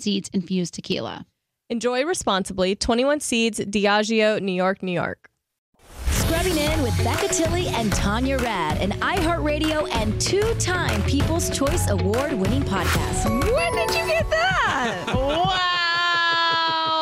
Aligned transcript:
Seeds 0.00 0.30
infused 0.32 0.74
tequila. 0.74 1.26
Enjoy 1.70 2.04
responsibly. 2.04 2.74
21 2.76 3.20
Seeds, 3.20 3.60
Diageo, 3.60 4.40
New 4.40 4.52
York, 4.52 4.82
New 4.82 4.92
York. 4.92 5.30
Scrubbing 6.10 6.56
in 6.56 6.82
with 6.82 6.96
Becca 7.04 7.28
Tilley 7.28 7.68
and 7.68 7.92
Tanya 7.92 8.38
Rad, 8.38 8.78
an 8.80 8.92
iHeartRadio 9.00 9.88
and 9.94 10.20
two 10.20 10.54
time 10.54 11.02
People's 11.04 11.50
Choice 11.50 11.88
Award 11.90 12.32
winning 12.32 12.62
podcast. 12.62 13.24
When 13.28 13.72
did 13.74 13.90
you 13.90 14.06
get 14.06 14.28
that? 14.30 15.04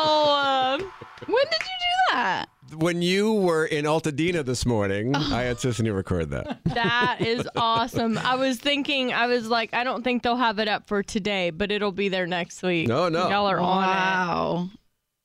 wow. 0.07 0.77
when 1.25 1.45
did 1.45 1.61
you 1.61 1.77
do 1.79 1.95
that? 2.11 2.49
When 2.77 3.01
you 3.01 3.33
were 3.33 3.65
in 3.65 3.85
Altadena 3.85 4.43
this 4.45 4.65
morning, 4.65 5.15
I 5.15 5.43
had 5.43 5.57
Sissany 5.57 5.93
record 5.95 6.29
that. 6.31 6.59
That 6.65 7.17
is 7.21 7.47
awesome. 7.55 8.17
I 8.17 8.35
was 8.35 8.57
thinking, 8.57 9.13
I 9.13 9.27
was 9.27 9.47
like, 9.47 9.73
I 9.73 9.83
don't 9.83 10.03
think 10.03 10.23
they'll 10.23 10.35
have 10.35 10.59
it 10.59 10.67
up 10.67 10.87
for 10.87 11.03
today, 11.03 11.49
but 11.49 11.71
it'll 11.71 11.91
be 11.91 12.09
there 12.09 12.27
next 12.27 12.63
week. 12.63 12.87
No, 12.87 13.09
no. 13.09 13.29
Y'all 13.29 13.47
are 13.49 13.59
on 13.59 13.83
it. 13.83 13.87
Wow. 13.87 14.69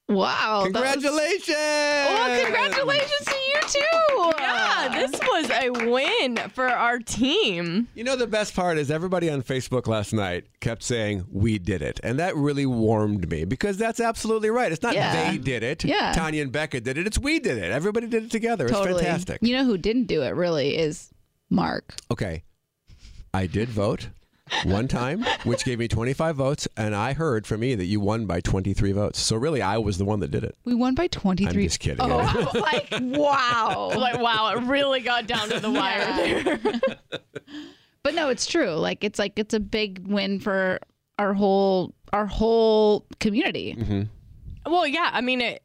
Wow. 0.09 0.69
that 0.73 0.73
was- 0.73 0.93
Congratulations! 0.93 1.49
Well, 1.57 2.45
congratulations 2.45 3.25
to 3.27 3.35
you 3.35 3.61
too. 3.69 4.33
Yeah, 4.39 4.89
this 5.07 5.21
was 5.21 5.51
a 5.51 5.71
win 5.91 6.37
for 6.55 6.67
our 6.67 6.99
team. 6.99 7.89
You 7.95 8.05
know, 8.05 8.17
the 8.17 8.27
best 8.27 8.55
part 8.55 8.79
is 8.79 8.91
everybody 8.91 9.29
on 9.29 9.43
Facebook 9.43 9.87
last 9.87 10.13
night 10.15 10.45
kept 10.61 10.83
saying, 10.83 11.25
We 11.31 11.59
did 11.59 11.83
it. 11.83 12.01
And 12.03 12.19
that 12.19 12.35
really 12.37 12.65
warmed 12.67 13.29
me 13.31 13.45
because 13.45 13.77
that's 13.77 14.01
absolutely 14.01 14.49
right. 14.51 14.73
It's 14.73 14.83
not 14.83 14.95
Yeah. 14.95 15.31
they 15.31 15.37
did 15.39 15.63
it. 15.63 15.85
Yeah. 15.85 16.13
Tanya 16.13 16.43
and 16.43 16.53
Becca 16.53 16.81
did 16.81 16.97
it. 16.97 17.07
It's 17.07 17.19
we 17.19 17.39
did 17.39 17.59
it. 17.59 17.71
Everybody 17.71 18.07
did 18.07 18.25
it 18.25 18.31
together. 18.31 18.65
It's 18.67 18.73
Totally. 18.75 19.03
fantastic. 19.05 19.41
You 19.43 19.57
know 19.57 19.65
who 19.65 19.77
didn't 19.77 20.05
do 20.07 20.23
it 20.23 20.31
really 20.35 20.77
is 20.79 21.11
Mark. 21.51 21.95
Okay. 22.11 22.45
I 23.35 23.47
did 23.47 23.69
vote 23.69 24.09
one 24.65 24.89
time, 24.89 25.25
which 25.45 25.65
gave 25.65 25.79
me 25.79 25.89
25 25.89 26.37
votes, 26.37 26.69
and 26.77 26.95
I 26.95 27.13
heard 27.13 27.47
from 27.47 27.61
me 27.61 27.75
that 27.75 27.85
you 27.87 28.01
won 28.01 28.27
by 28.27 28.41
23 28.41 28.93
votes. 28.93 29.19
So 29.21 29.37
really, 29.37 29.63
I 29.63 29.79
was 29.79 29.99
the 29.99 30.05
one 30.05 30.21
that 30.21 30.31
did 30.31 30.45
it. 30.45 30.57
We 30.65 30.75
won 30.75 30.95
by 30.95 31.09
23. 31.09 31.53
I'm 31.53 31.69
just 31.69 31.81
kidding. 31.81 32.01
Oh, 32.01 32.51
like 32.55 32.89
wow. 33.01 33.93
Like, 33.99 34.21
wow, 34.21 34.55
it 34.55 34.63
really 34.63 35.01
got 35.01 35.27
down 35.27 35.49
to 35.49 35.61
the 35.61 35.71
wire 35.71 36.13
there. 36.17 36.61
But 38.05 38.15
no, 38.15 38.31
it's 38.31 38.47
true. 38.47 38.71
Like 38.71 39.05
it's 39.05 39.19
like 39.19 39.39
it's 39.39 39.53
a 39.53 39.61
big 39.61 40.07
win 40.07 40.41
for 40.41 40.79
our 41.19 41.35
whole 41.35 41.95
our 42.13 42.27
whole 42.27 43.05
community. 43.21 43.77
Mm-hmm. 43.79 44.73
Well, 44.73 44.87
yeah, 44.87 45.11
I 45.13 45.21
mean, 45.21 45.41
it 45.43 45.63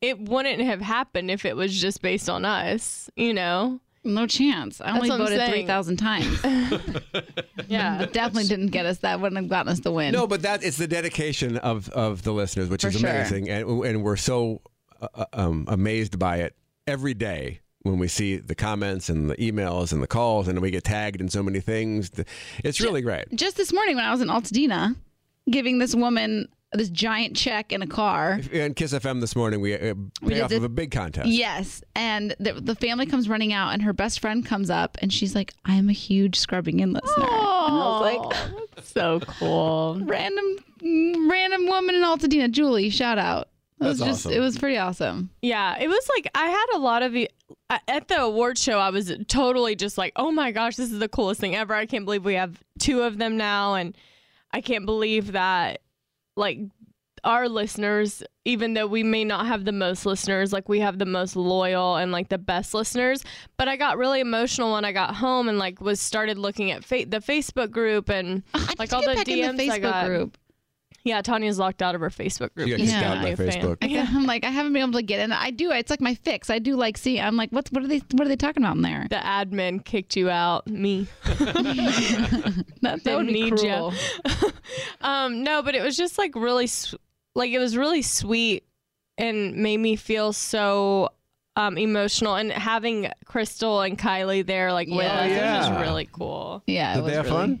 it 0.00 0.18
wouldn't 0.20 0.60
have 0.60 0.80
happened 0.80 1.30
if 1.30 1.44
it 1.44 1.56
was 1.56 1.78
just 1.78 2.02
based 2.02 2.28
on 2.28 2.44
us, 2.44 3.10
you 3.16 3.34
know? 3.34 3.80
No 4.04 4.26
chance. 4.26 4.80
I 4.80 4.96
only 4.96 5.08
voted 5.08 5.40
three 5.50 5.66
thousand 5.66 5.96
times. 5.98 6.40
Yeah. 7.66 8.02
It 8.02 8.12
definitely 8.12 8.48
didn't 8.48 8.68
get 8.68 8.86
us. 8.86 8.98
That 8.98 9.20
wouldn't 9.20 9.38
have 9.40 9.48
gotten 9.50 9.70
us 9.72 9.80
the 9.80 9.92
win. 9.92 10.12
No, 10.12 10.26
but 10.26 10.42
that 10.42 10.62
it's 10.64 10.76
the 10.78 10.86
dedication 10.86 11.56
of 11.58 11.88
of 11.90 12.22
the 12.22 12.32
listeners, 12.32 12.68
which 12.68 12.82
For 12.82 12.88
is 12.88 12.98
sure. 12.98 13.10
amazing, 13.10 13.48
and 13.50 13.68
and 13.84 14.02
we're 14.02 14.16
so 14.16 14.62
uh, 15.02 15.24
um, 15.32 15.64
amazed 15.68 16.18
by 16.18 16.38
it 16.38 16.54
every 16.86 17.14
day 17.14 17.60
when 17.82 17.98
we 17.98 18.08
see 18.08 18.36
the 18.36 18.54
comments 18.54 19.08
and 19.08 19.28
the 19.30 19.36
emails 19.36 19.92
and 19.92 20.02
the 20.02 20.06
calls, 20.06 20.48
and 20.48 20.60
we 20.60 20.70
get 20.70 20.84
tagged 20.84 21.20
in 21.20 21.28
so 21.28 21.42
many 21.42 21.60
things. 21.60 22.10
It's 22.64 22.80
really 22.80 23.02
great. 23.02 23.26
Just 23.34 23.56
this 23.56 23.72
morning 23.72 23.96
when 23.96 24.04
I 24.04 24.10
was 24.10 24.20
in 24.20 24.28
Altadena, 24.28 24.96
giving 25.50 25.78
this 25.78 25.94
woman 25.94 26.48
this 26.72 26.90
giant 26.90 27.34
check 27.36 27.72
in 27.72 27.80
a 27.82 27.86
car. 27.86 28.40
And 28.52 28.76
Kiss 28.76 28.92
FM 28.92 29.20
this 29.20 29.34
morning, 29.34 29.60
we 29.60 29.74
uh, 29.74 29.94
We 30.20 30.34
pay 30.34 30.40
off 30.42 30.50
the- 30.50 30.56
of 30.58 30.64
a 30.64 30.68
big 30.68 30.90
contest. 30.90 31.28
Yes, 31.28 31.82
and 31.94 32.34
the, 32.38 32.54
the 32.54 32.74
family 32.74 33.06
comes 33.06 33.28
running 33.28 33.52
out, 33.52 33.72
and 33.72 33.82
her 33.82 33.92
best 33.92 34.20
friend 34.20 34.44
comes 34.44 34.68
up, 34.70 34.98
and 35.00 35.12
she's 35.12 35.34
like, 35.34 35.54
"I'm 35.64 35.88
a 35.88 35.92
huge 35.94 36.38
scrubbing 36.38 36.80
in 36.80 36.92
listener." 36.92 37.24
And 37.24 37.30
I 37.34 37.70
was 38.00 38.32
like, 38.76 38.84
so 38.84 39.20
cool. 39.20 40.00
"Random, 40.02 41.28
random 41.30 41.66
woman 41.66 41.94
in 41.94 42.02
Altadena, 42.02 42.50
Julie, 42.50 42.90
shout 42.90 43.18
out." 43.18 43.48
It 43.80 43.84
was 43.84 43.98
That's 44.00 44.10
just, 44.10 44.26
awesome. 44.26 44.36
it 44.36 44.40
was 44.40 44.58
pretty 44.58 44.76
awesome. 44.76 45.30
Yeah, 45.40 45.78
it 45.78 45.86
was 45.88 46.08
like 46.16 46.28
I 46.34 46.48
had 46.48 46.66
a 46.74 46.78
lot 46.78 47.02
of 47.02 47.12
y- 47.14 47.28
at 47.88 48.08
the 48.08 48.20
award 48.20 48.58
show. 48.58 48.78
I 48.78 48.90
was 48.90 49.12
totally 49.28 49.76
just 49.76 49.96
like, 49.96 50.12
"Oh 50.16 50.32
my 50.32 50.50
gosh, 50.50 50.76
this 50.76 50.90
is 50.90 50.98
the 50.98 51.08
coolest 51.08 51.40
thing 51.40 51.54
ever! 51.54 51.74
I 51.74 51.86
can't 51.86 52.04
believe 52.04 52.24
we 52.24 52.34
have 52.34 52.60
two 52.80 53.02
of 53.02 53.18
them 53.18 53.36
now, 53.36 53.74
and 53.74 53.96
I 54.52 54.60
can't 54.62 54.84
believe 54.84 55.32
that 55.32 55.80
like 56.38 56.60
our 57.24 57.48
listeners, 57.48 58.22
even 58.44 58.74
though 58.74 58.86
we 58.86 59.02
may 59.02 59.24
not 59.24 59.46
have 59.46 59.64
the 59.64 59.72
most 59.72 60.06
listeners, 60.06 60.52
like 60.52 60.68
we 60.68 60.80
have 60.80 60.98
the 60.98 61.06
most 61.06 61.36
loyal 61.36 61.96
and 61.96 62.12
like 62.12 62.28
the 62.28 62.38
best 62.38 62.74
listeners. 62.74 63.24
But 63.56 63.68
I 63.68 63.76
got 63.76 63.98
really 63.98 64.20
emotional 64.20 64.72
when 64.72 64.84
I 64.84 64.92
got 64.92 65.16
home 65.16 65.48
and 65.48 65.58
like 65.58 65.80
was 65.80 66.00
started 66.00 66.38
looking 66.38 66.70
at 66.70 66.84
fa- 66.84 67.06
the 67.06 67.18
Facebook 67.18 67.70
group 67.70 68.08
and 68.08 68.42
I 68.54 68.74
like 68.78 68.92
all 68.92 69.02
the 69.02 69.14
DMs 69.16 69.56
the 69.58 69.70
I 69.70 69.78
got. 69.78 70.06
group. 70.06 70.38
Yeah, 71.04 71.22
Tanya's 71.22 71.58
locked 71.58 71.80
out 71.80 71.94
of 71.94 72.00
her 72.02 72.10
Facebook 72.10 72.52
group. 72.54 72.66
She 72.68 72.76
got 72.76 72.78
kicked 72.80 72.92
not 72.92 73.04
out 73.04 73.16
a 73.18 73.20
by 73.22 73.28
new 73.30 73.36
fan. 73.36 73.48
Facebook. 73.48 73.76
I, 73.82 74.06
I'm 74.16 74.26
like, 74.26 74.44
I 74.44 74.50
haven't 74.50 74.72
been 74.74 74.82
able 74.82 74.92
to 74.94 75.02
get 75.02 75.20
in. 75.20 75.32
I 75.32 75.50
do. 75.50 75.70
It's 75.70 75.88
like 75.90 76.00
my 76.00 76.14
fix. 76.14 76.50
I 76.50 76.58
do 76.58 76.76
like 76.76 76.98
see. 76.98 77.18
I'm 77.20 77.36
like, 77.36 77.50
what's 77.50 77.70
what 77.72 77.82
are 77.82 77.86
they? 77.86 77.98
What 78.12 78.22
are 78.26 78.28
they 78.28 78.36
talking 78.36 78.62
about 78.62 78.76
in 78.76 78.82
there? 78.82 79.06
The 79.08 79.16
admin 79.16 79.84
kicked 79.84 80.16
you 80.16 80.28
out. 80.28 80.66
Me. 80.66 81.06
That, 82.82 83.02
that 83.02 83.04
Didn't 83.04 83.16
would 83.16 83.26
need 83.26 83.60
ya. 83.62 83.90
cruel. 83.90 83.94
Um, 85.00 85.42
no, 85.44 85.62
but 85.62 85.74
it 85.74 85.82
was 85.82 85.96
just 85.96 86.18
like 86.18 86.34
really, 86.34 86.64
s- 86.64 86.94
like 87.34 87.50
it 87.52 87.58
was 87.58 87.76
really 87.76 88.02
sweet 88.02 88.64
and 89.16 89.56
made 89.56 89.78
me 89.78 89.96
feel 89.96 90.32
so 90.32 91.10
um, 91.56 91.78
emotional. 91.78 92.34
And 92.34 92.52
having 92.52 93.10
Crystal 93.24 93.80
and 93.80 93.98
Kylie 93.98 94.44
there, 94.44 94.72
like 94.72 94.88
with 94.88 94.98
Yeah. 94.98 95.20
us, 95.20 95.30
it 95.30 95.34
was 95.58 95.68
just 95.68 95.80
really 95.80 96.08
cool. 96.12 96.62
Yeah. 96.66 96.92
it 96.92 96.94
Did 96.96 97.02
was 97.04 97.10
they 97.12 97.16
have 97.16 97.26
really- 97.26 97.36
fun? 97.36 97.60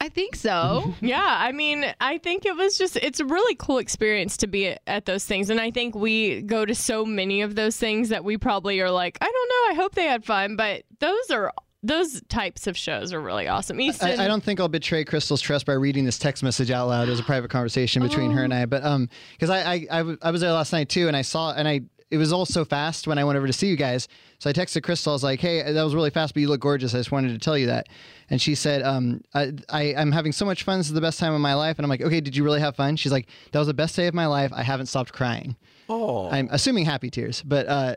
I 0.00 0.08
think 0.08 0.34
so. 0.34 0.94
Yeah, 1.00 1.22
I 1.40 1.52
mean, 1.52 1.84
I 2.00 2.18
think 2.18 2.44
it 2.46 2.56
was 2.56 2.78
just, 2.78 2.96
it's 2.96 3.20
a 3.20 3.24
really 3.24 3.54
cool 3.56 3.78
experience 3.78 4.36
to 4.38 4.46
be 4.46 4.68
at, 4.68 4.82
at 4.86 5.04
those 5.06 5.24
things. 5.24 5.50
And 5.50 5.60
I 5.60 5.70
think 5.70 5.94
we 5.94 6.42
go 6.42 6.64
to 6.64 6.74
so 6.74 7.04
many 7.04 7.42
of 7.42 7.54
those 7.54 7.76
things 7.76 8.08
that 8.08 8.24
we 8.24 8.38
probably 8.38 8.80
are 8.80 8.90
like, 8.90 9.18
I 9.20 9.24
don't 9.26 9.48
know, 9.48 9.72
I 9.72 9.82
hope 9.82 9.94
they 9.94 10.06
had 10.06 10.24
fun. 10.24 10.56
But 10.56 10.84
those 11.00 11.30
are, 11.30 11.52
those 11.82 12.20
types 12.28 12.66
of 12.66 12.76
shows 12.76 13.12
are 13.12 13.20
really 13.20 13.48
awesome. 13.48 13.80
Easton, 13.80 14.20
I, 14.20 14.24
I 14.24 14.28
don't 14.28 14.42
think 14.44 14.60
I'll 14.60 14.68
betray 14.68 15.04
Crystal's 15.04 15.40
trust 15.40 15.64
by 15.66 15.72
reading 15.72 16.04
this 16.04 16.18
text 16.18 16.42
message 16.42 16.70
out 16.70 16.88
loud. 16.88 17.08
It 17.08 17.10
was 17.10 17.20
a 17.20 17.24
private 17.24 17.50
conversation 17.50 18.02
between 18.02 18.30
her 18.32 18.44
and 18.44 18.52
I. 18.52 18.66
But 18.66 18.84
um, 18.84 19.08
because 19.32 19.48
I, 19.50 19.60
I 19.60 19.86
I 19.90 19.98
w- 19.98 20.18
I 20.20 20.30
was 20.30 20.42
there 20.42 20.52
last 20.52 20.72
night 20.72 20.90
too, 20.90 21.08
and 21.08 21.16
I 21.16 21.22
saw 21.22 21.52
and 21.54 21.66
I 21.66 21.80
it 22.10 22.16
was 22.16 22.32
all 22.32 22.44
so 22.44 22.64
fast 22.64 23.06
when 23.06 23.18
I 23.18 23.24
went 23.24 23.36
over 23.36 23.46
to 23.46 23.52
see 23.52 23.68
you 23.68 23.76
guys. 23.76 24.08
So 24.38 24.50
I 24.50 24.52
texted 24.52 24.82
Crystal. 24.82 25.12
I 25.12 25.14
was 25.14 25.22
like, 25.22 25.40
"Hey, 25.40 25.62
that 25.62 25.82
was 25.82 25.94
really 25.94 26.10
fast, 26.10 26.34
but 26.34 26.40
you 26.40 26.48
look 26.48 26.60
gorgeous. 26.60 26.94
I 26.94 26.98
just 26.98 27.12
wanted 27.12 27.28
to 27.28 27.38
tell 27.38 27.56
you 27.56 27.66
that." 27.66 27.88
And 28.30 28.40
she 28.40 28.54
said, 28.54 28.82
um, 28.82 29.22
I, 29.34 29.52
I 29.68 29.94
I'm 29.96 30.12
having 30.12 30.32
so 30.32 30.44
much 30.44 30.64
fun. 30.64 30.78
This 30.78 30.88
is 30.88 30.92
the 30.92 31.00
best 31.00 31.18
time 31.18 31.34
of 31.34 31.40
my 31.40 31.54
life. 31.54 31.78
And 31.78 31.84
I'm 31.84 31.90
like, 31.90 32.02
"Okay, 32.02 32.20
did 32.20 32.36
you 32.36 32.42
really 32.42 32.60
have 32.60 32.74
fun?" 32.76 32.96
She's 32.96 33.12
like, 33.12 33.28
"That 33.52 33.58
was 33.58 33.68
the 33.68 33.74
best 33.74 33.94
day 33.96 34.06
of 34.06 34.14
my 34.14 34.26
life. 34.26 34.52
I 34.54 34.62
haven't 34.62 34.86
stopped 34.86 35.12
crying." 35.12 35.56
Oh, 35.88 36.28
I'm 36.30 36.48
assuming 36.50 36.84
happy 36.84 37.10
tears, 37.10 37.42
but 37.42 37.66
uh, 37.66 37.96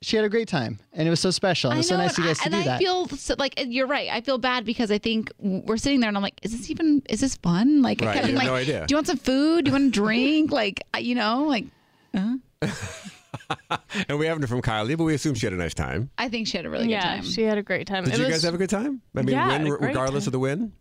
she 0.00 0.16
had 0.16 0.24
a 0.24 0.28
great 0.28 0.48
time, 0.48 0.80
and 0.92 1.06
it 1.06 1.10
was 1.10 1.20
so 1.20 1.30
special. 1.30 1.70
And 1.70 1.76
it 1.76 1.80
was 1.80 1.88
so 1.88 1.96
nice 1.96 2.18
and 2.18 2.18
of 2.18 2.24
you 2.24 2.30
guys 2.30 2.40
I, 2.40 2.44
to 2.44 2.50
do 2.50 2.56
I 2.56 2.62
that. 2.64 2.66
And 2.66 2.74
I 2.74 2.78
feel 2.78 3.08
so, 3.16 3.34
like 3.38 3.54
you're 3.66 3.86
right. 3.86 4.08
I 4.10 4.20
feel 4.20 4.38
bad 4.38 4.64
because 4.64 4.90
I 4.90 4.98
think 4.98 5.30
we're 5.38 5.76
sitting 5.76 6.00
there 6.00 6.08
and 6.08 6.16
I'm 6.16 6.22
like, 6.22 6.40
is 6.42 6.50
this 6.50 6.68
even? 6.70 7.02
Is 7.08 7.20
this 7.20 7.36
fun? 7.36 7.82
Like, 7.82 8.02
I 8.02 8.14
kept 8.14 8.16
you 8.28 8.34
being 8.34 8.36
have 8.40 8.44
like, 8.44 8.66
no 8.68 8.74
idea. 8.74 8.86
do 8.86 8.92
you 8.92 8.96
want 8.96 9.06
some 9.06 9.18
food? 9.18 9.64
Do 9.64 9.70
you 9.70 9.72
want 9.72 9.88
a 9.88 9.90
drink? 9.90 10.50
like, 10.62 10.82
you 10.98 11.14
know, 11.14 11.44
like. 11.44 11.66
and 14.08 14.18
we 14.18 14.26
haven't 14.26 14.42
heard 14.42 14.48
from 14.48 14.62
Kylie, 14.62 14.96
but 14.96 15.04
we 15.04 15.14
assume 15.14 15.34
she 15.34 15.46
had 15.46 15.52
a 15.52 15.56
nice 15.56 15.74
time. 15.74 16.10
I 16.18 16.28
think 16.28 16.46
she 16.46 16.56
had 16.56 16.66
a 16.66 16.70
really 16.70 16.84
good 16.84 16.92
yeah, 16.92 17.16
time. 17.16 17.24
she 17.24 17.42
had 17.42 17.58
a 17.58 17.62
great 17.62 17.86
time. 17.86 18.04
Did 18.04 18.14
It 18.14 18.18
you 18.18 18.24
was- 18.26 18.34
guys 18.34 18.42
have 18.44 18.54
a 18.54 18.58
good 18.58 18.70
time? 18.70 19.02
I 19.16 19.22
mean, 19.22 19.34
Yeah, 19.34 19.46
I 19.48 19.52
had 19.52 19.62
win, 19.64 19.72
a 19.72 19.76
great 19.76 19.88
regardless 19.88 20.24
time. 20.24 20.28
of 20.28 20.32
the 20.32 20.38
win. 20.38 20.72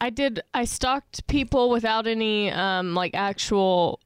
I 0.00 0.10
did. 0.10 0.40
I 0.54 0.64
stalked 0.64 1.26
people 1.26 1.70
without 1.70 2.06
any 2.06 2.50
um 2.52 2.94
like 2.94 3.14
actual 3.14 4.00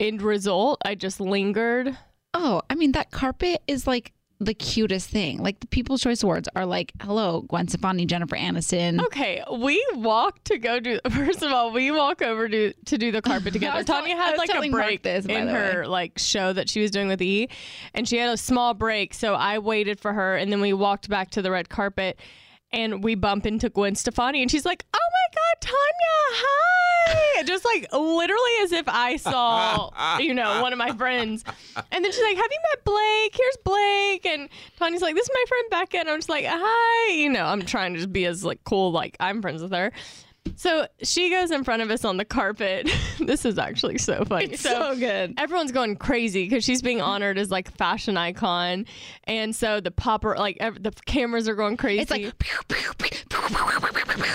end 0.00 0.22
result. 0.22 0.80
I 0.84 0.94
just 0.94 1.20
lingered. 1.20 1.96
Oh, 2.34 2.62
I 2.70 2.74
mean, 2.74 2.92
that 2.92 3.10
carpet 3.10 3.62
is 3.66 3.86
like 3.86 4.12
the 4.38 4.54
cutest 4.54 5.08
thing. 5.10 5.38
Like 5.38 5.60
the 5.60 5.66
People's 5.66 6.02
Choice 6.02 6.22
Awards 6.22 6.48
are 6.54 6.66
like, 6.66 6.92
hello, 7.00 7.42
Gwen 7.42 7.68
Stefani, 7.68 8.04
Jennifer 8.06 8.36
Aniston. 8.36 9.02
Okay, 9.06 9.42
we 9.58 9.84
walked 9.94 10.46
to 10.46 10.58
go 10.58 10.78
do. 10.78 10.98
First 11.10 11.42
of 11.42 11.52
all, 11.52 11.72
we 11.72 11.90
walk 11.90 12.22
over 12.22 12.48
to 12.48 12.72
to 12.72 12.98
do 12.98 13.10
the 13.12 13.22
carpet 13.22 13.52
together. 13.52 13.82
Tanya 13.84 14.14
telling- 14.14 14.16
had 14.16 14.36
like 14.36 14.50
a 14.50 14.70
break 14.70 15.02
this, 15.02 15.26
in 15.26 15.48
her 15.48 15.86
like 15.86 16.18
show 16.18 16.52
that 16.52 16.68
she 16.68 16.80
was 16.80 16.90
doing 16.90 17.08
with 17.08 17.22
E, 17.22 17.48
and 17.94 18.08
she 18.08 18.18
had 18.18 18.30
a 18.30 18.36
small 18.36 18.74
break. 18.74 19.14
So 19.14 19.34
I 19.34 19.58
waited 19.58 20.00
for 20.00 20.12
her, 20.12 20.36
and 20.36 20.52
then 20.52 20.60
we 20.60 20.72
walked 20.72 21.08
back 21.08 21.30
to 21.30 21.42
the 21.42 21.50
red 21.50 21.68
carpet. 21.68 22.18
And 22.72 23.02
we 23.04 23.14
bump 23.14 23.46
into 23.46 23.70
Gwen 23.70 23.94
Stefani, 23.94 24.42
and 24.42 24.50
she's 24.50 24.66
like, 24.66 24.84
"Oh 24.92 25.05
God, 25.36 25.60
Tanya, 25.60 26.16
hi!" 26.32 27.42
Just 27.44 27.64
like 27.64 27.86
literally 27.92 28.52
as 28.62 28.72
if 28.72 28.86
I 28.88 29.16
saw, 29.16 29.90
you 30.18 30.34
know, 30.34 30.62
one 30.62 30.72
of 30.72 30.78
my 30.78 30.92
friends. 30.96 31.44
And 31.92 32.04
then 32.04 32.10
she's 32.12 32.22
like, 32.22 32.36
"Have 32.36 32.50
you 32.50 32.58
met 32.72 32.84
Blake? 32.84 33.36
Here's 33.36 33.56
Blake." 33.64 34.26
And 34.26 34.48
Tanya's 34.78 35.02
like, 35.02 35.14
"This 35.14 35.24
is 35.24 35.30
my 35.34 35.44
friend 35.48 35.64
Becca," 35.70 35.98
and 35.98 36.08
I'm 36.08 36.18
just 36.18 36.28
like, 36.28 36.44
"Hi," 36.48 37.12
you 37.12 37.28
know, 37.28 37.44
I'm 37.44 37.62
trying 37.62 37.92
to 37.92 37.98
just 37.98 38.12
be 38.12 38.24
as 38.26 38.44
like 38.44 38.64
cool, 38.64 38.90
like 38.92 39.16
I'm 39.20 39.42
friends 39.42 39.62
with 39.62 39.72
her. 39.72 39.92
So 40.54 40.86
she 41.02 41.28
goes 41.28 41.50
in 41.50 41.64
front 41.64 41.82
of 41.82 41.90
us 41.90 42.04
on 42.04 42.18
the 42.18 42.24
carpet. 42.24 42.88
this 43.18 43.44
is 43.44 43.58
actually 43.58 43.98
so 43.98 44.24
funny. 44.24 44.44
It's 44.52 44.62
so 44.62 44.96
good. 44.96 45.34
Everyone's 45.38 45.72
going 45.72 45.96
crazy 45.96 46.44
because 46.44 46.62
she's 46.64 46.82
being 46.82 47.00
honored 47.00 47.36
as 47.36 47.50
like 47.50 47.70
fashion 47.76 48.16
icon, 48.16 48.86
and 49.24 49.54
so 49.54 49.80
the 49.80 49.90
popper 49.90 50.36
like 50.38 50.56
ev- 50.60 50.82
the 50.82 50.92
cameras 51.04 51.48
are 51.48 51.56
going 51.56 51.76
crazy. 51.76 52.00
It's 52.02 52.10
like, 52.12 52.32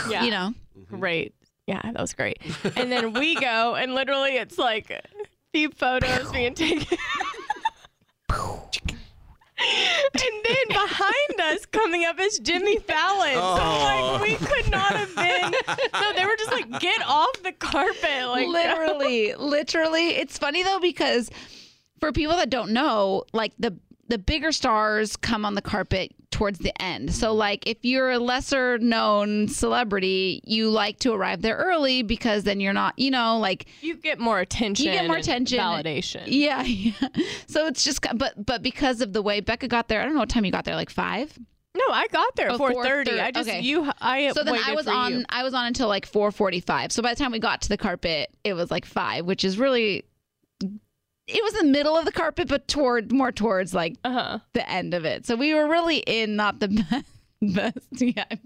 Yeah. 0.09 0.24
you 0.24 0.31
know, 0.31 0.53
Mm-hmm. 0.91 0.99
great. 0.99 1.35
Yeah, 1.67 1.81
that 1.83 1.99
was 1.99 2.13
great. 2.13 2.39
And 2.75 2.91
then 2.91 3.13
we 3.13 3.35
go, 3.39 3.75
and 3.75 3.93
literally 3.93 4.31
it's 4.31 4.57
like 4.57 4.89
a 4.89 5.01
few 5.53 5.69
photos 5.69 6.31
being 6.31 6.53
taken. 6.53 6.97
and 10.13 10.45
then 10.45 10.67
behind 10.69 11.41
us 11.41 11.65
coming 11.65 12.05
up 12.05 12.19
is 12.19 12.39
Jimmy 12.39 12.77
Fallon. 12.79 13.33
So 13.33 13.39
like 13.39 14.03
oh. 14.03 14.19
we 14.21 14.35
could 14.35 14.71
not 14.71 14.93
have 14.93 15.15
been. 15.15 15.53
No, 15.93 16.13
they 16.13 16.25
were 16.25 16.35
just 16.38 16.51
like, 16.51 16.79
get 16.79 17.01
off 17.05 17.43
the 17.43 17.51
carpet. 17.51 18.27
Like 18.27 18.47
literally, 18.49 19.33
literally. 19.35 20.09
It's 20.09 20.38
funny 20.38 20.63
though 20.63 20.79
because 20.79 21.29
for 21.99 22.11
people 22.11 22.35
that 22.38 22.49
don't 22.49 22.71
know, 22.71 23.23
like 23.33 23.53
the 23.59 23.77
the 24.07 24.17
bigger 24.17 24.51
stars 24.51 25.15
come 25.15 25.45
on 25.45 25.55
the 25.55 25.61
carpet 25.61 26.13
towards 26.31 26.59
the 26.59 26.79
end. 26.81 27.13
So 27.13 27.33
like 27.33 27.67
if 27.67 27.77
you're 27.83 28.11
a 28.11 28.19
lesser 28.19 28.77
known 28.79 29.47
celebrity, 29.47 30.41
you 30.45 30.69
like 30.69 30.99
to 30.99 31.13
arrive 31.13 31.41
there 31.41 31.55
early 31.57 32.01
because 32.01 32.43
then 32.43 32.59
you're 32.59 32.73
not, 32.73 32.97
you 32.97 33.11
know, 33.11 33.37
like 33.37 33.67
you 33.81 33.95
get 33.95 34.19
more 34.19 34.39
attention. 34.39 34.85
you 34.85 34.91
get 34.91 35.07
more 35.07 35.17
attention, 35.17 35.59
validation. 35.59 36.23
Yeah, 36.27 36.61
yeah. 36.63 36.93
So 37.47 37.67
it's 37.67 37.83
just, 37.83 38.01
but 38.15 38.43
but 38.45 38.61
because 38.63 39.01
of 39.01 39.13
the 39.13 39.21
way 39.21 39.39
Becca 39.41 39.67
got 39.67 39.87
there, 39.87 40.01
I 40.01 40.05
don't 40.05 40.13
know 40.13 40.19
what 40.21 40.29
time 40.29 40.45
you 40.45 40.51
got 40.51 40.65
there, 40.65 40.75
like 40.75 40.89
five. 40.89 41.37
No, 41.73 41.83
I 41.89 42.07
got 42.07 42.35
there 42.35 42.49
Oh, 42.49 42.55
at 42.55 42.57
four 42.57 42.83
thirty. 42.83 43.19
I 43.19 43.31
just 43.31 43.47
Okay. 43.47 43.61
you. 43.61 43.89
I 44.01 44.33
So 44.33 44.43
then 44.43 44.55
I 44.61 44.73
was 44.75 44.87
on. 44.87 45.11
you. 45.13 45.25
I 45.29 45.43
was 45.43 45.53
on 45.53 45.67
until 45.67 45.87
like 45.87 46.05
four 46.05 46.29
forty-five. 46.31 46.91
So 46.91 47.01
by 47.01 47.13
the 47.13 47.15
time 47.23 47.31
we 47.31 47.39
got 47.39 47.61
to 47.61 47.69
the 47.69 47.77
carpet, 47.77 48.29
it 48.43 48.53
was 48.53 48.69
like 48.71 48.85
five, 48.85 49.25
which 49.25 49.45
is 49.45 49.57
really. 49.57 50.03
It 51.33 51.43
was 51.43 51.53
the 51.53 51.63
middle 51.65 51.97
of 51.97 52.05
the 52.05 52.11
carpet, 52.11 52.47
but 52.47 52.67
toward 52.67 53.11
more 53.11 53.31
towards 53.31 53.73
like 53.73 53.95
Uh 54.03 54.11
huh. 54.11 54.39
the 54.53 54.69
end 54.69 54.93
of 54.93 55.05
it. 55.05 55.25
So 55.25 55.35
we 55.35 55.53
were 55.53 55.67
really 55.67 55.97
in 55.99 56.35
not 56.35 56.59
the 56.59 56.67
best, 56.67 57.05
best 57.41 58.01
yet. 58.01 58.39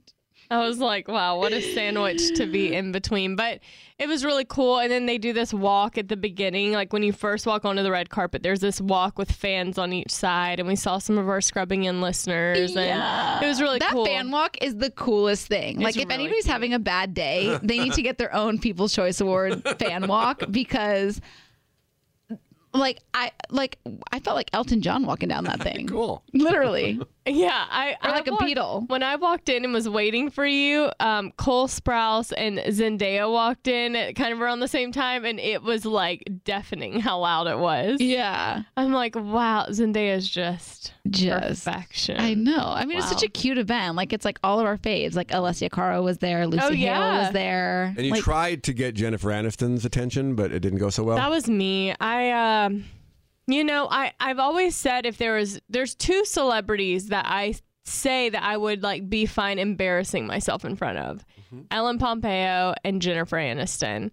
I 0.52 0.60
was 0.68 0.78
like, 0.78 1.08
wow, 1.08 1.40
what 1.40 1.54
a 1.54 1.62
sandwich 1.74 2.22
to 2.36 2.46
be 2.46 2.72
in 2.76 2.92
between. 2.92 3.36
But 3.36 3.62
it 3.98 4.08
was 4.08 4.24
really 4.24 4.46
cool. 4.46 4.78
And 4.78 4.92
then 4.92 5.08
they 5.08 5.18
do 5.18 5.34
this 5.34 5.52
walk 5.52 5.98
at 5.98 6.08
the 6.08 6.16
beginning. 6.16 6.72
Like 6.72 6.94
when 6.94 7.02
you 7.02 7.14
first 7.14 7.48
walk 7.48 7.66
onto 7.66 7.82
the 7.82 7.90
red 7.90 8.12
carpet, 8.12 8.44
there's 8.44 8.60
this 8.60 8.80
walk 8.80 9.18
with 9.18 9.32
fans 9.32 9.80
on 9.80 9.92
each 9.92 10.12
side. 10.12 10.60
And 10.60 10.68
we 10.68 10.76
saw 10.76 11.00
some 11.00 11.18
of 11.18 11.28
our 11.28 11.42
scrubbing 11.42 11.86
in 11.86 12.00
listeners. 12.00 12.76
And 12.76 13.44
it 13.44 13.48
was 13.48 13.60
really 13.60 13.80
that 13.80 13.90
cool. 13.92 14.06
fan 14.06 14.30
walk 14.30 14.56
is 14.62 14.76
the 14.76 14.92
coolest 14.92 15.48
thing. 15.48 15.80
like 15.80 15.96
if 15.98 16.04
really 16.04 16.14
anybody's 16.14 16.46
having 16.46 16.76
a 16.76 16.80
bad 16.80 17.16
day, 17.16 17.58
they 17.64 17.80
need 17.80 17.94
to 17.94 18.02
get 18.04 18.20
their 18.20 18.34
own 18.36 18.60
People's 18.60 18.94
Choice 18.94 19.20
Award 19.22 19.64
fan 19.80 20.06
walk 20.06 20.44
because 20.52 21.22
like 22.80 23.00
I 23.14 23.32
like 23.50 23.80
I 24.12 24.20
felt 24.20 24.36
like 24.36 24.50
Elton 24.54 24.82
John 24.82 25.06
walking 25.06 25.30
down 25.30 25.44
that 25.46 25.60
thing. 25.64 25.88
Cool. 25.88 26.24
Literally. 26.34 27.00
Yeah, 27.28 27.66
I 27.72 27.92
Or 28.04 28.10
I 28.10 28.12
like 28.12 28.28
a 28.28 28.32
walked- 28.32 28.46
beetle. 28.46 28.84
When 28.88 29.02
I 29.02 29.16
walked 29.16 29.50
in 29.50 29.64
and 29.64 29.74
was 29.74 29.90
waiting 29.90 30.30
for 30.30 30.46
you, 30.46 30.92
um, 31.00 31.32
Cole 31.38 31.68
Sprouse 31.68 32.32
and 32.38 32.60
Zendaya 32.60 33.32
walked 33.32 33.68
in 33.68 33.96
at 33.96 34.16
kind 34.16 34.32
of 34.32 34.40
around 34.42 34.60
the 34.60 34.68
same 34.68 34.92
time, 34.92 35.26
and 35.26 35.40
it 35.40 35.64
was 35.64 35.86
like 35.86 36.24
deafening 36.44 37.00
how 37.00 37.20
loud 37.20 37.48
it 37.48 37.58
was. 37.58 38.00
Yeah. 38.00 38.62
I'm 38.78 38.94
like, 38.94 39.16
wow, 39.16 39.66
Zendaya's 39.70 40.30
just 40.30 40.94
Just 41.10 41.66
perfection. 41.66 42.20
I 42.20 42.36
know. 42.36 42.64
I 42.64 42.86
mean, 42.86 42.98
it's 43.00 43.10
such 43.10 43.24
a 43.24 43.28
cute 43.28 43.58
event. 43.58 43.96
Like, 43.96 44.14
it's 44.14 44.26
like 44.26 44.40
all 44.44 44.60
of 44.60 44.66
our 44.68 44.78
faves. 44.78 45.16
Like, 45.16 45.30
Alessia 45.30 45.72
Cara 45.72 46.02
was 46.02 46.20
there. 46.20 46.46
Lucy 46.46 46.64
Oh, 46.64 46.70
Hale 46.70 46.78
yeah. 46.78 47.24
was 47.24 47.34
there. 47.34 47.94
And 47.98 48.06
you 48.06 48.12
like, 48.12 48.22
tried 48.24 48.64
to 48.64 48.74
get 48.74 48.94
Jennifer 48.96 49.30
Aniston's 49.30 49.84
attention, 49.86 50.36
but 50.36 50.52
it 50.52 50.60
didn't 50.60 50.80
go 50.80 50.90
so 50.92 51.04
well. 51.04 51.16
That 51.18 51.30
was 51.32 51.48
me. 51.50 51.96
I 52.00 52.66
um 52.66 52.86
you 53.48 53.64
know, 53.64 53.88
I 53.90 54.14
I've 54.20 54.40
always 54.40 54.76
said 54.76 55.06
if 55.06 55.18
there 55.18 55.36
was 55.36 55.60
there's 55.70 55.96
two 55.96 56.26
celebrities 56.26 57.08
that 57.10 57.26
I 57.28 57.56
say 57.84 58.30
that 58.30 58.44
I 58.44 58.58
would 58.58 58.84
like 58.84 59.10
be 59.10 59.26
fine 59.26 59.60
embarrassing 59.60 60.26
myself 60.26 60.66
in 60.66 60.76
front 60.76 60.98
of. 60.98 61.26
Mm-hmm. 61.48 61.62
Ellen 61.72 62.00
Pompeo 62.00 62.74
and 62.84 63.02
Jennifer 63.02 63.38
Aniston. 63.38 64.12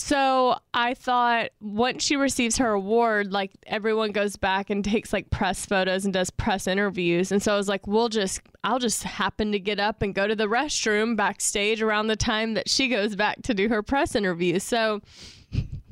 So 0.00 0.56
I 0.72 0.94
thought 0.94 1.50
once 1.60 2.04
she 2.04 2.14
receives 2.14 2.56
her 2.58 2.70
award, 2.70 3.32
like 3.32 3.50
everyone 3.66 4.12
goes 4.12 4.36
back 4.36 4.70
and 4.70 4.84
takes 4.84 5.12
like 5.12 5.28
press 5.30 5.66
photos 5.66 6.04
and 6.04 6.14
does 6.14 6.30
press 6.30 6.68
interviews. 6.68 7.32
And 7.32 7.42
so 7.42 7.52
I 7.52 7.56
was 7.56 7.68
like, 7.68 7.84
we'll 7.88 8.08
just, 8.08 8.40
I'll 8.62 8.78
just 8.78 9.02
happen 9.02 9.50
to 9.50 9.58
get 9.58 9.80
up 9.80 10.00
and 10.00 10.14
go 10.14 10.28
to 10.28 10.36
the 10.36 10.46
restroom 10.46 11.16
backstage 11.16 11.82
around 11.82 12.06
the 12.06 12.16
time 12.16 12.54
that 12.54 12.68
she 12.68 12.86
goes 12.86 13.16
back 13.16 13.42
to 13.42 13.54
do 13.54 13.68
her 13.68 13.82
press 13.82 14.14
interview. 14.14 14.60
So 14.60 15.00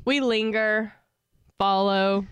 we 0.05 0.21
linger, 0.21 0.93
follow. 1.59 2.25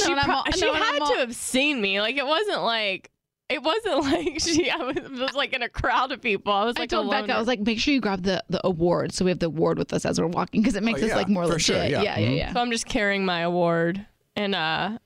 No, 0.00 0.06
She, 0.06 0.12
and 0.12 0.20
pro- 0.22 0.34
all- 0.34 0.44
she 0.52 0.60
no, 0.62 0.72
and 0.74 0.82
I'm 0.82 0.92
had 0.94 1.02
all- 1.02 1.12
to 1.12 1.18
have 1.18 1.34
seen 1.34 1.80
me. 1.80 2.00
Like 2.00 2.16
it 2.16 2.26
wasn't 2.26 2.62
like 2.62 3.10
it 3.48 3.62
wasn't 3.62 4.00
like 4.12 4.40
she. 4.40 4.70
I 4.70 4.76
was, 4.78 4.96
was 5.10 5.34
like 5.34 5.52
in 5.52 5.62
a 5.62 5.68
crowd 5.68 6.10
of 6.12 6.20
people. 6.20 6.52
I 6.52 6.64
was 6.64 6.74
I 6.76 6.80
like 6.80 6.90
told 6.90 7.10
Becca, 7.10 7.32
I 7.32 7.38
was 7.38 7.46
like, 7.46 7.60
make 7.60 7.78
sure 7.78 7.94
you 7.94 8.00
grab 8.00 8.22
the 8.24 8.42
the 8.48 8.60
award, 8.66 9.12
so 9.12 9.24
we 9.24 9.30
have 9.30 9.38
the 9.38 9.46
award 9.46 9.78
with 9.78 9.92
us 9.92 10.04
as 10.04 10.20
we're 10.20 10.26
walking, 10.26 10.62
because 10.62 10.74
it 10.76 10.82
makes 10.82 11.02
us 11.02 11.10
yeah, 11.10 11.16
like 11.16 11.28
more 11.28 11.44
for 11.44 11.52
legit. 11.52 11.64
sure, 11.66 11.76
yeah. 11.84 12.02
yeah, 12.02 12.18
yeah, 12.18 12.28
Mhm. 12.28 12.36
yeah. 12.38 12.52
So 12.52 12.60
I'm 12.60 12.70
just 12.70 12.86
carrying 12.86 13.24
my 13.24 13.40
award. 13.40 14.04
And 14.36 14.54
uh 14.54 14.98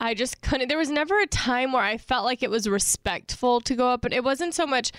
I 0.00 0.14
just 0.14 0.40
couldn't 0.40 0.68
there 0.68 0.78
was 0.78 0.88
never 0.88 1.20
a 1.20 1.26
time 1.26 1.72
where 1.72 1.82
I 1.82 1.98
felt 1.98 2.24
like 2.24 2.42
it 2.42 2.48
was 2.50 2.66
respectful 2.66 3.60
to 3.62 3.74
go 3.74 3.88
up 3.90 4.06
and 4.06 4.14
it 4.14 4.24
wasn't 4.24 4.54
so 4.54 4.66
much 4.66 4.92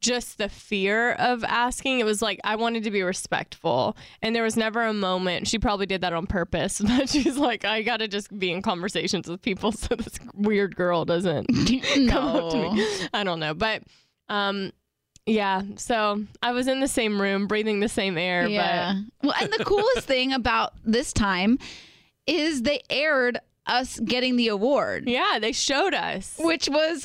just 0.00 0.38
the 0.38 0.48
fear 0.48 1.12
of 1.12 1.42
asking. 1.44 2.00
It 2.00 2.04
was 2.04 2.22
like 2.22 2.40
I 2.44 2.56
wanted 2.56 2.84
to 2.84 2.90
be 2.90 3.02
respectful. 3.02 3.96
And 4.22 4.34
there 4.34 4.42
was 4.42 4.56
never 4.56 4.82
a 4.84 4.92
moment 4.92 5.48
she 5.48 5.58
probably 5.58 5.86
did 5.86 6.00
that 6.02 6.12
on 6.12 6.26
purpose, 6.26 6.80
but 6.84 7.08
she's 7.08 7.36
like, 7.36 7.64
I 7.64 7.82
gotta 7.82 8.08
just 8.08 8.36
be 8.38 8.52
in 8.52 8.62
conversations 8.62 9.28
with 9.28 9.42
people 9.42 9.72
so 9.72 9.94
this 9.94 10.18
weird 10.34 10.76
girl 10.76 11.04
doesn't 11.04 11.46
come 12.08 12.36
up 12.36 12.52
to 12.52 12.72
me. 12.72 12.86
I 13.12 13.24
don't 13.24 13.40
know. 13.40 13.54
But 13.54 13.82
um 14.28 14.72
yeah, 15.26 15.62
so 15.76 16.24
I 16.42 16.52
was 16.52 16.68
in 16.68 16.80
the 16.80 16.88
same 16.88 17.20
room, 17.20 17.46
breathing 17.48 17.80
the 17.80 17.88
same 17.88 18.16
air, 18.16 18.46
Yeah. 18.46 18.94
Well, 19.22 19.34
and 19.38 19.52
the 19.52 19.62
coolest 19.64 20.06
thing 20.06 20.32
about 20.32 20.72
this 20.84 21.12
time 21.12 21.58
is 22.26 22.62
they 22.62 22.80
aired 22.88 23.38
us 23.66 24.00
getting 24.00 24.36
the 24.36 24.48
award, 24.48 25.06
yeah, 25.06 25.38
they 25.38 25.52
showed 25.52 25.92
us. 25.92 26.34
which 26.38 26.68
was 26.70 27.04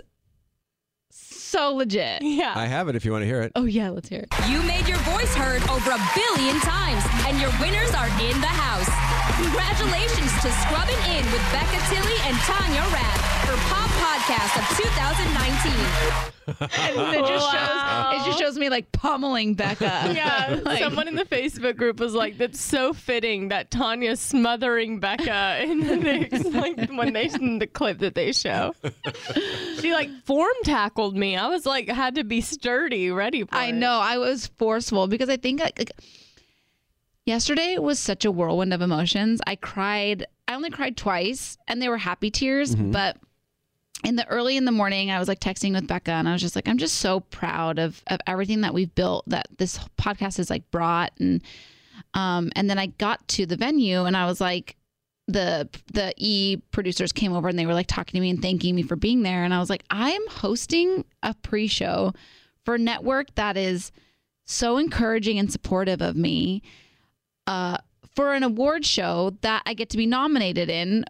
so 1.53 1.75
legit. 1.75 2.23
Yeah. 2.23 2.53
I 2.55 2.65
have 2.65 2.89
it 2.89 2.95
if 2.95 3.05
you 3.05 3.11
want 3.11 3.21
to 3.21 3.27
hear 3.27 3.41
it. 3.43 3.51
Oh 3.55 3.65
yeah, 3.65 3.91
let's 3.91 4.09
hear 4.09 4.25
it. 4.25 4.49
You 4.49 4.63
made 4.63 4.87
your 4.87 4.97
voice 4.99 5.33
heard 5.35 5.61
over 5.69 5.91
a 5.91 6.01
billion 6.15 6.59
times, 6.61 7.03
and 7.27 7.39
your 7.39 7.51
winners 7.61 7.93
are 7.93 8.07
in 8.19 8.41
the 8.41 8.47
house. 8.47 9.12
Congratulations 9.43 10.31
to 10.41 10.49
Scrubbing 10.63 10.95
In 11.17 11.25
with 11.31 11.43
Becca 11.51 11.77
Tilley 11.89 12.15
and 12.23 12.37
Tanya 12.47 12.79
Rad 12.93 13.19
for 13.45 13.57
Pop 13.67 13.89
Podcast 13.99 14.55
of 14.57 14.65
2019. 14.77 16.23
And 16.45 17.15
it 17.15 17.27
just 17.27 17.51
shows 17.51 18.21
it 18.21 18.25
just 18.25 18.39
shows 18.39 18.57
me 18.57 18.69
like 18.69 18.89
pummeling 18.93 19.55
Becca. 19.55 20.11
Yeah, 20.15 20.59
Like- 20.65 20.79
someone 20.79 21.09
in 21.09 21.15
the 21.15 21.25
Facebook 21.25 21.75
group 21.75 21.99
was 21.99 22.13
like, 22.13 22.37
"That's 22.37 22.61
so 22.61 22.93
fitting 22.93 23.49
that 23.49 23.69
Tanya's 23.69 24.21
smothering 24.21 24.99
Becca 25.01 25.63
in 25.63 25.81
the 25.81 25.97
next, 25.97 26.45
like 26.53 26.89
when 26.91 27.11
they 27.11 27.25
in 27.25 27.59
the 27.59 27.67
clip 27.67 27.99
that 27.99 28.15
they 28.15 28.31
show." 28.31 28.73
She 29.81 29.91
like 29.91 30.09
form 30.25 30.53
tackled 30.63 31.17
me. 31.17 31.35
I 31.35 31.47
was 31.47 31.65
like, 31.65 31.89
had 31.89 32.15
to 32.15 32.23
be 32.23 32.39
sturdy, 32.39 33.11
ready 33.11 33.43
for 33.43 33.53
I 33.55 33.67
it. 33.67 33.73
know 33.73 33.99
I 33.99 34.17
was 34.19 34.47
forceful 34.57 35.07
because 35.07 35.27
I 35.29 35.35
think 35.37 35.59
like, 35.59 35.77
like, 35.79 35.91
yesterday 37.25 37.77
was 37.77 37.99
such 37.99 38.25
a 38.25 38.31
whirlwind 38.31 38.73
of 38.73 38.81
emotions. 38.81 39.41
I 39.47 39.55
cried. 39.55 40.25
I 40.47 40.55
only 40.55 40.69
cried 40.69 40.97
twice, 40.97 41.57
and 41.67 41.81
they 41.81 41.89
were 41.89 41.97
happy 41.97 42.29
tears. 42.29 42.75
But 42.75 43.17
in 44.03 44.15
the 44.15 44.27
early 44.27 44.57
in 44.57 44.65
the 44.65 44.71
morning, 44.71 45.11
I 45.11 45.19
was 45.19 45.27
like 45.27 45.39
texting 45.39 45.73
with 45.73 45.87
Becca, 45.87 46.11
and 46.11 46.27
I 46.27 46.33
was 46.33 46.41
just 46.41 46.55
like, 46.55 46.67
I'm 46.67 46.77
just 46.77 46.97
so 46.97 47.21
proud 47.21 47.79
of 47.79 48.01
of 48.07 48.19
everything 48.27 48.61
that 48.61 48.73
we've 48.73 48.93
built. 48.93 49.23
That 49.27 49.47
this 49.57 49.79
podcast 49.97 50.37
has 50.37 50.49
like 50.49 50.69
brought, 50.71 51.13
and 51.19 51.41
um, 52.13 52.51
and 52.55 52.69
then 52.69 52.77
I 52.77 52.87
got 52.87 53.25
to 53.29 53.45
the 53.45 53.57
venue, 53.57 54.03
and 54.05 54.15
I 54.17 54.25
was 54.25 54.41
like. 54.41 54.75
The 55.29 55.69
the 55.93 56.13
E 56.17 56.57
producers 56.71 57.13
came 57.13 57.31
over 57.31 57.47
and 57.47 57.57
they 57.57 57.65
were 57.65 57.73
like 57.73 57.87
talking 57.87 58.17
to 58.17 58.19
me 58.19 58.29
and 58.29 58.41
thanking 58.41 58.75
me 58.75 58.83
for 58.83 58.97
being 58.97 59.23
there 59.23 59.45
and 59.45 59.53
I 59.53 59.59
was 59.59 59.69
like 59.69 59.85
I'm 59.89 60.27
hosting 60.27 61.05
a 61.23 61.33
pre-show 61.33 62.13
for 62.65 62.75
a 62.75 62.77
network 62.77 63.33
that 63.35 63.55
is 63.55 63.93
so 64.43 64.75
encouraging 64.77 65.39
and 65.39 65.49
supportive 65.49 66.01
of 66.01 66.17
me 66.17 66.61
uh, 67.47 67.77
for 68.15 68.33
an 68.33 68.43
award 68.43 68.85
show 68.85 69.33
that 69.41 69.63
I 69.65 69.73
get 69.73 69.89
to 69.91 69.97
be 69.97 70.05
nominated 70.05 70.69
in 70.69 71.05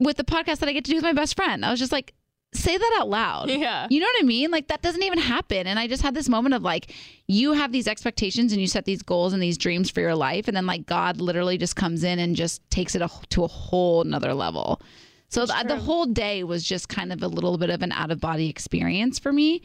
with 0.00 0.16
the 0.16 0.24
podcast 0.24 0.58
that 0.58 0.68
I 0.68 0.72
get 0.72 0.84
to 0.86 0.90
do 0.90 0.96
with 0.96 1.04
my 1.04 1.12
best 1.12 1.36
friend. 1.36 1.64
I 1.64 1.70
was 1.70 1.78
just 1.78 1.92
like, 1.92 2.14
say 2.54 2.76
that 2.76 2.98
out 3.00 3.08
loud. 3.08 3.48
Yeah. 3.48 3.86
You 3.88 4.00
know 4.00 4.06
what 4.06 4.22
I 4.22 4.26
mean? 4.26 4.50
Like 4.50 4.68
that 4.68 4.82
doesn't 4.82 5.02
even 5.02 5.18
happen. 5.18 5.66
And 5.66 5.78
I 5.78 5.86
just 5.86 6.02
had 6.02 6.14
this 6.14 6.28
moment 6.28 6.54
of 6.54 6.62
like, 6.62 6.94
you 7.26 7.52
have 7.52 7.72
these 7.72 7.88
expectations 7.88 8.52
and 8.52 8.60
you 8.60 8.66
set 8.66 8.84
these 8.84 9.02
goals 9.02 9.32
and 9.32 9.42
these 9.42 9.56
dreams 9.56 9.90
for 9.90 10.00
your 10.00 10.14
life. 10.14 10.48
And 10.48 10.56
then 10.56 10.66
like 10.66 10.84
God 10.86 11.20
literally 11.20 11.56
just 11.56 11.76
comes 11.76 12.04
in 12.04 12.18
and 12.18 12.36
just 12.36 12.68
takes 12.70 12.94
it 12.94 13.02
a, 13.02 13.10
to 13.30 13.44
a 13.44 13.48
whole 13.48 14.04
nother 14.04 14.34
level. 14.34 14.82
So 15.28 15.46
the, 15.46 15.64
the 15.66 15.76
whole 15.78 16.04
day 16.04 16.44
was 16.44 16.62
just 16.62 16.90
kind 16.90 17.10
of 17.10 17.22
a 17.22 17.28
little 17.28 17.56
bit 17.56 17.70
of 17.70 17.80
an 17.80 17.90
out 17.92 18.10
of 18.10 18.20
body 18.20 18.50
experience 18.50 19.18
for 19.18 19.32
me. 19.32 19.62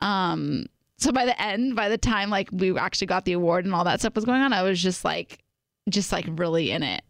Um, 0.00 0.64
so 1.00 1.12
by 1.12 1.24
the 1.24 1.40
end, 1.40 1.74
by 1.74 1.88
the 1.88 1.98
time 1.98 2.30
like 2.30 2.48
we 2.52 2.76
actually 2.78 3.06
got 3.08 3.24
the 3.24 3.32
award 3.32 3.64
and 3.64 3.74
all 3.74 3.84
that 3.84 4.00
stuff 4.00 4.14
was 4.14 4.24
going 4.24 4.40
on, 4.40 4.52
I 4.52 4.62
was 4.62 4.80
just 4.82 5.04
like, 5.04 5.38
just 5.88 6.12
like 6.12 6.26
really 6.28 6.70
in 6.70 6.82
it, 6.82 7.02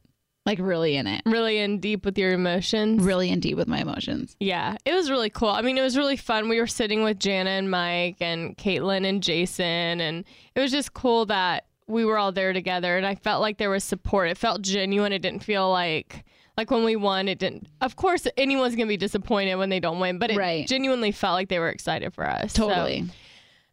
like 0.47 0.59
really 0.61 0.97
in 0.97 1.06
it, 1.06 1.23
Really 1.26 1.59
in 1.59 1.80
deep 1.80 2.04
with 2.04 2.16
your 2.16 2.32
emotions. 2.32 3.02
really 3.02 3.30
in 3.30 3.40
deep 3.40 3.56
with 3.56 3.68
my 3.68 3.78
emotions. 3.80 4.37
Yeah, 4.40 4.76
it 4.85 4.94
was 4.94 5.11
really 5.11 5.28
cool. 5.30 5.49
I 5.50 5.62
mean, 5.62 5.76
it 5.76 5.82
was 5.82 5.97
really 5.97 6.16
fun. 6.16 6.49
We 6.49 6.59
were 6.61 6.66
sitting 6.66 7.02
with 7.02 7.18
Jana 7.18 7.50
and 7.50 7.70
Mike 7.70 8.16
and 8.20 8.56
Caitlin 8.56 9.04
and 9.06 9.23
Jason, 9.23 10.00
and 10.00 10.25
it 10.54 10.61
was 10.61 10.70
just 10.70 10.94
cool 10.94 11.26
that 11.26 11.66
we 11.88 12.04
were 12.04 12.16
all 12.16 12.30
there 12.32 12.52
together. 12.52 12.97
And 12.97 13.04
I 13.04 13.16
felt 13.16 13.40
like 13.42 13.59
there 13.59 13.70
was 13.70 13.82
support. 13.82 14.30
It 14.30 14.38
felt 14.38 14.62
genuine. 14.62 15.12
It 15.12 15.18
didn't 15.23 15.42
feel 15.44 15.70
like 15.70 16.25
like 16.56 16.70
when 16.70 16.85
we 16.85 16.94
won. 16.94 17.26
It 17.26 17.38
didn't. 17.38 17.66
Of 17.80 17.97
course, 17.97 18.26
anyone's 18.37 18.76
gonna 18.76 18.87
be 18.87 18.97
disappointed 18.97 19.56
when 19.56 19.70
they 19.70 19.80
don't 19.80 19.99
win, 19.99 20.18
but 20.18 20.30
it 20.30 20.37
Right. 20.37 20.66
genuinely 20.68 21.11
felt 21.11 21.35
like 21.35 21.49
they 21.49 21.59
were 21.59 21.70
excited 21.70 22.14
for 22.14 22.28
us. 22.28 22.52
So 22.52 22.68
Totally. 22.68 23.06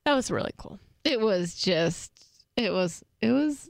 That 0.07 0.15
was 0.15 0.31
really 0.31 0.53
cool. 0.57 0.79
It 1.03 1.19
was 1.19 1.53
just, 1.53 2.11
it 2.55 2.71
was, 2.71 3.03
it 3.21 3.31
was 3.33 3.69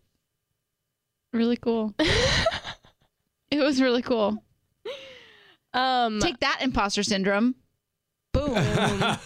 really 1.34 1.58
cool. 1.58 1.96
it 3.52 3.60
was 3.60 3.82
really 3.82 4.04
cool. 4.04 4.44
Um, 5.74 6.20
Take 6.20 6.40
that, 6.42 6.60
imposter 6.62 7.02
syndrome. 7.02 7.56
Boom. 8.34 8.54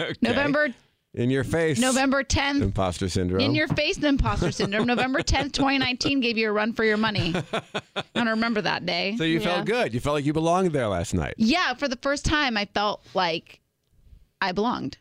Okay. 0.00 0.14
November, 0.20 0.68
In 1.14 1.30
your 1.30 1.44
face. 1.44 1.78
November 1.78 2.24
10th. 2.24 2.60
Imposter 2.62 3.08
syndrome. 3.08 3.40
In 3.40 3.54
your 3.54 3.68
face, 3.68 3.96
the 3.96 4.08
imposter 4.08 4.50
syndrome. 4.50 4.86
November 4.86 5.20
10th, 5.20 5.52
2019 5.52 6.18
gave 6.20 6.36
you 6.36 6.48
a 6.48 6.52
run 6.52 6.72
for 6.72 6.82
your 6.84 6.96
money. 6.96 7.34
I 7.52 7.62
want 8.16 8.26
to 8.26 8.30
remember 8.30 8.60
that 8.62 8.84
day. 8.84 9.14
so 9.16 9.22
you 9.24 9.38
Yeah. 9.38 9.44
felt 9.44 9.66
good. 9.66 9.94
You 9.94 10.00
felt 10.00 10.14
like 10.14 10.24
you 10.24 10.32
belonged 10.32 10.72
there 10.72 10.88
last 10.88 11.14
night. 11.14 11.34
Yeah, 11.36 11.74
for 11.74 11.86
the 11.86 11.96
first 12.02 12.24
time, 12.24 12.56
I 12.56 12.64
felt 12.74 13.04
like 13.14 13.60
I 14.40 14.50
belonged, 14.52 14.98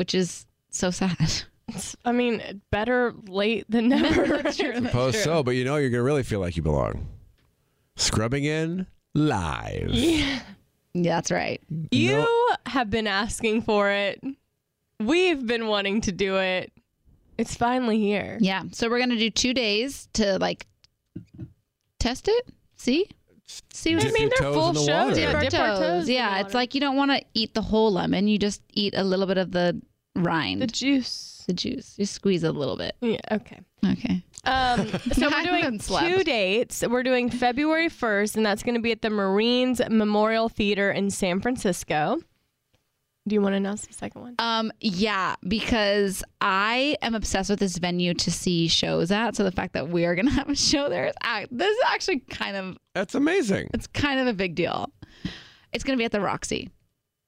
which 0.00 0.14
is 0.14 0.46
so 0.70 0.90
sad. 0.90 1.30
I 2.06 2.12
mean, 2.12 2.62
better 2.70 3.12
late 3.28 3.66
than 3.68 3.90
never. 3.90 4.50
Suppose 4.52 5.22
so, 5.22 5.42
but 5.42 5.50
you 5.50 5.64
know 5.64 5.76
you're 5.76 5.90
gonna 5.90 6.02
really 6.02 6.22
feel 6.22 6.40
like 6.40 6.56
you 6.56 6.62
belong. 6.62 7.06
Scrubbing 7.96 8.44
in 8.44 8.86
live. 9.14 9.90
Yeah, 9.90 10.40
that's 10.94 11.30
right. 11.30 11.60
You 11.90 12.26
have 12.64 12.88
been 12.88 13.06
asking 13.06 13.60
for 13.60 13.90
it. 13.90 14.24
We've 15.00 15.46
been 15.46 15.66
wanting 15.66 16.00
to 16.02 16.12
do 16.12 16.38
it. 16.38 16.72
It's 17.36 17.54
finally 17.54 17.98
here. 18.00 18.38
Yeah. 18.40 18.62
So 18.72 18.88
we're 18.88 19.00
gonna 19.00 19.16
do 19.18 19.28
two 19.28 19.52
days 19.52 20.08
to 20.14 20.38
like 20.38 20.66
test 21.98 22.26
it. 22.26 22.48
See, 22.76 23.06
see 23.70 23.96
what 23.96 24.06
I 24.06 24.10
mean. 24.12 24.30
they're 24.38 24.50
full 24.50 24.72
the 24.72 24.80
shows. 24.80 24.88
water. 25.10 25.20
Yeah, 25.20 25.40
Dip 25.40 25.54
our 25.54 25.66
toes. 25.76 25.78
toes 25.78 26.08
Yeah, 26.08 26.36
it's 26.38 26.44
water. 26.46 26.58
like 26.58 26.74
you 26.74 26.80
don't 26.80 26.96
want 26.96 27.10
to 27.10 27.22
eat 27.34 27.52
the 27.52 27.60
whole 27.62 27.92
lemon. 27.92 28.28
You 28.28 28.38
just 28.38 28.62
eat 28.72 28.94
a 28.96 29.04
little 29.04 29.26
bit 29.26 29.36
of 29.36 29.52
the 29.52 29.80
rind, 30.16 30.62
The 30.62 30.66
juice. 30.66 31.44
the, 31.46 31.52
juice. 31.52 31.96
Just 31.96 31.98
You 31.98 32.06
squeeze 32.06 32.44
a 32.44 32.52
little 32.52 32.76
bit. 32.76 32.96
Yeah, 33.00 33.18
okay. 33.32 33.58
Okay. 33.84 34.24
Um, 34.44 34.86
so 35.12 35.28
we're 35.30 35.42
doing 35.44 35.78
two 35.78 36.24
dates. 36.24 36.82
We're 36.86 37.02
doing 37.02 37.30
February 37.30 37.88
1st, 37.88 38.36
and 38.36 38.44
that's 38.46 38.62
going 38.62 38.74
to 38.74 38.80
be 38.80 38.92
at 38.92 39.02
the 39.02 39.10
Marines 39.10 39.80
Memorial 39.88 40.48
Theater 40.48 40.90
in 40.90 41.10
San 41.10 41.40
Francisco. 41.40 42.18
Do 43.28 43.34
you 43.34 43.42
want 43.42 43.52
to 43.52 43.58
announce 43.58 43.86
the 43.86 43.92
second 43.92 44.22
one? 44.22 44.34
Um, 44.38 44.72
yeah, 44.80 45.36
because 45.46 46.24
I 46.40 46.96
am 47.02 47.14
obsessed 47.14 47.50
with 47.50 47.58
this 47.60 47.76
venue 47.76 48.14
to 48.14 48.30
see 48.30 48.66
shows 48.66 49.10
at. 49.12 49.36
So 49.36 49.44
the 49.44 49.52
fact 49.52 49.74
that 49.74 49.90
we 49.90 50.06
are 50.06 50.14
gonna 50.14 50.30
have 50.40 50.48
a 50.48 50.56
show 50.56 50.88
there 50.88 51.04
is 51.06 51.14
ac- 51.24 51.48
this 51.50 51.68
is 51.70 51.84
actually 51.86 52.20
kind 52.20 52.56
of 52.56 52.78
That's 52.94 53.14
amazing. 53.14 53.68
it's 53.74 53.86
kind 53.86 54.20
of 54.20 54.26
a 54.26 54.32
big 54.32 54.54
deal. 54.54 54.90
It's 55.72 55.84
gonna 55.84 55.98
be 55.98 56.04
at 56.04 56.12
the 56.12 56.20
Roxy. 56.20 56.70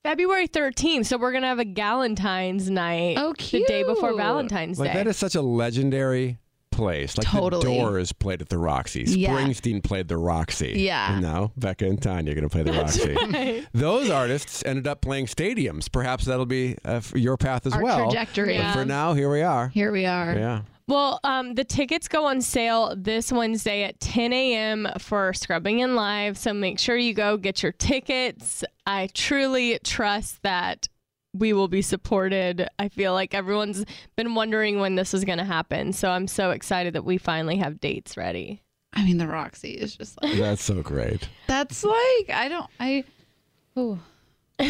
February 0.03 0.49
13th. 0.49 1.07
So 1.07 1.17
we're 1.17 1.31
going 1.31 1.43
to 1.43 1.49
have 1.49 1.61
a 1.61 1.65
Galentine's 1.65 2.69
night 2.69 3.17
Oh, 3.19 3.33
the 3.39 3.65
day 3.69 3.85
before 3.85 4.11
cute. 4.11 4.17
Valentine's 4.19 4.79
Like 4.79 4.93
Day. 4.93 4.99
that 4.99 5.07
is 5.07 5.17
such 5.17 5.35
a 5.35 5.43
legendary 5.43 6.39
place. 6.83 7.17
Like 7.17 7.27
Totally. 7.27 7.65
the 7.65 7.71
Doors 7.71 8.13
played 8.13 8.43
at 8.43 8.49
the 8.49 8.59
Roxy. 8.59 9.05
Yeah. 9.07 9.31
Springsteen 9.31 9.83
played 9.83 10.09
the 10.09 10.17
Roxy. 10.17 10.75
Yeah. 10.77 11.13
And 11.15 11.23
now 11.23 11.53
Becca 11.57 11.87
and 11.87 12.03
Tanya 12.03 12.33
are 12.33 12.35
going 12.35 12.49
to 12.49 12.51
play 12.51 12.63
the 12.63 12.73
Roxy. 12.73 13.67
Those 13.73 14.11
artists 14.11 14.63
ended 14.67 14.87
up 14.87 15.01
playing 15.01 15.27
stadiums. 15.27 15.91
Perhaps 15.91 16.25
that'll 16.25 16.47
be 16.47 16.77
uh, 16.85 17.01
your 17.15 17.37
path 17.37 17.67
as 17.67 17.73
Our 17.73 17.83
well. 17.83 18.05
trajectory. 18.11 18.59
But 18.59 18.73
for 18.73 18.85
now, 18.85 19.15
here 19.15 19.31
we 19.31 19.43
are. 19.43 19.69
Here 19.69 19.93
we 19.93 20.07
are. 20.07 20.35
Yeah. 20.35 20.63
Well, 20.89 21.21
um, 21.23 21.55
the 21.55 21.65
tickets 21.65 22.09
go 22.09 22.25
on 22.27 22.41
sale 22.43 22.95
this 22.97 23.31
Wednesday 23.31 23.85
at 23.85 24.01
10 24.01 24.33
a.m. 24.33 24.89
for 24.99 25.33
Scrubbing 25.33 25.79
in 25.79 25.95
Live. 25.95 26.37
So 26.37 26.53
make 26.53 26.79
sure 26.81 26.97
you 26.97 27.15
go 27.15 27.37
get 27.37 27.63
your 27.63 27.73
tickets. 27.73 28.65
I 28.85 29.09
truly 29.15 29.79
trust 29.85 30.43
that 30.43 30.89
we 31.35 31.53
will 31.53 31.69
be 31.69 31.83
supported. 31.83 32.69
I 32.79 32.89
feel 32.89 33.13
like 33.15 33.35
everyone's 33.35 33.85
been 34.17 34.35
wondering 34.35 34.81
when 34.81 34.95
this 34.97 35.15
is 35.15 35.25
going 35.25 35.39
to 35.39 35.45
happen. 35.45 35.93
So 35.93 36.11
I'm 36.11 36.27
so 36.27 36.51
excited 36.51 36.95
that 36.95 37.05
we 37.05 37.19
finally 37.19 37.57
have 37.57 37.81
dates 37.81 38.17
ready. 38.17 38.63
I 38.93 39.05
mean, 39.05 39.19
the 39.19 39.27
Roxy 39.27 39.73
is 39.73 39.97
just 39.97 40.23
like 40.23 40.37
That's 40.37 40.63
so 40.63 40.83
great. 40.83 41.27
that's 41.47 41.83
like 41.83 42.31
I 42.31 42.49
don't 42.51 42.69
I. 42.79 43.05
Oh, 43.77 43.99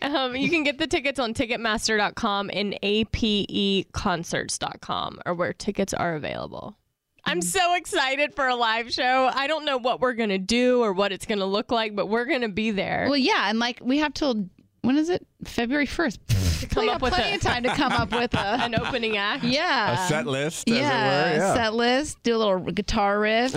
Um, 0.00 0.36
you 0.36 0.48
can 0.48 0.62
get 0.62 0.78
the 0.78 0.86
tickets 0.86 1.18
on 1.18 1.34
Ticketmaster.com 1.34 2.50
and 2.52 2.78
APEConcerts.com 2.84 5.18
or 5.26 5.34
where 5.34 5.52
tickets 5.52 5.92
are 5.92 6.14
available. 6.14 6.76
I'm 7.24 7.42
so 7.42 7.74
excited 7.74 8.32
for 8.36 8.46
a 8.46 8.54
live 8.54 8.92
show. 8.92 9.28
I 9.34 9.48
don't 9.48 9.64
know 9.64 9.76
what 9.78 10.00
we're 10.00 10.12
going 10.12 10.28
to 10.28 10.38
do 10.38 10.82
or 10.82 10.92
what 10.92 11.10
it's 11.10 11.26
going 11.26 11.40
to 11.40 11.46
look 11.46 11.72
like, 11.72 11.96
but 11.96 12.06
we're 12.06 12.26
going 12.26 12.42
to 12.42 12.48
be 12.48 12.70
there. 12.70 13.06
Well, 13.08 13.16
yeah, 13.16 13.50
and 13.50 13.58
like 13.58 13.80
we 13.82 13.98
have 13.98 14.14
till 14.14 14.48
when 14.86 14.96
is 14.96 15.08
it? 15.10 15.26
February 15.44 15.86
first. 15.86 16.20
come 16.70 16.88
up 16.88 17.02
with 17.02 17.12
plenty 17.12 17.32
a- 17.32 17.34
of 17.36 17.40
time 17.42 17.62
to 17.64 17.68
come 17.74 17.92
up 17.92 18.10
with 18.12 18.32
a 18.34 18.38
An 18.64 18.74
opening 18.80 19.16
act. 19.18 19.44
yeah 19.44 19.92
A 20.04 20.08
set 20.08 20.26
list, 20.26 20.68
as 20.70 20.76
yeah, 20.76 21.26
it 21.28 21.32
were. 21.32 21.36
Yeah. 21.44 21.54
set 21.54 21.74
list. 21.74 22.22
Do 22.22 22.36
a 22.36 22.38
little 22.38 22.58
guitar 22.60 23.20
riff. 23.20 23.52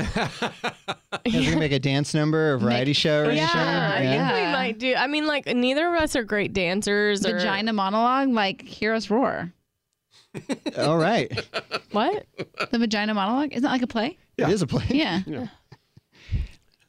You 1.26 1.32
guys 1.32 1.46
gonna 1.46 1.58
make 1.58 1.72
a 1.72 1.80
dance 1.80 2.14
number, 2.14 2.54
a 2.54 2.60
variety 2.60 2.94
show, 2.94 3.26
or 3.26 3.32
Yeah, 3.32 3.94
anything? 3.96 4.20
I 4.20 4.30
think 4.34 4.46
we 4.48 4.52
might 4.52 4.80
do. 4.80 4.96
I 4.96 5.08
mean, 5.08 5.26
like 5.28 5.46
neither 5.48 5.88
of 5.96 6.02
us 6.02 6.16
are 6.16 6.24
great 6.24 6.54
dancers. 6.54 7.26
Or, 7.26 7.34
Vagina 7.38 7.72
monologue, 7.74 8.30
like 8.30 8.62
hear 8.62 8.94
us 8.94 9.10
roar. 9.10 9.54
All 10.78 10.98
right. 10.98 11.32
What? 11.92 12.26
The 12.72 12.78
vagina 12.78 13.14
monologue 13.14 13.52
isn't 13.52 13.64
that 13.64 13.72
like 13.72 13.82
a 13.82 13.88
play? 13.88 14.18
It 14.38 14.48
is 14.50 14.62
a 14.62 14.68
play. 14.68 14.86
Yeah. 14.90 15.22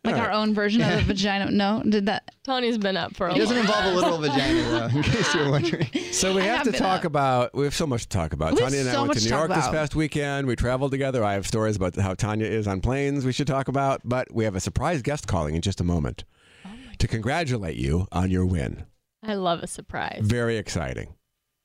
Like 0.02 0.16
our 0.16 0.30
own 0.30 0.54
version 0.54 0.80
of 0.80 0.88
the 0.96 1.02
vagina. 1.02 1.50
No, 1.50 1.82
did 1.86 2.06
that? 2.06 2.30
Tony's 2.42 2.78
been 2.78 2.96
up 2.96 3.14
for 3.14 3.28
a 3.28 3.34
It 3.34 3.38
doesn't 3.38 3.54
long 3.54 3.66
involve 3.66 3.84
a 3.84 3.96
literal 3.96 4.18
vagina, 4.18 4.62
though, 4.62 4.86
in 4.86 5.02
case 5.02 5.34
you're 5.34 5.50
wondering. 5.50 5.88
So 6.10 6.34
we 6.34 6.40
I 6.40 6.46
have 6.46 6.64
have 6.64 6.72
to 6.72 6.78
talk 6.78 7.00
up. 7.00 7.04
about. 7.04 7.54
We 7.54 7.64
have 7.64 7.74
so 7.74 7.86
much 7.86 8.02
to 8.04 8.08
talk 8.08 8.32
about. 8.32 8.54
We 8.54 8.62
have 8.62 8.70
Tanya 8.70 8.80
and 8.80 8.88
I 8.88 8.92
so 8.92 9.00
went 9.02 9.08
much 9.08 9.16
to 9.18 9.22
to 9.24 9.28
New 9.28 9.30
talk 9.38 9.48
York 9.50 9.60
this 9.60 9.68
past 9.68 9.94
weekend. 9.94 10.46
We 10.46 10.56
traveled 10.56 10.90
together. 10.90 11.22
I 11.22 11.34
have 11.34 11.46
stories 11.46 11.76
about 11.76 11.94
how 11.96 12.14
Tanya 12.14 12.46
is 12.46 12.66
on 12.66 12.80
planes. 12.80 13.26
We 13.26 13.32
should 13.32 13.46
talk 13.46 13.68
about, 13.68 14.00
but 14.02 14.32
we 14.32 14.44
have 14.44 14.56
a 14.56 14.60
surprise 14.60 15.02
guest 15.02 15.26
calling 15.28 15.54
in 15.54 15.60
just 15.60 15.82
a 15.82 15.84
moment 15.84 16.24
Oh 16.64 16.70
to 16.98 17.06
congratulate 17.06 17.76
you 17.76 18.06
on 18.10 18.30
your 18.30 18.46
win. 18.46 18.84
I 19.22 19.34
love 19.34 19.62
a 19.62 19.66
surprise. 19.66 20.20
Very 20.22 20.56
exciting. 20.56 21.14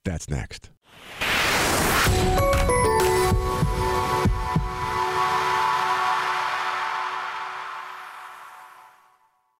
That's 0.03 0.29
next. 0.29 0.69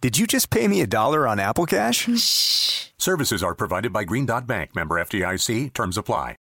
Did 0.00 0.16
you 0.16 0.28
just 0.28 0.50
pay 0.50 0.68
me 0.68 0.80
a 0.80 0.86
dollar 0.86 1.26
on 1.26 1.40
Apple 1.40 1.66
Cash? 1.66 2.08
Shh. 2.16 2.90
Services 2.98 3.42
are 3.42 3.54
provided 3.54 3.92
by 3.92 4.04
Green 4.04 4.26
Dot 4.26 4.46
Bank, 4.46 4.74
member 4.76 4.94
FDIC. 4.94 5.72
Terms 5.72 5.98
apply. 5.98 6.36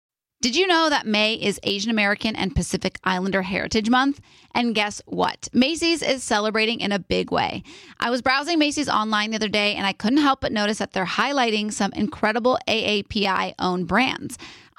Did 0.40 0.56
you 0.56 0.66
know 0.66 0.88
that 0.88 1.06
May 1.06 1.34
is 1.34 1.60
Asian 1.62 1.90
American 1.90 2.34
and 2.34 2.56
Pacific 2.56 2.98
Islander 3.04 3.42
Heritage 3.42 3.90
Month? 3.90 4.20
And 4.54 4.74
guess 4.74 5.00
what? 5.06 5.48
Macy's 5.52 6.02
is 6.02 6.24
celebrating 6.24 6.80
in 6.80 6.92
a 6.92 6.98
big 6.98 7.30
way. 7.30 7.62
I 8.00 8.10
was 8.10 8.22
browsing 8.22 8.58
Macy's 8.58 8.88
online 8.88 9.30
the 9.30 9.36
other 9.36 9.48
day 9.48 9.76
and 9.76 9.86
I 9.86 9.92
couldn't 9.92 10.18
help 10.18 10.40
but 10.40 10.50
notice 10.50 10.78
that 10.78 10.94
they're 10.94 11.04
highlighting 11.04 11.72
some 11.72 11.92
incredible 11.92 12.58
AAPI 12.66 13.54
owned 13.60 13.86
brands. 13.86 14.36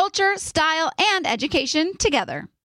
culture, 0.00 0.32
style, 0.38 0.90
and 0.98 1.26
education 1.26 1.94
together. 1.98 2.48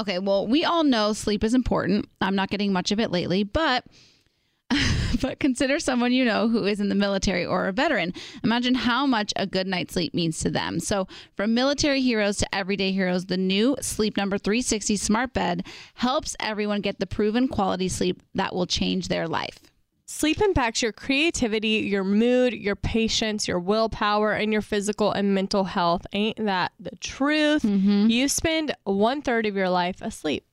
Okay, 0.00 0.18
well, 0.18 0.46
we 0.46 0.64
all 0.64 0.84
know 0.84 1.12
sleep 1.12 1.44
is 1.44 1.54
important. 1.54 2.08
I'm 2.20 2.34
not 2.34 2.50
getting 2.50 2.72
much 2.72 2.92
of 2.92 3.00
it 3.00 3.10
lately, 3.10 3.44
but 3.44 3.84
but 5.20 5.38
consider 5.38 5.78
someone 5.78 6.12
you 6.12 6.24
know 6.24 6.48
who 6.48 6.64
is 6.64 6.80
in 6.80 6.88
the 6.88 6.94
military 6.94 7.44
or 7.44 7.68
a 7.68 7.72
veteran. 7.72 8.14
Imagine 8.42 8.74
how 8.74 9.06
much 9.06 9.32
a 9.36 9.46
good 9.46 9.66
night's 9.66 9.94
sleep 9.94 10.14
means 10.14 10.38
to 10.40 10.50
them. 10.50 10.80
So, 10.80 11.06
from 11.36 11.54
military 11.54 12.00
heroes 12.00 12.38
to 12.38 12.54
everyday 12.54 12.92
heroes, 12.92 13.26
the 13.26 13.36
new 13.36 13.76
Sleep 13.80 14.16
Number 14.16 14.38
360 14.38 14.96
smart 14.96 15.34
bed 15.34 15.66
helps 15.94 16.36
everyone 16.40 16.80
get 16.80 16.98
the 16.98 17.06
proven 17.06 17.48
quality 17.48 17.88
sleep 17.88 18.22
that 18.34 18.54
will 18.54 18.66
change 18.66 19.08
their 19.08 19.28
life. 19.28 19.71
Sleep 20.06 20.40
impacts 20.40 20.82
your 20.82 20.92
creativity, 20.92 21.86
your 21.88 22.04
mood, 22.04 22.52
your 22.52 22.76
patience, 22.76 23.48
your 23.48 23.58
willpower, 23.58 24.32
and 24.32 24.52
your 24.52 24.62
physical 24.62 25.12
and 25.12 25.34
mental 25.34 25.64
health. 25.64 26.06
Ain't 26.12 26.44
that 26.44 26.72
the 26.78 26.96
truth? 26.96 27.62
Mm-hmm. 27.62 28.08
You 28.08 28.28
spend 28.28 28.74
one 28.84 29.22
third 29.22 29.46
of 29.46 29.56
your 29.56 29.70
life 29.70 30.02
asleep. 30.02 30.44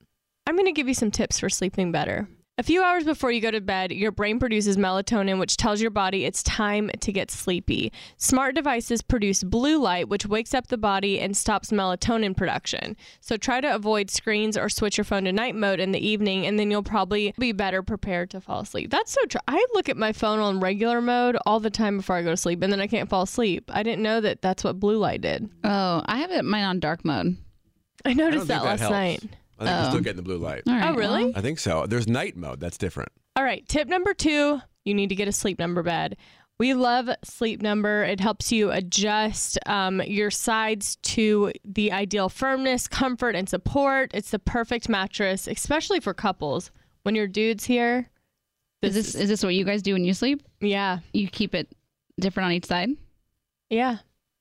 I'm 0.47 0.55
going 0.55 0.65
to 0.65 0.71
give 0.71 0.88
you 0.88 0.93
some 0.93 1.12
tips 1.12 1.39
for 1.39 1.49
sleeping 1.49 1.91
better. 1.91 2.27
A 2.59 2.63
few 2.63 2.83
hours 2.83 3.05
before 3.05 3.31
you 3.31 3.39
go 3.39 3.51
to 3.51 3.61
bed, 3.61 3.93
your 3.93 4.11
brain 4.11 4.37
produces 4.37 4.75
melatonin, 4.75 5.39
which 5.39 5.55
tells 5.55 5.79
your 5.79 5.91
body 5.91 6.25
it's 6.25 6.43
time 6.43 6.91
to 6.99 7.13
get 7.13 7.31
sleepy. 7.31 7.89
Smart 8.17 8.53
devices 8.53 9.01
produce 9.01 9.45
blue 9.45 9.81
light, 9.81 10.09
which 10.09 10.25
wakes 10.25 10.53
up 10.53 10.67
the 10.67 10.77
body 10.77 11.21
and 11.21 11.37
stops 11.37 11.71
melatonin 11.71 12.35
production. 12.35 12.97
So 13.21 13.37
try 13.37 13.61
to 13.61 13.73
avoid 13.73 14.11
screens 14.11 14.57
or 14.57 14.67
switch 14.67 14.97
your 14.97 15.05
phone 15.05 15.23
to 15.23 15.31
night 15.31 15.55
mode 15.55 15.79
in 15.79 15.93
the 15.93 16.05
evening, 16.05 16.45
and 16.45 16.59
then 16.59 16.69
you'll 16.69 16.83
probably 16.83 17.33
be 17.39 17.53
better 17.53 17.81
prepared 17.81 18.29
to 18.31 18.41
fall 18.41 18.59
asleep. 18.59 18.91
That's 18.91 19.13
so 19.13 19.25
true. 19.27 19.39
I 19.47 19.65
look 19.73 19.87
at 19.87 19.95
my 19.95 20.11
phone 20.11 20.39
on 20.39 20.59
regular 20.59 20.99
mode 20.99 21.37
all 21.45 21.61
the 21.61 21.69
time 21.69 21.95
before 21.95 22.17
I 22.17 22.23
go 22.23 22.31
to 22.31 22.35
sleep, 22.35 22.61
and 22.61 22.73
then 22.73 22.81
I 22.81 22.87
can't 22.87 23.07
fall 23.07 23.21
asleep. 23.21 23.71
I 23.73 23.83
didn't 23.83 24.03
know 24.03 24.19
that 24.19 24.41
that's 24.41 24.65
what 24.65 24.81
blue 24.81 24.97
light 24.97 25.21
did. 25.21 25.49
Oh, 25.63 26.03
I 26.05 26.17
have 26.17 26.31
it 26.31 26.43
mine 26.43 26.65
on 26.65 26.81
dark 26.81 27.05
mode. 27.05 27.37
I 28.03 28.09
I 28.09 28.13
don't 28.15 28.31
noticed 28.31 28.47
that 28.47 28.65
last 28.65 28.81
helps. 28.81 28.91
night. 28.91 29.23
I 29.59 29.65
think 29.65 29.75
you're 29.75 29.85
Oh. 29.85 29.89
still 29.89 30.01
getting 30.01 30.15
the 30.17 30.21
blue 30.23 30.37
light. 30.37 30.63
All 30.67 30.73
right, 30.73 30.89
Oh, 30.91 30.95
really? 30.95 31.25
well, 31.25 31.33
I 31.35 31.41
think 31.41 31.59
so. 31.59 31.85
There's 31.85 32.07
night 32.07 32.37
mode. 32.37 32.59
That's 32.59 32.77
different. 32.77 33.11
All 33.35 33.43
right, 33.43 33.67
tip 33.67 33.87
number 33.87 34.13
two 34.13 34.61
you 34.85 34.93
need 34.93 35.09
to 35.09 35.15
get 35.15 35.27
a 35.27 35.31
sleep 35.31 35.59
number 35.59 35.83
bed. 35.83 36.17
We 36.57 36.73
love 36.73 37.09
Sleep 37.23 37.61
Number. 37.61 38.03
It 38.03 38.19
helps 38.19 38.51
you 38.51 38.69
adjust 38.71 39.57
um, 39.65 40.01
your 40.01 40.29
sides 40.29 40.97
to 41.03 41.53
the 41.63 41.91
ideal 41.93 42.27
firmness, 42.27 42.85
comfort, 42.87 43.33
and 43.35 43.47
support. 43.47 44.11
It's 44.13 44.31
the 44.31 44.39
perfect 44.39 44.89
mattress, 44.89 45.47
especially 45.47 46.01
for 46.01 46.13
couples. 46.13 46.71
When 47.03 47.15
your 47.15 47.27
dude's 47.27 47.63
here, 47.63 48.09
is 48.81 48.93
this 48.93 49.15
is 49.15 49.29
this 49.29 49.41
what 49.43 49.53
you 49.55 49.63
guys 49.63 49.81
do 49.81 49.93
when 49.93 50.03
you 50.03 50.13
sleep? 50.13 50.41
yeah, 50.59 50.99
You 51.13 51.29
keep 51.29 51.55
it 51.55 51.69
different 52.19 52.47
on 52.47 52.51
each 52.53 52.65
side? 52.65 52.89
yeah. 53.69 53.97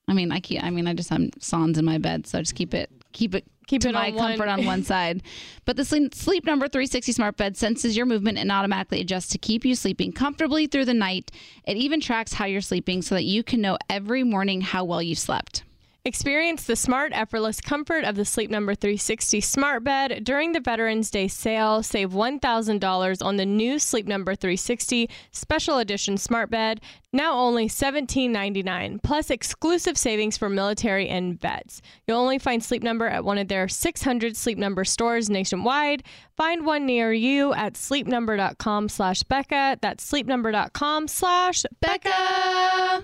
I 0.07 0.13
mean, 0.13 0.31
I 0.31 0.39
keep. 0.39 0.61
I 0.63 0.71
mean, 0.71 0.87
I 0.87 0.93
just 0.95 1.09
have 1.11 1.21
Sans 1.39 1.77
in 1.77 1.85
my 1.85 1.99
bed, 1.99 2.25
so 2.27 2.39
I 2.39 2.41
just 2.41 2.55
keep 2.55 2.73
it, 2.73 2.89
keep 3.13 3.33
it, 3.35 3.45
Keep 3.69 3.83
to 3.83 3.91
my 3.91 4.07
on 4.07 4.15
one- 4.15 4.27
comfort 4.31 4.49
on 4.49 4.65
one 4.73 4.83
side. 4.83 5.21
But 5.65 5.77
the 5.77 5.85
sleep, 5.85 6.15
sleep 6.15 6.45
Number 6.45 6.67
360 6.67 7.11
smart 7.11 7.37
bed 7.37 7.55
senses 7.55 7.95
your 7.95 8.07
movement 8.07 8.39
and 8.39 8.51
automatically 8.51 8.99
adjusts 8.99 9.29
to 9.29 9.37
keep 9.37 9.63
you 9.63 9.75
sleeping 9.75 10.11
comfortably 10.11 10.65
through 10.65 10.85
the 10.85 10.93
night. 10.95 11.31
It 11.65 11.77
even 11.77 12.01
tracks 12.01 12.33
how 12.33 12.45
you're 12.45 12.61
sleeping 12.61 13.03
so 13.03 13.13
that 13.13 13.25
you 13.25 13.43
can 13.43 13.61
know 13.61 13.77
every 13.87 14.23
morning 14.23 14.61
how 14.61 14.83
well 14.85 15.03
you 15.03 15.13
slept. 15.13 15.63
Experience 16.05 16.63
the 16.63 16.77
smart, 16.77 17.11
effortless 17.13 17.59
comfort 17.59 18.05
of 18.05 18.15
the 18.15 18.23
Sleep 18.23 18.49
Number 18.49 18.73
360 18.73 19.41
smart 19.41 19.83
bed 19.83 20.23
during 20.23 20.53
the 20.53 20.61
Veterans 20.61 21.11
Day 21.11 21.27
sale. 21.27 21.83
Save 21.83 22.11
$1,000 22.11 23.25
on 23.25 23.35
the 23.35 23.45
new 23.45 23.77
Sleep 23.79 24.07
Number 24.07 24.33
360 24.33 25.09
special 25.31 25.77
edition 25.77 26.17
smart 26.17 26.49
bed, 26.49 26.79
now 27.11 27.33
only 27.33 27.67
$17.99, 27.67 29.03
plus 29.03 29.29
exclusive 29.29 29.97
savings 29.97 30.37
for 30.37 30.47
military 30.47 31.09
and 31.09 31.39
vets. 31.39 31.81
You'll 32.07 32.19
only 32.19 32.39
find 32.39 32.63
Sleep 32.63 32.81
Number 32.81 33.07
at 33.07 33.25
one 33.25 33.37
of 33.37 33.49
their 33.49 33.67
600 33.67 34.37
Sleep 34.37 34.57
Number 34.57 34.85
stores 34.85 35.29
nationwide. 35.29 36.03
Find 36.37 36.65
one 36.65 36.85
near 36.85 37.11
you 37.11 37.53
at 37.53 37.73
sleepnumber.com 37.73 38.87
slash 38.87 39.23
Becca. 39.23 39.77
That's 39.81 40.09
sleepnumber.com 40.09 41.09
slash 41.09 41.65
Becca. 41.81 43.03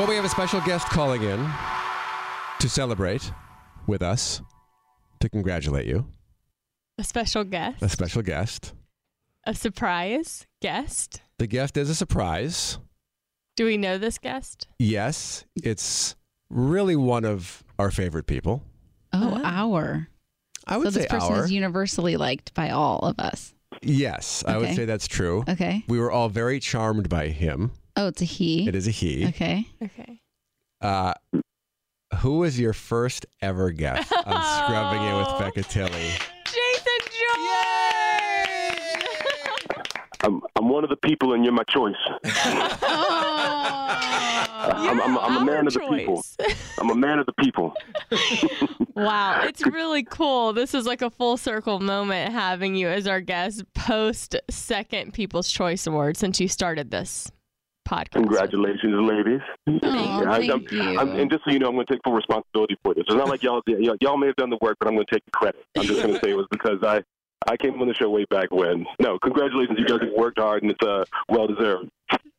Well, 0.00 0.08
we 0.08 0.16
have 0.16 0.24
a 0.24 0.30
special 0.30 0.62
guest 0.62 0.86
calling 0.88 1.22
in 1.24 1.46
to 2.60 2.68
celebrate 2.70 3.30
with 3.86 4.00
us, 4.00 4.40
to 5.20 5.28
congratulate 5.28 5.86
you. 5.86 6.06
A 6.96 7.04
special 7.04 7.44
guest, 7.44 7.82
A 7.82 7.88
special 7.90 8.22
guest. 8.22 8.72
a 9.44 9.54
surprise 9.54 10.46
guest. 10.62 11.20
The 11.38 11.46
guest 11.46 11.76
is 11.76 11.90
a 11.90 11.94
surprise. 11.94 12.78
Do 13.56 13.66
we 13.66 13.76
know 13.76 13.98
this 13.98 14.16
guest? 14.16 14.68
Yes, 14.78 15.44
it's 15.62 16.16
really 16.48 16.96
one 16.96 17.26
of 17.26 17.62
our 17.78 17.90
favorite 17.90 18.26
people. 18.26 18.62
Oh, 19.12 19.34
Oh. 19.36 19.42
our. 19.44 20.08
I 20.66 20.78
would 20.78 20.84
So 20.84 20.86
would 20.86 20.94
this 20.94 21.10
person 21.10 21.34
our. 21.34 21.44
is 21.44 21.52
universally 21.52 22.16
liked 22.16 22.54
by 22.54 22.70
all 22.70 23.00
of 23.00 23.18
us. 23.18 23.52
yes, 23.82 24.44
I 24.48 24.56
would 24.56 24.74
say 24.74 24.86
that's 24.86 25.06
true. 25.06 25.44
Okay. 25.46 25.84
We 25.88 25.98
were 25.98 26.10
all 26.10 26.30
very 26.30 26.58
charmed 26.58 27.10
by 27.10 27.28
him. 27.28 27.72
Oh, 28.00 28.06
it's 28.06 28.22
a 28.22 28.24
he. 28.24 28.66
It 28.66 28.74
is 28.74 28.88
a 28.88 28.90
he. 28.90 29.26
Okay. 29.26 29.66
Okay. 29.82 30.22
Uh, 30.80 31.12
who 32.20 32.38
was 32.38 32.58
your 32.58 32.72
first 32.72 33.26
ever 33.42 33.70
guest 33.72 34.10
on 34.24 34.42
Scrubbing 34.64 35.02
In 35.02 35.16
with 35.18 35.28
Becca 35.38 35.64
Tilley? 35.64 36.08
Jason 36.46 37.00
George! 37.10 38.48
I'm, 40.22 40.40
I'm 40.56 40.70
one 40.70 40.82
of 40.82 40.88
the 40.88 40.96
people, 40.96 41.34
and 41.34 41.44
you're 41.44 41.52
my 41.52 41.64
choice. 41.64 41.94
I'm, 44.62 44.98
I'm, 44.98 45.18
I'm 45.18 45.42
a 45.42 45.44
man 45.44 45.66
of 45.66 45.74
the 45.74 45.80
people. 45.80 46.24
I'm 46.78 46.88
a 46.88 46.94
man 46.94 47.18
of 47.18 47.26
the 47.26 47.34
people. 47.34 47.74
wow, 48.96 49.42
it's 49.44 49.66
really 49.66 50.04
cool. 50.04 50.54
This 50.54 50.72
is 50.72 50.86
like 50.86 51.02
a 51.02 51.10
full 51.10 51.36
circle 51.36 51.80
moment 51.80 52.32
having 52.32 52.76
you 52.76 52.88
as 52.88 53.06
our 53.06 53.20
guest 53.20 53.62
post 53.74 54.36
second 54.48 55.12
People's 55.12 55.52
Choice 55.52 55.86
Award 55.86 56.16
since 56.16 56.40
you 56.40 56.48
started 56.48 56.90
this 56.90 57.30
podcast. 57.88 58.12
Congratulations, 58.12 58.94
ladies. 59.08 59.40
Oh, 59.68 60.24
I- 60.28 60.38
thank 60.38 60.50
I'm- 60.50 60.66
you. 60.70 60.98
I'm- 60.98 61.10
and 61.16 61.30
just 61.30 61.44
so 61.44 61.50
you 61.50 61.58
know, 61.58 61.68
I'm 61.68 61.74
going 61.74 61.86
to 61.86 61.92
take 61.94 62.00
full 62.04 62.12
responsibility 62.14 62.76
for 62.82 62.94
this. 62.94 63.04
It's 63.08 63.16
not 63.16 63.28
like 63.28 63.42
y'all, 63.42 63.62
y'all, 63.66 63.96
y'all 64.00 64.16
may 64.16 64.26
have 64.28 64.36
done 64.36 64.50
the 64.50 64.58
work, 64.60 64.76
but 64.80 64.88
I'm 64.88 64.94
going 64.94 65.06
to 65.06 65.14
take 65.14 65.24
the 65.24 65.30
credit. 65.32 65.64
I'm 65.76 65.84
just 65.84 66.02
going 66.02 66.14
to 66.14 66.20
say 66.20 66.30
it 66.30 66.36
was 66.36 66.46
because 66.50 66.78
I, 66.82 67.02
I 67.48 67.56
came 67.56 67.80
on 67.80 67.88
the 67.88 67.94
show 67.94 68.10
way 68.10 68.24
back 68.30 68.50
when. 68.50 68.86
No, 69.00 69.18
congratulations. 69.18 69.78
You 69.78 69.86
guys 69.86 70.00
have 70.00 70.12
worked 70.16 70.38
hard, 70.38 70.62
and 70.62 70.72
it's 70.72 70.82
uh, 70.86 71.04
well 71.28 71.46
deserved. 71.46 71.88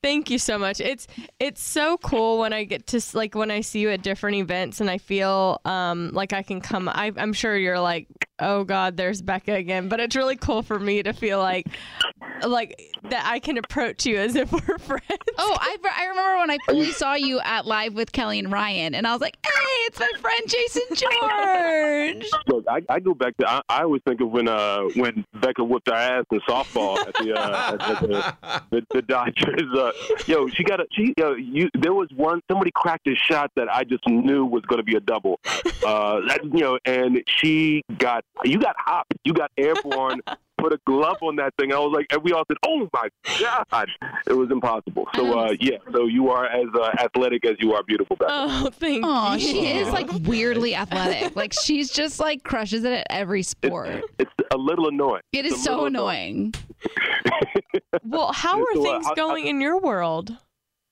Thank 0.04 0.32
you 0.32 0.40
so 0.40 0.58
much. 0.58 0.80
It's 0.82 1.06
it's 1.40 1.62
so 1.62 1.98
cool 1.98 2.40
when 2.40 2.54
I 2.54 2.64
get 2.64 2.88
to 2.88 3.02
like 3.14 3.36
when 3.36 3.52
I 3.52 3.62
see 3.62 3.80
you 3.82 3.92
at 3.92 4.02
different 4.02 4.38
events 4.38 4.82
and 4.82 4.90
I 4.90 4.98
feel 4.98 5.62
um 5.64 6.10
like 6.12 6.34
I 6.34 6.42
can 6.42 6.60
come. 6.60 6.90
I, 6.90 7.12
I'm 7.18 7.34
sure 7.34 7.56
you're 7.56 7.80
like, 7.80 8.08
oh 8.42 8.64
God, 8.64 8.98
there's 8.98 9.22
Becca 9.22 9.54
again. 9.54 9.88
But 9.88 10.00
it's 10.00 10.16
really 10.16 10.36
cool 10.36 10.64
for 10.64 10.80
me 10.80 11.04
to 11.04 11.14
feel 11.14 11.40
like 11.40 11.68
like 12.48 12.92
that 13.10 13.26
I 13.26 13.40
can 13.40 13.58
approach 13.58 14.06
you 14.06 14.18
as 14.18 14.36
if 14.36 14.52
we're 14.52 14.60
friends. 14.80 15.04
Oh, 15.38 15.58
I, 15.60 15.78
I 15.98 16.06
remember 16.08 16.40
when 16.40 16.52
I 16.52 16.58
fully 16.66 16.92
saw 16.92 17.14
you 17.14 17.40
at 17.42 17.66
Live 17.66 17.94
with 17.94 18.12
Kelly 18.12 18.40
and 18.40 18.52
Ryan, 18.52 18.96
and 18.96 19.08
I 19.08 19.12
was 19.12 19.22
like, 19.22 19.38
hey, 19.46 19.52
it's 19.86 20.00
my 20.00 20.12
friend 20.20 20.42
Jason 20.48 20.84
George. 22.22 22.30
Look, 22.48 22.66
I, 22.70 22.82
I 22.90 23.00
go 23.00 23.14
back 23.14 23.38
to 23.38 23.50
I, 23.50 23.62
I 23.70 23.84
always 23.84 24.02
think 24.08 24.22
of 24.22 24.32
when 24.32 24.48
uh 24.48 24.82
when 24.96 25.26
Becca 25.42 25.64
whooped 25.64 25.90
our 25.90 25.98
ass 25.98 26.26
in 26.32 26.40
softball 26.42 26.98
at 26.98 27.14
the 27.16 27.34
uh 27.34 27.74
at, 27.74 27.82
at 27.82 28.02
the, 28.02 28.36
the, 28.72 28.86
the 28.92 29.02
Dodgers. 29.04 29.78
Uh, 29.78 29.92
yo, 30.26 30.48
she 30.48 30.64
got 30.64 30.80
a 30.80 30.86
she 30.92 31.14
yo, 31.18 31.34
you 31.36 31.70
there 31.80 31.94
was 31.94 32.10
one 32.16 32.42
somebody 32.50 32.72
cracked 32.74 33.08
a 33.08 33.16
shot 33.16 33.52
that 33.56 33.68
I 33.70 33.84
just 33.84 34.08
knew 34.08 34.46
was 34.46 34.64
going 34.64 34.78
to 34.78 34.84
be 34.84 34.96
a 34.96 35.00
double. 35.00 35.40
Uh, 35.86 36.22
that 36.28 36.42
you 36.44 36.62
know, 36.62 36.80
and 36.86 37.22
she 37.28 37.84
got 37.98 38.24
you 38.44 38.60
got 38.60 38.76
hopped, 38.78 39.14
you 39.24 39.34
got 39.34 39.52
airborne. 39.58 40.22
Put 40.58 40.74
a 40.74 40.80
glove 40.86 41.18
on 41.24 41.38
that 41.38 41.56
thing. 41.60 41.74
I 41.74 41.80
was 41.80 41.92
like, 41.92 42.06
and 42.14 42.22
we 42.22 42.34
all 42.34 42.44
said, 42.48 42.58
"Oh 42.68 42.88
my 42.94 43.10
god!" 43.72 43.90
It 44.28 44.34
was 44.34 44.52
impossible. 44.52 45.08
So, 45.16 45.40
uh, 45.40 45.56
yeah. 45.60 45.78
So 45.92 46.06
you 46.06 46.30
are 46.30 46.46
as 46.46 46.68
uh, 46.80 46.92
athletic 47.04 47.46
as 47.48 47.56
you 47.60 47.74
are 47.74 47.82
beautiful, 47.82 48.16
Becca. 48.16 48.30
Oh, 48.32 48.70
thank 48.72 49.04
Oh, 49.04 49.34
you. 49.34 49.40
she 49.40 49.68
is 49.72 49.88
like 49.92 50.08
weirdly 50.22 50.76
athletic. 50.76 51.36
Like 51.36 51.52
she's 51.54 51.90
just 51.90 52.20
like 52.20 52.44
crushes 52.44 52.84
it 52.84 52.94
at 52.94 53.08
every 53.10 53.42
sport. 53.42 54.04
It's 54.20 54.32
a 54.54 54.58
little 54.58 54.88
annoying. 54.88 55.24
It's 55.34 55.64
so 55.64 55.72
little 55.72 55.86
annoying. 55.88 56.54
Well, 58.04 58.32
how 58.32 58.60
are 58.62 58.66
So, 58.74 58.80
uh, 58.82 58.84
things 58.84 59.08
I- 59.08 59.12
I- 59.12 59.16
going 59.16 59.48
in 59.48 59.62
your 59.62 59.80
world? 59.80 60.36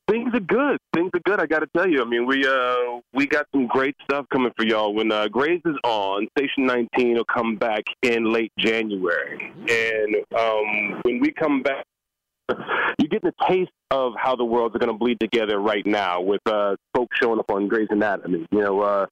Things 0.09 0.33
are 0.33 0.39
good. 0.39 0.79
Things 0.95 1.11
are 1.13 1.19
good. 1.23 1.39
I 1.39 1.45
got 1.45 1.59
to 1.59 1.67
tell 1.77 1.87
you. 1.87 2.01
I 2.01 2.05
mean, 2.05 2.25
we 2.25 2.43
uh 2.45 2.99
we 3.13 3.27
got 3.27 3.45
some 3.51 3.67
great 3.67 3.95
stuff 4.03 4.25
coming 4.33 4.51
for 4.57 4.65
y'all. 4.65 4.93
When 4.93 5.11
uh, 5.11 5.27
Grace 5.27 5.61
is 5.65 5.75
on, 5.83 6.27
Station 6.35 6.65
19 6.65 7.13
will 7.13 7.25
come 7.25 7.57
back 7.57 7.83
in 8.01 8.31
late 8.33 8.51
January, 8.57 9.53
and 9.69 10.15
um 10.35 11.01
when 11.03 11.19
we 11.19 11.31
come 11.31 11.61
back, 11.61 11.85
you're 12.99 13.09
getting 13.09 13.29
a 13.29 13.47
taste 13.47 13.71
of 13.91 14.13
how 14.17 14.35
the 14.35 14.45
worlds 14.45 14.75
are 14.75 14.79
going 14.79 14.91
to 14.91 14.97
bleed 14.97 15.19
together 15.19 15.59
right 15.59 15.85
now 15.85 16.21
with 16.21 16.41
uh, 16.45 16.75
folks 16.95 17.17
showing 17.17 17.39
up 17.39 17.49
on 17.51 17.67
Grey's 17.67 17.87
Anatomy. 17.89 18.45
You 18.51 18.61
know, 18.61 18.81
uh, 18.81 19.05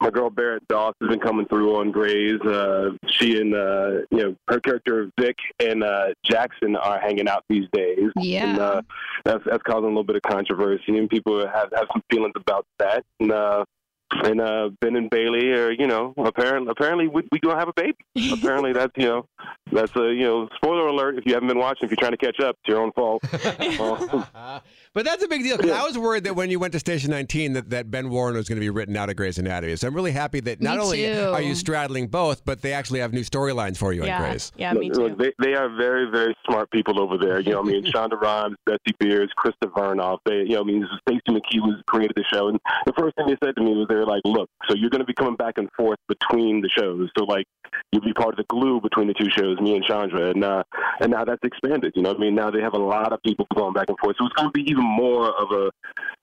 my 0.00 0.10
girl 0.10 0.30
Barrett 0.30 0.66
Doss 0.68 0.94
has 1.00 1.08
been 1.08 1.20
coming 1.20 1.46
through 1.46 1.76
on 1.76 1.90
Grey's. 1.90 2.40
Uh, 2.40 2.90
she 3.08 3.40
and 3.40 3.54
uh, 3.54 3.90
you 4.10 4.18
know 4.18 4.36
her 4.48 4.60
character 4.60 5.10
Vic 5.18 5.36
and 5.60 5.82
uh, 5.82 6.08
Jackson 6.24 6.76
are 6.76 7.00
hanging 7.00 7.28
out 7.28 7.44
these 7.48 7.66
days. 7.72 8.10
Yeah. 8.16 8.50
And, 8.50 8.58
uh, 8.58 8.82
that's 9.24 9.44
that's 9.44 9.62
causing 9.64 9.84
a 9.84 9.88
little 9.88 10.04
bit 10.04 10.16
of 10.16 10.22
controversy, 10.22 10.96
and 10.96 11.08
people 11.08 11.40
have 11.40 11.70
have 11.74 11.86
some 11.92 12.02
feelings 12.10 12.34
about 12.36 12.64
that. 12.78 13.04
And 13.20 13.32
uh, 13.32 13.64
and 14.10 14.40
uh, 14.40 14.70
Ben 14.80 14.96
and 14.96 15.10
Bailey 15.10 15.50
are, 15.52 15.70
you 15.70 15.86
know, 15.86 16.14
apparently 16.18 16.70
apparently 16.70 17.08
we 17.08 17.22
we 17.30 17.38
gonna 17.40 17.58
have 17.58 17.68
a 17.68 17.72
baby. 17.74 17.96
apparently 18.32 18.72
that's 18.72 18.92
you 18.96 19.06
know 19.06 19.26
that's 19.72 19.94
a 19.96 20.12
you 20.12 20.22
know 20.24 20.48
spoiler 20.56 20.86
alert 20.86 21.18
if 21.18 21.24
you 21.26 21.34
haven't 21.34 21.48
been 21.48 21.58
watching 21.58 21.84
if 21.84 21.90
you're 21.90 21.96
trying 21.96 22.12
to 22.12 22.16
catch 22.18 22.40
up 22.40 22.56
it's 22.62 22.68
your 22.68 22.80
own 22.80 22.92
fault. 22.92 23.22
Um, 23.80 24.24
But 24.94 25.04
that's 25.04 25.22
a 25.22 25.28
big 25.28 25.42
deal 25.44 25.56
because 25.56 25.70
I 25.70 25.84
was 25.84 25.96
worried 25.96 26.24
that 26.24 26.34
when 26.34 26.50
you 26.50 26.58
went 26.58 26.72
to 26.72 26.80
Station 26.80 27.10
19 27.10 27.52
that, 27.52 27.70
that 27.70 27.90
Ben 27.90 28.08
Warren 28.10 28.34
was 28.34 28.48
going 28.48 28.56
to 28.56 28.60
be 28.60 28.70
written 28.70 28.96
out 28.96 29.08
of 29.10 29.16
Grey's 29.16 29.38
Anatomy. 29.38 29.76
So 29.76 29.86
I'm 29.86 29.94
really 29.94 30.10
happy 30.10 30.40
that 30.40 30.60
not 30.60 30.78
Me 30.78 30.82
only 30.82 31.02
too. 31.04 31.30
are 31.32 31.42
you 31.42 31.54
straddling 31.54 32.08
both, 32.08 32.44
but 32.44 32.62
they 32.62 32.72
actually 32.72 32.98
have 33.00 33.12
new 33.12 33.20
storylines 33.20 33.76
for 33.76 33.92
you 33.92 34.00
on 34.02 34.08
Yeah, 34.08 34.18
Grey's. 34.18 34.50
yeah, 34.56 34.72
me 34.72 34.90
too. 34.90 35.08
Look, 35.08 35.18
they, 35.18 35.32
they 35.40 35.54
are 35.54 35.68
very, 35.76 36.10
very 36.10 36.34
smart 36.48 36.70
people 36.72 37.00
over 37.00 37.16
there. 37.16 37.38
You 37.38 37.52
know, 37.52 37.60
I 37.60 37.64
mean, 37.64 37.84
Shonda 37.84 38.20
Rhimes, 38.20 38.56
Betsy 38.66 38.96
Beers, 38.98 39.30
Krista 39.38 39.70
Vernoff. 39.70 40.18
They, 40.24 40.38
you 40.38 40.54
know, 40.54 40.62
I 40.62 40.64
mean, 40.64 40.88
Stacy 41.06 41.20
McKee 41.28 41.60
was 41.60 41.80
created 41.86 42.16
the 42.16 42.24
show, 42.32 42.48
and 42.48 42.58
the 42.86 42.92
first 42.98 43.14
thing 43.16 43.26
they 43.28 43.36
said 43.44 43.54
to 43.56 43.62
me 43.62 43.72
was, 43.76 43.86
they're 43.98 44.06
like, 44.06 44.22
"Look, 44.24 44.48
so 44.68 44.74
you're 44.74 44.90
going 44.90 45.00
to 45.00 45.06
be 45.06 45.14
coming 45.14 45.36
back 45.36 45.58
and 45.58 45.68
forth 45.76 45.98
between 46.08 46.60
the 46.60 46.68
shows. 46.68 47.10
So 47.16 47.24
like, 47.24 47.46
you'll 47.92 48.02
be 48.02 48.12
part 48.12 48.30
of 48.30 48.36
the 48.36 48.44
glue 48.48 48.80
between 48.80 49.08
the 49.08 49.14
two 49.14 49.28
shows, 49.30 49.60
me 49.60 49.76
and 49.76 49.84
Chandra, 49.84 50.30
and 50.30 50.44
uh, 50.44 50.62
and 51.00 51.12
now 51.12 51.24
that's 51.24 51.42
expanded. 51.44 51.92
You 51.94 52.02
know, 52.02 52.10
what 52.10 52.18
I 52.18 52.20
mean, 52.20 52.34
now 52.34 52.50
they 52.50 52.60
have 52.60 52.74
a 52.74 52.78
lot 52.78 53.12
of 53.12 53.22
people 53.22 53.46
going 53.54 53.72
back 53.72 53.88
and 53.88 53.98
forth. 53.98 54.16
So 54.18 54.26
it's 54.26 54.34
going 54.34 54.48
to 54.48 54.52
be 54.52 54.68
even 54.70 54.84
more 54.84 55.30
of 55.30 55.50
a, 55.52 55.70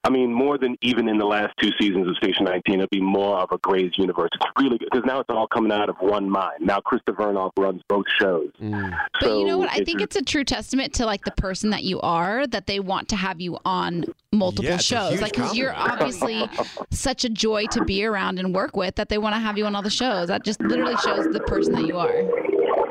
I 0.04 0.10
mean, 0.10 0.32
more 0.32 0.58
than 0.58 0.76
even 0.82 1.08
in 1.08 1.18
the 1.18 1.24
last 1.24 1.54
two 1.60 1.70
seasons 1.78 2.08
of 2.08 2.16
Station 2.16 2.44
19. 2.44 2.74
It'll 2.74 2.86
be 2.90 3.00
more 3.00 3.38
of 3.38 3.50
a 3.52 3.58
Grey's 3.58 3.92
universe. 3.96 4.30
It's 4.34 4.44
really 4.58 4.78
good 4.78 4.88
because 4.90 5.06
now 5.06 5.20
it's 5.20 5.30
all 5.30 5.46
coming 5.48 5.72
out 5.72 5.88
of 5.88 5.96
one 6.00 6.28
mind. 6.28 6.60
Now 6.60 6.80
Krista 6.80 7.14
Vernoff 7.14 7.50
runs 7.56 7.82
both 7.88 8.06
shows. 8.20 8.50
But 8.58 9.30
you 9.38 9.44
know 9.44 9.58
what? 9.58 9.70
I 9.70 9.84
think 9.84 10.00
it's 10.00 10.16
a 10.16 10.22
true 10.22 10.44
testament 10.44 10.94
to 10.94 11.06
like 11.06 11.24
the 11.24 11.32
person 11.32 11.70
that 11.70 11.84
you 11.84 12.00
are 12.00 12.46
that 12.46 12.66
they 12.66 12.80
want 12.80 13.08
to 13.10 13.16
have 13.16 13.40
you 13.40 13.58
on 13.64 14.04
multiple 14.32 14.64
Yeah, 14.64 14.76
shows. 14.78 15.20
Like, 15.20 15.32
because 15.32 15.56
you're 15.56 15.74
obviously 15.74 16.48
such 16.90 17.24
a 17.24 17.28
joy 17.28 17.65
to 17.72 17.84
be 17.84 18.04
around 18.04 18.38
and 18.38 18.54
work 18.54 18.76
with 18.76 18.94
that 18.96 19.08
they 19.08 19.18
want 19.18 19.34
to 19.34 19.40
have 19.40 19.56
you 19.58 19.66
on 19.66 19.74
all 19.74 19.82
the 19.82 19.90
shows. 19.90 20.28
That 20.28 20.44
just 20.44 20.60
literally 20.60 20.96
shows 20.96 21.26
the 21.32 21.40
person 21.40 21.72
that 21.74 21.86
you 21.86 21.96
are. 21.98 22.10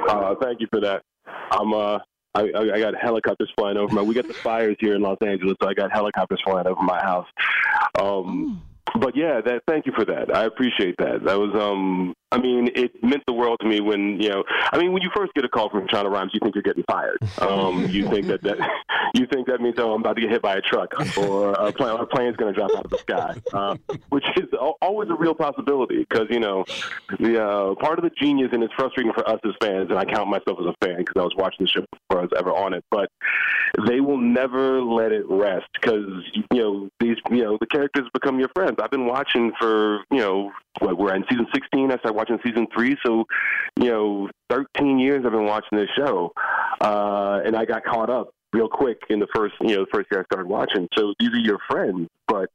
Uh, 0.09 0.35
thank 0.41 0.61
you 0.61 0.67
for 0.71 0.79
that. 0.81 1.01
I'm 1.51 1.73
uh, 1.73 1.99
I, 2.35 2.49
I 2.55 2.73
I 2.73 2.79
got 2.79 2.93
helicopters 3.01 3.51
flying 3.57 3.77
over 3.77 3.93
my. 3.93 4.01
We 4.01 4.13
got 4.13 4.27
the 4.27 4.33
fires 4.33 4.75
here 4.79 4.95
in 4.95 5.01
Los 5.01 5.17
Angeles, 5.25 5.55
so 5.61 5.69
I 5.69 5.73
got 5.73 5.91
helicopters 5.91 6.41
flying 6.43 6.67
over 6.67 6.81
my 6.81 7.01
house. 7.01 7.27
Um, 7.99 8.61
but 8.99 9.15
yeah, 9.15 9.41
that. 9.41 9.63
Thank 9.67 9.85
you 9.85 9.93
for 9.95 10.05
that. 10.05 10.35
I 10.35 10.43
appreciate 10.45 10.95
that. 10.97 11.23
That 11.23 11.39
was 11.39 11.53
um. 11.55 12.13
I 12.31 12.39
mean, 12.39 12.69
it 12.75 13.03
meant 13.03 13.23
the 13.27 13.33
world 13.33 13.59
to 13.61 13.67
me 13.67 13.79
when 13.81 14.19
you 14.19 14.29
know. 14.29 14.43
I 14.71 14.77
mean, 14.77 14.91
when 14.93 15.03
you 15.03 15.09
first 15.15 15.33
get 15.35 15.45
a 15.45 15.49
call 15.49 15.69
from 15.69 15.87
Shonda 15.87 16.11
Rhimes, 16.11 16.31
you 16.33 16.39
think 16.41 16.55
you're 16.55 16.63
getting 16.63 16.83
fired. 16.89 17.17
Um, 17.39 17.87
you 17.87 18.09
think 18.09 18.27
that 18.27 18.41
that 18.41 18.57
you 19.13 19.27
think 19.27 19.47
that 19.47 19.61
means 19.61 19.75
oh, 19.77 19.93
I'm 19.93 20.01
about 20.01 20.15
to 20.15 20.21
get 20.21 20.31
hit 20.31 20.41
by 20.41 20.55
a 20.55 20.61
truck 20.61 20.93
or 21.17 21.51
a, 21.53 21.71
plane, 21.71 21.97
a 21.97 22.05
plane's 22.05 22.35
going 22.35 22.53
to 22.53 22.59
drop 22.59 22.71
out 22.75 22.85
of 22.85 22.91
the 22.91 22.97
sky, 22.97 23.35
uh, 23.53 23.77
which 24.09 24.25
is 24.37 24.49
always 24.81 25.09
a 25.09 25.15
real 25.15 25.35
possibility 25.35 25.99
because 25.99 26.27
you 26.29 26.39
know 26.39 26.65
the 27.19 27.41
uh, 27.41 27.75
part 27.75 27.99
of 27.99 28.03
the 28.03 28.11
genius 28.19 28.49
and 28.51 28.63
it's 28.63 28.73
frustrating 28.73 29.13
for 29.13 29.27
us 29.29 29.39
as 29.45 29.53
fans, 29.61 29.89
and 29.89 29.99
I 29.99 30.05
count 30.05 30.27
myself 30.27 30.57
as 30.59 30.65
a 30.65 30.85
fan 30.85 30.97
because 30.97 31.15
I 31.17 31.23
was 31.23 31.35
watching 31.37 31.65
the 31.65 31.67
show 31.67 31.85
before 31.91 32.21
I 32.21 32.21
was 32.23 32.31
ever 32.37 32.51
on 32.51 32.73
it, 32.73 32.83
but 32.89 33.09
they 33.87 34.01
will 34.01 34.17
never 34.17 34.81
let 34.81 35.11
it 35.11 35.25
rest 35.29 35.67
because 35.73 36.05
you 36.33 36.43
know 36.51 36.89
these 36.99 37.17
you 37.29 37.43
know 37.43 37.57
the 37.59 37.67
characters 37.67 38.09
become 38.13 38.39
your 38.39 38.49
friends. 38.55 38.77
I've 38.81 38.91
been 38.91 39.05
watching 39.05 39.51
for 39.59 39.99
you 40.11 40.19
know 40.19 40.51
what 40.79 40.97
we're 40.97 41.15
in 41.15 41.23
season 41.29 41.47
16. 41.53 41.91
I 41.91 41.97
started 41.97 42.15
watching 42.15 42.39
season 42.43 42.67
three, 42.73 42.95
so 43.05 43.25
you 43.79 43.89
know 43.89 44.29
13 44.49 44.99
years 44.99 45.23
I've 45.25 45.31
been 45.31 45.45
watching 45.45 45.77
this 45.77 45.89
show, 45.97 46.31
uh, 46.81 47.41
and 47.45 47.55
I 47.55 47.65
got 47.65 47.83
caught 47.83 48.09
up 48.09 48.29
real 48.53 48.69
quick 48.69 49.01
in 49.09 49.19
the 49.19 49.27
first 49.35 49.55
you 49.61 49.75
know 49.75 49.85
the 49.85 49.91
first 49.93 50.07
year 50.11 50.21
I 50.21 50.23
started 50.25 50.47
watching. 50.47 50.87
So 50.97 51.13
these 51.19 51.29
are 51.29 51.39
your 51.39 51.59
friends, 51.69 52.09
but 52.27 52.49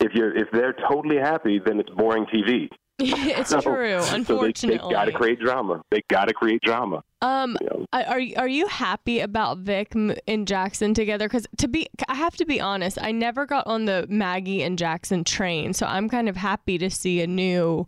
if 0.00 0.12
you're 0.14 0.36
if 0.36 0.48
they're 0.52 0.74
totally 0.88 1.18
happy, 1.18 1.60
then 1.64 1.80
it's 1.80 1.90
boring 1.90 2.26
TV. 2.26 2.68
it's 2.98 3.50
So- 3.50 3.60
true. 3.60 4.00
So 4.00 4.10
they, 4.10 4.16
Unfortunately, 4.16 4.78
they 4.88 4.94
got 4.94 5.04
to 5.06 5.12
create 5.12 5.38
drama. 5.40 5.82
They 5.90 6.02
got 6.08 6.28
to 6.28 6.34
create 6.34 6.62
drama. 6.62 7.02
Um, 7.22 7.56
You 7.60 7.66
know? 7.68 7.86
are 7.92 8.20
are 8.38 8.48
you- 8.48 8.66
happy 8.68 9.20
about 9.20 9.58
Vic 9.58 9.94
and 9.94 10.46
Jackson 10.48 10.94
together? 10.94 11.26
Because 11.28 11.46
to 11.58 11.68
be, 11.68 11.88
I 12.08 12.14
have 12.14 12.36
to 12.36 12.46
be 12.46 12.60
honest, 12.60 12.98
I 13.00 13.12
never 13.12 13.46
got 13.46 13.66
on 13.66 13.84
the 13.84 14.06
Maggie 14.08 14.62
and 14.62 14.78
Jackson 14.78 15.24
train, 15.24 15.72
so 15.72 15.86
I'm 15.86 16.08
kind 16.08 16.28
of 16.28 16.36
happy 16.36 16.78
to 16.78 16.88
see 16.90 17.20
a 17.20 17.26
new 17.26 17.86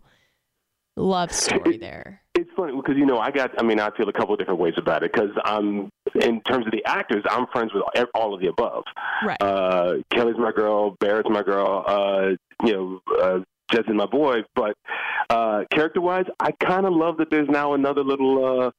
love 0.95 1.31
story 1.33 1.77
there. 1.77 2.21
It's 2.35 2.49
funny 2.55 2.73
because 2.75 2.95
you 2.95 3.05
know 3.05 3.17
I 3.19 3.31
got. 3.31 3.51
I 3.59 3.63
mean, 3.63 3.79
I 3.79 3.89
feel 3.97 4.07
a 4.07 4.13
couple 4.13 4.33
of 4.33 4.39
different 4.39 4.59
ways 4.59 4.73
about 4.77 5.03
it 5.03 5.11
because 5.11 5.31
I'm 5.43 5.89
in 6.21 6.41
terms 6.41 6.65
of 6.65 6.71
the 6.71 6.83
actors, 6.85 7.23
I'm 7.29 7.47
friends 7.47 7.71
with 7.73 7.83
all 8.15 8.33
of 8.33 8.39
the 8.41 8.47
above. 8.47 8.83
Right. 9.25 9.41
Uh, 9.41 9.95
Kelly's 10.11 10.37
my 10.37 10.51
girl, 10.51 10.91
Barrett's 10.99 11.29
my 11.29 11.43
girl. 11.43 11.83
Uh, 11.85 12.29
you 12.65 12.73
know, 12.73 13.01
uh, 13.21 13.39
Jensen's 13.69 13.97
my 13.97 14.05
boy. 14.05 14.43
But 14.55 14.75
uh, 15.29 15.63
character-wise, 15.71 16.25
I 16.39 16.51
kind 16.51 16.85
of 16.85 16.93
love 16.93 17.17
that 17.17 17.29
there's 17.29 17.49
now 17.49 17.73
another 17.73 18.03
little 18.03 18.65
uh, 18.67 18.71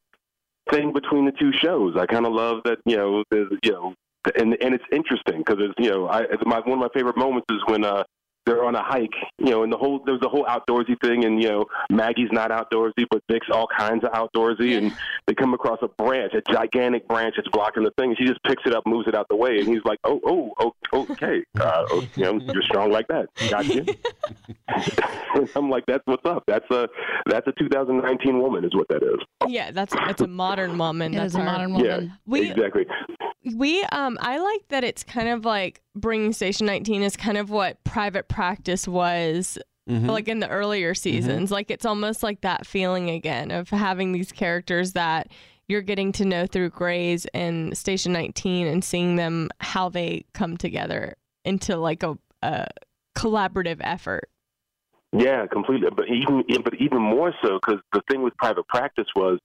thing 0.71 0.93
between 0.93 1.25
the 1.25 1.33
two 1.33 1.53
shows. 1.53 1.97
I 1.97 2.07
kind 2.07 2.27
of 2.27 2.33
love 2.33 2.63
that 2.65 2.79
you 2.85 2.97
know, 2.97 3.25
there's, 3.31 3.51
you 3.63 3.73
know, 3.73 3.95
and 4.37 4.57
and 4.61 4.75
it's 4.75 4.85
interesting 4.93 5.39
because 5.39 5.57
it's 5.61 5.75
you 5.79 5.91
know, 5.91 6.09
I 6.09 6.23
my 6.45 6.61
one 6.61 6.73
of 6.73 6.79
my 6.79 6.89
favorite 6.93 7.17
moments 7.17 7.47
is 7.51 7.61
when 7.67 7.85
uh 7.85 8.05
they're 8.51 8.65
on 8.65 8.75
a 8.75 8.83
hike, 8.83 9.15
you 9.39 9.47
know, 9.51 9.63
and 9.63 9.73
the 9.73 9.77
whole 9.77 10.01
there's 10.05 10.21
the 10.21 10.29
whole 10.29 10.45
outdoorsy 10.45 11.01
thing, 11.01 11.25
and 11.25 11.41
you 11.41 11.49
know, 11.49 11.65
Maggie's 11.89 12.31
not 12.33 12.51
outdoorsy, 12.51 13.05
but 13.09 13.23
Vic's 13.31 13.47
all 13.53 13.69
kinds 13.79 14.03
of 14.05 14.11
outdoorsy, 14.11 14.77
and 14.77 14.93
they 15.29 15.35
come 15.35 15.55
across 15.55 15.79
a 15.83 15.89
branch, 15.89 16.33
a 16.35 16.43
gigantic 16.53 17.07
branch 17.07 17.35
that's 17.37 17.49
blocking 17.51 17.85
the 17.85 17.93
thing, 17.93 18.11
and 18.11 18.19
she 18.19 18.25
just 18.25 18.43
picks 18.43 18.63
it 18.67 18.75
up, 18.75 18.85
moves 18.87 19.07
it 19.07 19.15
out 19.15 19.29
the 19.29 19.37
way, 19.37 19.59
and 19.59 19.69
he's 19.69 19.85
like, 19.85 20.01
oh, 20.03 20.21
oh, 20.27 20.53
oh 20.93 21.07
okay, 21.13 21.45
uh, 21.61 21.85
oh, 21.91 22.05
you 22.17 22.25
know, 22.25 22.41
you're 22.53 22.63
strong 22.63 22.91
like 22.91 23.07
that, 23.07 23.27
gotcha. 23.49 23.85
and 25.35 25.49
I'm 25.55 25.71
like, 25.71 25.87
that's 25.87 26.03
what's 26.07 26.27
up. 26.27 26.43
That's 26.49 26.69
a 26.71 26.89
that's 27.27 27.47
a 27.47 27.53
2019 27.53 28.41
woman, 28.41 28.65
is 28.65 28.75
what 28.75 28.89
that 28.89 29.03
is. 29.03 29.21
Yeah, 29.49 29.71
that's 29.71 29.95
that's 29.95 30.23
a 30.23 30.27
modern 30.27 30.77
woman. 30.77 31.15
It 31.15 31.19
that's 31.19 31.35
a 31.37 31.39
our- 31.39 31.45
modern 31.45 31.75
Yeah, 31.77 31.95
woman. 31.97 32.19
We- 32.27 32.51
exactly. 32.51 32.87
We 33.57 33.83
um 33.85 34.19
I 34.21 34.39
like 34.39 34.69
that 34.69 34.85
it's 34.85 35.03
kind 35.03 35.29
of 35.29 35.47
like 35.47 35.81
bringing 35.95 36.33
Station 36.33 36.67
19 36.67 37.03
is 37.03 37.17
kind 37.17 37.37
of 37.39 37.51
what 37.51 37.83
private 37.85 38.29
practice 38.29 38.87
was 38.89 39.59
Mm-hmm. 39.89 40.09
like 40.11 40.29
in 40.29 40.39
the 40.39 40.49
earlier 40.49 40.95
seasons. 40.95 41.51
Like 41.51 41.69
it's 41.69 41.87
almost 41.87 42.23
like 42.23 42.43
that 42.43 42.65
feeling 42.65 43.11
again 43.11 43.51
of 43.51 43.71
having 43.71 44.13
these 44.13 44.31
characters 44.31 44.93
that 44.93 45.33
you're 45.67 45.81
getting 45.81 46.13
to 46.13 46.25
know 46.25 46.47
through 46.47 46.71
Grey's 46.71 47.27
and 47.35 47.77
Station 47.77 48.13
19 48.13 48.69
and 48.69 48.85
seeing 48.85 49.17
them 49.17 49.49
how 49.59 49.89
they 49.89 50.27
come 50.33 50.57
together 50.57 51.17
into 51.45 51.77
like 51.77 52.05
a, 52.05 52.17
a 52.43 52.67
collaborative 53.17 53.79
effort. 53.81 54.29
Yeah, 55.13 55.47
completely. 55.47 55.89
But 55.95 56.07
even 56.09 56.45
but 56.63 56.75
even 56.81 57.03
more 57.03 57.35
so 57.43 57.59
because 57.59 57.81
the 57.93 58.01
thing 58.09 58.23
with 58.23 58.37
private 58.37 58.67
practice 58.69 59.09
was, 59.17 59.41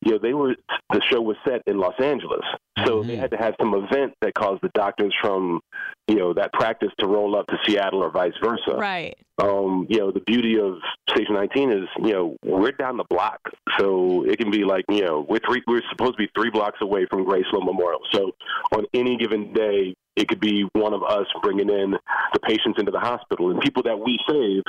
you 0.00 0.12
know, 0.12 0.18
they 0.18 0.32
were 0.32 0.54
the 0.90 1.02
show 1.02 1.20
was 1.20 1.36
set 1.46 1.62
in 1.66 1.78
Los 1.78 2.00
Angeles, 2.00 2.44
so 2.86 3.02
they 3.02 3.16
had 3.16 3.30
to 3.32 3.36
have 3.36 3.54
some 3.60 3.74
event 3.74 4.14
that 4.22 4.32
caused 4.32 4.62
the 4.62 4.70
doctors 4.72 5.14
from, 5.20 5.60
you 6.08 6.14
know, 6.14 6.32
that 6.32 6.54
practice 6.54 6.88
to 7.00 7.06
roll 7.06 7.36
up 7.36 7.46
to 7.48 7.58
Seattle 7.66 8.02
or 8.02 8.10
vice 8.10 8.32
versa. 8.42 8.76
Right. 8.76 9.18
Um, 9.42 9.86
you 9.90 9.98
know, 9.98 10.10
the 10.10 10.20
beauty 10.20 10.58
of 10.58 10.78
Station 11.10 11.34
19 11.34 11.70
is, 11.70 11.88
you 12.02 12.12
know, 12.12 12.36
we're 12.42 12.72
down 12.72 12.96
the 12.96 13.04
block, 13.04 13.40
so 13.78 14.24
it 14.26 14.38
can 14.38 14.50
be 14.50 14.64
like, 14.64 14.84
you 14.88 15.04
know, 15.04 15.26
we're 15.28 15.40
three, 15.46 15.62
we're 15.66 15.82
supposed 15.90 16.12
to 16.12 16.18
be 16.18 16.30
three 16.34 16.50
blocks 16.50 16.78
away 16.80 17.06
from 17.10 17.24
Grey 17.24 17.44
Sloan 17.50 17.66
Memorial. 17.66 18.00
So 18.12 18.32
on 18.72 18.86
any 18.94 19.18
given 19.18 19.52
day, 19.52 19.94
it 20.16 20.28
could 20.28 20.40
be 20.40 20.66
one 20.72 20.92
of 20.92 21.02
us 21.02 21.26
bringing 21.42 21.68
in 21.68 21.94
the 22.32 22.40
patients 22.40 22.78
into 22.78 22.90
the 22.90 23.00
hospital, 23.00 23.50
and 23.50 23.60
people 23.60 23.82
that 23.82 23.98
we 23.98 24.18
save 24.28 24.62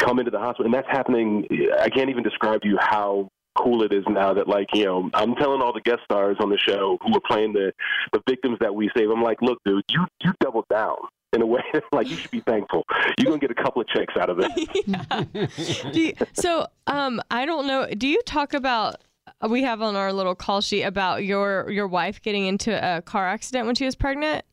come 0.00 0.18
into 0.18 0.30
the 0.30 0.38
hospital, 0.38 0.66
and 0.66 0.74
that's 0.74 0.88
happening. 0.90 1.46
I 1.80 1.88
can't 1.88 2.10
even 2.10 2.22
describe 2.22 2.62
to 2.62 2.68
you 2.68 2.78
how 2.80 3.28
cool 3.58 3.82
it 3.82 3.92
is 3.92 4.04
now 4.08 4.32
that 4.32 4.46
like 4.46 4.68
you 4.72 4.84
know 4.84 5.10
I'm 5.12 5.34
telling 5.34 5.60
all 5.60 5.72
the 5.72 5.80
guest 5.80 6.00
stars 6.04 6.36
on 6.40 6.50
the 6.50 6.58
show 6.58 6.98
who 7.02 7.16
are 7.16 7.20
playing 7.28 7.52
the 7.52 7.72
the 8.12 8.20
victims 8.28 8.58
that 8.60 8.74
we 8.74 8.90
save. 8.96 9.10
I'm 9.10 9.22
like, 9.22 9.42
look, 9.42 9.58
dude, 9.64 9.84
you 9.90 10.06
you 10.22 10.32
doubled 10.40 10.66
down 10.70 10.96
in 11.32 11.42
a 11.42 11.46
way 11.46 11.62
like 11.92 12.08
you 12.08 12.16
should 12.16 12.30
be 12.30 12.40
thankful. 12.40 12.84
You're 13.18 13.26
gonna 13.26 13.38
get 13.38 13.50
a 13.50 13.62
couple 13.62 13.82
of 13.82 13.88
checks 13.88 14.14
out 14.18 14.30
of 14.30 14.38
it. 14.40 15.92
Do 15.92 16.00
you, 16.00 16.12
so 16.32 16.66
um 16.86 17.20
I 17.30 17.44
don't 17.44 17.66
know. 17.66 17.86
Do 17.86 18.08
you 18.08 18.20
talk 18.22 18.54
about 18.54 18.96
we 19.48 19.62
have 19.62 19.80
on 19.80 19.96
our 19.96 20.12
little 20.12 20.34
call 20.34 20.60
sheet 20.60 20.82
about 20.82 21.24
your 21.24 21.70
your 21.70 21.88
wife 21.88 22.22
getting 22.22 22.46
into 22.46 22.72
a 22.72 23.02
car 23.02 23.26
accident 23.26 23.66
when 23.66 23.74
she 23.74 23.84
was 23.84 23.96
pregnant? 23.96 24.44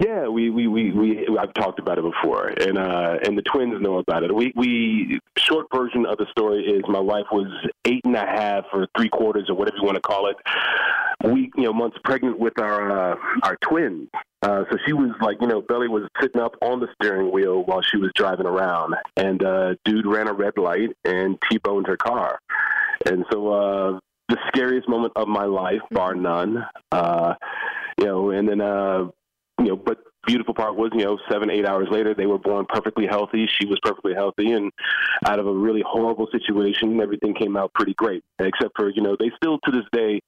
Yeah, 0.00 0.28
we, 0.28 0.48
we, 0.48 0.68
we, 0.68 0.92
we 0.92 1.38
I've 1.38 1.52
talked 1.54 1.80
about 1.80 1.98
it 1.98 2.04
before, 2.04 2.46
and 2.46 2.78
uh, 2.78 3.18
and 3.24 3.36
the 3.36 3.42
twins 3.42 3.80
know 3.80 3.98
about 3.98 4.22
it. 4.22 4.32
We 4.32 4.52
we 4.54 5.18
short 5.36 5.66
version 5.74 6.06
of 6.06 6.18
the 6.18 6.26
story 6.30 6.64
is 6.64 6.82
my 6.86 7.00
wife 7.00 7.26
was 7.32 7.48
eight 7.84 8.04
and 8.04 8.14
a 8.14 8.24
half 8.24 8.64
or 8.72 8.86
three 8.96 9.08
quarters 9.08 9.46
or 9.48 9.56
whatever 9.56 9.76
you 9.78 9.84
want 9.84 9.96
to 9.96 10.00
call 10.00 10.28
it, 10.28 10.36
week 11.24 11.50
you 11.56 11.64
know 11.64 11.72
months 11.72 11.96
pregnant 12.04 12.38
with 12.38 12.60
our 12.60 13.12
uh, 13.12 13.16
our 13.42 13.56
twins. 13.56 14.08
Uh, 14.40 14.62
so 14.70 14.78
she 14.86 14.92
was 14.92 15.10
like, 15.20 15.36
you 15.40 15.48
know, 15.48 15.60
Belly 15.60 15.88
was 15.88 16.04
sitting 16.20 16.40
up 16.40 16.54
on 16.62 16.78
the 16.78 16.86
steering 16.94 17.32
wheel 17.32 17.64
while 17.64 17.82
she 17.82 17.96
was 17.96 18.12
driving 18.14 18.46
around, 18.46 18.94
and 19.16 19.42
uh, 19.42 19.74
dude 19.84 20.06
ran 20.06 20.28
a 20.28 20.32
red 20.32 20.56
light 20.58 20.90
and 21.04 21.36
t-boned 21.50 21.88
her 21.88 21.96
car, 21.96 22.38
and 23.04 23.24
so 23.32 23.48
uh, 23.48 23.98
the 24.28 24.38
scariest 24.46 24.88
moment 24.88 25.12
of 25.16 25.26
my 25.26 25.44
life, 25.44 25.80
bar 25.90 26.14
none. 26.14 26.64
Uh, 26.92 27.34
you 27.98 28.06
know, 28.06 28.30
and 28.30 28.48
then 28.48 28.60
uh, 28.60 29.08
you 29.58 29.66
know, 29.66 29.76
but 29.76 29.98
beautiful 30.26 30.54
part 30.54 30.76
was, 30.76 30.90
you 30.94 31.04
know, 31.04 31.18
seven, 31.30 31.50
eight 31.50 31.66
hours 31.66 31.88
later, 31.90 32.14
they 32.14 32.26
were 32.26 32.38
born 32.38 32.66
perfectly 32.68 33.06
healthy. 33.06 33.48
She 33.58 33.66
was 33.66 33.78
perfectly 33.82 34.14
healthy, 34.14 34.52
and 34.52 34.70
out 35.26 35.38
of 35.38 35.46
a 35.46 35.52
really 35.52 35.82
horrible 35.86 36.28
situation, 36.30 37.00
everything 37.00 37.34
came 37.34 37.56
out 37.56 37.72
pretty 37.74 37.94
great. 37.94 38.22
Except 38.38 38.72
for, 38.76 38.90
you 38.90 39.02
know, 39.02 39.16
they 39.18 39.30
still 39.36 39.58
to 39.64 39.70
this 39.70 39.86
day, 39.92 40.20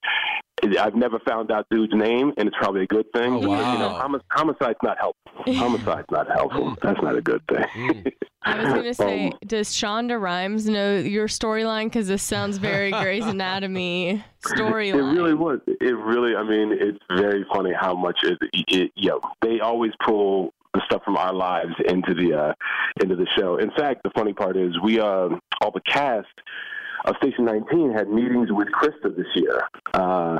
I've 0.79 0.95
never 0.95 1.19
found 1.19 1.51
out 1.51 1.65
dude's 1.71 1.93
name, 1.93 2.33
and 2.37 2.47
it's 2.47 2.57
probably 2.57 2.83
a 2.83 2.87
good 2.87 3.05
thing. 3.13 3.33
Oh, 3.35 3.39
because, 3.41 3.73
You 3.73 3.79
know, 3.79 3.89
wow. 3.89 3.99
homic- 3.99 4.21
homicide's 4.31 4.77
not 4.83 4.97
helpful. 4.99 5.21
Homicide's 5.55 6.11
not 6.11 6.27
helpful. 6.27 6.75
That's 6.83 7.01
not 7.01 7.15
a 7.15 7.21
good 7.21 7.41
thing. 7.47 8.05
I 8.43 8.57
was 8.63 8.73
gonna 8.73 8.93
say, 8.93 9.27
Um, 9.27 9.33
does 9.45 9.69
Shonda 9.69 10.19
Rhimes 10.19 10.67
know 10.67 10.97
your 10.97 11.27
storyline? 11.27 11.85
Because 11.85 12.07
this 12.07 12.23
sounds 12.23 12.57
very 12.57 12.91
Grey's 13.01 13.25
Anatomy 13.25 14.23
storyline. 14.43 15.13
It 15.13 15.19
really 15.19 15.33
was. 15.33 15.59
It 15.67 15.95
really. 15.95 16.35
I 16.35 16.43
mean, 16.43 16.71
it's 16.71 16.99
very 17.11 17.45
funny 17.53 17.71
how 17.79 17.95
much 17.95 18.19
it. 18.23 18.37
it 18.53 18.91
you 18.95 19.09
know, 19.09 19.19
they 19.41 19.59
always 19.59 19.91
pull 20.05 20.53
the 20.73 20.81
stuff 20.85 21.03
from 21.03 21.17
our 21.17 21.33
lives 21.33 21.73
into 21.87 22.13
the 22.13 22.33
uh, 22.33 22.53
into 23.01 23.15
the 23.15 23.27
show. 23.37 23.57
In 23.57 23.71
fact, 23.71 24.03
the 24.03 24.11
funny 24.15 24.33
part 24.33 24.57
is 24.57 24.79
we 24.83 24.99
uh, 24.99 25.29
all 25.61 25.71
the 25.73 25.81
cast 25.87 26.27
of 27.05 27.15
Station 27.17 27.45
19 27.45 27.93
had 27.93 28.09
meetings 28.09 28.51
with 28.51 28.67
Krista 28.69 29.15
this 29.15 29.27
year. 29.35 29.61
Uh, 29.93 30.39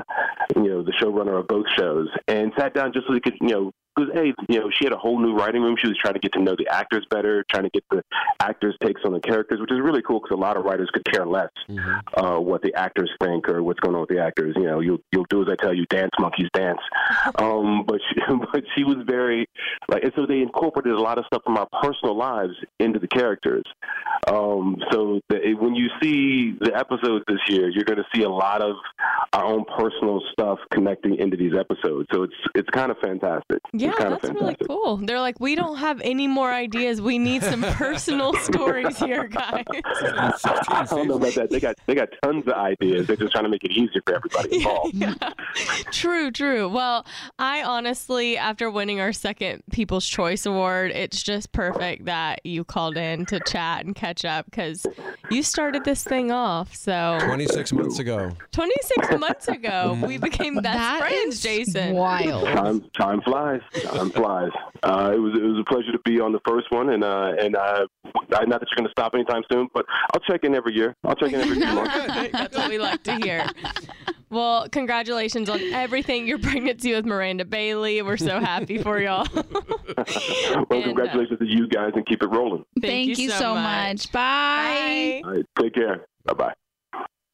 you 0.56 0.62
know, 0.62 0.82
the 0.82 0.92
showrunner 0.92 1.38
of 1.38 1.48
both 1.48 1.66
shows, 1.76 2.08
and 2.28 2.52
sat 2.58 2.74
down 2.74 2.92
just 2.92 3.06
so 3.06 3.12
they 3.12 3.20
could, 3.20 3.36
you 3.40 3.48
know. 3.48 3.72
Because 3.94 4.10
hey, 4.14 4.32
you 4.48 4.60
know, 4.60 4.70
she 4.70 4.84
had 4.84 4.92
a 4.92 4.98
whole 4.98 5.18
new 5.18 5.34
writing 5.34 5.62
room. 5.62 5.76
She 5.78 5.88
was 5.88 5.96
trying 5.98 6.14
to 6.14 6.20
get 6.20 6.32
to 6.32 6.42
know 6.42 6.54
the 6.56 6.68
actors 6.68 7.06
better, 7.10 7.44
trying 7.50 7.64
to 7.64 7.70
get 7.70 7.84
the 7.90 8.02
actors' 8.40 8.76
takes 8.82 9.02
on 9.04 9.12
the 9.12 9.20
characters, 9.20 9.60
which 9.60 9.70
is 9.70 9.80
really 9.80 10.02
cool 10.02 10.20
because 10.20 10.34
a 10.34 10.40
lot 10.40 10.56
of 10.56 10.64
writers 10.64 10.90
could 10.92 11.04
care 11.04 11.26
less 11.26 11.50
uh, 12.14 12.38
what 12.38 12.62
the 12.62 12.74
actors 12.74 13.10
think 13.22 13.48
or 13.48 13.62
what's 13.62 13.80
going 13.80 13.94
on 13.94 14.00
with 14.00 14.10
the 14.10 14.22
actors. 14.22 14.54
You 14.56 14.64
know, 14.64 14.80
you'll 14.80 14.98
you'll 15.12 15.26
do 15.28 15.42
as 15.42 15.48
I 15.50 15.56
tell 15.56 15.74
you, 15.74 15.86
dance 15.86 16.12
monkeys 16.18 16.48
dance. 16.52 16.80
Um, 17.38 17.84
but 17.86 18.00
she, 18.08 18.20
but 18.52 18.62
she 18.76 18.84
was 18.84 18.96
very 19.06 19.46
like, 19.88 20.02
and 20.02 20.12
so 20.14 20.26
they 20.26 20.40
incorporated 20.40 20.92
a 20.92 21.00
lot 21.00 21.18
of 21.18 21.24
stuff 21.26 21.42
from 21.44 21.56
our 21.56 21.68
personal 21.82 22.16
lives 22.16 22.54
into 22.78 22.98
the 22.98 23.08
characters. 23.08 23.64
Um, 24.28 24.76
so 24.90 25.20
the, 25.28 25.54
when 25.54 25.74
you 25.74 25.88
see 26.00 26.56
the 26.60 26.76
episodes 26.76 27.24
this 27.26 27.38
year, 27.48 27.68
you're 27.68 27.84
going 27.84 27.98
to 27.98 28.06
see 28.14 28.22
a 28.22 28.28
lot 28.28 28.62
of 28.62 28.76
our 29.32 29.44
own 29.44 29.64
personal 29.76 30.20
stuff 30.32 30.58
connecting 30.70 31.16
into 31.16 31.36
these 31.36 31.52
episodes. 31.58 32.08
So 32.12 32.24
it's 32.24 32.34
it's 32.54 32.68
kind 32.70 32.90
of 32.90 32.98
fantastic. 32.98 33.60
Yeah, 33.72 33.81
it's 33.90 33.98
kind 33.98 34.12
that's 34.12 34.24
of 34.28 34.34
really 34.34 34.56
cool. 34.66 34.96
They're 34.98 35.20
like, 35.20 35.40
we 35.40 35.54
don't 35.54 35.76
have 35.76 36.00
any 36.02 36.26
more 36.26 36.52
ideas. 36.52 37.00
We 37.00 37.18
need 37.18 37.42
some 37.42 37.62
personal 37.72 38.34
stories 38.34 38.98
here, 38.98 39.26
guys. 39.28 39.64
I 39.74 40.86
don't 40.88 41.08
know 41.08 41.14
about 41.16 41.34
that. 41.34 41.48
They 41.50 41.60
got 41.60 41.76
they 41.86 41.94
got 41.94 42.08
tons 42.22 42.46
of 42.46 42.52
ideas. 42.54 43.06
They're 43.06 43.16
just 43.16 43.32
trying 43.32 43.44
to 43.44 43.50
make 43.50 43.64
it 43.64 43.72
easier 43.72 44.02
for 44.04 44.14
everybody 44.16 44.56
involved. 44.56 44.94
True, 45.92 46.30
true. 46.30 46.68
Well, 46.68 47.06
I 47.38 47.62
honestly, 47.62 48.36
after 48.36 48.70
winning 48.70 49.00
our 49.00 49.12
second 49.12 49.62
People's 49.72 50.06
Choice 50.06 50.46
Award, 50.46 50.90
it's 50.92 51.22
just 51.22 51.52
perfect 51.52 52.04
that 52.06 52.44
you 52.44 52.64
called 52.64 52.96
in 52.96 53.26
to 53.26 53.40
chat 53.40 53.84
and 53.84 53.94
catch 53.94 54.24
up 54.24 54.46
because 54.46 54.86
you 55.30 55.42
started 55.42 55.84
this 55.84 56.04
thing 56.04 56.30
off. 56.30 56.74
So 56.74 57.18
26 57.22 57.72
months 57.72 57.98
ago. 57.98 58.30
26 58.52 59.18
months 59.18 59.48
ago, 59.48 59.98
we 60.06 60.18
became 60.18 60.54
best 60.56 60.64
That 60.78 61.00
friends, 61.00 61.34
is 61.36 61.42
Jason. 61.42 61.94
wild. 61.94 62.44
Time 62.46 62.80
time 62.98 63.20
flies. 63.22 63.60
Time 63.80 64.10
flies. 64.10 64.50
Uh, 64.82 65.12
it 65.14 65.18
was 65.18 65.32
it 65.34 65.42
was 65.42 65.58
a 65.58 65.64
pleasure 65.72 65.92
to 65.92 65.98
be 66.04 66.20
on 66.20 66.32
the 66.32 66.40
first 66.46 66.70
one, 66.70 66.90
and 66.90 67.02
uh, 67.02 67.32
and 67.38 67.56
uh, 67.56 67.86
I- 68.34 68.44
not 68.44 68.60
that 68.60 68.68
you're 68.70 68.76
going 68.76 68.84
to 68.86 68.90
stop 68.90 69.14
anytime 69.14 69.42
soon, 69.50 69.68
but 69.72 69.86
I'll 70.12 70.20
check 70.20 70.44
in 70.44 70.54
every 70.54 70.74
year. 70.74 70.94
I'll 71.04 71.14
check 71.14 71.32
in 71.32 71.40
every 71.40 71.56
year. 71.58 72.28
That's 72.32 72.56
what 72.56 72.68
we 72.68 72.78
like 72.78 73.02
to 73.04 73.16
hear. 73.16 73.46
Well, 74.30 74.68
congratulations 74.70 75.48
on 75.50 75.60
everything. 75.72 76.26
Your 76.26 76.38
pregnancy 76.38 76.92
with 76.94 77.04
Miranda 77.06 77.44
Bailey. 77.44 78.00
We're 78.02 78.16
so 78.16 78.40
happy 78.40 78.78
for 78.78 78.98
y'all. 79.00 79.26
well, 79.34 79.44
And, 79.96 80.72
uh, 80.72 80.82
congratulations 80.82 81.38
to 81.38 81.46
you 81.46 81.68
guys, 81.68 81.92
and 81.94 82.04
keep 82.06 82.22
it 82.22 82.28
rolling. 82.28 82.64
Thank, 82.80 83.18
you, 83.18 83.30
so 83.30 83.54
much. 83.54 84.10
Bye. 84.12 85.20
All 85.24 85.32
right, 85.32 85.46
take 85.58 85.74
care. 85.74 86.06
Bye 86.24 86.34
bye. 86.34 86.54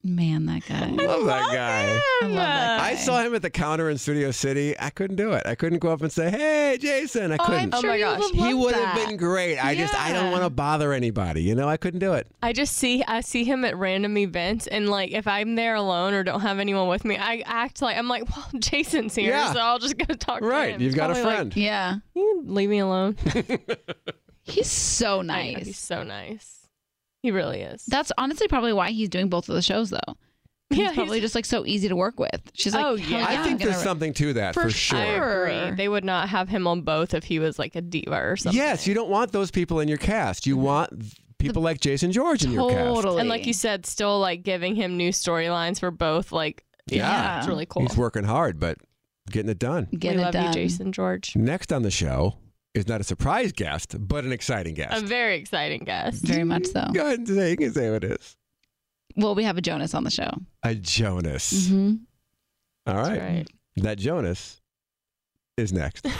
Man, 0.09 0.47
that 0.47 0.67
guy. 0.67 0.91
Oh, 0.91 1.19
love 1.19 1.27
that 1.27 1.53
guy. 1.53 1.83
I 1.83 2.27
love 2.27 2.35
that 2.35 2.79
guy. 2.81 2.89
I 2.89 2.95
saw 2.97 3.21
him 3.23 3.35
at 3.35 3.43
the 3.43 3.51
counter 3.51 3.91
in 3.91 3.99
Studio 3.99 4.31
City. 4.31 4.75
I 4.79 4.91
couldn't 4.91 5.17
do 5.17 5.33
it. 5.33 5.43
I 5.47 5.55
couldn't 5.55 5.79
go 5.81 5.91
up 5.91 6.01
and 6.03 6.11
say, 6.11 6.31
"Hey, 6.31 6.79
Jason." 6.81 7.33
I 7.33 7.37
Oh, 7.39 7.45
I'm 7.45 7.71
couldn't. 7.71 7.75
Oh 7.75 7.83
my 7.87 7.95
you 7.97 8.05
gosh. 8.05 8.21
would 8.21 8.35
he 8.35 8.41
love 8.55 8.59
would 8.61 8.75
that. 8.75 8.87
have 8.97 9.09
been 9.09 9.17
great. 9.17 9.59
I 9.59 9.75
just 9.75 9.95
I 9.95 10.13
don't 10.13 10.27
Yeah. 10.27 10.31
want 10.33 10.45
to 10.45 10.51
bother 10.51 10.93
anybody. 10.93 11.43
You 11.43 11.55
know, 11.55 11.69
I 11.69 11.77
couldn't 11.77 12.01
do 12.01 12.15
it. 12.15 12.27
I 12.43 12.53
just 12.53 12.77
see 12.77 13.05
I 13.07 13.21
see 13.21 13.45
him 13.45 13.65
at 13.65 13.77
random 13.77 14.17
events 14.19 14.67
and 14.67 14.89
like 14.89 15.13
if 15.13 15.27
I'm 15.29 15.55
there 15.55 15.75
alone 15.75 16.15
or 16.15 16.25
don't 16.25 16.41
have 16.41 16.59
anyone 16.59 16.89
with 16.89 17.05
me, 17.05 17.17
I 17.19 17.43
act 17.47 17.83
like 17.83 17.97
I'm 17.97 18.09
like, 18.09 18.29
well, 18.35 18.47
Jason's 18.59 19.15
here, 19.15 19.31
Yeah. 19.33 19.53
so 19.53 19.59
I'll 19.61 19.79
just 19.79 19.99
go 19.99 20.15
talk 20.15 20.41
to 20.41 20.45
him. 20.47 20.51
Right. 20.51 20.75
him. 20.75 20.81
You've 20.83 20.95
got 20.95 21.11
a 21.11 21.15
Probably 21.15 21.25
like, 21.25 21.37
friend. 21.37 21.57
Yeah. 21.57 21.97
you 22.15 22.43
leave 22.47 22.71
me 22.71 22.79
alone. 22.79 23.17
He's 24.45 24.71
so 24.71 25.19
I 25.21 25.23
know, 25.23 25.35
nice. 25.35 25.67
he's 25.67 25.79
so 25.79 26.03
nice. 26.03 26.58
He 27.23 27.31
really 27.31 27.61
is. 27.63 27.85
That's 27.87 28.13
honestly 28.19 28.49
probably 28.49 28.73
why 28.73 28.91
he's 28.91 29.09
doing 29.09 29.29
both 29.29 29.49
of 29.49 29.55
the 29.55 29.63
shows, 29.63 29.91
though. 29.91 29.99
He's 30.71 30.81
Yeah, 30.81 30.93
probably 30.93 31.17
he's- 31.19 31.23
just 31.25 31.35
like 31.35 31.47
so 31.47 31.65
easy 31.65 31.89
to 31.89 31.97
work 31.97 32.21
with. 32.21 32.43
She's 32.53 32.75
like, 32.75 32.85
Oh, 32.85 32.95
yeah. 32.95 33.25
I 33.27 33.37
I'm 33.37 33.45
think 33.45 33.59
gonna 33.59 33.71
there's 33.71 33.83
something 33.83 34.13
to 34.15 34.35
that 34.35 34.53
For 34.53 34.65
for, 34.65 34.71
sure. 34.71 35.49
sure. 35.49 35.75
They 35.75 35.89
would 35.89 36.05
not 36.05 36.29
have 36.29 36.51
him 36.51 36.67
on 36.67 36.83
both 36.83 37.15
if 37.15 37.25
he 37.25 37.39
was 37.39 37.59
like 37.59 37.75
a 37.75 37.81
diva 37.81 38.15
or 38.15 38.37
something. 38.37 38.57
Yes, 38.57 38.87
you 38.87 38.93
don't 38.93 39.09
want 39.09 39.33
those 39.33 39.51
people 39.51 39.81
in 39.81 39.89
your 39.89 39.97
cast. 39.97 40.47
You 40.47 40.57
mm-hmm. 40.57 40.65
want 40.65 41.05
people 41.39 41.63
like 41.63 41.81
Jason 41.81 42.13
George 42.13 42.45
in 42.45 42.53
your 42.53 42.69
cast. 42.69 42.85
Totally. 42.85 43.21
And 43.21 43.31
like 43.31 43.47
you 43.47 43.55
said, 43.55 43.87
still 43.87 44.21
like 44.21 44.43
giving 44.43 44.77
him 44.77 44.99
new 44.99 45.11
storylines 45.11 45.81
for 45.81 45.91
both. 45.91 46.33
Like, 46.33 46.65
yeah, 46.87 46.99
Yeah. 46.99 47.39
it's 47.39 47.49
really 47.49 47.65
cool. 47.67 47.83
He's 47.83 47.97
working 47.97 48.25
hard, 48.25 48.61
but 48.61 48.77
getting 49.31 49.51
it 49.51 49.59
done. 49.59 49.89
Get 49.99 50.17
we 50.17 50.21
it 50.21 50.25
love 50.25 50.33
done. 50.35 50.47
you, 50.49 50.53
Jason 50.53 50.93
George. 50.93 51.35
Next 51.35 51.73
on 51.73 51.83
the 51.83 51.91
show 51.91 52.35
is 52.79 52.89
not 52.89 53.01
a 53.01 53.05
surprise 53.05 53.53
guest, 53.53 53.95
but 53.99 54.25
an 54.25 54.33
exciting 54.33 54.75
guest. 54.75 55.03
A 55.03 55.07
very 55.07 55.37
exciting 55.37 55.81
guest. 55.85 56.23
Very 56.25 56.45
much 56.45 56.67
so. 56.67 56.87
Go 56.95 57.05
ahead 57.07 57.19
and 57.19 57.29
say, 57.29 57.51
you 57.51 57.57
can 57.57 57.73
say 57.73 57.91
what 57.91 58.05
it 58.05 58.13
is. 58.13 58.37
Well, 59.17 59.35
we 59.35 59.45
have 59.45 59.59
a 59.59 59.61
Jonas 59.61 59.95
on 59.95 60.05
the 60.05 60.11
show. 60.11 60.31
A 60.63 60.75
Jonas. 60.75 61.69
hmm 61.69 61.95
All 62.87 62.95
right. 62.97 63.21
Right. 63.21 63.47
That 63.77 63.99
Jonas 63.99 64.61
is 65.57 65.73
next. 65.73 66.07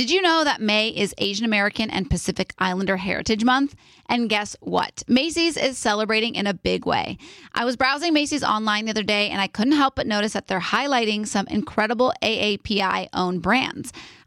Did 0.00 0.10
you 0.10 0.22
know 0.22 0.44
that 0.44 0.62
May 0.62 0.88
is 0.88 1.14
Asian 1.18 1.44
American 1.44 1.90
and 1.90 2.08
Pacific 2.08 2.54
Islander 2.58 2.96
Heritage 2.96 3.44
Month? 3.44 3.76
And 4.08 4.30
guess 4.30 4.56
what? 4.60 5.02
Macy's 5.06 5.58
is 5.58 5.76
celebrating 5.76 6.36
in 6.36 6.46
a 6.46 6.54
big 6.54 6.86
way. 6.86 7.18
I 7.54 7.66
was 7.66 7.76
browsing 7.76 8.14
Macy's 8.14 8.42
online 8.42 8.86
the 8.86 8.92
other 8.92 9.02
day 9.02 9.28
and 9.28 9.42
I 9.42 9.46
couldn't 9.46 9.74
help 9.74 9.96
but 9.96 10.06
notice 10.06 10.32
that 10.32 10.46
they're 10.46 10.58
highlighting 10.58 11.26
some 11.26 11.46
incredible 11.48 12.14
AAPI 12.22 13.08
owned 13.12 13.42
brands. 13.42 13.92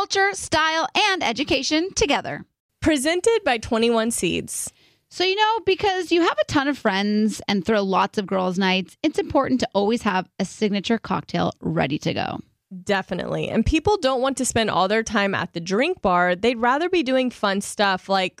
culture, 0.00 0.32
style, 0.32 0.88
and 1.10 1.22
education 1.22 1.92
together. 1.92 2.42
Presented 2.80 3.40
by 3.44 3.58
21 3.58 4.10
Seeds. 4.10 4.72
So, 5.10 5.24
you 5.24 5.36
know, 5.36 5.60
because 5.66 6.10
you 6.10 6.22
have 6.22 6.38
a 6.40 6.44
ton 6.46 6.68
of 6.68 6.78
friends 6.78 7.42
and 7.46 7.62
throw 7.62 7.82
lots 7.82 8.16
of 8.16 8.26
girls' 8.26 8.58
nights, 8.58 8.96
it's 9.02 9.18
important 9.18 9.60
to 9.60 9.68
always 9.74 10.00
have 10.00 10.26
a 10.38 10.46
signature 10.46 10.96
cocktail 10.96 11.52
ready 11.60 11.98
to 11.98 12.14
go. 12.14 12.38
Definitely. 12.82 13.50
And 13.50 13.66
people 13.66 13.98
don't 13.98 14.22
want 14.22 14.38
to 14.38 14.46
spend 14.46 14.70
all 14.70 14.88
their 14.88 15.02
time 15.02 15.34
at 15.34 15.52
the 15.52 15.60
drink 15.60 16.00
bar. 16.00 16.34
They'd 16.34 16.56
rather 16.56 16.88
be 16.88 17.02
doing 17.02 17.28
fun 17.28 17.60
stuff 17.60 18.08
like 18.08 18.40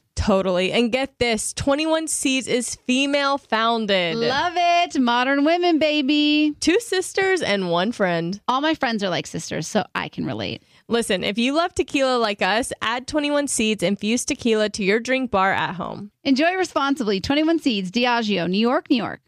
Totally. 0.15 0.71
And 0.71 0.91
get 0.91 1.17
this 1.19 1.53
21 1.53 2.07
Seeds 2.07 2.47
is 2.47 2.75
female 2.87 3.37
founded. 3.37 4.15
Love 4.15 4.53
it. 4.55 4.99
Modern 4.99 5.45
women, 5.45 5.79
baby. 5.79 6.55
Two 6.59 6.79
sisters 6.79 7.41
and 7.41 7.69
one 7.69 7.91
friend. 7.91 8.39
All 8.47 8.61
my 8.61 8.75
friends 8.75 9.03
are 9.03 9.09
like 9.09 9.25
sisters, 9.25 9.67
so 9.67 9.83
I 9.95 10.09
can 10.09 10.25
relate. 10.25 10.63
Listen, 10.87 11.23
if 11.23 11.37
you 11.37 11.53
love 11.53 11.73
tequila 11.73 12.17
like 12.17 12.41
us, 12.41 12.73
add 12.81 13.07
21 13.07 13.47
Seeds 13.47 13.81
infused 13.81 14.27
tequila 14.27 14.69
to 14.69 14.83
your 14.83 14.99
drink 14.99 15.31
bar 15.31 15.53
at 15.53 15.75
home. 15.75 16.11
Enjoy 16.23 16.55
responsibly. 16.55 17.21
21 17.21 17.59
Seeds, 17.59 17.91
Diageo, 17.91 18.49
New 18.49 18.59
York, 18.59 18.89
New 18.89 18.97
York. 18.97 19.21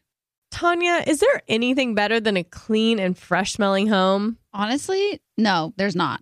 Tanya, 0.51 1.03
is 1.07 1.19
there 1.19 1.41
anything 1.47 1.95
better 1.95 2.19
than 2.19 2.37
a 2.37 2.43
clean 2.43 2.99
and 2.99 3.17
fresh 3.17 3.53
smelling 3.53 3.87
home? 3.87 4.37
Honestly, 4.53 5.19
no, 5.35 5.73
there's 5.77 5.95
not. 5.95 6.21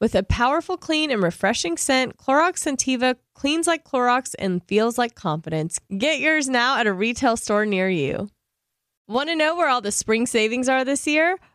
With 0.00 0.14
a 0.14 0.22
powerful, 0.24 0.76
clean, 0.76 1.10
and 1.10 1.22
refreshing 1.22 1.76
scent, 1.76 2.16
Clorox 2.16 2.58
Scentiva 2.64 3.16
cleans 3.34 3.66
like 3.66 3.84
Clorox 3.84 4.34
and 4.38 4.62
feels 4.66 4.98
like 4.98 5.14
confidence. 5.14 5.78
Get 5.96 6.18
yours 6.18 6.48
now 6.48 6.78
at 6.78 6.86
a 6.86 6.92
retail 6.92 7.36
store 7.36 7.64
near 7.64 7.88
you. 7.88 8.28
Want 9.06 9.28
to 9.28 9.36
know 9.36 9.54
where 9.54 9.68
all 9.68 9.80
the 9.80 9.92
spring 9.92 10.26
savings 10.26 10.68
are 10.68 10.84
this 10.84 11.06
year? 11.06 11.38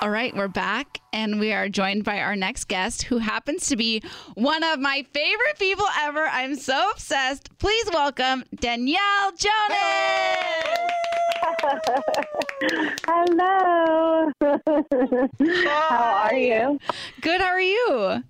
All 0.00 0.10
right, 0.10 0.32
we're 0.36 0.46
back 0.46 1.00
and 1.12 1.40
we 1.40 1.52
are 1.52 1.68
joined 1.68 2.04
by 2.04 2.20
our 2.20 2.36
next 2.36 2.66
guest 2.68 3.02
who 3.02 3.18
happens 3.18 3.66
to 3.66 3.76
be 3.76 4.00
one 4.34 4.62
of 4.62 4.78
my 4.78 5.04
favorite 5.12 5.58
people 5.58 5.86
ever. 5.98 6.24
I'm 6.24 6.54
so 6.54 6.90
obsessed. 6.92 7.50
Please 7.58 7.84
welcome 7.92 8.44
Danielle 8.54 9.32
Jonas. 9.36 9.48
Hello. 13.08 14.30
How 15.64 16.28
are 16.30 16.36
you? 16.36 16.78
Good. 17.20 17.40
How 17.40 17.48
are 17.48 17.60
you? 17.60 18.22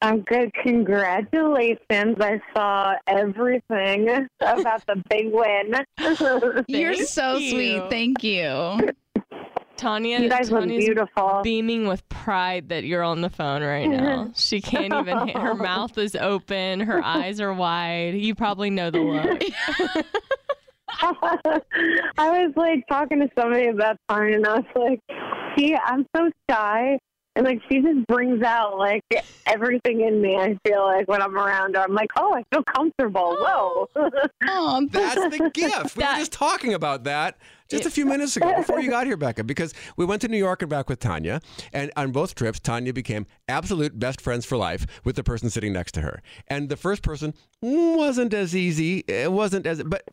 I'm 0.00 0.22
good. 0.22 0.54
Congratulations. 0.62 2.16
I 2.18 2.40
saw 2.54 2.94
everything 3.06 4.26
about 4.40 4.86
the 4.86 5.02
big 5.10 5.32
win. 5.32 6.64
You're 6.68 6.94
so 6.94 7.36
you. 7.36 7.50
sweet. 7.50 7.90
Thank 7.90 8.24
you. 8.24 8.94
Tanya, 9.78 10.20
You 10.20 10.28
guys 10.28 10.50
look 10.50 10.66
beautiful. 10.68 11.40
beaming 11.42 11.86
with 11.88 12.06
pride 12.08 12.68
that 12.68 12.84
you're 12.84 13.02
on 13.02 13.20
the 13.22 13.30
phone 13.30 13.62
right 13.62 13.86
now. 13.88 14.30
She 14.36 14.60
can't 14.60 14.92
even. 14.92 15.28
Her 15.28 15.54
mouth 15.70 15.96
is 15.96 16.14
open. 16.16 16.80
Her 16.80 17.02
eyes 17.02 17.40
are 17.40 17.52
wide. 17.54 18.14
You 18.16 18.34
probably 18.34 18.68
know 18.70 18.90
the 18.90 18.98
look. 19.00 19.40
I 21.00 22.08
was 22.18 22.52
like 22.56 22.86
talking 22.88 23.20
to 23.20 23.28
somebody 23.38 23.68
about 23.68 23.96
Tanya, 24.08 24.36
and 24.36 24.46
I 24.46 24.54
was 24.56 24.64
like, 24.74 25.00
"See, 25.56 25.74
I'm 25.76 26.06
so 26.16 26.30
shy." 26.50 26.98
And 27.36 27.46
like 27.46 27.60
she 27.70 27.80
just 27.80 28.04
brings 28.08 28.42
out 28.42 28.78
like 28.78 29.02
everything 29.46 30.00
in 30.00 30.20
me. 30.20 30.36
I 30.36 30.58
feel 30.66 30.82
like 30.84 31.06
when 31.06 31.22
I'm 31.22 31.36
around 31.36 31.76
her, 31.76 31.82
I'm 31.82 31.94
like, 31.94 32.10
oh, 32.16 32.34
I 32.34 32.42
feel 32.52 32.64
comfortable. 32.64 33.36
Whoa! 33.38 33.88
Oh, 34.48 34.88
That's 34.90 35.14
the 35.14 35.50
gift. 35.54 35.96
We 35.96 36.02
were 36.02 36.16
just 36.16 36.32
talking 36.32 36.74
about 36.74 37.04
that 37.04 37.38
just 37.68 37.86
a 37.86 37.90
few 37.90 38.06
minutes 38.06 38.36
ago 38.36 38.54
before 38.56 38.80
you 38.80 38.90
got 38.96 39.06
here, 39.06 39.16
Becca, 39.16 39.44
because 39.44 39.74
we 39.96 40.04
went 40.04 40.22
to 40.22 40.28
New 40.28 40.38
York 40.38 40.62
and 40.62 40.70
back 40.70 40.88
with 40.88 41.00
Tanya. 41.00 41.40
And 41.72 41.90
on 41.96 42.12
both 42.12 42.34
trips, 42.34 42.60
Tanya 42.60 42.92
became 42.92 43.26
absolute 43.48 43.98
best 43.98 44.20
friends 44.20 44.44
for 44.46 44.56
life 44.56 44.86
with 45.04 45.16
the 45.16 45.24
person 45.24 45.50
sitting 45.50 45.72
next 45.72 45.92
to 45.92 46.00
her. 46.00 46.22
And 46.48 46.68
the 46.68 46.76
first 46.76 47.02
person 47.02 47.34
wasn't 47.60 48.34
as 48.34 48.56
easy. 48.56 49.04
It 49.06 49.32
wasn't 49.32 49.66
as, 49.66 49.82
but 49.82 50.04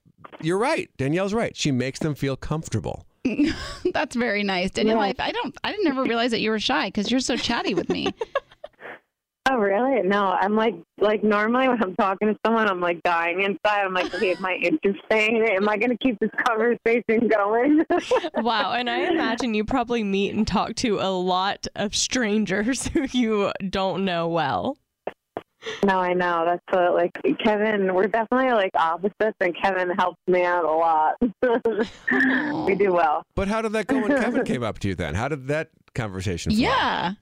you're 0.41 0.58
right. 0.58 0.89
Danielle's 0.97 1.34
right. 1.34 1.56
She 1.56 1.72
makes 1.72 1.99
them 1.99 2.16
feel 2.16 2.36
comfortable. 2.36 3.06
That's 3.93 4.16
very 4.16 4.43
nice, 4.43 4.72
Danielle. 4.72 4.99
I, 4.99 5.14
I 5.18 5.32
don't. 5.32 5.58
I 5.64 5.72
didn't 5.72 5.88
ever 5.88 6.03
realize 6.03 6.32
that 6.32 6.41
you 6.41 6.51
were 6.51 6.60
shy 6.60 6.88
because 6.88 7.10
you're 7.10 7.20
so 7.20 7.36
chatty 7.36 7.74
with 7.74 7.89
me. 7.89 8.14
Oh, 9.48 9.58
really? 9.58 10.02
No, 10.02 10.36
I'm 10.39 10.56
like, 10.56 10.74
like 11.00 11.24
normally 11.24 11.68
when 11.68 11.82
I'm 11.82 11.96
talking 11.96 12.30
to 12.30 12.39
someone, 12.43 12.68
I'm 12.68 12.82
like 12.82 13.04
dying 13.04 13.41
inside. 13.41 13.84
I'm 13.86 13.93
like, 13.93 14.12
okay, 14.14 14.34
am 14.34 14.43
I 14.43 14.56
interesting? 14.56 15.46
Am 15.52 15.70
I 15.70 15.78
going 15.78 15.91
to 15.91 15.98
keep 15.98 16.18
this 16.20 16.32
conversation 16.48 17.28
going? 17.28 17.86
Wow. 18.43 18.74
And 18.74 18.89
I 18.89 19.02
imagine 19.12 19.54
you 19.54 19.64
probably 19.64 20.04
meet 20.04 20.34
and 20.34 20.48
talk 20.48 20.76
to 20.78 21.00
a 21.00 21.10
lot 21.12 21.68
of 21.76 21.96
strangers 21.96 22.88
who 22.93 23.06
you 23.12 23.52
don't 23.70 24.04
know 24.04 24.28
well. 24.28 24.78
no, 25.84 26.00
I 26.00 26.14
know. 26.14 26.43
That's 26.46 26.64
what, 26.72 26.96
like, 26.96 27.12
Kevin, 27.43 27.93
we're 27.93 28.08
definitely 28.08 28.52
like 28.52 28.72
opposites, 28.76 29.38
and 29.39 29.56
Kevin 29.62 29.89
helps 29.91 30.20
me 30.28 30.43
out 30.43 30.66
a 30.66 30.72
lot. 30.72 31.16
we 32.68 32.76
do 32.76 32.93
well. 32.93 33.24
But 33.36 33.48
how 33.48 33.62
did 33.62 33.74
that 33.74 33.88
go 33.88 34.00
when 34.00 34.08
Kevin 34.08 34.43
came 34.43 34.64
up 34.64 34.80
to 34.80 34.88
you 34.89 34.96
then? 34.96 35.14
How 35.16 35.28
did 35.28 35.48
that 35.48 35.70
conversation 35.93 36.52
flow? 36.52 36.60
Yeah. 36.62 37.14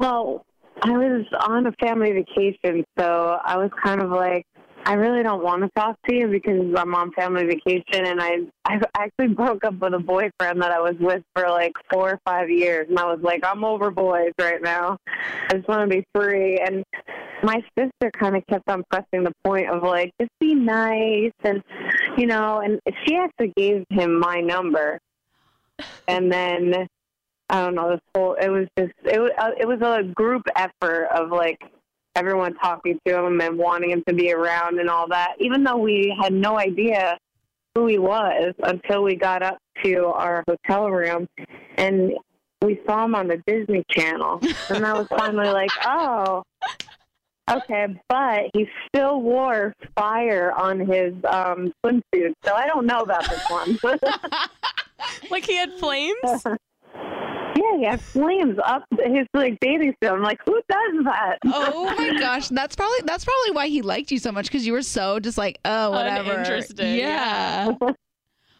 Well, 0.00 0.44
I 0.82 0.90
was 0.90 1.26
on 1.48 1.66
a 1.66 1.72
family 1.80 2.12
vacation, 2.12 2.84
so 2.98 3.38
I 3.44 3.56
was 3.56 3.70
kind 3.82 4.00
of 4.00 4.10
like, 4.10 4.44
I 4.84 4.94
really 4.94 5.22
don't 5.22 5.42
want 5.42 5.62
to 5.62 5.70
talk 5.76 5.96
to 6.08 6.14
you 6.14 6.28
because 6.28 6.72
I'm 6.76 6.94
on 6.94 7.10
family 7.12 7.44
vacation, 7.44 8.06
and 8.06 8.20
I 8.22 8.38
I 8.64 8.80
actually 8.96 9.28
broke 9.34 9.64
up 9.64 9.74
with 9.80 9.92
a 9.94 9.98
boyfriend 9.98 10.62
that 10.62 10.70
I 10.70 10.80
was 10.80 10.94
with 11.00 11.22
for 11.34 11.48
like 11.48 11.72
four 11.92 12.12
or 12.12 12.20
five 12.24 12.48
years, 12.48 12.86
and 12.88 12.98
I 12.98 13.04
was 13.04 13.18
like, 13.22 13.44
I'm 13.44 13.64
over 13.64 13.90
boys 13.90 14.32
right 14.40 14.62
now. 14.62 14.96
I 15.50 15.54
just 15.54 15.68
want 15.68 15.90
to 15.90 15.96
be 15.96 16.04
free, 16.14 16.58
and 16.58 16.84
my 17.42 17.62
sister 17.76 18.10
kind 18.18 18.36
of 18.36 18.46
kept 18.46 18.68
on 18.70 18.84
pressing 18.90 19.24
the 19.24 19.32
point 19.44 19.68
of 19.68 19.82
like, 19.82 20.12
just 20.20 20.30
be 20.38 20.54
nice, 20.54 21.32
and 21.42 21.62
you 22.16 22.26
know, 22.26 22.60
and 22.60 22.80
she 23.04 23.16
actually 23.16 23.52
gave 23.56 23.84
him 23.90 24.18
my 24.18 24.40
number, 24.40 25.00
and 26.06 26.30
then 26.30 26.88
I 27.50 27.60
don't 27.62 27.74
know 27.74 27.90
this 27.90 28.00
whole. 28.14 28.34
It 28.34 28.48
was 28.48 28.66
just 28.78 28.92
it 29.04 29.18
was 29.18 29.30
uh, 29.38 29.50
it 29.58 29.66
was 29.66 29.80
a 29.80 30.02
group 30.02 30.42
effort 30.56 31.08
of 31.14 31.30
like 31.30 31.58
everyone 32.14 32.54
talking 32.54 32.98
to 33.06 33.24
him 33.24 33.40
and 33.40 33.56
wanting 33.56 33.90
him 33.90 34.02
to 34.08 34.14
be 34.14 34.32
around 34.32 34.78
and 34.78 34.90
all 34.90 35.08
that, 35.08 35.34
even 35.38 35.64
though 35.64 35.76
we 35.76 36.14
had 36.20 36.32
no 36.32 36.58
idea 36.58 37.16
who 37.74 37.86
he 37.86 37.98
was 37.98 38.54
until 38.64 39.02
we 39.02 39.14
got 39.14 39.42
up 39.42 39.58
to 39.84 40.06
our 40.06 40.44
hotel 40.48 40.90
room 40.90 41.28
and 41.76 42.12
we 42.62 42.80
saw 42.86 43.04
him 43.04 43.14
on 43.14 43.28
the 43.28 43.42
Disney 43.46 43.84
Channel. 43.90 44.40
And 44.70 44.84
I 44.84 44.92
was 44.94 45.06
finally 45.08 45.48
like, 45.48 45.70
oh, 45.84 46.42
okay. 47.48 47.86
But 48.08 48.50
he 48.52 48.68
still 48.88 49.20
wore 49.20 49.74
fire 49.96 50.52
on 50.52 50.80
his 50.80 51.14
um, 51.24 51.72
swimsuit. 51.84 52.34
So 52.44 52.54
I 52.54 52.66
don't 52.66 52.86
know 52.86 53.00
about 53.00 53.28
this 53.28 53.44
one. 53.48 53.78
like 55.30 55.46
he 55.46 55.56
had 55.56 55.72
flames? 55.74 56.44
Yeah, 57.58 57.76
he 57.76 57.84
had 57.84 58.00
flames 58.00 58.56
up 58.64 58.84
his 59.04 59.26
like 59.34 59.58
bathing 59.60 59.92
suit. 60.02 60.12
I'm 60.12 60.22
like, 60.22 60.38
who 60.46 60.54
does 60.68 61.04
that? 61.04 61.38
Oh 61.46 61.92
my 61.96 62.16
gosh, 62.20 62.48
that's 62.48 62.76
probably 62.76 63.00
that's 63.04 63.24
probably 63.24 63.50
why 63.50 63.66
he 63.68 63.82
liked 63.82 64.12
you 64.12 64.18
so 64.18 64.30
much 64.30 64.46
because 64.46 64.64
you 64.66 64.72
were 64.72 64.82
so 64.82 65.18
just 65.18 65.36
like, 65.38 65.58
oh, 65.64 65.90
whatever. 65.90 66.32
Uninterested, 66.32 66.96
Yeah. 66.96 67.72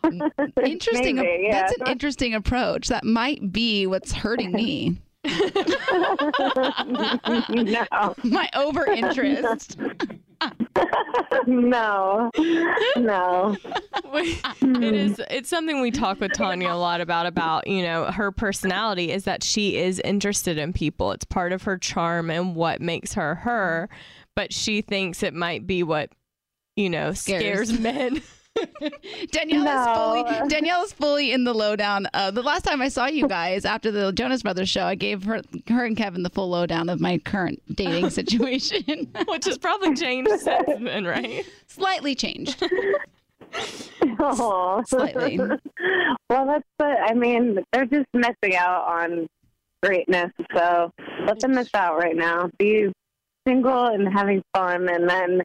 interesting. 0.64 1.16
Maybe, 1.16 1.44
yeah. 1.44 1.61
That's 1.61 1.80
an 1.80 1.86
interesting 1.88 2.34
approach. 2.34 2.88
That 2.88 3.05
might 3.05 3.53
be 3.53 3.86
what's 3.86 4.11
hurting 4.12 4.51
me. 4.53 4.99
no, 5.24 5.34
My 8.24 8.49
over 8.55 8.86
interest. 8.86 9.76
no, 11.47 12.30
no. 12.97 13.57
it 14.12 14.95
is 14.95 15.20
it's 15.30 15.49
something 15.49 15.80
we 15.80 15.91
talk 15.91 16.20
with 16.20 16.32
Tanya 16.32 16.70
a 16.70 16.74
lot 16.74 17.01
about 17.01 17.26
about, 17.26 17.66
you 17.66 17.82
know, 17.82 18.05
her 18.07 18.30
personality 18.30 19.11
is 19.11 19.24
that 19.24 19.43
she 19.43 19.76
is 19.76 20.01
interested 20.01 20.59
in 20.59 20.72
people. 20.72 21.12
It's 21.12 21.24
part 21.24 21.53
of 21.53 21.62
her 21.64 21.76
charm 21.76 22.30
and 22.30 22.55
what 22.55 22.80
makes 22.80 23.14
her 23.14 23.36
her, 23.36 23.89
but 24.36 24.53
she 24.53 24.80
thinks 24.82 25.22
it 25.22 25.34
might 25.34 25.66
be 25.66 25.82
what, 25.82 26.11
you 26.76 26.89
know, 26.91 27.12
scares, 27.12 27.68
Scares. 27.68 27.80
men. 27.80 28.22
Danielle 29.30 29.64
No. 29.64 29.80
is 29.80 29.96
fully 30.26 30.48
Danielle 30.48 30.82
is 30.84 30.92
fully 30.92 31.32
in 31.32 31.44
the 31.44 31.54
lowdown. 31.54 32.06
Uh, 32.14 32.30
the 32.30 32.42
last 32.42 32.62
time 32.64 32.80
I 32.82 32.88
saw 32.88 33.06
you 33.06 33.28
guys 33.28 33.64
after 33.64 33.90
the 33.90 34.12
Jonas 34.12 34.42
Brothers 34.42 34.68
show, 34.68 34.84
I 34.84 34.94
gave 34.94 35.24
her 35.24 35.42
her 35.68 35.84
and 35.84 35.96
Kevin 35.96 36.22
the 36.22 36.30
full 36.30 36.48
lowdown 36.50 36.88
of 36.88 37.00
my 37.00 37.18
current 37.18 37.61
dating 37.74 38.11
situation. 38.18 39.12
Which 39.28 39.44
has 39.46 39.59
probably 39.59 39.94
changed 39.94 40.30
since 40.40 40.66
then, 40.66 41.04
right? 41.04 41.44
Slightly 41.66 42.14
changed. 42.14 42.62
Aw. 44.20 44.82
Slightly. 44.84 45.38
well, 45.38 46.46
that's 46.46 46.64
the. 46.78 46.84
I 46.84 47.14
mean, 47.14 47.59
they're 47.72 47.86
just 47.86 48.06
missing 48.12 48.56
out 48.56 48.84
on 48.86 49.26
greatness. 49.82 50.30
So 50.54 50.90
let 51.26 51.40
them 51.40 51.54
miss 51.54 51.70
out 51.74 51.98
right 51.98 52.16
now. 52.16 52.50
Be 52.59 52.92
single 53.46 53.86
and 53.86 54.09
having 54.12 54.42
fun, 54.54 54.88
and 54.88 55.09
then 55.09 55.42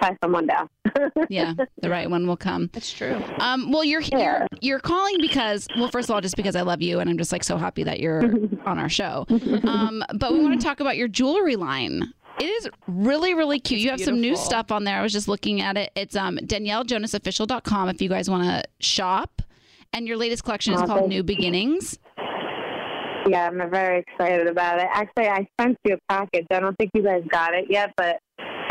tie 0.00 0.16
someone 0.22 0.46
down. 0.46 0.68
Yeah, 1.28 1.54
the 1.80 1.88
right 1.88 2.10
one 2.10 2.26
will 2.26 2.36
come. 2.36 2.68
That's 2.72 2.92
true. 2.92 3.18
Um, 3.38 3.70
well, 3.72 3.82
you're 3.84 4.00
here. 4.02 4.46
You're 4.60 4.78
calling 4.80 5.16
because, 5.20 5.66
well, 5.76 5.88
first 5.88 6.10
of 6.10 6.14
all, 6.14 6.20
just 6.20 6.36
because 6.36 6.54
I 6.54 6.60
love 6.62 6.82
you, 6.82 7.00
and 7.00 7.08
I'm 7.08 7.16
just 7.16 7.32
like 7.32 7.42
so 7.44 7.56
happy 7.56 7.82
that 7.84 7.98
you're 8.00 8.22
on 8.66 8.78
our 8.78 8.88
show. 8.90 9.24
Um, 9.64 10.04
but 10.14 10.32
we 10.34 10.40
want 10.40 10.60
to 10.60 10.64
talk 10.66 10.80
about 10.80 10.96
your 10.98 11.08
jewelry 11.08 11.56
line. 11.56 12.12
It 12.38 12.44
is 12.46 12.68
really, 12.86 13.32
really 13.34 13.58
cute. 13.60 13.80
you 13.80 13.90
have 13.90 14.00
some 14.00 14.20
new 14.20 14.36
stuff 14.36 14.70
on 14.72 14.84
there. 14.84 14.98
I 14.98 15.02
was 15.02 15.12
just 15.12 15.28
looking 15.28 15.60
at 15.62 15.76
it. 15.78 15.92
It's 15.94 16.16
um, 16.16 16.36
DanielleJonasOfficial.com 16.38 17.88
if 17.88 18.02
you 18.02 18.08
guys 18.08 18.28
want 18.28 18.44
to 18.44 18.62
shop. 18.84 19.42
And 19.94 20.06
your 20.06 20.16
latest 20.16 20.44
collection 20.44 20.74
is 20.74 20.80
Aw, 20.82 20.86
called 20.86 21.08
New 21.08 21.22
Beginnings. 21.22 21.98
yeah, 23.28 23.48
I'm 23.48 23.70
very 23.70 24.00
excited 24.00 24.46
about 24.46 24.78
it. 24.80 24.88
Actually, 24.92 25.28
I 25.28 25.46
sent 25.60 25.78
you 25.84 25.94
a 25.94 25.98
package. 26.08 26.46
I 26.50 26.60
don't 26.60 26.76
think 26.76 26.90
you 26.94 27.02
guys 27.02 27.22
got 27.30 27.54
it 27.54 27.66
yet, 27.70 27.92
but 27.96 28.18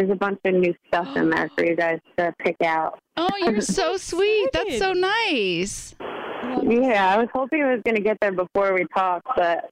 there's 0.02 0.12
a 0.12 0.16
bunch 0.16 0.39
of 0.45 0.56
new 0.56 0.74
stuff 0.88 1.16
in 1.16 1.30
there 1.30 1.49
for 1.56 1.64
you 1.64 1.76
guys 1.76 1.99
to 2.18 2.34
pick 2.39 2.56
out. 2.64 2.99
Oh, 3.18 3.30
you're 3.39 3.62
so 3.62 3.97
sweet. 3.97 4.49
That's 4.52 4.80
so 4.80 4.93
nice. 4.93 5.95
Yeah, 6.64 7.14
I 7.14 7.18
was 7.18 7.28
hoping 7.34 7.62
I 7.62 7.74
was 7.74 7.82
going 7.86 7.95
to 7.95 8.02
get 8.02 8.18
there 8.20 8.32
before 8.32 8.74
we 8.74 8.86
talked, 8.95 9.28
but 9.36 9.70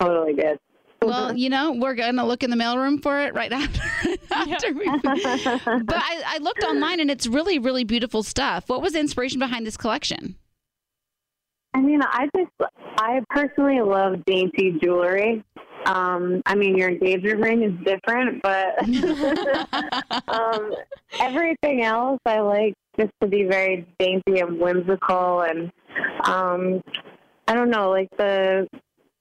totally 0.00 0.32
did. 0.32 0.58
Well, 1.02 1.36
you 1.36 1.50
know, 1.50 1.72
we're 1.72 1.94
going 1.94 2.16
to 2.16 2.24
look 2.24 2.42
in 2.42 2.48
the 2.48 2.56
mailroom 2.56 3.02
for 3.02 3.20
it 3.20 3.34
right 3.34 3.52
after. 3.52 3.82
after 4.30 4.72
we, 4.72 4.86
but 5.04 5.96
I, 5.96 6.22
I 6.26 6.38
looked 6.40 6.62
online 6.62 7.00
and 7.00 7.10
it's 7.10 7.26
really, 7.26 7.58
really 7.58 7.84
beautiful 7.84 8.22
stuff. 8.22 8.70
What 8.70 8.80
was 8.80 8.94
the 8.94 9.00
inspiration 9.00 9.38
behind 9.38 9.66
this 9.66 9.76
collection? 9.76 10.36
I 11.74 11.80
mean, 11.80 12.00
I 12.02 12.28
just, 12.34 12.50
I 12.96 13.20
personally 13.28 13.82
love 13.82 14.24
dainty 14.24 14.78
jewelry. 14.82 15.44
Um, 15.86 16.42
I 16.46 16.54
mean, 16.54 16.76
your 16.76 16.88
engagement 16.88 17.40
ring 17.40 17.62
is 17.62 17.72
different, 17.84 18.42
but 18.42 18.78
um, 20.28 20.74
everything 21.20 21.82
else 21.82 22.20
I 22.24 22.40
like 22.40 22.74
just 22.98 23.12
to 23.20 23.26
be 23.26 23.44
very 23.44 23.86
dainty 23.98 24.40
and 24.40 24.58
whimsical. 24.58 25.42
And 25.42 25.70
um, 26.24 26.82
I 27.48 27.54
don't 27.54 27.70
know, 27.70 27.90
like 27.90 28.08
the 28.16 28.66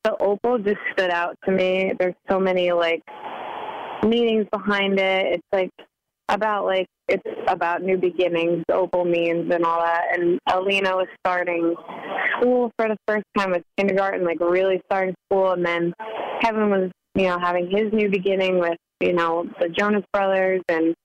the 0.04 0.18
opal 0.22 0.58
just 0.58 0.80
stood 0.92 1.10
out 1.10 1.38
to 1.46 1.52
me. 1.52 1.94
There's 1.98 2.16
so 2.30 2.40
many 2.40 2.72
like 2.72 3.02
meanings 4.06 4.48
behind 4.52 5.00
it. 5.00 5.36
It's 5.36 5.48
like 5.54 5.72
about 6.34 6.66
like 6.66 6.88
it's 7.08 7.24
about 7.48 7.84
new 7.84 7.98
beginnings, 7.98 8.64
opal 8.72 9.06
means 9.06 9.52
and 9.54 9.64
all 9.64 9.80
that. 9.80 10.18
And 10.18 10.40
Alena 10.50 10.96
was 10.96 11.08
starting 11.26 11.76
school 12.38 12.72
for 12.78 12.88
the 12.88 12.98
first 13.08 13.26
time 13.38 13.52
with 13.52 13.64
kindergarten, 13.78 14.26
like 14.26 14.40
really 14.40 14.82
starting 14.86 15.16
school, 15.28 15.52
and 15.52 15.66
then 15.66 15.94
Kevin 16.42 16.70
was, 16.70 16.92
you 17.16 17.28
know, 17.28 17.40
having 17.40 17.70
his 17.70 17.94
new 17.94 18.10
beginning 18.10 18.60
with, 18.60 18.78
you 19.00 19.14
know, 19.14 19.46
the 19.62 19.70
Jonas 19.70 20.04
Brothers, 20.12 20.62
and 20.70 20.96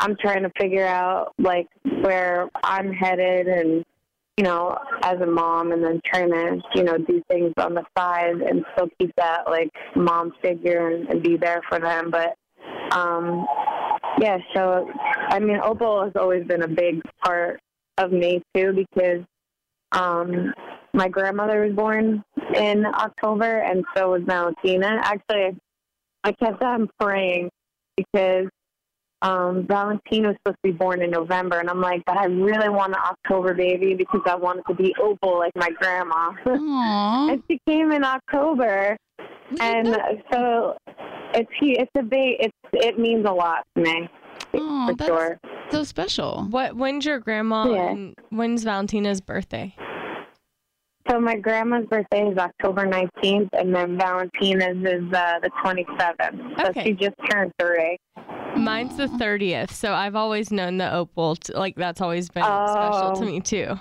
I'm 0.00 0.16
trying 0.20 0.44
to 0.44 0.50
figure 0.58 0.86
out 0.86 1.32
like 1.38 1.66
where 2.02 2.48
I'm 2.62 2.92
headed 2.92 3.48
and 3.48 3.84
you 4.36 4.44
know, 4.44 4.78
as 5.02 5.20
a 5.20 5.26
mom 5.26 5.72
and 5.72 5.82
then 5.82 6.00
trying 6.06 6.30
to, 6.30 6.60
you 6.76 6.84
know, 6.84 6.96
do 6.96 7.20
things 7.26 7.52
on 7.56 7.74
the 7.74 7.82
side 7.98 8.36
and 8.36 8.64
still 8.72 8.88
keep 8.96 9.12
that 9.16 9.48
like 9.48 9.68
mom 9.96 10.32
figure 10.40 10.90
and, 10.94 11.08
and 11.08 11.24
be 11.24 11.36
there 11.36 11.60
for 11.68 11.80
them. 11.80 12.12
But 12.12 12.36
um 12.96 13.44
yeah, 14.20 14.38
so 14.54 14.90
I 15.28 15.38
mean 15.38 15.58
opal 15.62 16.04
has 16.04 16.12
always 16.16 16.46
been 16.46 16.62
a 16.62 16.68
big 16.68 17.00
part 17.24 17.60
of 17.98 18.12
me 18.12 18.42
too 18.54 18.72
because 18.72 19.24
um 19.92 20.52
my 20.94 21.08
grandmother 21.08 21.66
was 21.66 21.74
born 21.74 22.24
in 22.54 22.86
October 22.86 23.58
and 23.60 23.84
so 23.96 24.12
was 24.12 24.22
Valentina. 24.24 25.00
Actually 25.02 25.56
I 26.24 26.32
kept 26.32 26.62
on 26.62 26.88
praying 27.00 27.50
because 27.96 28.48
um, 29.22 29.66
Valentina 29.66 30.28
was 30.28 30.36
supposed 30.38 30.58
to 30.64 30.72
be 30.72 30.76
born 30.76 31.02
in 31.02 31.10
November, 31.10 31.58
and 31.58 31.68
I'm 31.68 31.80
like, 31.80 32.04
but 32.06 32.16
I 32.16 32.26
really 32.26 32.68
want 32.68 32.92
an 32.92 33.00
October 33.04 33.52
baby 33.52 33.94
because 33.94 34.20
I 34.26 34.36
wanted 34.36 34.64
to 34.68 34.74
be 34.74 34.94
opal 35.00 35.38
like 35.38 35.52
my 35.56 35.70
grandma. 35.70 36.32
And 37.28 37.42
she 37.50 37.60
came 37.66 37.92
in 37.92 38.04
October, 38.04 38.96
and 39.60 39.96
so 40.32 40.76
it's 41.34 41.50
it's 41.60 41.90
a 41.96 42.02
big 42.02 42.36
it's 42.40 42.56
it 42.72 42.98
means 42.98 43.26
a 43.26 43.32
lot 43.32 43.64
to 43.76 43.82
me 43.82 44.08
Aw, 44.54 44.86
for 44.88 44.94
that's 44.94 45.08
sure. 45.08 45.40
so 45.70 45.84
special. 45.84 46.46
What 46.50 46.76
when's 46.76 47.04
your 47.04 47.18
grandma 47.18 47.66
Yeah. 47.68 47.90
and 47.90 48.14
when's 48.30 48.64
Valentina's 48.64 49.20
birthday? 49.20 49.74
So 51.10 51.18
my 51.18 51.36
grandma's 51.36 51.86
birthday 51.86 52.28
is 52.28 52.36
October 52.36 52.86
19th, 52.86 53.48
and 53.54 53.74
then 53.74 53.96
Valentina's 53.98 54.76
is 54.84 55.10
uh, 55.14 55.38
the 55.40 55.50
27th. 55.64 56.60
So 56.60 56.68
Okay. 56.68 56.84
she 56.84 56.92
just 56.92 57.14
turned 57.30 57.50
three. 57.58 57.96
Mine's 58.56 58.96
the 58.98 59.06
30th, 59.06 59.70
so 59.70 59.94
I've 59.94 60.14
always 60.16 60.50
known 60.50 60.76
the 60.76 60.92
opal. 60.92 61.36
T- 61.36 61.54
like 61.54 61.76
that's 61.76 62.02
always 62.02 62.28
been 62.28 62.42
special 62.44 63.12
to 63.16 63.22
Oh. 63.22 63.24
me 63.24 63.40
too. 63.40 63.80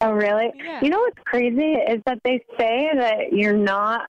Oh, 0.00 0.12
really? 0.12 0.52
Yeah. 0.54 0.80
You 0.80 0.90
know 0.90 0.98
what's 1.00 1.18
crazy 1.24 1.72
is 1.72 2.00
that 2.06 2.20
they 2.24 2.40
say 2.58 2.90
that 2.94 3.32
you're 3.32 3.56
not. 3.56 4.08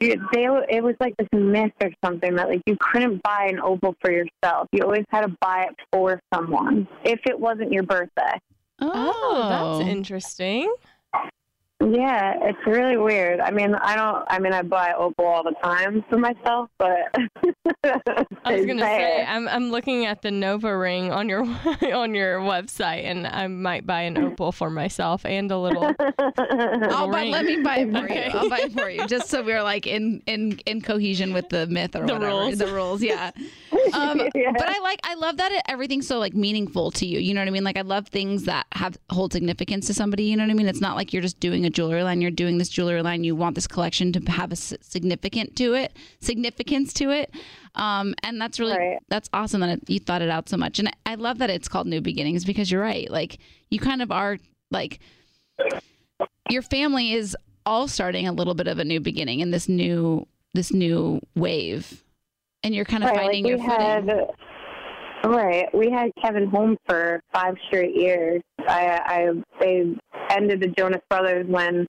You, 0.00 0.20
they, 0.32 0.46
it 0.68 0.82
was 0.82 0.96
like 0.98 1.16
this 1.16 1.28
myth 1.32 1.72
or 1.80 1.90
something 2.04 2.34
that 2.34 2.48
like 2.48 2.60
you 2.66 2.76
couldn't 2.80 3.22
buy 3.22 3.46
an 3.48 3.60
opal 3.60 3.94
for 4.00 4.10
yourself. 4.10 4.68
You 4.72 4.82
always 4.82 5.04
had 5.10 5.22
to 5.22 5.36
buy 5.40 5.68
it 5.70 5.76
for 5.92 6.20
someone 6.34 6.88
if 7.04 7.20
it 7.24 7.38
wasn't 7.38 7.72
your 7.72 7.84
birthday. 7.84 8.38
Oh, 8.80 9.46
that's 9.48 9.86
oh. 9.86 9.90
interesting. 9.90 10.74
Yeah, 11.90 12.34
it's 12.42 12.64
really 12.66 12.96
weird. 12.96 13.40
I 13.40 13.50
mean, 13.50 13.74
I 13.74 13.96
don't. 13.96 14.24
I 14.28 14.38
mean, 14.38 14.52
I 14.52 14.62
buy 14.62 14.92
opal 14.96 15.24
all 15.24 15.42
the 15.42 15.54
time 15.62 16.04
for 16.08 16.16
myself, 16.16 16.70
but 16.78 16.96
I 17.84 18.56
was 18.56 18.66
gonna 18.66 18.80
say 18.82 19.24
I'm 19.26 19.48
I'm 19.48 19.70
looking 19.70 20.06
at 20.06 20.22
the 20.22 20.30
Nova 20.30 20.76
ring 20.76 21.10
on 21.10 21.28
your 21.28 21.42
on 21.92 22.14
your 22.14 22.38
website, 22.40 23.04
and 23.04 23.26
I 23.26 23.48
might 23.48 23.84
buy 23.86 24.02
an 24.02 24.16
opal 24.16 24.52
for 24.52 24.70
myself 24.70 25.26
and 25.26 25.50
a 25.50 25.58
little. 25.58 25.92
I'll 26.08 27.10
buy, 27.10 27.22
ring. 27.22 27.32
let 27.32 27.44
me 27.46 27.56
buy 27.62 27.78
it 27.78 27.90
for 27.92 28.04
Okay. 28.04 28.30
you. 28.32 28.38
I'll 28.38 28.48
buy 28.48 28.60
it 28.60 28.72
for 28.72 28.88
you, 28.88 29.06
just 29.08 29.28
so 29.28 29.42
we're 29.42 29.62
like 29.62 29.86
in 29.86 30.22
in 30.26 30.60
in 30.66 30.82
cohesion 30.82 31.32
with 31.32 31.48
the 31.48 31.66
myth 31.66 31.96
or 31.96 32.06
The 32.06 32.12
whatever. 32.14 32.26
rules. 32.26 32.58
The 32.58 32.66
rules, 32.72 33.02
yeah. 33.02 33.32
Um, 33.92 34.18
But 34.18 34.68
I 34.68 34.78
like 34.80 35.00
I 35.04 35.14
love 35.14 35.36
that 35.38 35.52
it, 35.52 35.62
everything's 35.68 36.06
so 36.06 36.18
like 36.18 36.34
meaningful 36.34 36.90
to 36.92 37.06
you. 37.06 37.18
You 37.18 37.34
know 37.34 37.40
what 37.40 37.48
I 37.48 37.50
mean? 37.50 37.64
Like 37.64 37.76
I 37.76 37.82
love 37.82 38.08
things 38.08 38.44
that 38.44 38.66
have 38.72 38.96
hold 39.10 39.32
significance 39.32 39.86
to 39.88 39.94
somebody. 39.94 40.24
You 40.24 40.36
know 40.36 40.44
what 40.44 40.50
I 40.50 40.54
mean? 40.54 40.68
It's 40.68 40.80
not 40.80 40.96
like 40.96 41.12
you're 41.12 41.22
just 41.22 41.40
doing 41.40 41.64
a 41.64 41.70
jewelry 41.70 42.02
line. 42.02 42.20
You're 42.20 42.30
doing 42.30 42.58
this 42.58 42.68
jewelry 42.68 43.02
line. 43.02 43.24
You 43.24 43.34
want 43.36 43.54
this 43.54 43.66
collection 43.66 44.12
to 44.12 44.20
have 44.30 44.52
a 44.52 44.56
significant 44.56 45.56
to 45.56 45.74
it, 45.74 45.96
significance 46.20 46.92
to 46.94 47.10
it. 47.10 47.34
Um, 47.74 48.14
and 48.22 48.40
that's 48.40 48.60
really 48.60 48.98
that's 49.08 49.28
awesome 49.32 49.60
that 49.60 49.70
it, 49.70 49.90
you 49.90 49.98
thought 49.98 50.22
it 50.22 50.30
out 50.30 50.48
so 50.48 50.56
much. 50.56 50.78
And 50.78 50.88
I, 50.88 51.12
I 51.12 51.14
love 51.16 51.38
that 51.38 51.50
it's 51.50 51.68
called 51.68 51.86
New 51.86 52.00
Beginnings 52.00 52.44
because 52.44 52.70
you're 52.70 52.82
right. 52.82 53.10
Like 53.10 53.38
you 53.70 53.78
kind 53.78 54.02
of 54.02 54.10
are 54.12 54.38
like 54.70 55.00
your 56.50 56.62
family 56.62 57.12
is 57.12 57.36
all 57.64 57.88
starting 57.88 58.26
a 58.26 58.32
little 58.32 58.54
bit 58.54 58.66
of 58.66 58.78
a 58.78 58.84
new 58.84 59.00
beginning 59.00 59.40
in 59.40 59.50
this 59.50 59.68
new 59.68 60.26
this 60.54 60.72
new 60.72 61.20
wave 61.34 62.02
and 62.62 62.74
you're 62.74 62.84
kind 62.84 63.04
of 63.04 63.10
right, 63.10 63.18
finding 63.18 63.44
like 63.44 63.50
your 63.50 63.58
footing 63.58 63.80
had, 63.80 64.28
Right, 65.24 65.72
we 65.72 65.88
had 65.88 66.10
Kevin 66.20 66.48
home 66.48 66.76
for 66.88 67.20
five 67.32 67.54
straight 67.68 67.94
years. 67.94 68.42
I, 68.58 69.00
I 69.04 69.42
they 69.60 69.94
ended 70.30 70.60
the 70.60 70.68
Jonas 70.76 71.00
Brothers 71.08 71.46
when 71.46 71.86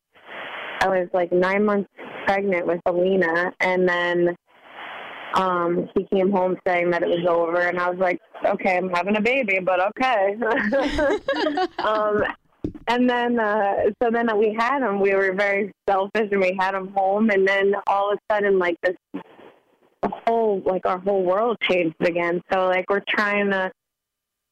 I 0.82 0.88
was 0.88 1.08
like 1.14 1.32
nine 1.32 1.66
months 1.66 1.90
pregnant 2.26 2.68
with 2.68 2.80
Alena, 2.88 3.52
and 3.60 3.90
then 3.90 4.36
um 5.34 5.90
he 5.96 6.06
came 6.14 6.32
home 6.32 6.58
saying 6.68 6.92
that 6.92 7.02
it 7.02 7.10
was 7.10 7.26
over, 7.28 7.62
and 7.62 7.80
I 7.80 7.90
was 7.90 7.98
like, 7.98 8.22
okay, 8.46 8.78
I'm 8.78 8.90
having 8.90 9.18
a 9.18 9.22
baby, 9.22 9.60
but 9.60 9.80
okay. 9.80 10.36
um, 11.80 12.24
and 12.88 13.10
then 13.10 13.40
uh 13.40 13.74
so 14.02 14.12
then 14.12 14.30
we 14.38 14.56
had 14.58 14.88
him. 14.88 15.00
We 15.00 15.16
were 15.16 15.34
very 15.34 15.72
selfish, 15.90 16.30
and 16.32 16.40
we 16.40 16.56
had 16.60 16.76
him 16.76 16.90
home, 16.90 17.32
and 17.32 17.48
then 17.48 17.74
all 17.88 18.12
of 18.12 18.20
a 18.20 18.34
sudden, 18.34 18.60
like 18.60 18.76
this 18.84 18.96
whole 20.10 20.62
like 20.66 20.86
our 20.86 21.00
whole 21.00 21.24
world 21.24 21.58
changed 21.62 21.96
again. 22.02 22.42
So 22.52 22.68
like 22.68 22.90
we're 22.90 23.04
trying 23.08 23.52
to 23.52 23.72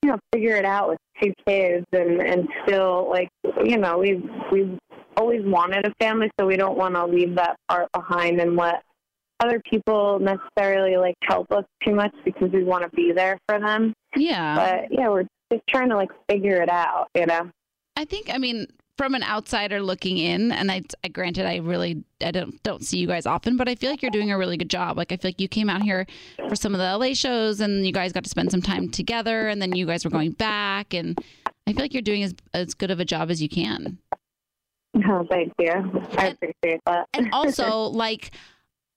you 0.02 0.10
know 0.10 0.20
figure 0.34 0.56
it 0.56 0.66
out 0.66 0.90
with 0.90 1.00
two 1.22 1.34
kids 1.48 1.86
and 1.92 2.22
and 2.22 2.48
still 2.64 3.10
like 3.10 3.30
you 3.64 3.78
know 3.78 4.00
we 4.00 4.24
we 4.52 4.78
always 5.18 5.42
wanted 5.44 5.86
a 5.86 5.94
family, 6.00 6.32
so 6.40 6.46
we 6.46 6.58
don't 6.58 6.78
want 6.78 6.96
to 6.96 7.06
leave 7.06 7.36
that 7.36 7.58
part 7.68 7.92
behind 7.92 8.40
and 8.40 8.56
let 8.56 8.84
other 9.40 9.62
people 9.70 10.20
necessarily 10.20 10.98
like 10.98 11.16
help 11.24 11.52
us 11.52 11.66
too 11.84 11.94
much 11.94 12.14
because 12.24 12.52
we 12.52 12.64
want 12.64 12.84
to 12.84 12.90
be 12.96 13.12
there 13.12 13.38
for 13.48 13.60
them. 13.60 13.94
Yeah. 14.16 14.56
But 14.56 14.92
yeah, 14.92 15.10
we're 15.10 15.26
just 15.52 15.66
trying 15.68 15.90
to 15.90 15.96
like 15.96 16.12
figure 16.30 16.62
it 16.62 16.70
out, 16.70 17.08
you 17.16 17.26
know. 17.26 17.50
i 17.98 18.06
think 18.06 18.34
i 18.34 18.38
mean 18.38 18.66
from 18.98 19.16
an 19.16 19.24
outsider 19.24 19.82
looking 19.82 20.18
in 20.18 20.52
and 20.52 20.72
I, 20.72 20.84
I 21.04 21.08
granted 21.08 21.46
i 21.46 21.58
really 21.58 22.04
i 22.24 22.30
don't 22.32 22.62
don't 22.64 22.84
see 22.84 22.98
you 23.00 23.08
guys 23.08 23.26
often 23.26 23.58
but 23.58 23.68
i 23.68 23.74
feel 23.76 23.90
like 23.90 24.02
you're 24.02 24.12
doing 24.12 24.32
a 24.32 24.38
really 24.38 24.58
good 24.58 24.70
job 24.70 24.98
like 24.98 25.12
i 25.12 25.18
feel 25.18 25.30
like 25.30 25.42
you 25.42 25.48
came 25.48 25.70
out 25.70 25.82
here 25.82 26.06
for 26.48 26.56
some 26.56 26.76
of 26.76 26.80
the 26.80 26.98
la 26.98 27.14
shows 27.14 27.62
and 27.62 27.86
you 27.86 27.92
guys 27.94 28.12
got 28.12 28.24
to 28.24 28.30
spend 28.30 28.52
some 28.52 28.62
time 28.62 28.90
together 28.90 29.48
and 29.48 29.62
then 29.62 29.76
you 29.76 29.86
guys 29.86 30.04
were 30.06 30.12
going 30.12 30.32
back 30.32 30.94
and 30.94 31.18
i 31.68 31.74
feel 31.74 31.82
like 31.82 31.94
you're 31.94 32.02
doing 32.02 32.22
as, 32.22 32.36
as 32.54 32.74
good 32.74 32.92
of 32.92 33.00
a 33.00 33.06
job 33.06 33.32
as 33.32 33.42
you 33.42 33.50
can 33.50 33.98
Oh, 35.08 35.26
thank 35.30 35.54
you. 35.58 35.72
I 36.18 36.28
appreciate 36.28 36.82
that. 36.86 37.08
and 37.14 37.30
also 37.34 37.84
like 37.86 38.32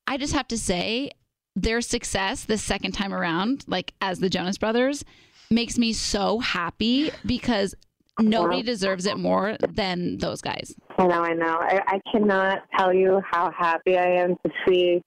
i 0.07 0.16
just 0.18 0.34
have 0.34 0.49
to 0.49 0.59
say 0.59 1.11
their 1.57 1.80
success 1.80 2.45
the 2.45 2.59
second 2.59 2.92
time 2.92 3.14
around 3.14 3.64
like 3.68 3.95
as 4.01 4.18
the 4.18 4.28
jonas 4.28 4.59
brothers 4.59 5.05
makes 5.51 5.78
me 5.78 5.92
so 5.92 6.40
happy 6.40 7.12
because 7.24 7.76
nobody 8.21 8.62
deserves 8.62 9.07
it 9.07 9.19
more 9.19 9.57
than 9.61 10.19
those 10.19 10.41
guys 10.41 10.75
I 10.97 11.07
know, 11.07 11.23
I 11.23 11.35
know. 11.35 11.59
I, 11.61 11.81
I 11.87 12.01
cannot 12.12 12.62
tell 12.79 12.93
you 12.95 13.21
how 13.29 13.51
happy 13.51 13.99
I 13.99 14.07
am 14.07 14.37
to 14.45 14.53
see 14.67 15.03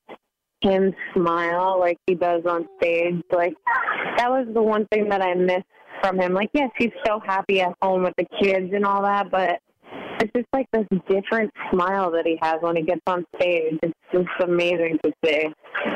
him 0.62 0.94
smile 1.14 1.80
like 1.80 1.98
he 2.08 2.16
does 2.16 2.44
on 2.46 2.68
stage. 2.78 3.22
Like 3.32 3.54
that 4.18 4.30
was 4.30 4.48
the 4.54 4.62
one 4.62 4.86
thing 4.88 5.08
that 5.10 5.22
I 5.22 5.34
missed 5.34 5.66
from 6.02 6.20
him. 6.20 6.34
Like, 6.34 6.50
yes, 6.54 6.70
he's 6.78 6.92
so 7.06 7.20
happy 7.26 7.62
at 7.62 7.74
home 7.82 8.04
with 8.04 8.14
the 8.18 8.26
kids 8.42 8.72
and 8.74 8.86
all 8.86 9.02
that, 9.04 9.32
but 9.32 9.60
it's 10.20 10.32
just 10.36 10.48
like 10.52 10.68
this 10.74 10.86
different 11.08 11.52
smile 11.72 12.12
that 12.12 12.26
he 12.26 12.38
has 12.42 12.58
when 12.62 12.76
he 12.76 12.82
gets 12.82 13.02
on 13.08 13.26
stage. 13.36 13.80
It's 13.82 13.94
just 14.12 14.28
amazing 14.44 15.00
to 15.04 15.14
see. 15.24 15.48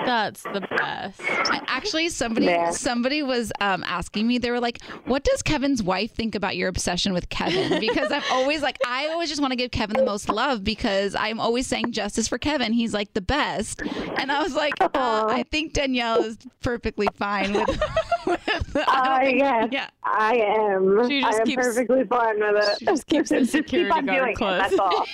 That's 0.05 0.43
the 0.43 0.61
best. 0.77 1.21
Actually, 1.67 2.09
somebody 2.09 2.45
Yeah. 2.47 2.71
somebody 2.71 3.23
was 3.23 3.51
um, 3.61 3.83
asking 3.85 4.27
me. 4.27 4.37
They 4.37 4.51
were 4.51 4.59
like, 4.59 4.81
"What 5.05 5.23
does 5.23 5.41
Kevin's 5.41 5.81
wife 5.83 6.11
think 6.13 6.35
about 6.35 6.55
your 6.55 6.69
obsession 6.69 7.13
with 7.13 7.29
Kevin?" 7.29 7.79
Because 7.79 8.11
I'm 8.11 8.23
always 8.31 8.61
like, 8.61 8.77
I 8.85 9.07
always 9.09 9.29
just 9.29 9.41
want 9.41 9.51
to 9.51 9.55
give 9.55 9.71
Kevin 9.71 9.97
the 9.97 10.05
most 10.05 10.29
love 10.29 10.63
because 10.63 11.15
I'm 11.15 11.39
always 11.39 11.67
saying 11.67 11.91
justice 11.91 12.27
for 12.27 12.37
Kevin. 12.37 12.73
He's 12.73 12.93
like 12.93 13.13
the 13.13 13.21
best, 13.21 13.81
and 13.81 14.31
I 14.31 14.41
was 14.43 14.53
like, 14.55 14.73
uh, 14.81 14.89
I 15.29 15.43
think 15.51 15.73
Danielle 15.73 16.23
is 16.23 16.37
perfectly 16.61 17.07
fine 17.15 17.53
with. 17.53 17.67
with 18.25 18.75
Uh, 18.75 19.19
yes, 19.23 19.69
yeah. 19.71 19.89
I 20.03 20.35
am. 20.35 21.07
She 21.09 21.21
just 21.21 21.37
I 21.37 21.41
am 21.41 21.45
keeps- 21.47 21.65
perfectly 21.67 22.03
fine 22.05 22.39
with 22.39 22.63
it. 22.63 22.79
she 22.79 22.85
just 22.85 23.07
keeps 23.07 23.29
the 23.29 23.39
Just 23.41 23.51
keep 23.53 23.65
security 23.65 23.91
on 23.91 24.05
guard 24.05 24.19
doing 24.19 24.31
it, 24.31 24.35
close. 24.35 24.59
That's 24.61 24.79
all. 24.79 25.05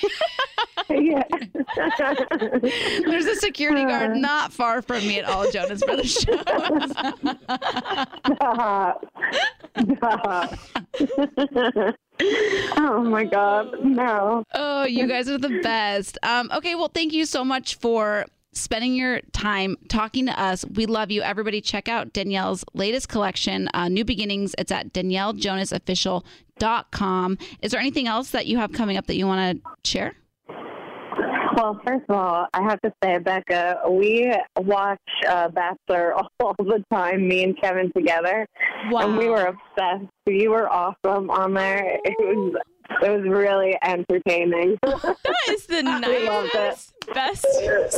Yeah. 0.90 1.24
There's 3.06 3.26
a 3.26 3.36
security 3.36 3.84
guard 3.84 4.16
not 4.18 4.54
far 4.54 4.82
from 4.82 5.00
me 5.00 5.20
at 5.20 5.26
all 5.26 5.50
Jonas 5.52 5.84
Brothers 5.84 6.14
shows. 6.14 6.44
Stop. 8.36 9.06
Stop. 9.98 10.58
oh 12.78 13.04
my 13.04 13.26
God. 13.26 13.68
No. 13.84 14.44
Oh, 14.54 14.86
you 14.86 15.08
guys 15.08 15.28
are 15.30 15.38
the 15.38 15.60
best. 15.62 16.18
Um, 16.24 16.50
okay, 16.54 16.76
well, 16.76 16.90
thank 16.94 17.14
you 17.14 17.26
so 17.26 17.44
much 17.44 17.76
for 17.76 18.26
spending 18.54 18.96
your 18.96 19.22
time 19.34 19.76
talking 19.88 20.26
to 20.26 20.40
us. 20.40 20.66
We 20.74 20.86
love 20.86 21.12
you. 21.12 21.22
Everybody, 21.22 21.62
check 21.62 21.88
out 21.88 22.14
Danielle's 22.14 22.64
latest 22.74 23.08
collection, 23.10 23.70
uh, 23.74 23.88
New 23.88 24.04
Beginnings. 24.04 24.56
It's 24.58 24.72
at 24.72 24.94
DanielleJonasOfficial.com. 24.94 27.38
Is 27.62 27.72
there 27.72 27.80
anything 27.80 28.08
else 28.08 28.32
that 28.32 28.48
you 28.48 28.58
have 28.58 28.72
coming 28.74 28.98
up 28.98 29.06
that 29.08 29.16
you 29.16 29.28
want 29.28 29.64
to 29.64 29.70
share? 29.90 30.16
Well, 31.58 31.82
first 31.88 32.06
of 32.08 32.16
all, 32.16 32.46
I 32.54 32.62
have 32.62 32.80
to 32.82 32.94
say, 33.04 33.18
Becca, 33.18 33.80
we 33.90 34.32
watch 34.58 35.00
uh, 35.28 35.50
Bachelor 35.50 36.14
all 36.40 36.56
the 36.60 36.84
time, 36.94 37.28
me 37.28 37.44
and 37.44 37.60
Kevin 37.60 37.92
together. 37.98 38.46
And 38.92 39.18
we 39.18 39.28
were 39.28 39.48
obsessed. 39.48 40.06
You 40.28 40.52
were 40.52 40.70
awesome 40.72 41.32
on 41.32 41.56
there. 41.56 41.98
It 42.04 42.16
was 42.20 42.62
it 43.02 43.10
was 43.10 43.28
really 43.28 43.76
entertaining. 43.84 44.78
That 44.86 45.26
is 45.50 45.66
the 45.66 45.82
nicest, 45.84 46.94
best 47.14 47.46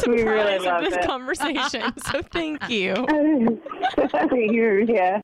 We 0.08 0.24
really 0.24 0.60
surprise 0.60 0.66
of 0.66 0.90
this 0.90 0.94
it. 0.96 1.06
conversation. 1.08 1.94
So 1.98 2.22
thank 2.22 2.70
you. 2.70 2.94
Yeah, 4.88 5.22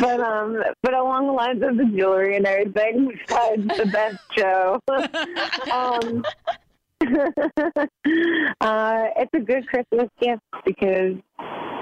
but 0.00 0.20
um, 0.20 0.62
but 0.82 0.94
along 0.94 1.26
the 1.28 1.32
lines 1.32 1.62
of 1.62 1.76
the 1.76 1.84
jewelry 1.96 2.36
and 2.36 2.46
everything, 2.46 3.10
had 3.28 3.62
the 3.62 3.88
best 3.92 4.18
show. 4.36 4.80
um, 5.72 6.24
uh, 8.60 9.04
it's 9.16 9.30
a 9.34 9.40
good 9.40 9.66
Christmas 9.68 10.08
gift 10.20 10.42
because 10.64 11.14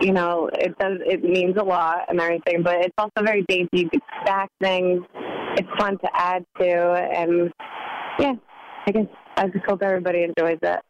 you 0.00 0.12
know 0.12 0.48
it 0.54 0.76
does 0.78 0.98
it 1.06 1.22
means 1.22 1.56
a 1.58 1.64
lot 1.64 2.00
and 2.08 2.20
everything, 2.20 2.62
but 2.62 2.76
it's 2.76 2.94
also 2.98 3.22
very 3.22 3.42
dainty. 3.48 3.68
You 3.82 3.90
can 3.90 4.00
stack 4.22 4.50
things. 4.60 5.02
It's 5.56 5.68
fun 5.78 5.98
to 5.98 6.08
add 6.14 6.44
to, 6.58 6.66
and 6.66 7.52
yeah, 8.18 8.34
I 8.86 8.90
guess 8.90 9.06
I 9.36 9.48
just 9.48 9.64
hope 9.66 9.82
everybody 9.82 10.22
enjoys 10.24 10.58
it. 10.62 10.80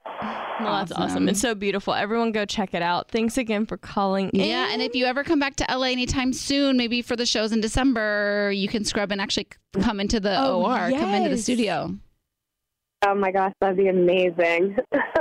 Well, 0.60 0.72
that's 0.78 0.92
awesome. 0.92 1.28
It's 1.28 1.40
so 1.40 1.54
beautiful. 1.54 1.94
Everyone 1.94 2.30
go 2.30 2.44
check 2.44 2.74
it 2.74 2.82
out. 2.82 3.10
Thanks 3.10 3.36
again 3.38 3.66
for 3.66 3.76
calling 3.76 4.28
in. 4.30 4.40
Yeah, 4.44 4.68
and 4.72 4.80
if 4.80 4.94
you 4.94 5.06
ever 5.06 5.24
come 5.24 5.40
back 5.40 5.56
to 5.56 5.66
LA 5.68 5.86
anytime 5.86 6.32
soon, 6.32 6.76
maybe 6.76 7.02
for 7.02 7.16
the 7.16 7.26
shows 7.26 7.50
in 7.50 7.60
December, 7.60 8.52
you 8.54 8.68
can 8.68 8.84
scrub 8.84 9.10
and 9.10 9.20
actually 9.20 9.48
come 9.80 9.98
into 9.98 10.20
the 10.20 10.38
Oh, 10.40 10.62
OR, 10.64 10.90
come 10.90 11.14
into 11.14 11.30
the 11.30 11.38
studio. 11.38 11.96
Oh 13.04 13.14
my 13.14 13.30
gosh, 13.32 13.52
that'd 13.60 13.76
be 13.76 13.88
amazing. 13.88 14.76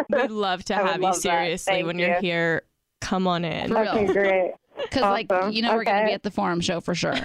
We'd 0.09 0.29
love 0.31 0.63
to 0.65 0.75
have 0.75 1.01
you 1.01 1.13
seriously 1.13 1.83
when 1.83 1.97
you're 1.99 2.19
here. 2.19 2.61
Come 3.01 3.27
on 3.27 3.43
in. 3.45 3.69
For 3.69 3.81
real. 3.81 3.91
Okay, 3.93 4.05
great. 4.13 4.51
Because, 4.77 5.01
like, 5.03 5.27
you 5.53 5.61
know, 5.61 5.75
we're 5.75 5.83
going 5.83 5.99
to 5.99 6.05
be 6.07 6.13
at 6.13 6.23
the 6.23 6.31
Forum 6.31 6.59
show 6.61 6.79
for 6.81 6.95
sure. 6.95 7.13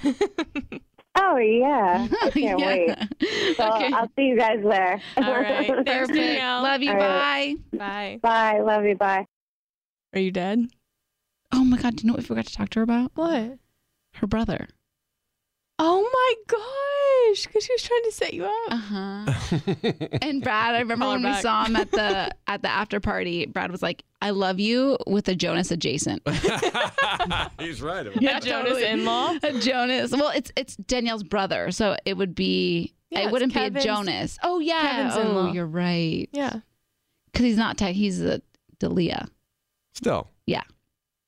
Oh 1.19 1.37
yeah, 1.37 2.07
I 2.21 2.29
can't 2.29 2.59
Yeah. 2.59 2.67
wait. 2.67 3.55
So 3.57 3.63
Okay. 3.73 3.91
I'll 3.91 4.07
see 4.15 4.25
you 4.27 4.37
guys 4.37 4.59
there. 4.61 5.01
All 5.17 5.23
right. 5.33 5.65
Thanks, 5.67 5.83
Perfect. 5.89 6.13
Danielle. 6.13 6.61
Love 6.61 6.83
you. 6.83 6.91
All 6.91 6.97
right. 6.97 7.55
Bye. 7.71 7.77
Bye. 7.79 8.19
Bye. 8.21 8.59
Love 8.59 8.85
you. 8.85 8.95
Bye. 8.95 9.25
Are 10.13 10.19
you 10.19 10.29
dead? 10.29 10.67
Oh 11.51 11.63
my 11.63 11.77
God. 11.77 11.95
Do 11.95 12.03
you 12.03 12.07
know 12.07 12.13
what 12.13 12.19
we 12.19 12.25
forgot 12.27 12.45
to 12.45 12.53
talk 12.53 12.69
to 12.69 12.79
her 12.79 12.83
about? 12.83 13.11
What? 13.15 13.57
Her 14.13 14.27
brother. 14.27 14.67
Oh 15.79 16.01
my 16.01 16.33
gosh, 16.47 17.45
because 17.45 17.63
she 17.63 17.71
was 17.73 17.83
trying 17.83 18.03
to 18.03 18.11
set 18.11 18.33
you 18.33 18.45
up. 18.45 18.51
Uh 18.71 18.77
huh. 18.77 19.25
and 20.23 20.41
Brad, 20.41 20.73
I 20.75 20.79
remember 20.79 21.03
Call 21.05 21.13
when 21.13 21.21
we 21.23 21.29
back. 21.29 21.41
saw 21.43 21.65
him 21.65 21.75
at 21.75 21.91
the 21.91 22.31
at 22.47 22.61
the 22.63 22.69
after 22.69 22.99
party. 22.99 23.45
Brad 23.45 23.71
was 23.71 23.83
like, 23.83 24.03
"I 24.21 24.31
love 24.31 24.59
you" 24.59 24.97
with 25.05 25.27
a 25.27 25.35
Jonas 25.35 25.69
adjacent. 25.69 26.21
He's 27.59 27.81
right. 27.81 28.07
A 28.17 28.39
Jonas 28.41 28.77
in-law? 28.79 29.35
A 29.43 29.59
Jonas. 29.59 30.11
Well, 30.11 30.31
it's 30.35 30.51
it's 30.55 30.75
Danielle's 30.77 31.23
brother, 31.23 31.71
so 31.71 31.95
it 32.05 32.17
would 32.17 32.33
be. 32.33 32.93
Yeah, 33.11 33.27
it 33.27 33.31
wouldn't 33.31 33.53
be 33.53 33.59
a 33.59 33.69
Jonas. 33.69 34.37
Oh 34.43 34.59
yeah. 34.59 34.81
Kevin's 34.81 35.13
oh, 35.15 35.21
in-law. 35.21 35.51
you're 35.53 35.65
right. 35.67 36.27
Yeah. 36.33 36.59
Because 37.31 37.45
he's 37.45 37.57
not 37.57 37.77
tech. 37.77 37.93
He's 37.95 38.19
a 38.21 38.41
Deleasa. 38.79 39.27
Still, 39.93 40.27
Yeah. 40.45 40.63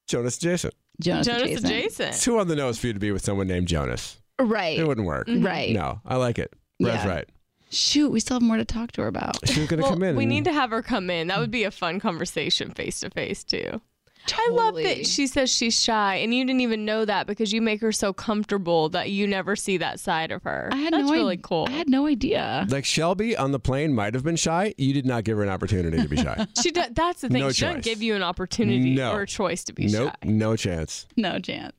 Jonas 0.08 0.38
Jason. 0.38 0.72
Jonas, 1.00 1.26
Jonas 1.28 1.42
adjacent. 1.44 1.66
adjacent. 1.66 2.10
It's 2.10 2.24
too 2.24 2.38
on 2.40 2.48
the 2.48 2.56
nose 2.56 2.78
for 2.80 2.88
you 2.88 2.94
to 2.94 3.00
be 3.00 3.12
with 3.12 3.24
someone 3.24 3.48
named 3.48 3.68
Jonas. 3.68 4.19
Right. 4.40 4.80
It 4.80 4.88
wouldn't 4.88 5.06
work. 5.08 5.28
Mm-hmm. 5.28 5.46
Right. 5.46 5.72
No, 5.72 6.02
I 6.06 6.16
like 6.18 6.40
it. 6.40 6.54
Brad's 6.80 7.04
Yeah. 7.04 7.10
right. 7.10 7.30
Shoot, 7.72 8.10
we 8.12 8.20
still 8.20 8.36
have 8.36 8.42
more 8.42 8.58
to 8.58 8.66
talk 8.66 8.92
to 8.94 9.02
her 9.04 9.08
about. 9.08 9.48
She 9.48 9.60
was 9.60 9.70
going 9.70 9.78
to 9.80 9.84
Well, 9.84 9.92
come 9.94 10.02
in. 10.04 10.16
we 10.16 10.24
and- 10.24 10.30
need 10.32 10.46
to 10.46 10.52
have 10.54 10.72
her 10.72 10.82
come 10.82 11.10
in. 11.10 11.28
That 11.28 11.40
would 11.40 11.52
be 11.52 11.64
a 11.66 11.72
fun 11.72 12.00
conversation 12.00 12.72
face 12.72 13.00
to 13.02 13.10
face 13.12 13.44
too. 13.44 13.82
Totally. 14.26 14.60
I 14.60 14.64
love 14.64 14.76
that 14.76 15.08
she 15.08 15.28
says 15.28 15.50
she's 15.50 15.82
shy, 15.82 16.16
and 16.16 16.34
you 16.34 16.44
didn't 16.46 16.60
even 16.62 16.84
know 16.84 17.06
that 17.06 17.26
because 17.26 17.54
you 17.54 17.62
make 17.62 17.80
her 17.82 17.92
so 17.92 18.12
comfortable 18.12 18.90
that 18.90 19.10
you 19.10 19.26
never 19.26 19.56
see 19.56 19.78
that 19.78 20.00
side 20.00 20.32
of 20.32 20.44
her. 20.44 20.70
I 20.72 20.76
had 20.76 20.94
That's 20.94 21.06
no 21.08 21.14
really 21.14 21.36
id- 21.36 21.42
cool. 21.42 21.66
I 21.68 21.72
had 21.72 21.90
no 21.90 22.06
idea. 22.06 22.66
Like 22.70 22.86
Shelby 22.86 23.36
on 23.38 23.52
the 23.54 23.60
plane 23.60 23.94
might 23.94 24.14
have 24.14 24.24
been 24.24 24.36
shy. 24.36 24.74
You 24.78 24.94
did 24.94 25.06
not 25.06 25.24
give 25.24 25.38
her 25.38 25.44
an 25.44 25.50
opportunity 25.50 26.02
to 26.02 26.08
be 26.08 26.18
shy. 26.18 26.46
She 26.62 26.72
do, 26.72 26.84
that's 26.92 27.22
the 27.22 27.30
thing. 27.30 27.40
No 27.42 27.52
she 27.52 27.66
doesn't 27.66 27.84
give 27.84 28.02
you 28.04 28.14
an 28.16 28.22
opportunity 28.24 28.94
No. 28.96 29.14
or 29.14 29.22
a 29.22 29.28
choice 29.28 29.64
to 29.66 29.74
be 29.74 29.88
nope, 29.88 30.12
shy. 30.24 30.30
no 30.30 30.56
chance. 30.56 31.08
No 31.16 31.40
chance. 31.40 31.74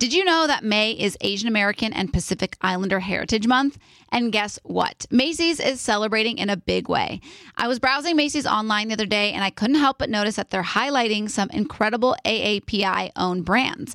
Did 0.00 0.14
you 0.14 0.24
know 0.24 0.46
that 0.46 0.64
May 0.64 0.92
is 0.92 1.18
Asian 1.20 1.46
American 1.46 1.92
and 1.92 2.10
Pacific 2.10 2.56
Islander 2.62 3.00
Heritage 3.00 3.46
Month? 3.46 3.76
And 4.10 4.32
guess 4.32 4.58
what? 4.62 5.04
Macy's 5.10 5.60
is 5.60 5.78
celebrating 5.78 6.38
in 6.38 6.48
a 6.48 6.56
big 6.56 6.88
way. 6.88 7.20
I 7.58 7.68
was 7.68 7.78
browsing 7.78 8.16
Macy's 8.16 8.46
online 8.46 8.88
the 8.88 8.94
other 8.94 9.04
day 9.04 9.34
and 9.34 9.44
I 9.44 9.50
couldn't 9.50 9.76
help 9.76 9.98
but 9.98 10.08
notice 10.08 10.36
that 10.36 10.48
they're 10.48 10.62
highlighting 10.62 11.28
some 11.28 11.50
incredible 11.50 12.16
AAPI 12.24 13.10
owned 13.14 13.44
brands. 13.44 13.94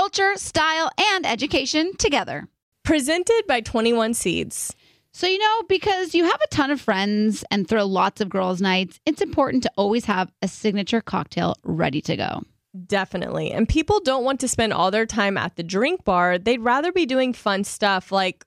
culture, 0.00 0.34
style, 0.36 0.90
and 1.12 1.26
education 1.26 1.94
together. 1.98 2.48
Presented 2.84 3.42
by 3.46 3.60
21 3.60 4.14
Seeds. 4.14 4.74
So, 5.12 5.26
you 5.26 5.38
know, 5.38 5.62
because 5.68 6.14
you 6.14 6.24
have 6.24 6.40
a 6.42 6.48
ton 6.48 6.70
of 6.70 6.80
friends 6.80 7.44
and 7.50 7.68
throw 7.68 7.84
lots 7.84 8.22
of 8.22 8.30
girls' 8.30 8.62
nights, 8.62 8.98
it's 9.04 9.20
important 9.20 9.62
to 9.64 9.72
always 9.76 10.06
have 10.06 10.32
a 10.40 10.48
signature 10.48 11.02
cocktail 11.02 11.54
ready 11.64 12.00
to 12.00 12.16
go. 12.16 12.42
Definitely. 12.86 13.52
And 13.52 13.68
people 13.68 14.00
don't 14.00 14.24
want 14.24 14.40
to 14.40 14.48
spend 14.48 14.72
all 14.72 14.90
their 14.90 15.04
time 15.04 15.36
at 15.36 15.56
the 15.56 15.62
drink 15.62 16.02
bar. 16.02 16.38
They'd 16.38 16.62
rather 16.62 16.92
be 16.92 17.04
doing 17.04 17.34
fun 17.34 17.62
stuff 17.64 18.10
like 18.10 18.46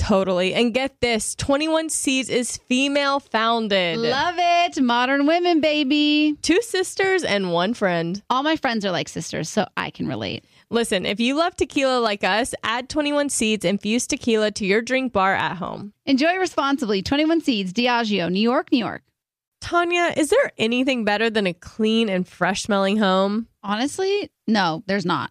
Totally. 0.00 0.54
And 0.54 0.72
get 0.72 0.98
this 1.02 1.34
21 1.34 1.90
Seeds 1.90 2.30
is 2.30 2.56
female 2.56 3.20
founded. 3.20 3.98
Love 3.98 4.36
it. 4.38 4.82
Modern 4.82 5.26
women, 5.26 5.60
baby. 5.60 6.38
Two 6.40 6.62
sisters 6.62 7.22
and 7.22 7.52
one 7.52 7.74
friend. 7.74 8.22
All 8.30 8.42
my 8.42 8.56
friends 8.56 8.86
are 8.86 8.92
like 8.92 9.10
sisters, 9.10 9.50
so 9.50 9.66
I 9.76 9.90
can 9.90 10.08
relate. 10.08 10.46
Listen, 10.70 11.04
if 11.04 11.20
you 11.20 11.34
love 11.34 11.54
tequila 11.54 12.00
like 12.00 12.24
us, 12.24 12.54
add 12.64 12.88
21 12.88 13.28
Seeds 13.28 13.66
infused 13.66 14.08
tequila 14.08 14.50
to 14.52 14.64
your 14.64 14.80
drink 14.80 15.12
bar 15.12 15.34
at 15.34 15.58
home. 15.58 15.92
Enjoy 16.06 16.34
responsibly. 16.36 17.02
21 17.02 17.42
Seeds, 17.42 17.74
Diageo, 17.74 18.32
New 18.32 18.40
York, 18.40 18.72
New 18.72 18.78
York. 18.78 19.02
Tanya, 19.60 20.14
is 20.16 20.30
there 20.30 20.50
anything 20.56 21.04
better 21.04 21.28
than 21.28 21.46
a 21.46 21.52
clean 21.52 22.08
and 22.08 22.26
fresh 22.26 22.62
smelling 22.62 22.96
home? 22.96 23.48
Honestly, 23.62 24.30
no, 24.46 24.82
there's 24.86 25.04
not. 25.04 25.30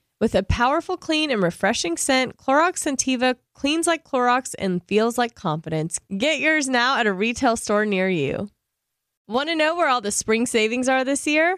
With 0.21 0.35
a 0.35 0.43
powerful, 0.43 0.97
clean, 0.97 1.31
and 1.31 1.41
refreshing 1.41 1.97
scent, 1.97 2.37
Clorox 2.37 2.83
Scentiva 2.83 3.37
cleans 3.55 3.87
like 3.87 4.03
Clorox 4.03 4.53
and 4.59 4.83
feels 4.87 5.17
like 5.17 5.33
confidence. 5.33 5.99
Get 6.15 6.39
yours 6.39 6.69
now 6.69 6.99
at 6.99 7.07
a 7.07 7.11
retail 7.11 7.57
store 7.57 7.87
near 7.87 8.07
you. 8.07 8.47
Want 9.27 9.49
to 9.49 9.55
know 9.55 9.75
where 9.75 9.89
all 9.89 9.99
the 9.99 10.11
spring 10.11 10.45
savings 10.45 10.87
are 10.87 11.03
this 11.03 11.25
year? 11.25 11.57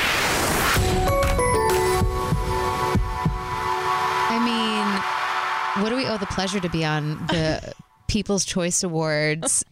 What 5.81 5.89
do 5.89 5.95
we 5.95 6.05
owe 6.05 6.17
the 6.17 6.25
pleasure 6.27 6.59
to 6.59 6.69
be 6.69 6.83
on 6.85 7.17
the 7.27 7.73
People's 8.07 8.43
Choice 8.43 8.83
Awards 8.83 9.63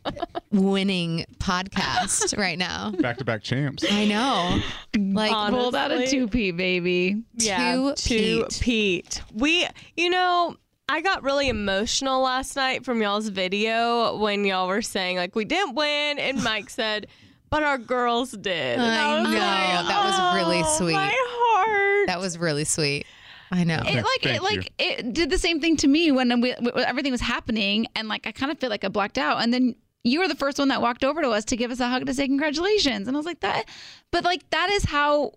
winning 0.51 1.26
podcast 1.39 2.38
right 2.38 2.57
now? 2.57 2.91
Back 2.99 3.18
to 3.18 3.26
back 3.26 3.43
champs. 3.43 3.84
I 3.89 4.05
know. 4.05 4.60
Like 4.97 5.32
Pulled 5.51 5.76
out 5.76 5.91
a 5.91 6.07
two 6.07 6.28
Pete, 6.28 6.55
baby. 6.55 7.24
Yeah, 7.36 7.74
Two 7.74 7.93
two 7.95 8.45
Pete. 8.49 8.60
Pete. 8.62 9.22
We, 9.34 9.68
you 9.97 10.10
know, 10.10 10.55
I 10.88 11.01
got 11.01 11.22
really 11.24 11.49
emotional 11.49 12.22
last 12.22 12.55
night 12.55 12.86
from 12.86 13.01
y'all's 13.01 13.28
video 13.30 14.18
when 14.18 14.45
y'all 14.45 14.68
were 14.68 14.82
saying 14.82 15.18
like 15.18 15.36
we 15.36 15.45
didn't 15.45 15.76
win, 15.76 16.18
and 16.18 16.41
Mike 16.43 16.70
said, 16.70 17.07
"But 17.49 17.64
our 17.64 17.78
girls 17.78 18.32
did." 18.32 18.80
And 18.80 18.82
I 18.82 19.20
was 19.22 19.24
know. 19.32 19.38
like, 19.38 19.88
That 19.88 20.03
was 20.05 20.36
really 20.43 20.62
"Oh, 20.64 20.78
sweet. 20.78 20.93
My 20.93 21.14
heart. 21.14 22.07
that 22.07 22.20
was 22.20 22.38
really 22.38 22.64
sweet. 22.64 23.05
I 23.52 23.64
know. 23.64 23.82
It 23.86 23.95
like 23.95 24.22
Thank 24.22 24.36
it 24.36 24.43
like 24.43 24.74
it 24.78 25.14
did 25.14 25.30
the 25.30 25.38
same 25.38 25.60
thing 25.60 25.76
to 25.78 25.88
me 25.88 26.12
when 26.12 26.41
we, 26.41 26.54
when 26.54 26.86
everything 26.86 27.12
was 27.12 27.22
happening, 27.22 27.88
and 27.95 28.08
like 28.08 28.28
I 28.28 28.32
kind 28.32 28.52
of 28.52 28.60
feel 28.60 28.70
like 28.70 28.84
I 28.84 28.89
blacked 28.89 29.18
out, 29.18 29.41
and 29.41 29.54
then 29.54 29.76
you 30.04 30.20
were 30.20 30.28
the 30.28 30.36
first 30.36 30.60
one 30.60 30.68
that 30.70 30.82
walked 30.82 31.04
over 31.04 31.22
to 31.22 31.30
us 31.30 31.45
to 31.45 31.58
give 31.58 31.72
us 31.72 31.80
a 31.80 31.88
hug 31.88 32.06
to 32.06 32.14
say 32.14 32.28
congratulations, 32.28 33.08
and 33.08 33.16
I 33.16 33.20
was 33.20 33.26
like 33.26 33.39
that, 33.41 33.66
but 34.12 34.24
like 34.24 34.47
that 34.52 34.70
is 34.70 34.86
how 34.86 35.34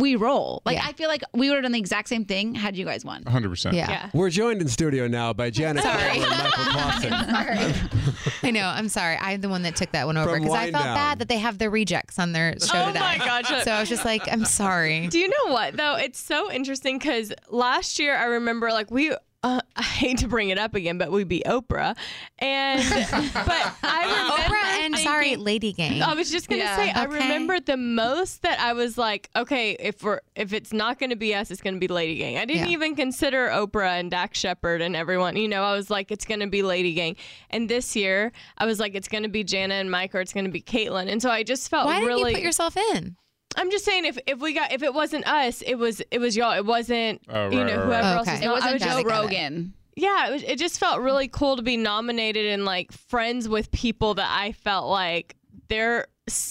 we 0.00 0.16
roll. 0.16 0.62
Like 0.64 0.76
Yeah. 0.76 0.86
I 0.86 0.92
feel 0.92 1.08
like 1.08 1.22
we 1.32 1.48
would 1.48 1.56
have 1.56 1.62
done 1.62 1.72
the 1.72 1.78
exact 1.78 2.08
same 2.08 2.24
thing 2.24 2.54
had 2.54 2.76
you 2.76 2.84
guys 2.84 3.04
won. 3.04 3.22
100%. 3.24 3.72
Yeah. 3.72 3.90
yeah. 3.90 4.10
We're 4.12 4.30
joined 4.30 4.60
in 4.60 4.68
studio 4.68 5.06
now 5.06 5.32
by 5.32 5.50
Janet 5.50 5.82
Sorry. 5.84 6.18
And 6.18 6.28
Michael 6.30 6.64
Caussin. 6.72 7.12
I 8.42 8.50
know. 8.50 8.64
I'm 8.66 8.88
sorry. 8.88 9.16
I'm 9.20 9.40
the 9.40 9.48
one 9.48 9.62
that 9.62 9.76
took 9.76 9.92
that 9.92 10.06
one 10.06 10.16
over 10.16 10.38
because 10.38 10.52
I 10.54 10.70
felt 10.70 10.84
Down. 10.84 10.94
bad 10.96 11.18
that 11.20 11.28
they 11.28 11.38
have 11.38 11.58
their 11.58 11.70
rejects 11.70 12.18
on 12.18 12.32
their 12.32 12.58
show 12.58 12.82
Oh 12.82 12.86
today. 12.88 12.98
my 13.00 13.18
gosh. 13.18 13.48
So 13.64 13.70
I 13.72 13.80
was 13.80 13.88
just 13.88 14.04
like, 14.04 14.22
I'm 14.32 14.44
sorry. 14.44 15.06
Do 15.08 15.18
you 15.18 15.28
know 15.28 15.52
what 15.52 15.76
though? 15.76 15.96
It's 15.96 16.18
so 16.18 16.50
interesting 16.50 16.98
because 16.98 17.32
last 17.48 17.98
year 17.98 18.16
I 18.16 18.24
remember 18.24 18.70
like 18.72 18.90
we. 18.90 19.14
Uh, 19.42 19.60
I 19.76 19.82
hate 19.82 20.18
to 20.18 20.28
bring 20.28 20.50
it 20.50 20.58
up 20.58 20.74
again, 20.74 20.98
but 20.98 21.10
we'd 21.10 21.26
be 21.28 21.42
Oprah, 21.46 21.96
and 22.38 22.80
but 23.34 23.74
I 23.82 24.04
remember 24.04 24.54
Oprah 24.54 24.84
and 24.84 24.98
sorry, 24.98 25.36
Lady 25.36 25.72
Gang. 25.72 26.02
I 26.02 26.12
was 26.14 26.30
just 26.30 26.48
gonna 26.48 26.62
Yeah. 26.62 26.76
say 26.76 26.90
I 26.90 27.04
remember 27.04 27.58
the 27.58 27.78
most 27.78 28.42
that 28.42 28.60
I 28.60 28.74
was 28.74 28.98
like, 28.98 29.30
okay, 29.34 29.72
if 29.80 30.02
we're 30.02 30.20
if 30.36 30.52
it's 30.52 30.72
not 30.74 30.98
gonna 30.98 31.16
be 31.16 31.34
us, 31.34 31.50
it's 31.50 31.62
gonna 31.62 31.78
be 31.78 31.88
Lady 31.88 32.16
Gang. 32.16 32.36
I 32.36 32.44
didn't 32.44 32.66
Yeah. 32.66 32.72
even 32.72 32.94
consider 32.94 33.48
Oprah 33.48 33.98
and 33.98 34.10
Dax 34.10 34.38
Shepard 34.38 34.82
and 34.82 34.94
everyone. 34.94 35.36
You 35.36 35.48
know, 35.48 35.62
I 35.62 35.72
was 35.74 35.88
like, 35.88 36.10
it's 36.12 36.26
gonna 36.26 36.46
be 36.48 36.62
Lady 36.62 36.92
Gang. 36.92 37.16
And 37.48 37.66
this 37.68 37.96
year, 37.96 38.32
I 38.58 38.66
was 38.66 38.78
like, 38.78 38.94
it's 38.94 39.08
gonna 39.08 39.28
be 39.30 39.42
Jana 39.42 39.74
and 39.74 39.90
Mike 39.90 40.14
or 40.14 40.20
it's 40.20 40.34
gonna 40.34 40.50
be 40.50 40.60
Caitlyn. 40.60 41.10
And 41.10 41.22
so 41.22 41.30
I 41.30 41.44
just 41.44 41.70
felt 41.70 41.86
Why 41.86 42.00
really. 42.00 42.30
you 42.32 42.36
put 42.36 42.44
yourself 42.44 42.76
in? 42.94 43.16
I'm 43.56 43.70
just 43.70 43.84
saying, 43.84 44.04
if 44.04 44.18
if 44.26 44.38
we 44.40 44.52
got 44.54 44.72
if 44.72 44.82
it 44.82 44.94
wasn't 44.94 45.26
us, 45.26 45.62
it 45.62 45.74
was 45.76 46.00
it 46.10 46.18
was 46.18 46.36
y'all. 46.36 46.52
It 46.52 46.64
wasn't 46.64 47.20
Oh, 47.28 47.50
you 47.50 47.58
know 47.58 47.64
right, 47.64 47.72
whoever 47.74 47.90
right. 47.90 48.16
else 48.16 48.28
Okay. 48.28 48.32
was. 48.36 48.40
It 48.40 48.44
not- 48.44 48.50
I 48.50 48.54
wasn't 48.54 48.72
was 48.74 48.82
Joe 48.82 48.88
just- 48.88 49.04
got 49.06 49.18
it. 49.18 49.20
Rogan. 49.22 49.74
yeah, 49.96 50.28
it, 50.28 50.32
was, 50.32 50.42
it 50.44 50.58
just 50.58 50.78
felt 50.78 51.00
really 51.00 51.28
cool 51.28 51.56
to 51.56 51.62
be 51.62 51.76
nominated 51.76 52.46
and 52.46 52.64
like 52.64 52.92
friends 52.92 53.48
with 53.48 53.70
people 53.72 54.14
that 54.14 54.28
I 54.30 54.52
felt 54.52 54.88
like 54.88 55.36
they're 55.68 56.06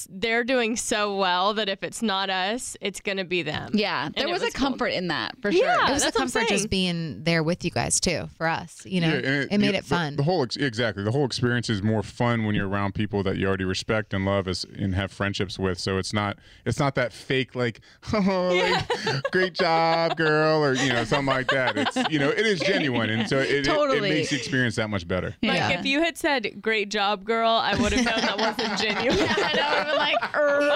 they're 0.09 0.43
doing 0.43 0.75
so 0.75 1.15
well 1.15 1.53
that 1.55 1.69
if 1.69 1.83
it's 1.83 2.01
not 2.01 2.29
us, 2.29 2.75
it's 2.81 2.99
gonna 3.01 3.25
be 3.25 3.41
them. 3.43 3.71
Yeah, 3.73 4.09
there 4.15 4.27
was, 4.27 4.41
was 4.41 4.49
a 4.49 4.57
cool. 4.57 4.67
comfort 4.69 4.87
in 4.87 5.07
that 5.09 5.35
for 5.41 5.51
sure. 5.51 5.65
Yeah. 5.65 5.77
sure. 5.77 5.89
It 5.89 5.93
was 5.93 6.01
a 6.01 6.05
that's 6.05 6.15
what 6.17 6.21
I'm 6.23 6.31
comfort 6.31 6.49
just 6.49 6.69
being 6.69 7.23
there 7.23 7.43
with 7.43 7.63
you 7.65 7.71
guys 7.71 7.99
too 7.99 8.29
for 8.37 8.47
us. 8.47 8.85
You 8.85 9.01
know, 9.01 9.09
Yeah, 9.09 9.29
and 9.29 9.51
it, 9.51 9.57
made 9.59 9.73
the- 9.73 9.77
it 9.79 9.85
fun. 9.85 10.13
The, 10.13 10.17
the 10.17 10.23
whole 10.23 10.43
ex- 10.43 10.55
exactly 10.57 11.03
the 11.03 11.11
whole 11.11 11.25
experience 11.25 11.69
is 11.69 11.81
more 11.83 12.03
fun 12.03 12.45
when 12.45 12.55
you're 12.55 12.67
around 12.67 12.93
people 12.95 13.23
that 13.23 13.37
you 13.37 13.47
already 13.47 13.65
respect 13.65 14.13
and 14.13 14.25
love 14.25 14.47
as, 14.47 14.65
and 14.77 14.95
have 14.95 15.11
friendships 15.11 15.57
with. 15.59 15.79
So 15.79 15.97
it's 15.97 16.13
not 16.13 16.37
it's 16.65 16.79
not 16.79 16.95
that 16.95 17.13
fake 17.13 17.55
like 17.55 17.81
oh 18.13 18.83
like, 19.05 19.31
great 19.31 19.53
job 19.53 20.17
girl 20.17 20.63
or 20.63 20.73
you 20.73 20.89
know 20.93 21.03
something 21.03 21.25
like 21.27 21.47
that. 21.47 21.77
It's 21.77 22.11
you 22.11 22.19
know 22.19 22.29
it 22.29 22.45
is 22.45 22.59
genuine 22.59 23.09
and 23.09 23.27
so 23.29 23.39
it, 23.39 23.49
it, 23.49 23.67
it, 23.67 24.01
makes 24.01 24.29
the 24.29 24.37
experience 24.37 24.75
that 24.75 24.89
much 24.89 25.07
better. 25.07 25.35
Like 25.41 25.57
Yeah. 25.57 25.79
if 25.79 25.85
you 25.85 26.01
had 26.01 26.17
said 26.17 26.61
"great 26.61 26.89
job, 26.89 27.23
girl," 27.23 27.49
I 27.49 27.75
would 27.75 27.91
have 27.93 28.05
known 28.05 28.21
that 28.21 28.57
wasn't 28.57 28.79
genuine. 28.79 29.17
Like, 29.69 30.19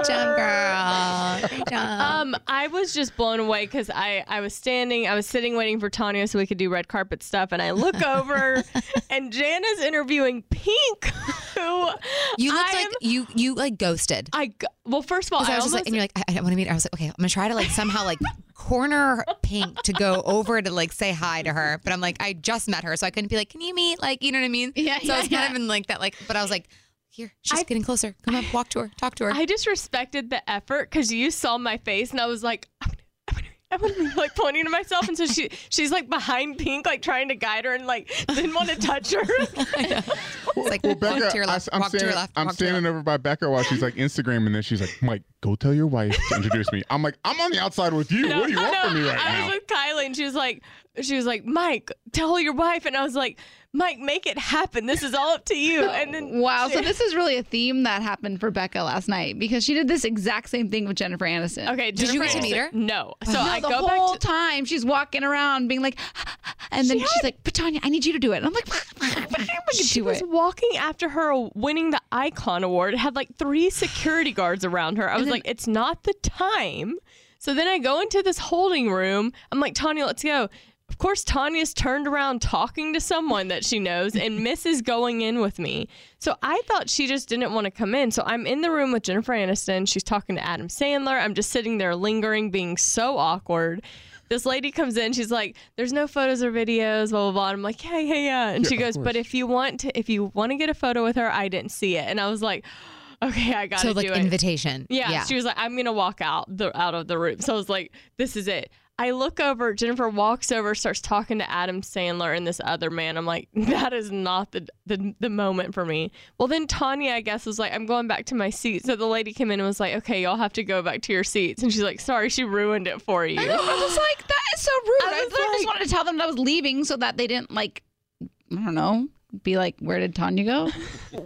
job, 0.05 0.37
girl. 0.37 1.59
Job. 1.69 2.01
Um, 2.01 2.35
I 2.47 2.67
was 2.67 2.93
just 2.93 3.15
blown 3.17 3.39
away 3.39 3.65
because 3.65 3.89
I, 3.89 4.23
I 4.27 4.41
was 4.41 4.53
standing, 4.53 5.07
I 5.07 5.15
was 5.15 5.25
sitting 5.25 5.55
waiting 5.55 5.79
for 5.79 5.89
Tanya 5.89 6.27
so 6.27 6.39
we 6.39 6.47
could 6.47 6.57
do 6.57 6.69
red 6.69 6.87
carpet 6.87 7.23
stuff, 7.23 7.51
and 7.51 7.61
I 7.61 7.71
look 7.71 8.01
over, 8.05 8.63
and 9.09 9.31
Jana's 9.31 9.81
interviewing 9.81 10.43
Pink, 10.49 11.05
who 11.55 11.89
you 12.37 12.53
looked 12.53 12.73
I 12.73 12.83
like 12.83 12.87
you 13.01 13.27
you 13.35 13.55
like 13.55 13.77
ghosted. 13.77 14.29
I 14.33 14.53
well, 14.85 15.01
first 15.01 15.29
of 15.29 15.33
all, 15.33 15.45
I, 15.45 15.53
I 15.53 15.55
was 15.55 15.65
just 15.65 15.73
like, 15.73 15.85
and 15.85 15.95
you're 15.95 16.03
like, 16.03 16.11
I, 16.15 16.23
I 16.27 16.33
don't 16.33 16.43
want 16.43 16.53
to 16.53 16.57
meet 16.57 16.67
her. 16.67 16.71
I 16.71 16.75
was 16.75 16.85
like, 16.85 16.93
okay, 16.93 17.07
I'm 17.07 17.15
gonna 17.17 17.29
try 17.29 17.47
to 17.47 17.55
like 17.55 17.69
somehow 17.69 18.03
like 18.05 18.19
corner 18.53 19.25
Pink 19.41 19.81
to 19.83 19.93
go 19.93 20.21
over 20.25 20.61
to 20.61 20.71
like 20.71 20.91
say 20.91 21.11
hi 21.11 21.41
to 21.41 21.51
her. 21.53 21.79
But 21.83 21.93
I'm 21.93 22.01
like, 22.01 22.21
I 22.21 22.33
just 22.33 22.67
met 22.67 22.83
her, 22.83 22.95
so 22.97 23.07
I 23.07 23.11
couldn't 23.11 23.29
be 23.29 23.35
like, 23.35 23.49
can 23.49 23.61
you 23.61 23.73
meet? 23.75 24.01
Like, 24.01 24.23
you 24.23 24.31
know 24.31 24.39
what 24.39 24.45
I 24.45 24.49
mean? 24.49 24.71
Yeah, 24.75 24.99
So 24.99 25.13
I 25.13 25.19
was 25.19 25.31
yeah, 25.31 25.39
kind 25.39 25.51
of 25.51 25.61
in 25.61 25.67
like 25.67 25.87
that, 25.87 25.99
like, 25.99 26.15
but 26.27 26.35
I 26.35 26.41
was 26.41 26.51
like, 26.51 26.67
here, 27.14 27.32
she's 27.41 27.64
getting 27.64 27.84
closer. 27.84 28.16
Come 28.24 28.36
on, 28.36 28.45
walk 28.53 28.70
to 28.70 28.80
her, 28.80 28.91
talk 28.97 29.16
to 29.16 29.26
her. 29.26 29.32
I 29.34 29.45
just 29.45 29.68
respected 29.68 30.30
the 30.30 30.47
effort 30.49 30.89
because 30.89 31.11
you 31.11 31.32
saw 31.32 31.57
my 31.57 31.78
face, 31.78 32.11
and 32.11 32.20
I 32.20 32.26
was 32.26 32.43
like. 32.43 32.70
I'm 32.82 32.88
gonna- 32.89 32.99
I'm 33.30 33.36
gonna- 33.36 33.47
I'm 33.72 33.80
gonna 33.80 33.93
be 33.95 34.16
like 34.16 34.36
pointing 34.36 34.66
to 34.66 34.70
myself, 34.70 35.07
and 35.07 35.18
so 35.18 35.26
she 35.26 35.49
she's 35.70 35.89
like 35.91 36.07
behind 36.07 36.59
Pink, 36.59 36.86
like 36.86 37.01
trying 37.01 37.30
to 37.30 37.36
guide 37.36 37.66
her, 37.66 37.74
and 37.74 37.88
like 37.88 38.11
didn't 38.28 38.53
want 38.53 38.70
to 38.70 38.76
touch 38.76 39.11
her. 39.14 39.22
it's 39.28 40.55
like 40.55 40.84
Well, 40.84 40.93
walk 40.93 40.99
Becca, 40.99 41.32
to 41.32 41.38
your 41.38 41.45
left, 41.47 41.70
I, 41.72 41.76
am 41.78 41.82
walk 41.82 41.91
to 41.91 41.97
your 41.97 41.99
standing, 42.11 42.16
left. 42.16 42.34
I'm 42.36 42.45
walk 42.45 42.55
to 42.57 42.64
your 42.66 42.74
standing 42.74 42.89
over 42.89 43.01
by 43.01 43.18
Becca 43.18 43.49
while 43.49 43.64
she's 43.64 43.82
like 43.82 43.95
Instagram 43.95 44.45
and 44.45 44.53
then 44.53 44.61
She's 44.61 44.80
like, 44.80 44.95
Mike, 45.01 45.24
go 45.41 45.55
tell 45.55 45.74
your 45.74 45.88
wife 45.88 46.16
to 46.30 46.36
introduce 46.36 46.72
me. 46.72 46.84
I'm 46.91 47.01
like, 47.01 47.18
I'm 47.26 47.39
on 47.41 47.51
the 47.51 47.59
outside 47.59 47.93
with 47.93 48.11
you. 48.11 48.28
what 48.30 48.45
do 48.45 48.51
you 48.53 48.57
want 48.59 48.74
no, 48.74 48.82
from 48.84 48.93
me 49.01 49.07
right 49.09 49.20
I 49.20 49.32
now? 49.32 49.43
I 49.43 49.45
was 49.47 49.55
with 49.55 49.68
Kylie 49.68 50.05
and 50.05 50.16
she 50.16 50.24
was 50.26 50.36
like, 50.36 50.61
she 51.01 51.15
was 51.15 51.25
like, 51.25 51.43
Mike, 51.45 51.91
tell 52.11 52.39
your 52.39 52.53
wife. 52.53 52.85
And 52.85 52.95
I 52.95 53.03
was 53.03 53.15
like, 53.15 53.39
Mike, 53.75 53.97
make 53.97 54.27
it 54.27 54.37
happen. 54.37 54.85
This 54.85 55.01
is 55.01 55.15
all 55.15 55.33
up 55.33 55.45
to 55.45 55.57
you. 55.57 55.81
And 55.89 56.13
then 56.13 56.39
Wow, 56.41 56.67
so 56.69 56.81
this 56.81 56.99
is 57.01 57.15
really 57.15 57.37
a 57.37 57.43
theme 57.43 57.81
that 57.83 58.03
happened 58.03 58.39
for 58.39 58.51
Becca 58.51 58.83
last 58.83 59.07
night 59.07 59.39
because 59.39 59.63
she 59.63 59.73
did 59.73 59.87
this 59.87 60.05
exact 60.05 60.49
same 60.49 60.69
thing 60.69 60.85
with 60.87 60.95
Jennifer 60.97 61.25
Aniston. 61.25 61.71
Okay, 61.73 61.89
Did 61.91 62.13
you 62.13 62.21
get 62.21 62.31
to 62.31 62.41
meet 62.41 62.55
her? 62.55 62.69
No. 62.71 63.15
So 63.25 63.31
no, 63.33 63.39
I 63.41 63.59
the 63.61 63.69
go 63.69 63.77
whole 63.87 64.11
back 64.13 64.21
to 64.21 64.27
time 64.27 64.65
she's 64.65 64.85
walking 64.85 65.23
around 65.23 65.67
being 65.67 65.81
like, 65.81 65.97
and 66.71 66.87
then 66.87 66.99
She 66.99 67.05
she's 67.05 67.13
had- 67.15 67.23
like, 67.23 67.37
but 67.43 67.55
Tanya, 67.55 67.79
I 67.81 67.89
need 67.89 68.05
you 68.05 68.13
to 68.13 68.19
do 68.19 68.33
it. 68.33 68.37
And 68.37 68.45
I'm 68.45 68.53
like, 68.53 68.69
I 69.01 69.09
can 69.25 69.61
she 69.73 69.99
do 70.01 70.05
was 70.05 70.21
it. 70.21 70.29
walking 70.29 70.69
after 70.77 71.09
her 71.09 71.49
winning 71.55 71.89
the 71.89 72.01
Icon 72.11 72.63
Award. 72.63 72.93
It 72.93 72.97
had 72.97 73.15
like 73.15 73.35
three 73.37 73.71
security 73.71 74.31
guards 74.31 74.63
around 74.63 74.97
her. 74.97 75.09
I 75.11 75.17
was 75.17 75.27
like, 75.29 75.41
it's 75.45 75.65
not 75.67 76.03
the 76.03 76.13
time. 76.21 76.97
So 77.39 77.53
then 77.55 77.67
I 77.67 77.79
go 77.79 77.99
into 78.01 78.21
this 78.21 78.37
holding 78.37 78.91
room. 78.91 79.33
I'm 79.51 79.59
like, 79.59 79.73
Tanya, 79.73 80.05
let's 80.05 80.23
go. 80.23 80.47
Of 80.89 80.97
course, 80.97 81.23
Tanya's 81.23 81.73
turned 81.73 82.07
around 82.07 82.41
talking 82.41 82.93
to 82.93 82.99
someone 82.99 83.47
that 83.47 83.65
she 83.65 83.79
knows 83.79 84.15
and 84.15 84.43
misses 84.43 84.81
going 84.81 85.21
in 85.21 85.39
with 85.39 85.57
me. 85.57 85.88
So 86.19 86.36
I 86.43 86.61
thought 86.65 86.89
she 86.89 87.07
just 87.07 87.29
didn't 87.29 87.53
want 87.53 87.65
to 87.65 87.71
come 87.71 87.95
in. 87.95 88.11
So 88.11 88.23
I'm 88.25 88.45
in 88.45 88.61
the 88.61 88.69
room 88.69 88.91
with 88.91 89.03
Jennifer 89.03 89.34
Aniston. 89.34 89.88
She's 89.88 90.03
talking 90.03 90.36
to 90.36 90.45
Adam 90.45 90.67
Sandler. 90.67 91.21
I'm 91.21 91.34
just 91.34 91.49
sitting 91.51 91.77
there 91.77 91.95
lingering, 91.95 92.51
being 92.51 92.77
so 92.77 93.17
awkward. 93.17 93.81
This 94.29 94.45
lady 94.45 94.71
comes 94.71 94.97
in. 94.97 95.13
She's 95.13 95.31
like, 95.31 95.57
"There's 95.75 95.93
no 95.93 96.07
photos 96.07 96.41
or 96.41 96.51
videos." 96.51 97.09
Blah 97.11 97.23
blah 97.23 97.31
blah. 97.31 97.47
I'm 97.49 97.61
like, 97.61 97.84
"Yeah, 97.84 97.99
yeah, 97.99 98.15
yeah." 98.15 98.49
And 98.49 98.65
she 98.65 98.75
Yeah, 98.75 98.88
of 98.88 98.93
goes, 98.95 99.03
"But 99.03 99.15
if 99.15 99.34
you 99.34 99.45
want 99.47 99.81
to, 99.81 99.97
if 99.97 100.09
you 100.09 100.31
want 100.34 100.51
to 100.51 100.57
get 100.57 100.69
a 100.69 100.73
photo 100.73 101.03
with 101.03 101.17
her, 101.17 101.31
I 101.31 101.49
didn't 101.49 101.71
see 101.71 101.97
it." 101.97 102.05
And 102.07 102.19
I 102.19 102.29
was 102.29 102.41
like, 102.41 102.65
"Okay, 103.21 103.53
I 103.53 103.67
got 103.67 103.79
to 103.79 103.88
so 103.88 103.91
like 103.91 104.07
do 104.07 104.13
it." 104.13 104.17
invitation. 104.19 104.88
Yeah, 104.89 105.11
yeah. 105.11 105.23
she 105.25 105.36
was 105.36 105.43
like, 105.45 105.55
"I'm 105.57 105.75
gonna 105.75 105.93
walk 105.93 106.19
out 106.21 106.45
the 106.55 106.75
out 106.79 106.95
of 106.95 107.07
the 107.07 107.17
room." 107.19 107.41
So 107.41 107.53
I 107.53 107.57
was 107.57 107.69
like, 107.69 107.91
"This 108.17 108.36
is 108.36 108.47
it." 108.47 108.71
I 108.99 109.09
look 109.11 109.39
over. 109.39 109.73
Jennifer 109.73 110.07
walks 110.07 110.51
over, 110.51 110.75
starts 110.75 111.01
talking 111.01 111.39
to 111.39 111.49
Adam 111.49 111.81
Sandler 111.81 112.35
and 112.35 112.45
this 112.45 112.61
other 112.63 112.91
man. 112.91 113.17
I'm 113.17 113.25
like, 113.25 113.49
"That 113.53 113.91
is 113.93 114.11
not 114.11 114.51
the 114.51 114.67
the, 114.85 115.15
the 115.19 115.29
moment 115.29 115.73
for 115.73 115.85
me." 115.85 116.11
Well, 116.37 116.47
then 116.47 116.67
Tanya, 116.67 117.13
I 117.13 117.21
guess, 117.21 117.45
was 117.45 117.57
like, 117.57 117.73
"I'm 117.73 117.85
going 117.85 118.07
back 118.07 118.25
to 118.25 118.35
my 118.35 118.49
seat." 118.49 118.85
So 118.85 118.95
the 118.95 119.07
lady 119.07 119.33
came 119.33 119.49
in 119.49 119.59
and 119.59 119.67
was 119.67 119.79
like, 119.79 119.95
"Okay, 119.95 120.21
y'all 120.21 120.37
have 120.37 120.53
to 120.53 120.63
go 120.63 120.81
back 120.81 121.01
to 121.03 121.13
your 121.13 121.23
seats." 121.23 121.63
And 121.63 121.73
she's 121.73 121.81
like, 121.81 121.99
"Sorry, 121.99 122.29
she 122.29 122.43
ruined 122.43 122.87
it 122.87 123.01
for 123.01 123.25
you." 123.25 123.39
I 123.39 123.45
know, 123.45 123.59
I 123.59 123.83
was 123.83 123.97
like, 123.97 124.27
that 124.27 124.43
is 124.55 124.61
so 124.61 124.71
rude. 124.85 124.97
I 125.03 125.07
I, 125.07 125.23
was 125.23 125.33
literally 125.33 125.55
just 125.55 125.65
wanted 125.67 125.83
to 125.85 125.89
tell 125.89 126.03
them 126.03 126.17
that 126.17 126.23
I 126.25 126.27
was 126.27 126.39
leaving 126.39 126.83
so 126.83 126.95
that 126.97 127.17
they 127.17 127.25
didn't 127.25 127.51
like, 127.51 127.83
I 128.21 128.55
don't 128.55 128.75
know, 128.75 129.07
be 129.41 129.57
like, 129.57 129.75
where 129.79 129.99
did 129.99 130.15
Tanya 130.15 130.43
go? 130.43 130.69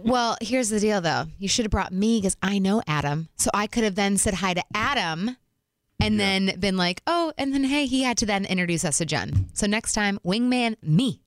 Well, 0.04 0.36
here's 0.40 0.68
the 0.68 0.80
deal 0.80 1.00
though. 1.00 1.24
You 1.38 1.48
should 1.48 1.64
have 1.64 1.70
brought 1.70 1.92
me 1.92 2.18
because 2.18 2.36
I 2.42 2.58
know 2.58 2.82
Adam. 2.86 3.28
So 3.36 3.50
I 3.52 3.66
could 3.66 3.84
have 3.84 3.94
then 3.94 4.16
said 4.16 4.34
hi 4.34 4.54
to 4.54 4.62
Adam 4.74 5.36
and 6.00 6.18
then 6.18 6.58
been 6.58 6.76
like, 6.76 7.02
oh, 7.06 7.32
and 7.36 7.52
then 7.52 7.64
hey, 7.64 7.86
he 7.86 8.02
had 8.02 8.18
to 8.18 8.26
then 8.26 8.44
introduce 8.44 8.84
us 8.84 8.98
to 8.98 9.06
Jen. 9.06 9.48
So 9.52 9.66
next 9.66 9.92
time, 9.92 10.18
wingman 10.24 10.76
me. 10.82 11.20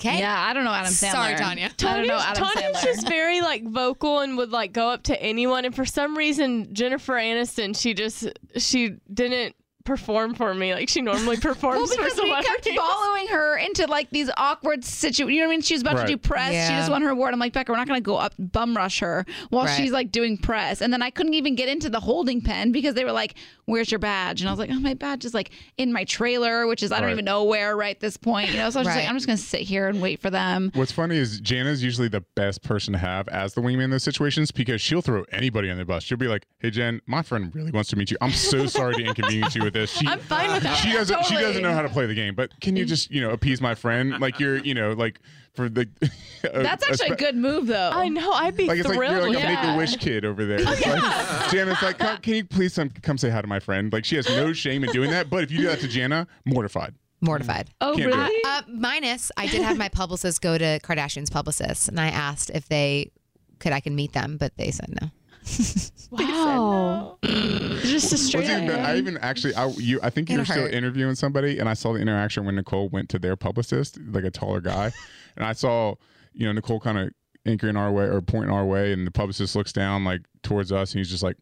Okay? 0.00 0.20
Yeah, 0.20 0.38
I 0.38 0.52
don't 0.52 0.64
know 0.64 0.72
Adam 0.72 0.92
Sandler. 0.92 1.10
Sorry, 1.10 1.34
Tanya. 1.34 1.64
I 1.66 1.96
don't 1.96 2.06
know 2.06 2.18
Tanya's, 2.18 2.38
Adam 2.38 2.48
Tanya's 2.54 2.76
Sandler. 2.76 2.84
just 2.84 3.08
very 3.08 3.40
like 3.40 3.64
vocal 3.64 4.20
and 4.20 4.36
would 4.36 4.50
like 4.50 4.72
go 4.72 4.90
up 4.90 5.02
to 5.04 5.20
anyone. 5.20 5.64
And 5.64 5.74
for 5.74 5.84
some 5.84 6.16
reason, 6.16 6.72
Jennifer 6.72 7.14
Aniston, 7.14 7.76
she 7.76 7.94
just 7.94 8.28
she 8.56 8.96
didn't 9.12 9.56
perform 9.88 10.34
for 10.34 10.54
me 10.54 10.74
like 10.74 10.88
she 10.88 11.00
normally 11.00 11.36
performs 11.50 11.88
Well, 11.88 11.96
for 11.96 12.04
because 12.04 12.20
we 12.22 12.30
kept 12.30 12.64
celebrities. 12.64 12.76
following 12.76 13.26
her 13.28 13.56
into 13.58 13.86
like 13.86 14.10
these 14.10 14.30
awkward 14.36 14.84
situations. 14.84 15.34
You 15.34 15.40
know 15.40 15.46
what 15.46 15.52
I 15.52 15.56
mean? 15.56 15.60
She 15.62 15.74
was 15.74 15.82
about 15.82 15.94
Right. 15.96 16.06
to 16.06 16.12
do 16.12 16.18
press. 16.18 16.68
She 16.68 16.74
just 16.74 16.90
won 16.90 17.02
her 17.02 17.08
award. 17.08 17.32
I'm 17.32 17.40
like, 17.40 17.52
Becca, 17.54 17.72
we're 17.72 17.78
not 17.78 17.88
going 17.88 17.98
to 18.00 18.04
go 18.04 18.16
up 18.16 18.34
bum 18.38 18.76
rush 18.76 19.00
her 19.00 19.24
while 19.50 19.64
Right. 19.64 19.76
she's 19.76 19.90
like 19.90 20.12
doing 20.12 20.36
press. 20.36 20.80
And 20.82 20.92
then 20.92 21.02
I 21.02 21.10
couldn't 21.10 21.34
even 21.34 21.54
get 21.54 21.68
into 21.68 21.88
the 21.90 22.00
holding 22.00 22.40
pen 22.42 22.70
because 22.70 22.94
they 22.94 23.04
were 23.04 23.12
like, 23.12 23.34
"Where's 23.64 23.90
your 23.90 23.98
badge?" 23.98 24.40
And 24.42 24.48
I 24.48 24.52
was 24.52 24.58
like, 24.58 24.70
"Oh, 24.70 24.78
my 24.78 24.94
badge 24.94 25.24
is 25.24 25.32
like 25.34 25.50
in 25.78 25.92
my 25.92 26.04
trailer, 26.04 26.66
which 26.66 26.82
is 26.82 26.92
I 26.92 26.96
don't 26.96 27.06
Right. 27.06 27.12
even 27.12 27.24
know 27.24 27.44
where 27.44 27.76
right 27.76 27.94
at 27.96 28.00
this 28.00 28.16
point." 28.16 28.50
You 28.50 28.58
know, 28.58 28.68
so 28.70 28.78
I 28.78 28.82
was 28.82 28.86
just 28.88 28.96
like, 28.98 29.08
I'm 29.08 29.16
just 29.16 29.26
going 29.26 29.38
to 29.38 29.42
sit 29.44 29.62
here 29.62 29.88
and 29.88 30.00
wait 30.02 30.20
for 30.20 30.30
them. 30.30 30.70
What's 30.74 30.92
funny 30.92 31.16
is 31.16 31.40
Jana's 31.40 31.82
usually 31.82 32.08
the 32.08 32.24
best 32.36 32.62
person 32.62 32.92
to 32.92 32.98
have 32.98 33.26
as 33.28 33.54
the 33.54 33.60
wingman 33.62 33.84
in 33.84 33.90
those 33.90 34.02
situations 34.04 34.50
because 34.50 34.80
she'll 34.80 35.02
throw 35.02 35.24
anybody 35.32 35.70
on 35.70 35.78
the 35.78 35.84
bus. 35.86 36.02
She'll 36.02 36.18
be 36.18 36.28
like, 36.28 36.46
"Hey 36.58 36.70
Jen, 36.70 37.00
my 37.06 37.22
friend 37.22 37.54
really 37.54 37.70
wants 37.70 37.88
to 37.90 37.96
meet 37.96 38.10
you. 38.10 38.18
I'm 38.20 38.30
so 38.32 38.66
sorry 38.66 38.94
to 38.96 39.02
inconvenience 39.04 39.54
you 39.56 39.62
with 39.64 39.72
this. 39.80 39.90
She, 39.92 40.06
I'm 40.06 40.18
fine 40.20 40.52
with 40.52 40.62
that. 40.62 40.76
She 40.76 40.92
doesn't. 40.92 41.24
She 41.26 41.34
doesn't 41.34 41.62
know 41.62 41.72
how 41.72 41.82
to 41.82 41.88
play 41.88 42.06
the 42.06 42.14
game. 42.14 42.34
But 42.34 42.58
can 42.60 42.76
you 42.76 42.84
just 42.84 43.10
you 43.10 43.20
know 43.20 43.30
appease 43.30 43.60
my 43.60 43.74
friend? 43.74 44.18
Like 44.20 44.38
you're 44.40 44.58
you 44.58 44.74
know 44.74 44.92
like 44.92 45.20
for 45.54 45.68
the. 45.68 45.88
That's 46.42 46.88
actually 46.88 47.10
a 47.10 47.16
good 47.16 47.36
move, 47.36 47.66
though. 47.66 47.90
I 47.92 48.08
know. 48.08 48.30
I'd 48.32 48.56
be 48.56 48.66
Like 48.66 48.78
it's 48.78 48.88
like 48.88 48.96
you're 48.96 49.20
like 49.20 49.36
a 49.36 49.40
that. 49.40 49.64
make 49.64 49.74
a 49.74 49.76
wish 49.76 49.96
kid 49.96 50.24
over 50.24 50.44
there. 50.46 50.58
It's 50.60 50.66
like, 50.86 51.50
Jana's 51.50 51.82
like, 51.82 51.98
"Come- 51.98 52.18
can 52.18 52.34
you 52.34 52.44
please 52.44 52.74
come, 52.76 52.90
come 53.02 53.18
say 53.18 53.28
hi 53.30 53.40
to 53.40 53.46
my 53.48 53.58
friend? 53.60 53.92
Like 53.92 54.04
she 54.04 54.16
has 54.16 54.28
no 54.28 54.52
shame 54.52 54.84
in 54.84 54.90
doing 54.92 55.10
that. 55.10 55.30
But 55.30 55.42
if 55.44 55.50
you 55.50 55.58
do 55.58 55.66
that 55.66 55.80
to 55.80 55.88
Jana, 55.88 56.26
mortified. 56.44 56.94
Mortified. 57.20 57.70
Oh, 57.80 57.96
Can't 57.96 58.12
do 58.12 58.16
it. 58.18 58.22
really? 58.22 58.44
Uh, 58.46 58.62
minus, 58.68 59.32
I 59.36 59.48
did 59.48 59.62
have 59.62 59.76
my 59.76 59.88
publicist 59.88 60.40
go 60.40 60.56
to 60.56 60.78
Kardashian's 60.84 61.30
publicist, 61.30 61.88
and 61.88 61.98
I 61.98 62.06
asked 62.08 62.50
if 62.54 62.68
they 62.68 63.10
could 63.58 63.72
I 63.72 63.80
can 63.80 63.96
meet 63.96 64.12
them, 64.12 64.36
but 64.36 64.56
they 64.56 64.70
said 64.70 64.94
no. 65.02 65.10
Wow. 66.10 67.18
Just 67.22 68.12
a 68.12 68.16
straight 68.16 68.48
What's 68.48 68.62
even 68.62 68.70
I 68.70 68.96
even 68.96 69.18
actually, 69.18 69.54
I 69.54 69.66
you, 69.76 70.00
I 70.02 70.08
think 70.08 70.30
you 70.30 70.36
It 70.36 70.38
were 70.38 70.44
still 70.46 70.66
interviewing 70.66 71.14
somebody, 71.14 71.58
and 71.58 71.68
I 71.68 71.74
saw 71.74 71.92
the 71.92 72.00
interaction 72.00 72.46
when 72.46 72.54
Nicole 72.56 72.88
went 72.88 73.10
to 73.10 73.18
their 73.18 73.36
publicist, 73.36 73.98
like 74.10 74.24
a 74.24 74.30
taller 74.30 74.60
guy, 74.62 74.90
and 75.36 75.44
I 75.44 75.52
saw, 75.52 75.96
you 76.32 76.46
know, 76.46 76.52
Nicole 76.52 76.80
kind 76.80 76.98
of 76.98 77.10
anchoring 77.44 77.76
our 77.76 77.92
way 77.92 78.04
or 78.04 78.22
pointing 78.22 78.50
our 78.50 78.64
way, 78.64 78.92
and 78.92 79.06
the 79.06 79.10
publicist 79.10 79.54
looks 79.54 79.72
down 79.72 80.04
like 80.04 80.22
towards 80.42 80.72
us, 80.72 80.92
and 80.92 80.98
he's 81.00 81.10
just 81.10 81.22
like, 81.22 81.36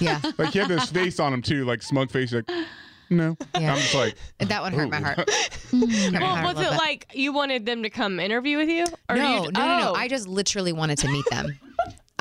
Yeah, 0.00 0.20
like 0.38 0.54
he 0.54 0.58
had 0.60 0.68
this 0.68 0.90
face 0.90 1.20
on 1.20 1.34
him 1.34 1.42
too, 1.42 1.66
like 1.66 1.82
smug 1.82 2.10
face, 2.10 2.32
like, 2.32 2.48
no. 3.10 3.36
Yeah. 3.60 3.74
I'm 3.74 3.78
just 3.78 3.94
like, 3.94 4.16
that 4.38 4.62
one 4.62 4.72
hurt 4.72 4.88
my 4.88 5.00
heart. 5.00 5.18
Hurt 5.18 5.72
my 5.72 6.18
Well, 6.18 6.34
heart 6.34 6.56
was 6.56 6.64
it 6.66 6.70
bit. 6.70 6.78
like 6.78 7.06
you 7.12 7.34
wanted 7.34 7.66
them 7.66 7.82
to 7.82 7.90
come 7.90 8.18
interview 8.18 8.56
with 8.56 8.70
you? 8.70 8.86
Or 9.10 9.16
no, 9.16 9.44
you, 9.44 9.50
no, 9.52 9.60
no, 9.60 9.78
no. 9.80 9.90
oh. 9.90 9.94
I 9.94 10.08
just 10.08 10.26
literally 10.26 10.72
wanted 10.72 10.96
to 10.98 11.08
meet 11.08 11.26
them. 11.30 11.58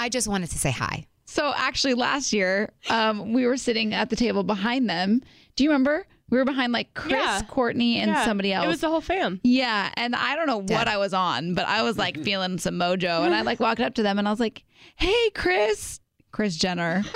I 0.01 0.09
just 0.09 0.27
wanted 0.27 0.49
to 0.51 0.57
say 0.57 0.71
hi. 0.71 1.05
So 1.25 1.53
actually, 1.55 1.93
last 1.93 2.33
year, 2.33 2.71
um, 2.89 3.33
we 3.33 3.45
were 3.45 3.55
sitting 3.57 3.93
at 3.93 4.09
the 4.09 4.15
table 4.15 4.43
behind 4.43 4.89
them. 4.89 5.21
Do 5.55 5.63
you 5.63 5.69
remember? 5.69 6.05
We 6.29 6.37
were 6.37 6.45
behind 6.45 6.73
like 6.73 6.93
Kris, 6.93 7.11
Yeah. 7.13 7.41
Kourtney, 7.49 7.95
and 7.97 8.09
Yeah, 8.11 8.25
somebody 8.25 8.51
else. 8.53 8.65
It 8.65 8.69
was 8.69 8.81
the 8.81 8.89
whole 8.89 9.01
fam. 9.01 9.39
Yeah, 9.43 9.91
and 9.95 10.15
I 10.15 10.35
don't 10.35 10.47
know 10.47 10.57
what 10.75 10.87
I 10.87 10.97
was 10.97 11.13
on, 11.13 11.53
but 11.53 11.67
I 11.67 11.83
was 11.83 11.97
like 11.97 12.17
feeling 12.23 12.57
some 12.57 12.75
mojo, 12.75 13.25
and 13.25 13.35
I 13.35 13.41
like 13.41 13.59
walked 13.59 13.81
up 13.81 13.93
to 13.95 14.03
them 14.03 14.17
and 14.17 14.27
I 14.27 14.31
was 14.31 14.39
like, 14.39 14.63
"Hey, 14.95 15.29
Kris, 15.35 15.99
Kris 16.31 16.55
Jenner." 16.57 17.03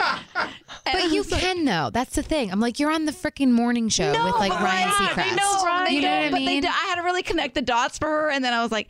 But 0.85 1.11
you 1.11 1.23
can 1.23 1.65
though. 1.65 1.89
That's 1.91 2.15
the 2.15 2.21
thing. 2.21 2.51
I'm 2.51 2.59
like, 2.59 2.79
you're 2.79 2.91
on 2.91 3.05
the 3.05 3.11
freaking 3.11 3.51
morning 3.51 3.89
show 3.89 4.11
with 4.11 4.35
like 4.35 4.51
Ryan 4.51 4.89
Seacrest. 4.89 5.35
No, 5.35 5.85
you 5.89 6.01
know 6.01 6.09
what 6.09 6.25
I 6.25 6.29
but 6.31 6.39
they 6.39 6.45
mean? 6.45 6.61
d- 6.61 6.67
I 6.67 6.85
had 6.89 6.95
to 6.95 7.01
really 7.01 7.23
connect 7.23 7.55
the 7.55 7.61
dots 7.61 7.97
for 7.97 8.07
her, 8.07 8.29
and 8.31 8.43
then 8.45 8.53
I 8.53 8.61
was 8.61 8.71
like, 8.71 8.89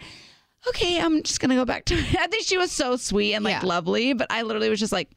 "Okay, 0.70 1.00
I'm 1.00 1.24
just 1.24 1.40
gonna 1.40 1.56
go 1.56 1.66
back 1.66 1.86
to." 1.86 1.96
I 2.20 2.28
think 2.28 2.44
she 2.46 2.58
was 2.58 2.72
so 2.72 2.96
sweet 2.98 3.34
and 3.34 3.44
like 3.44 3.62
Yeah. 3.62 3.68
lovely, 3.68 4.14
but 4.14 4.28
I 4.30 4.42
literally 4.44 4.70
was 4.70 4.80
just 4.80 4.92
like, 4.94 5.10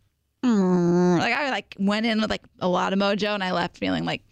"Mm." 0.44 1.18
like 1.18 1.34
I 1.34 1.50
like 1.50 1.74
went 1.78 2.06
in 2.06 2.20
with 2.20 2.30
like 2.30 2.42
a 2.60 2.68
lot 2.68 2.92
of 2.92 2.98
mojo, 2.98 3.34
and 3.34 3.42
I 3.42 3.52
left 3.52 3.78
feeling 3.78 4.04
like, 4.04 4.22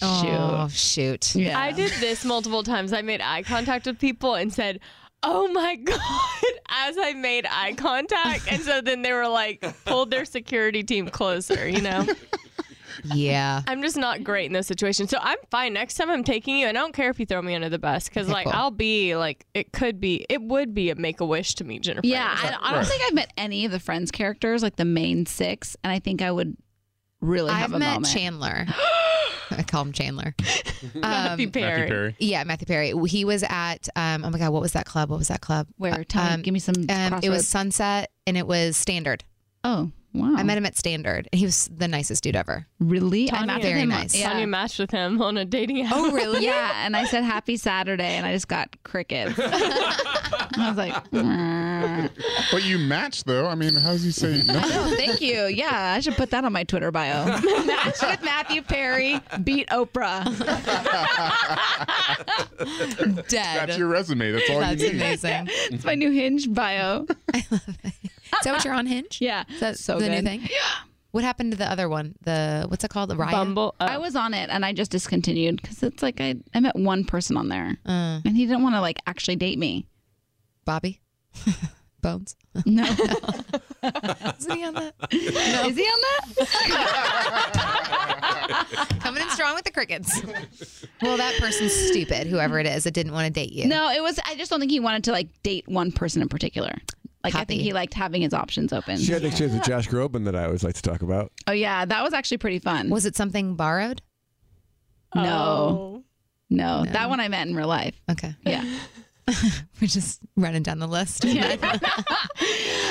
"Shoot." 0.00 0.28
Oh 0.30 0.68
shoot! 0.72 1.34
Yeah. 1.34 1.58
I 1.58 1.72
did 1.72 1.90
this 2.00 2.24
multiple 2.24 2.62
times. 2.62 2.92
I 2.92 3.02
made 3.02 3.20
eye 3.20 3.42
contact 3.42 3.86
with 3.86 3.98
people 3.98 4.34
and 4.34 4.52
said, 4.52 4.80
"Oh 5.22 5.48
my 5.48 5.76
god!" 5.84 6.00
as 6.68 6.96
I 6.98 7.12
made 7.14 7.46
eye 7.50 7.74
contact, 7.74 8.50
and 8.50 8.62
so 8.62 8.80
then 8.80 9.02
they 9.02 9.12
were 9.12 9.28
like 9.28 9.64
pulled 9.84 10.10
their 10.10 10.24
security 10.24 10.82
team 10.82 11.08
closer. 11.08 11.68
You 11.68 11.80
know, 11.80 12.06
Yeah. 13.02 13.62
I'm 13.66 13.82
just 13.82 13.96
not 13.96 14.22
great 14.24 14.46
in 14.46 14.52
those 14.52 14.66
situations. 14.66 15.10
So 15.10 15.18
I'm 15.20 15.38
fine. 15.50 15.72
Next 15.72 15.94
time 15.94 16.10
I'm 16.10 16.24
taking 16.24 16.56
you, 16.58 16.66
and 16.66 16.76
I 16.76 16.80
don't 16.80 16.94
care 16.94 17.10
if 17.10 17.18
you 17.18 17.26
throw 17.26 17.42
me 17.42 17.54
under 17.54 17.68
the 17.68 17.78
bus 17.78 18.08
because 18.08 18.26
Okay, 18.26 18.32
like 18.34 18.44
cool. 18.44 18.52
I'll 18.54 18.70
be 18.70 19.16
like 19.16 19.46
it 19.54 19.72
could 19.72 20.00
be 20.00 20.24
it 20.28 20.42
would 20.42 20.74
be 20.74 20.90
a 20.90 20.94
make 20.94 21.20
a 21.20 21.26
wish 21.26 21.54
to 21.56 21.64
meet 21.64 21.82
Jennifer. 21.82 22.06
Yeah, 22.06 22.26
I, 22.30 22.56
I 22.60 22.72
don't 22.74 22.86
think 22.86 23.02
I've 23.06 23.14
met 23.14 23.32
any 23.36 23.64
of 23.64 23.72
the 23.72 23.80
Friends 23.80 24.10
characters, 24.10 24.62
like 24.62 24.76
the 24.76 24.84
main 24.84 25.26
six, 25.26 25.76
and 25.82 25.92
I 25.92 25.98
think 25.98 26.22
I 26.22 26.30
would 26.30 26.56
really 27.20 27.50
I've 27.50 27.58
have 27.58 27.72
a 27.72 27.78
met 27.78 27.94
moment. 27.94 28.12
Chandler. 28.12 28.66
I 29.50 29.62
call 29.62 29.82
him 29.82 29.92
Chandler. 29.92 30.34
Matthew 30.94 31.46
Um, 31.46 31.52
Perry. 31.52 31.80
Matthew 31.80 31.86
Perry. 31.88 32.16
Yeah, 32.18 32.44
Matthew 32.44 32.66
Perry. 32.66 32.92
He 33.08 33.24
was 33.24 33.42
at 33.48 33.88
um, 33.94 34.24
oh 34.24 34.30
my 34.30 34.38
god, 34.38 34.50
what 34.52 34.62
was 34.62 34.72
that 34.72 34.86
club? 34.86 35.10
What 35.10 35.18
was 35.18 35.28
that 35.28 35.40
club? 35.40 35.68
Where? 35.76 36.02
Tell 36.04 36.24
me, 36.24 36.30
Um, 36.30 36.42
give 36.42 36.54
me 36.54 36.60
some. 36.60 36.74
Um, 36.88 37.20
it 37.22 37.28
was 37.30 37.46
Sunset 37.46 38.10
and 38.26 38.36
it 38.38 38.46
was 38.46 38.76
Standard. 38.76 39.22
Oh 39.62 39.90
wow! 40.14 40.34
I 40.36 40.42
met 40.42 40.56
him 40.56 40.64
at 40.66 40.76
Standard 40.76 41.28
he 41.32 41.44
was 41.44 41.68
the 41.76 41.88
nicest 41.88 42.22
dude 42.22 42.36
ever. 42.36 42.66
really. 42.80 43.28
I 43.30 43.34
Tanya. 43.38 43.46
matched 43.46 43.62
Very 43.64 43.80
him. 43.80 43.88
nice. 43.90 44.14
Yeah. 44.16 44.30
Tanya 44.30 44.46
matched 44.46 44.78
with 44.78 44.90
him 44.90 45.20
on 45.20 45.36
a 45.36 45.44
dating 45.44 45.82
app. 45.82 45.92
Oh 45.94 46.10
really? 46.12 46.44
Yeah, 46.44 46.84
and 46.86 46.96
I 46.96 47.04
said 47.04 47.24
happy 47.24 47.56
Saturday, 47.56 48.14
and 48.16 48.24
I 48.26 48.32
just 48.32 48.48
got 48.48 48.74
crickets. 48.84 49.34
I 49.38 50.66
was 50.68 50.76
like, 50.76 50.92
"Mm." 51.10 52.10
but 52.52 52.64
you 52.64 52.78
matched 52.78 53.26
though. 53.26 53.46
I 53.48 53.54
mean, 53.54 53.74
how 53.74 53.90
does 53.92 54.02
he 54.04 54.10
say 54.12 54.42
no? 54.46 54.60
oh, 54.62 54.94
thank 54.96 55.20
you. 55.20 55.44
Yeah, 55.46 55.94
I 55.96 56.00
should 56.00 56.14
put 56.16 56.30
that 56.30 56.44
on 56.44 56.52
my 56.52 56.64
Twitter 56.64 56.90
bio. 56.90 57.24
Match 57.26 58.00
with 58.02 58.22
Matthew 58.22 58.62
Perry, 58.62 59.20
beat 59.42 59.68
Oprah. 59.70 60.24
Dead. 63.28 63.68
That's 63.68 63.78
your 63.78 63.88
resume. 63.88 64.32
That's 64.32 64.50
all 64.50 64.60
That's 64.60 64.80
you 64.82 64.92
need. 64.92 64.96
amazing. 64.96 65.48
It's 65.70 65.84
my 65.84 65.94
new 65.94 66.10
Hinge 66.10 66.52
bio. 66.52 67.06
Is 67.34 67.60
that 68.44 68.52
what 68.52 68.64
you're 68.64 68.74
on 68.74 68.86
Hinge? 68.86 69.18
Yeah, 69.20 69.44
Is 69.48 69.60
that 69.60 69.78
so 69.78 69.98
the 69.98 70.08
new 70.08 70.16
good. 70.16 70.24
thing? 70.24 70.48
What 71.12 71.22
happened 71.22 71.52
to 71.52 71.56
the 71.56 71.70
other 71.70 71.88
one? 71.88 72.16
The 72.24 72.64
what's 72.66 72.82
it 72.82 72.90
called? 72.90 73.08
The 73.08 73.14
Raya? 73.14 73.30
Bumble. 73.30 73.76
Oh. 73.78 73.86
I 73.86 73.98
was 73.98 74.16
on 74.16 74.34
it 74.34 74.50
and 74.50 74.64
I 74.66 74.72
just 74.72 74.90
discontinued 74.90 75.62
because 75.62 75.80
it's 75.84 76.02
like 76.02 76.20
I, 76.20 76.34
I 76.52 76.58
met 76.58 76.74
one 76.74 77.04
person 77.04 77.36
on 77.36 77.48
there 77.48 77.76
Uh, 77.86 78.18
and 78.24 78.36
he 78.36 78.46
didn't 78.46 78.64
want 78.64 78.74
to 78.74 78.80
like 78.80 78.98
actually 79.06 79.36
date 79.36 79.56
me. 79.56 79.86
Bobby. 80.64 81.00
Bones. 82.02 82.34
No. 82.66 82.82
Isn't 82.86 84.52
he 84.56 84.64
on 84.64 84.74
that? 84.74 84.94
Is 85.12 85.76
he 85.76 85.84
on 85.84 86.00
that? 86.00 86.24
Coming 89.00 89.22
in 89.22 89.30
strong 89.30 89.54
with 89.54 89.62
the 89.64 89.70
crickets. 89.70 90.20
Well, 91.00 91.16
that 91.16 91.36
person's 91.38 91.72
stupid. 91.72 92.26
Whoever 92.26 92.58
it 92.58 92.66
is 92.66 92.82
that 92.84 92.90
didn't 92.92 93.12
want 93.12 93.26
to 93.26 93.32
date 93.32 93.52
you. 93.52 93.66
No, 93.68 93.88
it 93.90 94.02
was. 94.02 94.18
I 94.26 94.34
just 94.34 94.50
don't 94.50 94.58
think 94.60 94.72
he 94.72 94.80
wanted 94.80 95.04
to 95.04 95.12
like 95.12 95.28
date 95.44 95.68
one 95.68 95.92
person 95.92 96.20
in 96.22 96.28
particular. 96.28 96.72
Like 97.24 97.34
I 97.34 97.44
think 97.44 97.62
he 97.62 97.72
liked 97.72 97.94
having 97.94 98.20
his 98.22 98.34
options 98.34 98.72
open. 98.72 98.98
She 98.98 99.10
had 99.12 99.22
an 99.22 99.28
exchange 99.28 99.52
with 99.52 99.64
Josh 99.64 99.88
Groban 99.88 100.26
that 100.26 100.36
I 100.36 100.44
always 100.44 100.62
like 100.62 100.74
to 100.74 100.82
talk 100.82 101.00
about. 101.02 101.32
Oh 101.46 101.52
yeah, 101.52 101.84
that 101.86 102.02
was 102.04 102.12
actually 102.12 102.36
pretty 102.38 102.58
fun. 102.58 102.90
Was 102.90 103.06
it 103.06 103.16
something 103.16 103.54
borrowed? 103.56 104.02
no, 105.14 105.22
Oh. 105.22 106.04
no, 106.50 106.84
that 106.84 107.08
one 107.08 107.20
I 107.20 107.28
met 107.28 107.46
in 107.48 107.54
real 107.56 107.68
life. 107.68 107.94
Okay. 108.10 108.34
Yeah, 108.44 108.62
We're 109.80 109.86
just 109.88 110.20
running 110.36 110.62
down 110.62 110.78
the 110.80 110.86
list. 110.86 111.24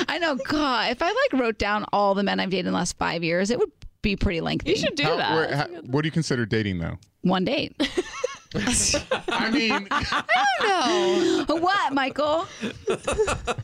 I 0.08 0.18
know. 0.20 0.34
God, 0.36 0.90
if 0.90 1.00
I 1.02 1.06
like 1.08 1.40
wrote 1.40 1.58
down 1.58 1.84
all 1.92 2.14
the 2.14 2.22
men 2.22 2.40
I've 2.40 2.50
dated 2.50 2.66
in 2.66 2.72
the 2.72 2.78
last 2.78 2.96
five 2.98 3.22
years, 3.22 3.50
it 3.50 3.58
would 3.58 3.70
be 4.02 4.16
pretty 4.16 4.40
lengthy. 4.40 4.70
You 4.70 4.76
should 4.76 4.94
do 4.96 5.04
How- 5.04 5.16
that. 5.16 5.34
where- 5.34 5.56
how- 5.56 5.66
what 5.86 6.02
do 6.02 6.08
you 6.08 6.12
consider 6.12 6.44
dating 6.46 6.78
though? 6.78 6.98
one 7.22 7.44
date. 7.44 7.74
I 9.28 9.50
mean, 9.50 9.88
I 9.90 10.24
don't 10.60 11.48
know. 11.48 11.56
what, 11.56 11.92
Michael? 11.92 12.46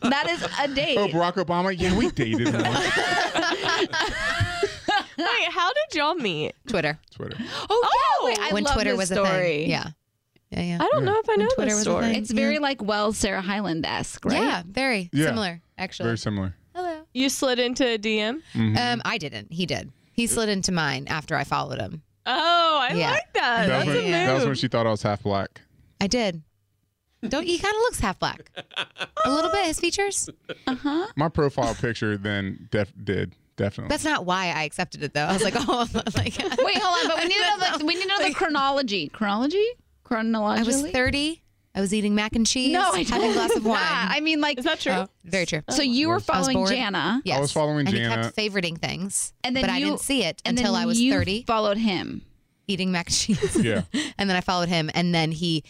that 0.03 0.27
is 0.29 0.43
a 0.61 0.69
date. 0.75 0.99
oh, 0.99 1.07
Barack 1.09 1.35
Obama. 1.35 1.75
Yeah, 1.79 1.97
we 1.97 2.11
dated 2.11 2.53
once. 2.53 2.65
Wait, 5.19 5.49
how 5.51 5.71
did 5.73 5.95
y'all 5.99 6.15
meet? 6.15 6.55
Twitter. 6.67 6.99
Twitter. 7.15 7.37
oh, 7.69 7.89
yeah, 8.23 8.27
wait, 8.27 8.39
I 8.39 8.53
when 8.55 8.65
love 8.65 8.75
Twitter 8.75 8.91
this 8.91 8.99
was 8.99 9.11
a 9.11 9.15
story. 9.15 9.29
thing. 9.63 9.71
Yeah. 9.71 9.89
Yeah, 10.51 10.63
yeah. 10.63 10.79
I 10.81 10.89
don't 10.91 11.05
know 11.05 11.17
if 11.19 11.29
I 11.29 11.37
know 11.37 11.47
Twitter 11.55 11.71
this 11.73 11.83
story. 11.83 12.07
thing. 12.07 12.15
It's 12.17 12.31
very 12.33 12.59
like 12.59 12.83
Wells 12.83 13.17
Sarah 13.19 13.41
Hyland 13.43 13.85
esque, 13.87 14.25
right? 14.25 14.41
Yeah, 14.43 14.63
very 14.67 15.09
Yeah. 15.13 15.27
similar, 15.27 15.61
actually. 15.79 16.07
Very 16.07 16.19
similar. 16.19 16.57
Hello. 16.75 17.03
You 17.13 17.29
slid 17.29 17.59
into 17.59 17.87
a 17.87 17.99
DM. 17.99 18.41
Um, 18.57 19.03
I 19.05 19.19
didn't. 19.19 19.53
He 19.53 19.67
did. 19.67 19.93
He 20.13 20.27
slid 20.27 20.49
into 20.49 20.73
mine 20.73 21.07
after 21.09 21.37
I 21.37 21.45
followed 21.45 21.81
him. 21.81 22.03
Oh, 22.31 22.79
I 22.81 22.93
Yeah. 22.95 23.11
like 23.11 23.33
that. 23.35 23.67
That 23.67 23.87
was, 23.87 23.87
That's 23.87 23.99
a 23.99 24.03
when, 24.03 24.11
that 24.13 24.35
was 24.35 24.45
when 24.47 24.55
she 24.55 24.69
thought 24.69 24.87
I 24.87 24.91
was 24.91 25.03
half 25.03 25.23
black. 25.23 25.61
I 26.01 26.07
did. 26.07 26.43
Don't 27.29 27.45
he 27.45 27.59
kind 27.59 27.75
of 27.75 27.81
looks 27.83 28.01
half 28.01 28.19
black? 28.19 28.51
A 29.25 29.31
little 29.31 29.51
bit. 29.51 29.67
His 29.67 29.79
features. 29.79 30.31
Uh-huh. 30.67 31.07
My 31.17 31.29
profile 31.29 31.75
picture 31.75 32.17
then 32.17 32.69
def- 32.71 32.95
did 33.05 33.35
definitely. 33.57 33.91
That's 33.91 34.05
not 34.05 34.25
why 34.25 34.47
I 34.57 34.63
accepted 34.63 35.03
it 35.03 35.13
though. 35.13 35.25
I 35.27 35.33
was 35.35 35.43
like, 35.43 35.55
oh, 35.57 35.87
like 36.17 36.39
Wait, 36.39 36.79
hold 36.79 37.11
on, 37.11 37.17
but 37.17 37.19
we 37.19 37.25
need 37.29 37.35
to 37.35 37.41
know 37.41 37.79
the, 37.79 37.85
we 37.85 37.95
need 37.97 38.03
to 38.03 38.09
know 38.09 38.23
the 38.27 38.33
chronology. 38.35 39.09
Chronology? 39.11 39.63
Chronologically. 40.05 40.63
I 40.63 40.65
Chronologically? 40.65 40.83
was 40.85 40.93
30. 40.93 41.43
I 41.75 41.81
was 41.81 41.95
eating 41.95 42.15
mac 42.17 42.35
and 42.35 42.47
cheese. 42.47 42.73
No, 42.73 42.91
I 42.93 43.05
having 43.05 43.31
a 43.31 43.33
glass 43.33 43.55
of 43.55 43.63
Nah, 43.65 43.71
wine. 43.71 43.79
I 43.83 44.21
mean, 44.21 44.41
like, 44.41 44.59
Is 44.59 44.65
that 44.65 44.81
true? 44.81 44.93
Oh, 44.93 45.09
very 45.25 45.47
true. 45.47 45.63
so 45.71 45.83
you 45.83 46.09
were 46.09 46.19
following 46.21 46.57
bored. 46.57 46.71
Jana, 46.71 47.23
Yes. 47.25 47.39
I 47.39 47.41
was 47.41 47.53
following 47.53 47.87
and 47.87 47.97
Jana. 47.97 48.17
he 48.17 48.23
kept 48.23 48.37
favoriting 48.37 48.77
things, 48.79 49.33
and 49.45 49.55
then 49.55 49.63
but 49.63 49.71
I 49.71 49.79
didn't 49.79 50.01
see 50.01 50.25
it 50.25 50.43
and 50.45 50.59
until 50.59 50.73
then 50.73 50.83
I 50.83 50.87
was 50.87 51.01
you 51.01 51.13
30. 51.13 51.45
Followed 51.45 51.77
him. 51.79 52.23
eating 52.67 52.91
mac 52.91 53.07
and 53.09 53.17
cheese. 53.17 53.57
Yeah. 53.57 53.83
and 54.19 54.29
then 54.29 54.37
I 54.37 54.41
followed 54.41 54.69
him, 54.69 54.91
and 54.95 55.15
then 55.15 55.31
he. 55.33 55.63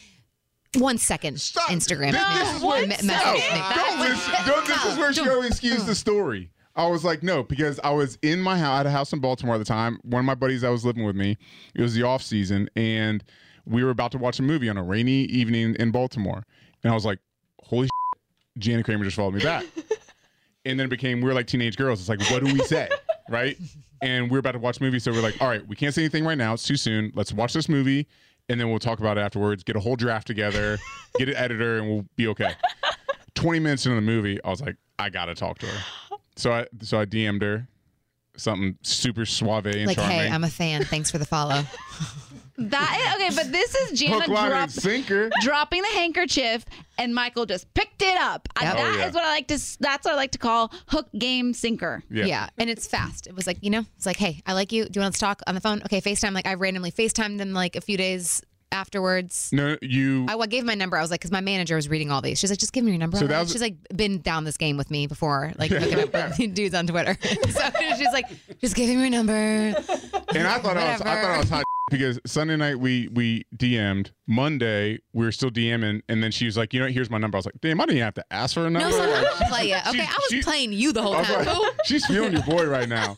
One 0.79 0.99
second, 0.99 1.35
Instagram. 1.37 2.13
This, 2.13 2.39
this 2.39 2.57
is 2.59 2.63
where, 2.63 2.87
me- 2.87 2.95
no, 3.03 3.15
don't 3.75 3.99
listen, 4.01 4.35
don't, 4.47 4.67
this 4.69 4.85
is 4.87 4.99
where 4.99 5.13
she 5.13 5.29
always 5.29 5.61
skews 5.61 5.85
the 5.85 5.97
story. 5.97 6.53
I 6.77 6.87
was 6.87 7.05
like, 7.05 7.25
no, 7.25 7.43
because 7.43 7.81
I 7.83 7.91
was 7.91 8.17
in 8.23 8.41
my 8.41 8.57
house. 8.57 8.69
I 8.75 8.77
had 8.77 8.87
a 8.87 8.91
house 8.93 9.13
in 9.13 9.19
Baltimore 9.19 9.57
at 9.57 9.59
the 9.59 9.65
time. 9.65 9.99
One 10.05 10.21
of 10.21 10.27
my 10.27 10.37
buddies 10.37 10.61
that 10.61 10.69
was 10.69 10.85
living 10.85 11.05
with 11.05 11.17
me. 11.17 11.37
It 11.75 11.83
was 11.83 11.95
the 11.95 12.05
off 12.05 12.23
season, 12.23 12.71
and 12.77 13.25
we 13.71 13.85
were 13.85 13.91
about 13.91 14.13
to 14.13 14.19
watch 14.19 14.39
a 14.39 14.43
movie 14.43 14.69
on 14.69 14.77
a 14.77 14.83
rainy 14.83 15.23
evening 15.25 15.77
in 15.79 15.91
Baltimore. 15.93 16.45
And 16.83 16.91
I 16.91 16.95
was 16.95 17.05
like, 17.07 17.19
holy 17.63 17.87
shit, 17.87 18.23
Jana 18.59 18.83
Kramer 18.83 19.05
just 19.05 19.17
followed 19.17 19.35
me 19.35 19.43
back. 19.43 19.65
and 20.65 20.79
then 20.79 20.87
it 20.87 20.91
became 20.91 21.21
we 21.21 21.29
were 21.29 21.35
like 21.35 21.47
teenage 21.47 21.77
girls. 21.77 22.01
It's 22.01 22.09
like, 22.09 22.21
what 22.31 22.45
do 22.45 22.53
we 22.53 22.61
say, 22.61 22.89
right? 23.31 23.57
And 24.03 24.31
we 24.31 24.37
are 24.37 24.41
about 24.41 24.53
to 24.53 24.59
watch 24.59 24.81
a 24.81 24.83
movie, 24.83 24.99
so 24.99 25.13
we're 25.13 25.23
like, 25.23 25.41
all 25.41 25.49
right, 25.49 25.67
we 25.69 25.77
can't 25.77 25.95
say 25.95 26.03
anything 26.03 26.25
right 26.25 26.39
now. 26.39 26.55
It's 26.55 26.65
too 26.67 26.77
soon. 26.77 27.13
Let's 27.15 27.33
watch 27.33 27.53
this 27.53 27.69
movie, 27.69 28.07
and 28.49 28.59
then 28.59 28.71
we'll 28.71 28.79
talk 28.79 28.99
about 28.99 29.19
it 29.19 29.21
afterwards. 29.21 29.63
Get 29.63 29.77
a 29.77 29.81
whole 29.81 29.95
draft 29.97 30.27
together, 30.27 30.79
get 31.19 31.29
an 31.29 31.37
editor, 31.37 31.79
and 31.79 31.89
we'll 31.89 32.05
be 32.17 32.27
okay. 32.29 32.53
Twenty 33.35 33.61
minutes 33.61 33.87
into 33.87 33.95
the 33.97 34.01
movie, 34.03 34.43
I 34.43 34.51
was 34.51 34.61
like, 34.63 34.77
I 34.99 35.11
gotta 35.11 35.35
talk 35.35 35.59
to 35.59 35.67
her. 35.67 36.17
So 36.37 36.53
I 36.53 36.67
so 36.83 36.99
I 36.99 37.05
DM'd 37.07 37.43
her 37.43 37.69
something 38.37 38.77
super 38.83 39.27
suave 39.27 39.67
and 39.67 39.87
Like, 39.87 39.97
charming. 39.97 40.17
hey, 40.19 40.29
I'm 40.31 40.45
a 40.45 40.49
fan. 40.49 40.83
Thanks 40.85 41.11
for 41.11 41.19
the 41.19 41.27
follow. 41.27 41.63
That 42.61 43.17
is, 43.19 43.35
okay, 43.35 43.43
but 43.43 43.53
this 43.53 43.75
is 43.75 43.99
Jana 43.99 44.21
Hook, 44.21 44.29
line, 44.29 44.51
drop, 44.51 44.71
sinker. 44.71 45.31
dropping 45.41 45.81
the 45.83 45.89
handkerchief, 45.89 46.65
and 46.99 47.15
Michael 47.15 47.47
just 47.47 47.73
picked 47.73 48.03
it 48.03 48.17
up. 48.19 48.49
Yep. 48.61 48.77
That 48.77 48.97
Oh, 49.01 49.07
is 49.09 49.15
what 49.15 49.25
I 49.25 49.29
like 49.31 49.49
to. 49.49 49.59
That's 49.81 50.05
what 50.05 50.13
I 50.13 50.17
like 50.17 50.33
to 50.33 50.39
call 50.39 50.71
hook 50.87 51.09
game 51.19 51.55
sinker. 51.55 52.03
Yeah. 52.11 52.49
And 52.59 52.69
it's 52.69 52.87
fast. 52.87 53.27
It 53.27 53.35
was 53.35 53.47
like, 53.47 53.59
you 53.63 53.71
know, 53.71 53.85
it's 53.97 54.05
like, 54.07 54.19
hey, 54.19 54.43
I 54.47 54.53
like 54.53 54.73
you. 54.73 54.85
Do 54.85 55.01
you 55.01 55.03
want 55.03 55.15
to 55.15 55.21
talk 55.21 55.41
on 55.47 55.55
the 55.55 55.61
phone? 55.61 55.83
Okay, 55.85 56.01
FaceTime. 56.01 56.33
Like, 56.35 56.47
I 56.47 56.55
randomly 56.55 56.93
FaceTimed 56.93 57.39
them 57.39 57.53
like 57.53 57.77
a 57.77 57.81
few 57.81 57.97
days 57.97 58.43
afterwards. 58.73 59.51
No, 59.53 59.77
you. 59.83 60.27
I, 60.29 60.37
I 60.37 60.47
gave 60.47 60.65
my 60.65 60.75
number. 60.75 60.97
I 60.97 61.03
was 61.03 61.11
like, 61.11 61.21
because 61.21 61.31
my 61.33 61.41
manager 61.41 61.77
was 61.77 61.89
reading 61.89 62.11
all 62.11 62.21
these. 62.23 62.39
She's 62.39 62.51
like, 62.51 62.59
just 62.59 62.73
give 62.73 62.85
me 62.85 62.91
your 62.93 62.99
number. 62.99 63.17
So 63.19 63.27
that 63.27 63.41
was- 63.41 63.53
she's 63.53 63.61
like 63.61 63.77
been 63.95 64.21
down 64.21 64.45
this 64.45 64.57
game 64.57 64.77
with 64.77 64.91
me 64.91 65.07
before, 65.07 65.53
like 65.59 65.71
looking 65.71 65.99
up 66.15 66.35
dudes 66.55 66.75
on 66.75 66.87
Twitter. 66.87 67.17
so 67.23 67.61
she's 67.97 68.13
like, 68.13 68.27
just 68.61 68.75
give 68.75 68.89
him 68.89 69.01
your 69.01 69.11
number. 69.11 69.33
And 69.33 70.47
I 70.47 70.59
thought 70.59 70.77
I 70.77 70.93
was 70.93 71.01
I 71.03 71.05
thought 71.23 71.31
I 71.31 71.39
was 71.39 71.49
hot 71.51 71.65
because 71.91 72.21
Sunday 72.27 72.57
night 72.57 72.77
we 72.79 73.09
we 73.09 73.45
DM'd. 73.57 74.13
Monday 74.29 75.01
we 75.13 75.25
were 75.25 75.33
still 75.33 75.51
DMing, 75.51 76.03
and 76.09 76.23
then 76.23 76.31
she 76.31 76.47
was 76.47 76.57
like, 76.57 76.73
you 76.73 76.79
know, 76.81 76.87
what, 76.87 76.93
here's 76.93 77.11
my 77.11 77.19
number. 77.19 77.37
I 77.37 77.41
was 77.41 77.47
like, 77.47 77.61
damn, 77.61 77.81
I 77.81 77.85
didn't 77.85 77.97
even 77.97 78.05
have 78.05 78.15
to 78.15 78.25
ask 78.33 78.55
for 78.55 78.67
a 78.67 78.71
number. 78.71 78.89
No, 78.91 78.97
so 78.97 79.11
Like, 79.11 79.27
I 79.41 79.49
play 79.49 79.71
it. 79.73 79.87
Okay, 79.89 79.99
she- 79.99 80.03
I 80.03 80.05
was 80.05 80.27
she- 80.31 80.43
playing 80.43 80.73
you 80.73 80.93
the 80.93 81.03
whole 81.03 81.15
I 81.17 81.23
time. 81.25 81.45
like, 81.47 81.73
she's 81.85 82.07
feeling 82.07 82.33
your 82.33 82.43
boy 82.43 82.65
right 82.67 82.89
now. 82.89 83.17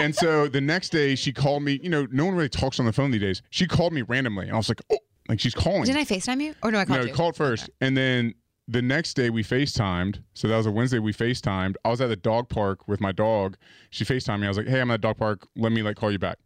And 0.00 0.14
so 0.14 0.48
the 0.48 0.60
next 0.60 0.90
day 0.90 1.14
she 1.14 1.32
called 1.32 1.62
me. 1.62 1.78
You 1.82 1.90
know, 1.90 2.06
no 2.10 2.26
one 2.26 2.34
really 2.34 2.48
talks 2.48 2.80
on 2.80 2.86
the 2.86 2.92
phone 2.92 3.10
these 3.10 3.20
days. 3.20 3.42
She 3.50 3.66
called 3.66 3.92
me 3.92 4.02
randomly, 4.02 4.46
and 4.46 4.54
I 4.54 4.56
was 4.56 4.68
like, 4.68 4.80
oh, 4.90 4.98
like 5.28 5.40
she's 5.40 5.54
calling. 5.54 5.84
Didn't 5.84 6.00
I 6.00 6.04
FaceTime 6.04 6.42
you? 6.42 6.54
Or 6.62 6.70
no, 6.70 6.78
I 6.78 6.84
called 6.84 7.00
no, 7.00 7.06
you? 7.06 7.12
called 7.12 7.36
first, 7.36 7.70
and 7.80 7.96
then 7.96 8.34
the 8.68 8.82
next 8.82 9.14
day 9.14 9.30
we 9.30 9.42
FaceTimed. 9.42 10.22
So 10.34 10.48
that 10.48 10.56
was 10.56 10.66
a 10.66 10.70
Wednesday. 10.70 10.98
We 10.98 11.12
FaceTimed. 11.12 11.74
I 11.84 11.90
was 11.90 12.00
at 12.00 12.08
the 12.08 12.16
dog 12.16 12.48
park 12.48 12.88
with 12.88 13.00
my 13.00 13.12
dog. 13.12 13.56
She 13.90 14.04
FaceTimed 14.04 14.40
me. 14.40 14.46
I 14.46 14.48
was 14.48 14.56
like, 14.56 14.68
"Hey, 14.68 14.80
I'm 14.80 14.90
at 14.90 15.00
the 15.00 15.08
dog 15.08 15.18
park. 15.18 15.46
Let 15.56 15.72
me 15.72 15.82
like 15.82 15.96
call 15.96 16.10
you 16.10 16.18
back." 16.18 16.38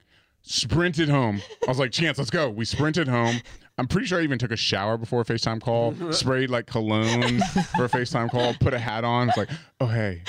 Sprinted 0.42 1.08
home. 1.08 1.42
I 1.66 1.70
was 1.70 1.78
like, 1.78 1.92
"Chance, 1.92 2.18
let's 2.18 2.30
go." 2.30 2.50
We 2.50 2.64
sprinted 2.64 3.08
home. 3.08 3.40
I'm 3.78 3.86
pretty 3.86 4.06
sure 4.06 4.20
I 4.20 4.22
even 4.22 4.38
took 4.38 4.52
a 4.52 4.56
shower 4.56 4.96
before 4.96 5.20
a 5.20 5.24
FaceTime 5.24 5.60
call. 5.60 5.94
Sprayed 6.12 6.50
like 6.50 6.66
cologne 6.66 7.40
for 7.76 7.84
a 7.84 7.88
FaceTime 7.88 8.30
call. 8.30 8.54
Put 8.54 8.72
a 8.74 8.78
hat 8.78 9.04
on. 9.04 9.28
It's 9.28 9.38
like, 9.38 9.50
"Oh 9.80 9.86
hey." 9.86 10.22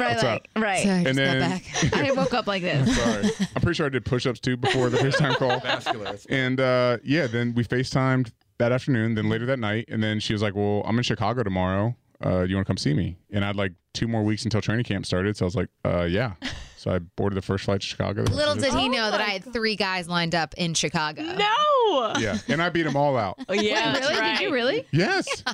Right, 0.00 0.10
What's 0.10 0.22
like, 0.22 0.48
up? 0.56 0.62
right. 0.62 0.82
Sorry, 0.82 1.04
And 1.06 1.16
then- 1.18 1.40
back. 1.40 1.64
I 1.94 2.12
woke 2.12 2.34
up 2.34 2.46
like 2.46 2.62
this. 2.62 2.96
Sorry. 2.96 3.46
I'm 3.54 3.62
pretty 3.62 3.76
sure 3.76 3.86
I 3.86 3.90
did 3.90 4.04
push-ups 4.04 4.40
too 4.40 4.56
before 4.56 4.90
the 4.90 4.98
FaceTime 4.98 5.36
call. 5.36 5.58
Vascular. 5.60 6.16
And 6.28 6.60
uh, 6.60 6.98
yeah, 7.04 7.26
then 7.26 7.54
we 7.54 7.64
FaceTimed 7.64 8.32
that 8.58 8.72
afternoon, 8.72 9.14
then 9.14 9.28
later 9.28 9.46
that 9.46 9.58
night, 9.58 9.86
and 9.88 10.02
then 10.02 10.18
she 10.20 10.32
was 10.32 10.42
like, 10.42 10.54
"Well, 10.56 10.82
I'm 10.84 10.96
in 10.98 11.02
Chicago 11.04 11.42
tomorrow. 11.42 11.94
Uh, 12.24 12.40
you 12.42 12.56
want 12.56 12.66
to 12.66 12.70
come 12.70 12.76
see 12.76 12.92
me?" 12.94 13.16
And 13.30 13.44
I 13.44 13.48
had 13.48 13.56
like 13.56 13.72
two 13.94 14.08
more 14.08 14.22
weeks 14.24 14.42
until 14.44 14.60
training 14.60 14.84
camp 14.84 15.06
started, 15.06 15.36
so 15.36 15.44
I 15.44 15.46
was 15.46 15.54
like, 15.56 15.68
uh, 15.84 16.02
"Yeah." 16.10 16.32
So 16.76 16.92
I 16.92 16.98
boarded 17.00 17.36
the 17.36 17.42
first 17.42 17.64
flight 17.64 17.80
to 17.80 17.86
Chicago. 17.86 18.22
Little 18.22 18.54
did 18.54 18.62
this- 18.64 18.74
he 18.74 18.88
know 18.88 19.10
that 19.10 19.20
I 19.20 19.24
had 19.30 19.44
three 19.52 19.74
guys 19.76 20.08
lined 20.08 20.34
up 20.34 20.54
in 20.56 20.74
Chicago. 20.74 21.22
No. 21.22 22.12
Yeah, 22.18 22.38
and 22.48 22.62
I 22.62 22.68
beat 22.68 22.82
them 22.84 22.96
all 22.96 23.16
out. 23.16 23.38
Oh, 23.48 23.52
yeah. 23.52 23.94
Wait, 23.94 24.00
really? 24.00 24.14
that's 24.14 24.38
Did 24.38 24.44
you 24.46 24.52
really? 24.52 24.86
Yes. 24.92 25.26
J- 25.38 25.52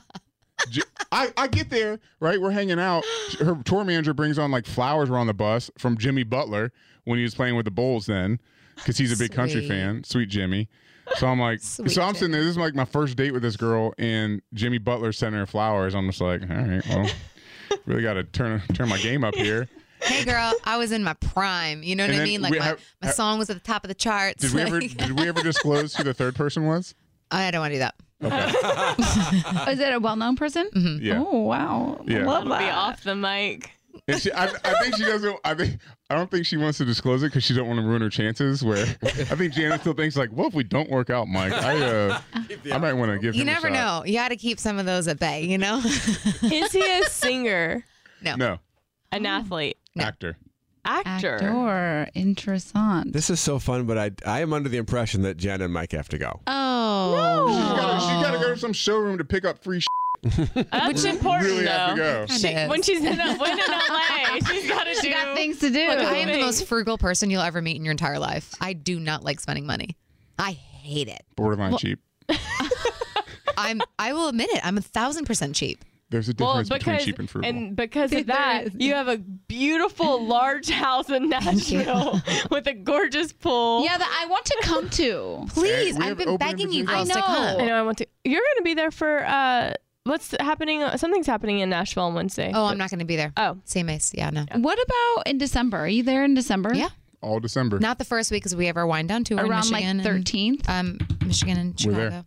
I, 1.13 1.33
I 1.37 1.47
get 1.47 1.71
there, 1.71 2.01
right? 2.21 2.41
We're 2.41 2.51
hanging 2.51 2.79
out. 2.81 3.05
Her 3.39 3.57
tour 3.65 3.85
manager 3.85 4.15
brings 4.15 4.39
on 4.39 4.51
like 4.51 4.67
flowers 4.67 5.11
were 5.11 5.19
on 5.19 5.27
the 5.27 5.35
bus 5.35 5.71
from 5.79 5.97
Jimmy 5.99 6.23
Butler 6.25 6.73
when 7.05 7.19
he 7.19 7.23
was 7.23 7.35
playing 7.35 7.57
with 7.57 7.65
the 7.65 7.71
Bulls 7.71 8.07
then, 8.07 8.41
because 8.77 8.97
he's 8.97 9.13
a 9.13 9.17
big 9.17 9.33
country 9.33 9.67
fan. 9.69 10.03
Sweet 10.05 10.29
Jimmy. 10.29 10.69
So 11.17 11.27
I'm 11.27 11.39
like, 11.39 11.61
Sweet 11.61 11.91
so 11.91 12.03
I'm 12.03 12.15
sitting 12.15 12.33
there. 12.33 12.41
This 12.43 12.53
is 12.53 12.57
like 12.57 12.75
my 12.75 12.85
first 12.87 13.17
date 13.17 13.33
with 13.33 13.43
this 13.43 13.57
girl, 13.57 13.93
and 13.99 14.41
Jimmy 14.55 14.79
Butler 14.79 15.13
sent 15.13 15.35
her 15.35 15.47
flowers. 15.47 15.95
I'm 15.95 16.07
just 16.09 16.21
like, 16.21 16.43
all 16.43 16.57
right, 16.57 16.83
well, 16.89 17.11
really 17.87 18.03
got 18.03 18.15
to 18.15 18.25
turn 18.25 18.63
turn 18.73 18.89
my 18.89 18.99
game 18.99 19.23
up 19.23 19.35
here. 19.35 19.69
Hey, 20.01 20.25
girl, 20.25 20.53
I 20.65 20.77
was 20.77 20.93
in 20.93 21.03
my 21.03 21.15
prime. 21.15 21.83
You 21.83 21.97
know 21.97 22.05
what 22.05 22.11
And 22.11 22.21
I 22.21 22.25
mean? 22.25 22.43
Like 22.43 22.59
my, 22.59 22.65
have- 22.65 22.81
my 23.03 23.11
song 23.11 23.39
was 23.39 23.49
at 23.51 23.55
the 23.55 23.63
top 23.63 23.85
of 23.85 23.89
the 23.89 23.95
charts. 23.95 24.43
Did 24.43 24.53
we 24.53 24.61
ever 24.63 24.81
did 24.81 25.19
we 25.19 25.29
ever 25.29 25.43
disclose 25.43 25.95
who 25.95 26.05
the 26.05 26.15
third 26.15 26.35
person 26.35 26.67
was? 26.67 26.95
I 27.31 27.51
don't 27.51 27.61
want 27.61 27.73
to 27.73 27.77
do 27.77 27.79
that. 27.81 27.95
Oh, 28.33 29.65
is 29.71 29.79
it 29.81 29.93
a 29.93 29.99
well-known 30.01 30.37
person? 30.37 30.69
Yeah. 31.03 31.23
Oh 31.27 31.41
wow. 31.41 32.01
Yeah. 32.07 32.25
Love 32.27 32.49
That'll 32.49 32.59
be 32.67 32.71
off 32.71 33.03
the 33.03 33.15
mic. 33.15 33.71
And 34.09 34.21
she, 34.21 34.31
I, 34.33 34.45
I 34.47 34.75
think 34.83 34.97
she 34.97 35.05
doesn't. 35.05 35.39
I 35.45 35.55
think 35.55 35.79
I 36.11 36.15
don't 36.17 36.31
think 36.31 36.45
she 36.47 36.57
wants 36.57 36.79
to 36.79 36.85
disclose 36.85 37.23
it 37.23 37.27
because 37.27 37.45
she 37.45 37.55
don't 37.55 37.69
want 37.69 37.79
to 37.81 37.87
ruin 37.87 38.03
her 38.03 38.11
chances. 38.11 38.63
Where 38.65 38.85
I 39.03 39.37
think 39.37 39.55
Jana 39.55 39.79
still 39.79 39.95
thinks 39.95 40.17
like, 40.17 40.31
well, 40.33 40.49
if 40.49 40.55
we 40.55 40.65
don't 40.65 40.91
work 40.91 41.11
out, 41.11 41.29
Mike, 41.29 41.53
I 41.53 41.81
uh, 41.83 42.21
I 42.73 42.79
might 42.79 42.93
want 42.95 43.13
to 43.13 43.19
give 43.19 43.35
You 43.35 43.43
him 43.43 43.47
never 43.47 43.69
a 43.69 43.75
shot. 43.75 44.01
know. 44.01 44.05
You 44.05 44.15
got 44.19 44.29
to 44.29 44.37
keep 44.37 44.59
some 44.59 44.79
of 44.79 44.85
those 44.87 45.07
at 45.09 45.19
bay, 45.21 45.45
you 45.45 45.59
know? 45.59 45.79
Is 45.85 46.73
he 46.73 46.85
a 47.01 47.05
singer? 47.05 47.85
no. 48.21 48.35
No, 48.37 48.59
An 49.13 49.25
athlete? 49.27 49.77
actor. 49.99 50.37
Actor? 50.85 51.35
Actor. 51.35 52.11
Interessant. 52.15 53.13
This 53.13 53.31
is 53.31 53.41
so 53.41 53.59
fun, 53.59 53.85
but 53.87 53.99
I 53.99 54.11
I 54.27 54.41
am 54.41 54.53
under 54.53 54.69
the 54.69 54.77
impression 54.77 55.23
that 55.23 55.37
Jen 55.37 55.61
and 55.61 55.73
Mike 55.73 55.93
have 55.93 56.09
to 56.11 56.19
go. 56.19 56.41
Oh. 56.47 57.49
She's 57.49 57.81
gotta, 57.81 58.01
she's 58.01 58.11
oh. 58.11 58.23
got 58.23 58.31
to 58.33 58.39
go 58.39 58.55
to 58.55 58.59
some 58.59 58.73
showroom 58.73 59.19
to 59.19 59.25
pick 59.25 59.45
up 59.45 59.63
free. 59.63 59.81
Sh- 59.81 59.87
That's 60.71 61.05
important, 61.05 61.51
really 61.51 61.65
though. 61.65 61.71
have 61.71 61.91
to 61.91 61.97
go. 61.97 62.27
She, 62.27 62.49
Kinda 62.49 62.83
she's 62.83 63.05
in, 63.05 63.21
a, 63.21 63.37
when 63.37 63.53
in 63.53 63.59
LA, 63.59 64.39
she's 64.49 64.69
got 64.69 64.85
to 64.85 64.95
do 64.95 65.01
She 65.01 65.11
got 65.11 65.37
things 65.37 65.59
to 65.59 65.71
do. 65.71 65.89
Look, 65.89 65.99
I 65.99 66.17
am 66.17 66.29
the 66.29 66.41
most 66.41 66.67
frugal 66.67 66.97
person 66.97 67.31
you'll 67.31 67.43
ever 67.43 67.61
meet 67.61 67.77
in 67.77 67.85
your 67.85 67.93
entire 67.93 68.19
life. 68.19 68.55
I 68.61 68.73
do 68.73 68.99
not 68.99 69.23
like 69.23 69.41
spending 69.41 69.67
money. 69.67 69.97
I 70.39 70.53
hate 70.53 71.09
it. 71.09 71.23
Borderline 71.37 71.77
cheap. 71.77 71.99
I'm. 73.57 73.81
I 73.99 74.13
will 74.13 74.29
admit 74.29 74.49
it. 74.51 74.65
I'm 74.65 74.79
a 74.79 74.83
thousand 74.83 75.27
percent 75.27 75.55
cheap. 75.55 75.85
There's 76.15 76.29
a 76.29 76.35
Well, 76.39 76.63
difference 76.63 76.69
between 76.69 76.95
because 76.95 77.05
cheap 77.05 77.19
and 77.19 77.29
frugal. 77.29 77.51
and 77.51 77.75
because 77.77 78.13
of 78.13 78.27
that, 78.37 78.67
is. 78.69 78.73
you 78.79 78.95
have 78.95 79.09
a 79.09 79.19
beautiful 79.19 80.25
large 80.25 80.71
house 80.71 81.11
in 81.11 81.29
Nashville 81.29 82.21
with 82.53 82.69
a 82.69 82.73
gorgeous 82.73 83.33
pool. 83.33 83.83
Yeah, 83.85 83.99
that 83.99 84.21
I 84.23 84.31
want 84.31 84.45
to 84.45 84.59
come 84.63 84.89
to. 84.91 85.47
Please, 85.49 85.99
I've 85.99 86.17
been 86.17 86.37
begging 86.37 86.73
you 86.73 86.81
invitations. 86.83 86.87
girls 86.87 87.09
to 87.09 87.15
I 87.19 87.21
know. 87.21 87.53
come. 87.57 87.61
I 87.63 87.67
know 87.67 87.75
I 87.75 87.83
want 87.83 87.99
to. 87.99 88.07
You're 88.25 88.41
going 88.41 88.59
to 88.59 88.63
be 88.63 88.75
there 88.75 88.93
for 88.93 89.25
uh, 89.27 89.75
what's 90.05 90.35
happening? 90.39 90.87
Something's 90.97 91.27
happening 91.27 91.59
in 91.59 91.71
Nashville 91.71 92.05
on 92.05 92.15
Wednesday. 92.15 92.53
Oh, 92.55 92.67
I'm 92.67 92.79
not 92.79 92.91
going 92.91 93.01
to 93.01 93.05
be 93.05 93.17
there. 93.17 93.33
Oh. 93.37 93.59
CMAs. 93.67 94.13
Yeah, 94.17 94.31
no. 94.31 94.45
What 94.55 94.79
about 94.81 95.27
in 95.27 95.39
December? 95.39 95.79
Are 95.79 95.89
you 95.89 96.05
there 96.05 96.25
in 96.25 96.35
December? 96.35 96.75
Yeah. 96.75 96.91
All 97.23 97.41
December. 97.41 97.79
Not 97.81 97.99
the 97.99 98.05
first 98.05 98.31
week 98.31 98.43
because 98.43 98.55
we 98.55 98.67
have 98.67 98.77
our 98.77 98.87
wind 98.87 99.09
down 99.09 99.25
tour 99.25 99.41
in 99.41 99.47
Around 99.51 99.71
like 99.73 99.83
Michigan. 99.85 100.01
and- 100.07 100.25
13th. 100.25 100.69
um, 100.69 100.99
Michigan 101.27 101.57
and 101.59 101.83
We're 101.85 102.11
there. 102.11 102.25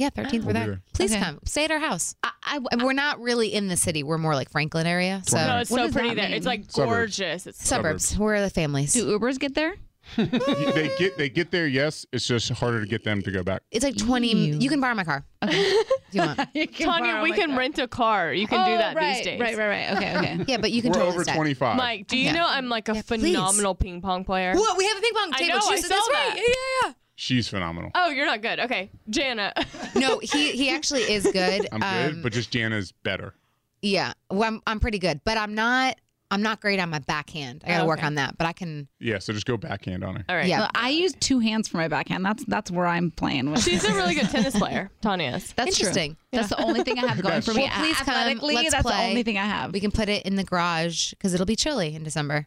Yeah, 0.00 0.08
13th. 0.08 0.44
we're 0.44 0.52
there. 0.54 0.66
there. 0.66 0.82
Please 0.94 1.12
Okay. 1.12 1.20
come. 1.22 1.40
Stay 1.44 1.64
at 1.66 1.70
our 1.70 1.78
house. 1.78 2.14
I, 2.22 2.30
I, 2.42 2.58
And 2.72 2.82
we're 2.82 2.94
not 2.94 3.20
really 3.20 3.52
in 3.52 3.68
the 3.68 3.76
city. 3.76 4.02
We're 4.02 4.16
more 4.16 4.34
like 4.34 4.48
Franklin 4.50 4.86
area. 4.86 5.22
So 5.26 5.36
no, 5.36 5.58
it's 5.58 5.70
What 5.70 5.78
so 5.80 5.84
does 5.84 5.92
pretty 5.92 6.08
that 6.08 6.14
there. 6.16 6.28
mean? 6.28 6.36
It's 6.38 6.46
like 6.46 6.64
Suburbs. 6.70 7.18
gorgeous. 7.18 7.46
It's 7.46 7.68
suburbs. 7.68 8.18
We're 8.18 8.40
the 8.40 8.48
families. 8.48 8.94
do 8.94 9.18
Ubers 9.18 9.38
get 9.38 9.54
there? 9.54 9.74
they 10.16 10.90
get 10.98 11.18
they 11.18 11.28
get 11.28 11.50
there. 11.50 11.66
Yes, 11.68 12.06
it's 12.12 12.26
just 12.26 12.48
harder 12.50 12.80
to 12.80 12.86
get 12.86 13.04
them 13.04 13.20
to 13.22 13.30
go 13.30 13.42
back. 13.44 13.62
It's 13.70 13.84
like 13.84 13.96
20. 13.96 14.54
You 14.58 14.68
can 14.70 14.80
borrow 14.80 14.94
my 14.94 15.04
car. 15.04 15.24
if 15.42 15.94
you 16.12 16.22
want. 16.22 16.38
Tanya, 16.74 17.22
we 17.22 17.32
can 17.32 17.54
rent 17.56 17.78
a 17.78 17.86
car. 17.86 18.32
You 18.32 18.46
can 18.48 18.66
do 18.66 18.72
oh, 18.72 18.78
that 18.78 18.96
right, 18.96 19.16
these 19.16 19.24
days. 19.24 19.40
Right, 19.40 19.56
right, 19.56 19.68
right. 19.68 19.96
Okay, 19.98 20.16
okay. 20.16 20.44
Yeah, 20.48 20.56
but 20.56 20.72
you 20.72 20.80
can 20.82 20.90
We're 20.92 20.94
totally 21.00 21.14
over 21.14 21.24
stay. 21.24 21.34
25. 21.34 21.76
Mike, 21.76 22.06
do 22.08 22.16
you 22.16 22.24
Yeah. 22.24 22.32
know 22.32 22.46
I'm 22.48 22.68
like 22.68 22.88
a 22.88 22.94
Yeah, 22.94 23.02
please. 23.02 23.20
phenomenal 23.36 23.74
ping 23.76 24.00
pong 24.00 24.24
player? 24.24 24.54
What? 24.54 24.76
We 24.78 24.86
have 24.86 24.96
a 24.96 25.00
ping 25.00 25.12
pong 25.14 25.30
I 25.34 25.38
table. 25.38 25.54
know, 25.58 25.60
She 25.68 25.74
I 25.74 25.80
said 25.80 25.88
saw 25.90 25.94
that's 25.94 26.08
that. 26.08 26.28
right. 26.30 26.36
Yeah, 26.38 26.42
yeah, 26.42 26.88
yeah. 26.88 26.92
She's 27.20 27.48
phenomenal. 27.48 27.90
Oh, 27.94 28.08
you're 28.08 28.24
not 28.24 28.40
good. 28.40 28.60
Okay, 28.60 28.90
Jana. 29.10 29.52
No, 29.94 30.20
he 30.20 30.52
he 30.52 30.70
actually 30.70 31.02
is 31.02 31.24
good. 31.30 31.68
I'm 31.70 31.82
Um, 31.82 32.12
good, 32.14 32.22
but 32.22 32.32
just 32.32 32.50
Jana's 32.50 32.92
better. 32.92 33.34
Yeah, 33.82 34.14
well, 34.30 34.44
I'm 34.44 34.62
I'm 34.66 34.80
pretty 34.80 34.98
good, 34.98 35.20
but 35.24 35.36
I'm 35.36 35.54
not 35.54 35.96
I'm 36.30 36.40
not 36.40 36.60
great 36.62 36.80
on 36.80 36.88
my 36.88 37.00
backhand. 37.00 37.62
I 37.66 37.68
got 37.72 37.76
to 37.78 37.82
Oh, 37.82 37.86
work 37.88 38.02
on 38.04 38.14
that, 38.14 38.38
but 38.38 38.46
I 38.46 38.52
can. 38.54 38.88
Yeah, 39.00 39.18
so 39.18 39.32
just 39.34 39.44
go 39.46 39.56
backhand 39.58 40.02
on 40.04 40.14
her. 40.16 40.24
All 40.30 40.36
right. 40.36 40.46
Yeah. 40.46 40.60
Well, 40.60 40.70
I 40.74 40.90
use 40.90 41.12
two 41.18 41.40
hands 41.40 41.66
for 41.68 41.76
my 41.76 41.88
backhand. 41.88 42.24
That's 42.24 42.42
that's 42.46 42.70
where 42.70 42.86
I'm 42.86 43.10
playing 43.10 43.50
with. 43.50 43.62
She's 43.64 43.84
a 43.84 43.92
really 43.92 44.14
good 44.14 44.30
tennis 44.30 44.56
player. 44.58 44.90
Tanya 45.02 45.32
is. 45.36 45.52
That's 45.52 45.76
true. 45.76 45.88
Interesting. 45.88 46.16
That's 46.32 46.48
the 46.48 46.62
only 46.62 46.82
thing 46.84 46.98
I 47.00 47.06
have 47.06 47.20
going 47.20 47.42
for 47.42 47.52
me. 47.52 47.64
Well, 47.64 47.80
please 47.80 47.96
come. 47.98 48.14
Athletically, 48.14 48.54
Let's 48.54 48.70
that's 48.70 48.82
play. 48.82 48.96
the 48.96 49.08
only 49.10 49.22
thing 49.24 49.36
I 49.36 49.44
have. 49.44 49.72
We 49.74 49.80
can 49.80 49.90
put 49.90 50.08
it 50.08 50.24
in 50.24 50.36
the 50.36 50.44
garage 50.44 51.10
because 51.10 51.34
it'll 51.34 51.44
be 51.46 51.56
chilly 51.56 51.94
in 51.96 52.02
December. 52.04 52.46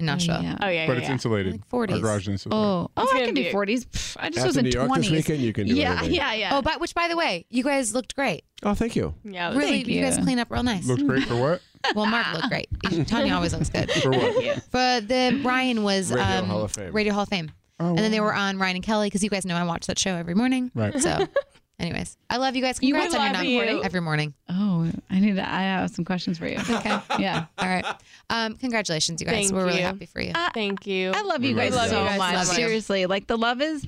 In 0.00 0.06
Nashville. 0.06 0.42
yeah. 0.42 0.56
Oh 0.60 0.68
yeah, 0.68 0.86
but 0.86 0.92
yeah, 0.92 0.98
it's 0.98 1.08
yeah. 1.08 1.12
insulated. 1.12 1.52
Like 1.52 1.68
40s. 1.68 1.92
Our 1.94 1.98
garage 2.00 2.22
is 2.22 2.28
insulated. 2.28 2.64
Oh, 2.64 2.90
oh, 2.96 3.10
I 3.14 3.24
can 3.24 3.34
do 3.34 3.50
40s. 3.50 3.86
Pff, 3.86 4.16
I 4.20 4.28
just 4.28 4.38
After 4.38 4.46
was 4.48 4.56
in 4.56 4.64
New 4.64 4.70
York 4.70 4.90
20s. 4.90 4.96
this 4.96 5.10
weekend, 5.10 5.38
you 5.40 5.52
can 5.52 5.66
do 5.66 5.74
yeah, 5.74 5.92
anything. 5.98 6.14
yeah, 6.14 6.32
yeah. 6.34 6.56
Oh, 6.56 6.62
but 6.62 6.80
which, 6.80 6.94
by 6.94 7.08
the 7.08 7.16
way, 7.16 7.46
you 7.50 7.64
guys 7.64 7.92
looked 7.94 8.14
great. 8.14 8.44
Oh, 8.62 8.74
thank 8.74 8.94
you. 8.96 9.14
Yeah, 9.24 9.50
Really, 9.50 9.82
Thank 9.84 9.88
you. 9.88 10.02
guys 10.02 10.18
clean 10.18 10.38
up 10.38 10.50
real 10.50 10.62
nice. 10.62 10.86
Looked 10.86 11.06
great 11.06 11.24
for 11.24 11.36
what? 11.36 11.60
Well, 11.94 12.06
Mark 12.06 12.26
looked 12.32 12.48
great. 12.48 12.68
Tanya 13.06 13.34
always 13.34 13.52
looks 13.54 13.68
good. 13.70 13.88
For 13.88 14.10
what? 14.10 14.64
But 14.72 15.06
the 15.06 15.40
Ryan 15.44 15.84
was 15.84 16.10
Radio 16.10 16.26
um, 16.38 16.46
Hall 16.46 16.62
of 16.62 16.72
Fame. 16.72 16.92
Radio 16.92 17.12
Hall 17.12 17.22
of 17.22 17.28
Fame. 17.28 17.52
Oh, 17.78 17.90
and 17.90 17.98
then 17.98 18.10
they 18.10 18.18
were 18.20 18.34
on 18.34 18.58
Ryan 18.58 18.76
and 18.76 18.84
Kelly 18.84 19.06
because 19.06 19.22
you 19.22 19.30
guys 19.30 19.46
know 19.46 19.54
I 19.54 19.62
watch 19.62 19.86
that 19.86 19.96
show 19.96 20.16
every 20.16 20.34
morning. 20.34 20.72
Right. 20.74 20.98
So, 21.00 21.28
anyways, 21.78 22.16
I 22.28 22.36
love 22.36 22.56
you 22.56 22.62
guys. 22.62 22.78
You 22.80 22.94
Congrats 22.94 23.14
on 23.14 23.20
your 23.20 23.32
love 23.32 23.42
nine 23.42 23.50
you. 23.50 23.56
morning 23.56 23.84
every 23.84 24.00
morning. 24.00 24.34
Oh, 24.48 24.90
I 25.10 25.20
need 25.20 25.36
to. 25.36 25.48
I 25.48 25.62
have 25.62 25.90
some 25.90 26.04
questions 26.04 26.38
for 26.38 26.46
you. 26.46 26.58
Okay. 26.58 26.98
yeah. 27.18 27.46
All 27.58 27.68
right. 27.68 27.84
Um, 28.30 28.56
congratulations, 28.56 29.20
you 29.20 29.26
guys. 29.26 29.34
Thank 29.34 29.52
we're 29.52 29.66
really 29.66 29.80
happy 29.80 30.06
for 30.06 30.20
you. 30.20 30.32
Thank 30.54 30.86
you. 30.86 31.12
I 31.14 31.22
love 31.22 31.44
you 31.44 31.54
guys 31.54 31.74
love 31.74 31.90
so 31.90 31.98
you 31.98 32.04
much. 32.04 32.18
guys 32.18 32.48
much. 32.48 32.56
Seriously, 32.56 33.06
like 33.06 33.26
the 33.26 33.36
love 33.36 33.60
is, 33.60 33.84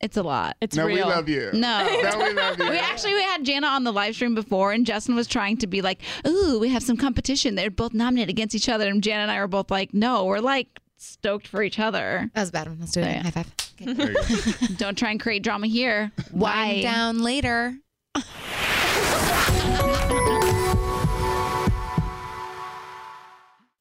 it's 0.00 0.16
a 0.16 0.22
lot. 0.22 0.56
It's 0.60 0.76
no, 0.76 0.86
real. 0.86 0.96
we 0.96 1.02
love 1.02 1.28
you. 1.28 1.50
No. 1.52 1.86
No, 2.02 2.18
we 2.18 2.32
love 2.32 2.58
you. 2.58 2.68
We 2.70 2.78
actually 2.78 3.14
we 3.14 3.22
had 3.22 3.44
Jana 3.44 3.66
on 3.66 3.84
the 3.84 3.92
live 3.92 4.14
stream 4.14 4.34
before, 4.34 4.72
and 4.72 4.86
Justin 4.86 5.14
was 5.14 5.26
trying 5.26 5.58
to 5.58 5.66
be 5.66 5.82
like, 5.82 6.00
"Ooh, 6.26 6.58
we 6.58 6.68
have 6.70 6.82
some 6.82 6.96
competition. 6.96 7.54
They're 7.54 7.70
both 7.70 7.92
nominated 7.92 8.30
against 8.30 8.54
each 8.54 8.68
other." 8.68 8.88
And 8.88 9.02
Jana 9.02 9.22
and 9.22 9.30
I 9.30 9.40
were 9.40 9.48
both 9.48 9.70
like, 9.70 9.92
"No, 9.92 10.24
we're 10.24 10.38
like 10.40 10.68
stoked 10.96 11.46
for 11.48 11.62
each 11.62 11.78
other. 11.78 12.30
That 12.34 12.40
was 12.40 12.48
a 12.50 12.52
bad 12.52 12.68
one. 12.68 12.78
Let's 12.80 12.92
do 12.92 13.00
it. 13.00 13.04
Yeah. 13.06 13.22
High 13.22 13.30
five. 13.30 13.52
Okay. 13.80 13.92
There. 13.92 14.14
Don't 14.76 14.96
try 14.96 15.10
and 15.10 15.20
create 15.20 15.42
drama 15.42 15.66
here." 15.66 16.12
Wind 16.32 16.82
down 16.82 17.22
later. 17.22 17.76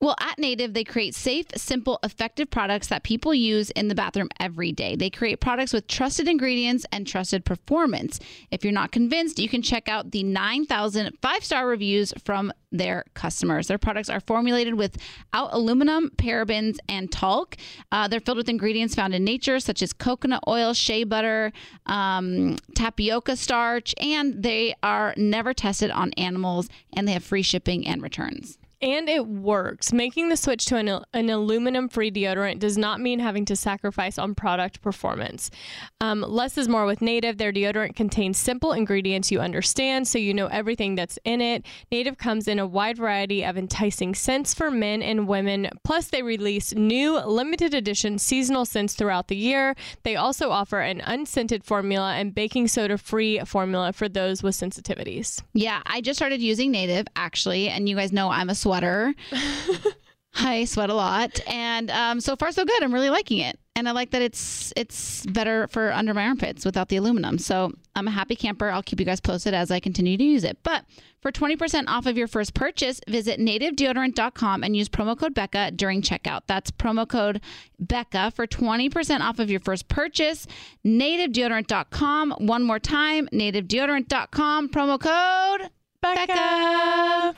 Well, 0.02 0.16
at 0.22 0.40
Native, 0.40 0.74
they 0.74 0.86
create 0.86 1.14
safe, 1.14 1.48
simple, 1.58 2.00
effective 2.04 2.50
products 2.50 2.88
that 2.88 3.04
people 3.04 3.34
use 3.34 3.70
in 3.72 3.90
the 3.90 3.96
bathroom 3.96 4.30
every 4.40 4.72
day. 4.72 4.96
They 4.96 5.10
create 5.10 5.42
products 5.42 5.74
with 5.74 5.88
trusted 5.88 6.30
ingredients 6.30 6.86
and 6.94 7.06
trusted 7.06 7.44
performance. 7.44 8.18
If 8.50 8.64
you're 8.64 8.72
not 8.72 8.94
convinced, 8.94 9.40
you 9.40 9.50
can 9.50 9.62
check 9.62 9.90
out 9.90 10.12
the 10.12 10.24
9,000 10.24 11.18
five 11.22 11.44
star 11.44 11.68
reviews 11.68 12.14
from 12.24 12.54
their 12.72 13.04
customers. 13.14 13.68
Their 13.68 13.78
products 13.78 14.10
are 14.10 14.22
formulated 14.22 14.76
without 14.76 15.50
aluminum, 15.52 16.12
parabens, 16.16 16.78
and 16.88 17.12
talc. 17.12 17.58
Uh, 17.92 18.08
they're 18.08 18.22
filled 18.22 18.38
with 18.38 18.48
ingredients 18.48 18.96
found 18.96 19.14
in 19.14 19.26
nature, 19.26 19.60
such 19.60 19.82
as 19.82 19.92
coconut 19.92 20.44
oil, 20.48 20.74
shea 20.74 21.04
butter, 21.04 21.52
um, 21.88 22.56
tapioca 22.74 23.36
starch, 23.36 23.94
and 24.00 24.44
they 24.44 24.74
are 24.82 25.14
never 25.18 25.54
tested 25.54 25.92
on 25.92 26.14
animals, 26.14 26.70
and 26.94 27.06
they 27.06 27.12
have 27.12 27.24
free 27.24 27.44
shipping 27.44 27.86
and 27.86 28.02
returns. 28.02 28.58
And 28.82 29.10
it 29.10 29.28
works. 29.28 29.92
Making 29.92 30.30
the 30.30 30.38
switch 30.38 30.66
to 30.68 30.78
an, 30.78 31.04
an 31.14 31.30
aluminum 31.30 31.90
free 31.90 32.10
deodorant 32.10 32.60
does 32.60 32.78
not 32.78 33.02
mean 33.02 33.20
having 33.20 33.44
to 33.46 33.56
sacrifice 33.56 34.18
on 34.18 34.36
product 34.36 34.82
performance. 34.82 35.52
Um, 36.00 36.22
less 36.22 36.58
is 36.58 36.70
more 36.70 36.86
with 36.86 37.02
Native. 37.02 37.38
Their 37.38 37.52
deodorant 37.52 37.98
contains 37.98 38.38
simple 38.38 38.72
ingredients 38.72 39.32
you 39.32 39.42
understand, 39.42 40.08
so 40.08 40.18
you 40.18 40.34
know 40.34 40.48
everything 40.48 40.96
that's 40.96 41.20
in 41.26 41.42
it. 41.42 41.66
Native 41.92 42.18
comes 42.18 42.48
in 42.48 42.58
a 42.58 42.66
wide 42.66 42.98
variety 42.98 43.44
of 43.44 43.58
enticing 43.58 44.16
scents 44.16 44.54
for 44.54 44.72
men 44.72 45.02
and 45.02 45.28
women. 45.28 45.70
Plus, 45.84 46.08
they 46.08 46.24
release 46.24 46.74
new 46.74 47.20
limited 47.20 47.74
edition 47.74 48.18
seasonal 48.18 48.64
scents 48.64 48.94
throughout 48.94 49.28
the 49.28 49.36
year. 49.36 49.76
They 50.04 50.16
also 50.16 50.52
offer 50.52 50.80
an 50.80 51.02
unscented 51.02 51.66
formula 51.66 52.14
and 52.14 52.34
baking 52.34 52.70
soda 52.70 52.98
free 52.98 53.40
formula 53.40 53.92
for 53.92 54.08
those 54.08 54.42
with 54.42 54.56
sensitivities. 54.56 55.42
Yeah, 55.54 55.82
I 55.86 56.00
just 56.00 56.18
started 56.18 56.42
using 56.42 56.72
Native 56.72 57.08
actually, 57.18 57.68
and 57.68 57.90
you 57.90 57.98
guys 57.98 58.14
know 58.14 58.30
I'm 58.30 58.50
a 58.50 58.56
sweater. 58.70 59.16
I 60.36 60.66
sweat 60.66 60.92
a 60.92 60.94
lot, 60.94 61.40
and 61.48 61.90
um, 61.90 62.22
so 62.22 62.36
far 62.36 62.52
so 62.52 62.64
good. 62.64 62.84
I'm 62.84 62.94
really 62.94 63.10
liking 63.10 63.40
it, 63.40 63.60
and 63.76 63.90
I 63.90 63.94
like 63.94 64.12
that 64.12 64.22
it's 64.22 64.72
it's 64.78 65.26
better 65.26 65.68
for 65.70 65.92
under 65.92 66.14
my 66.14 66.26
armpits 66.26 66.66
without 66.66 66.88
the 66.90 66.98
aluminum. 66.98 67.40
So 67.40 67.72
I'm 67.96 68.08
a 68.08 68.12
happy 68.12 68.36
camper. 68.36 68.70
I'll 68.70 68.84
keep 68.84 69.00
you 69.00 69.08
guys 69.08 69.20
posted 69.20 69.56
as 69.56 69.72
I 69.72 69.80
continue 69.80 70.18
to 70.18 70.24
use 70.24 70.44
it. 70.44 70.60
But 70.62 70.86
for 71.20 71.32
20% 71.32 71.86
off 71.88 72.06
of 72.06 72.16
your 72.16 72.28
first 72.28 72.54
purchase, 72.54 73.02
visit 73.08 73.40
nativedeodorant.com 73.40 74.64
and 74.64 74.78
use 74.78 74.88
promo 74.88 75.18
code 75.18 75.34
Becca 75.34 75.72
during 75.72 76.04
checkout. 76.04 76.42
That's 76.46 76.70
promo 76.70 77.10
code 77.10 77.42
Becca 77.80 78.32
for 78.36 78.46
20% 78.46 79.22
off 79.22 79.40
of 79.40 79.50
your 79.50 79.60
first 79.60 79.88
purchase. 79.88 80.46
Nativedeodorant.com. 80.86 82.36
One 82.38 82.64
more 82.64 82.80
time, 82.80 83.28
nativedeodorant.com. 83.34 84.70
Promo 84.70 85.00
code 85.00 85.72
Becca. 86.02 87.36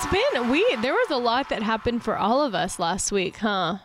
It's 0.00 0.06
been 0.12 0.48
we 0.50 0.64
there 0.76 0.92
was 0.92 1.10
a 1.10 1.16
lot 1.16 1.48
that 1.48 1.60
happened 1.62 2.04
for 2.04 2.16
all 2.16 2.40
of 2.44 2.54
us 2.54 2.78
last 2.78 3.10
week, 3.10 3.36
huh? 3.38 3.78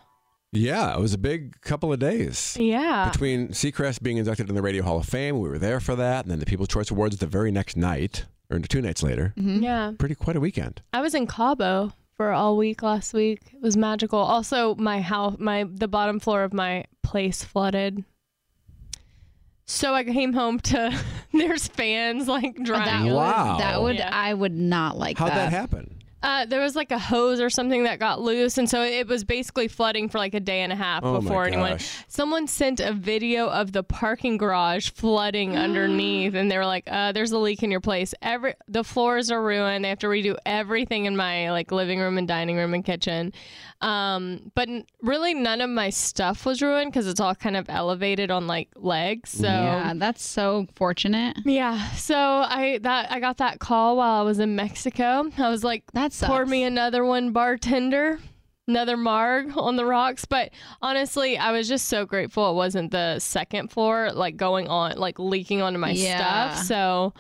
Yeah, 0.52 0.94
it 0.96 1.00
was 1.00 1.14
a 1.16 1.18
big 1.18 1.60
couple 1.62 1.92
of 1.92 1.98
days. 1.98 2.56
Yeah. 2.60 3.10
Between 3.12 3.48
Seacrest 3.50 4.04
being 4.04 4.18
inducted 4.18 4.48
in 4.48 4.54
the 4.54 4.62
Radio 4.62 4.84
Hall 4.84 5.00
of 5.00 5.08
Fame, 5.08 5.40
we 5.40 5.50
were 5.50 5.58
there 5.58 5.80
for 5.80 5.96
that, 5.96 6.24
and 6.26 6.32
then 6.32 6.38
the 6.38 6.46
People's 6.46 6.68
Choice 6.68 6.92
Awards 6.92 7.18
the 7.18 7.26
very 7.26 7.52
next 7.52 7.76
night, 7.76 8.26
or 8.52 8.60
two 8.60 8.80
nights 8.80 9.02
later. 9.02 9.34
Mm-hmm. 9.38 9.64
Yeah. 9.64 9.94
Pretty 9.98 10.14
quite 10.14 10.36
a 10.36 10.40
weekend. 10.40 10.84
I 10.94 11.02
was 11.02 11.16
in 11.16 11.26
Cabo 11.26 11.94
for 12.16 12.32
all 12.32 12.56
week 12.58 12.84
last 12.84 13.16
week. 13.16 13.40
It 13.52 13.62
was 13.64 13.76
magical. 13.76 14.20
Also, 14.20 14.76
my 14.76 15.02
house, 15.02 15.38
my 15.40 15.64
the 15.68 15.88
bottom 15.88 16.20
floor 16.20 16.44
of 16.44 16.54
my 16.54 16.86
place 17.02 17.44
flooded. 17.44 18.04
So 19.66 19.96
I 19.96 20.04
came 20.04 20.34
home 20.34 20.60
to 20.60 20.96
there's 21.34 21.68
fans 21.68 22.28
like 22.28 22.56
That 22.58 22.66
drying. 22.66 23.06
would, 23.06 23.14
Wow. 23.16 23.58
that 23.58 23.82
would 23.82 23.96
Yeah. 23.96 24.10
I 24.14 24.36
would 24.36 24.54
not 24.54 24.96
like 25.00 25.18
How'd 25.18 25.32
that. 25.32 25.50
that 25.50 25.52
happen? 25.52 25.96
Uh, 26.24 26.46
there 26.46 26.62
was 26.62 26.74
like 26.76 26.90
a 26.92 26.98
hose 26.98 27.42
or 27.42 27.50
something 27.50 27.84
that 27.84 28.00
got 28.00 28.22
loose, 28.22 28.58
and 28.58 28.70
so 28.70 28.82
it 28.82 29.08
was 29.08 29.24
basically 29.26 29.68
flooding 29.68 30.08
for 30.08 30.18
like 30.20 30.34
a 30.34 30.40
day 30.40 30.62
and 30.62 30.72
a 30.72 30.76
half 30.76 31.04
Oh 31.04 31.16
my 31.16 31.20
before 31.20 31.46
anyone. 31.46 31.74
gosh. 31.74 32.04
Someone 32.08 32.48
sent 32.48 32.80
a 32.80 32.94
video 32.94 33.50
of 33.50 33.74
the 33.74 33.84
parking 33.84 34.38
garage 34.38 34.90
flooding 34.92 35.58
underneath, 35.68 36.34
and 36.34 36.50
they 36.50 36.58
were 36.58 36.66
like, 36.66 36.86
uh, 36.90 37.12
"There's 37.12 37.34
a 37.34 37.38
leak 37.38 37.62
in 37.62 37.72
your 37.72 37.82
place. 37.82 38.14
Every 38.22 38.54
the 38.70 38.86
floors 38.86 39.30
are 39.32 39.44
ruined. 39.44 39.84
They 39.84 39.90
have 39.90 40.00
to 40.00 40.08
redo 40.08 40.38
everything 40.46 41.06
in 41.06 41.18
my 41.18 41.52
like 41.52 41.72
living 41.74 42.00
room 42.00 42.18
and 42.18 42.28
dining 42.28 42.56
room 42.56 42.74
and 42.74 42.86
kitchen." 42.86 43.34
Um, 43.84 44.52
but 44.56 44.70
n- 44.70 44.86
really, 45.02 45.34
none 45.34 45.60
of 45.60 45.70
my 45.70 45.90
stuff 45.90 46.46
was 46.46 46.62
ruined 46.62 46.92
because 46.92 47.06
it's 47.06 47.20
all 47.20 47.36
kind 47.36 47.58
of 47.58 47.66
elevated 47.70 48.32
on 48.32 48.48
like 48.48 48.70
legs. 48.76 49.30
So 49.32 49.44
yeah, 49.48 49.94
that's 49.96 50.24
so 50.24 50.68
fortunate. 50.76 51.38
yeah, 51.46 51.90
so 51.92 52.16
I 52.18 52.80
that 52.84 53.12
I 53.12 53.20
got 53.20 53.38
that 53.38 53.60
call 53.60 53.98
while 53.98 54.22
I 54.22 54.24
was 54.24 54.40
in 54.40 54.56
Mexico. 54.56 55.30
I 55.38 55.50
was 55.50 55.64
like, 55.64 55.84
That 55.94 56.14
sucks. 56.14 56.30
pour 56.30 56.46
me 56.46 56.64
another 56.64 57.04
one, 57.04 57.32
bartender, 57.34 58.20
another 58.70 58.96
marg 58.96 59.52
on 59.58 59.76
the 59.76 59.86
rocks. 59.86 60.24
But 60.24 60.52
honestly, 60.82 61.38
I 61.38 61.52
was 61.52 61.68
just 61.68 61.88
so 61.88 62.06
grateful 62.06 62.52
it 62.52 62.56
wasn't 62.56 62.92
the 62.92 63.20
second 63.20 63.70
floor, 63.70 64.12
like 64.14 64.38
going 64.38 64.70
on, 64.70 64.98
like 64.98 65.20
leaking 65.20 65.62
onto 65.62 65.78
my 65.80 65.92
Yeah. 65.92 66.54
stuff. 66.54 66.66
So 66.66 67.14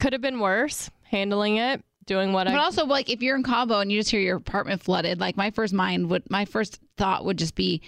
could 0.00 0.12
have 0.12 0.22
been 0.22 0.38
worse 0.38 0.90
handling 1.10 1.56
it, 1.56 1.82
doing 2.08 2.32
what 2.32 2.46
But 2.46 2.54
I. 2.54 2.56
But 2.56 2.62
also, 2.62 2.84
like, 2.86 3.08
if 3.08 3.22
you're 3.22 3.36
in 3.36 3.44
Cabo 3.44 3.78
and 3.78 3.92
you 3.92 4.00
just 4.00 4.10
hear 4.10 4.20
your 4.20 4.36
apartment 4.38 4.82
flooded, 4.82 5.20
like, 5.20 5.36
my 5.36 5.52
first 5.52 5.72
mind 5.72 6.10
would, 6.10 6.28
my 6.28 6.44
first 6.44 6.80
thought 6.96 7.24
would 7.24 7.38
just 7.38 7.54
be 7.54 7.80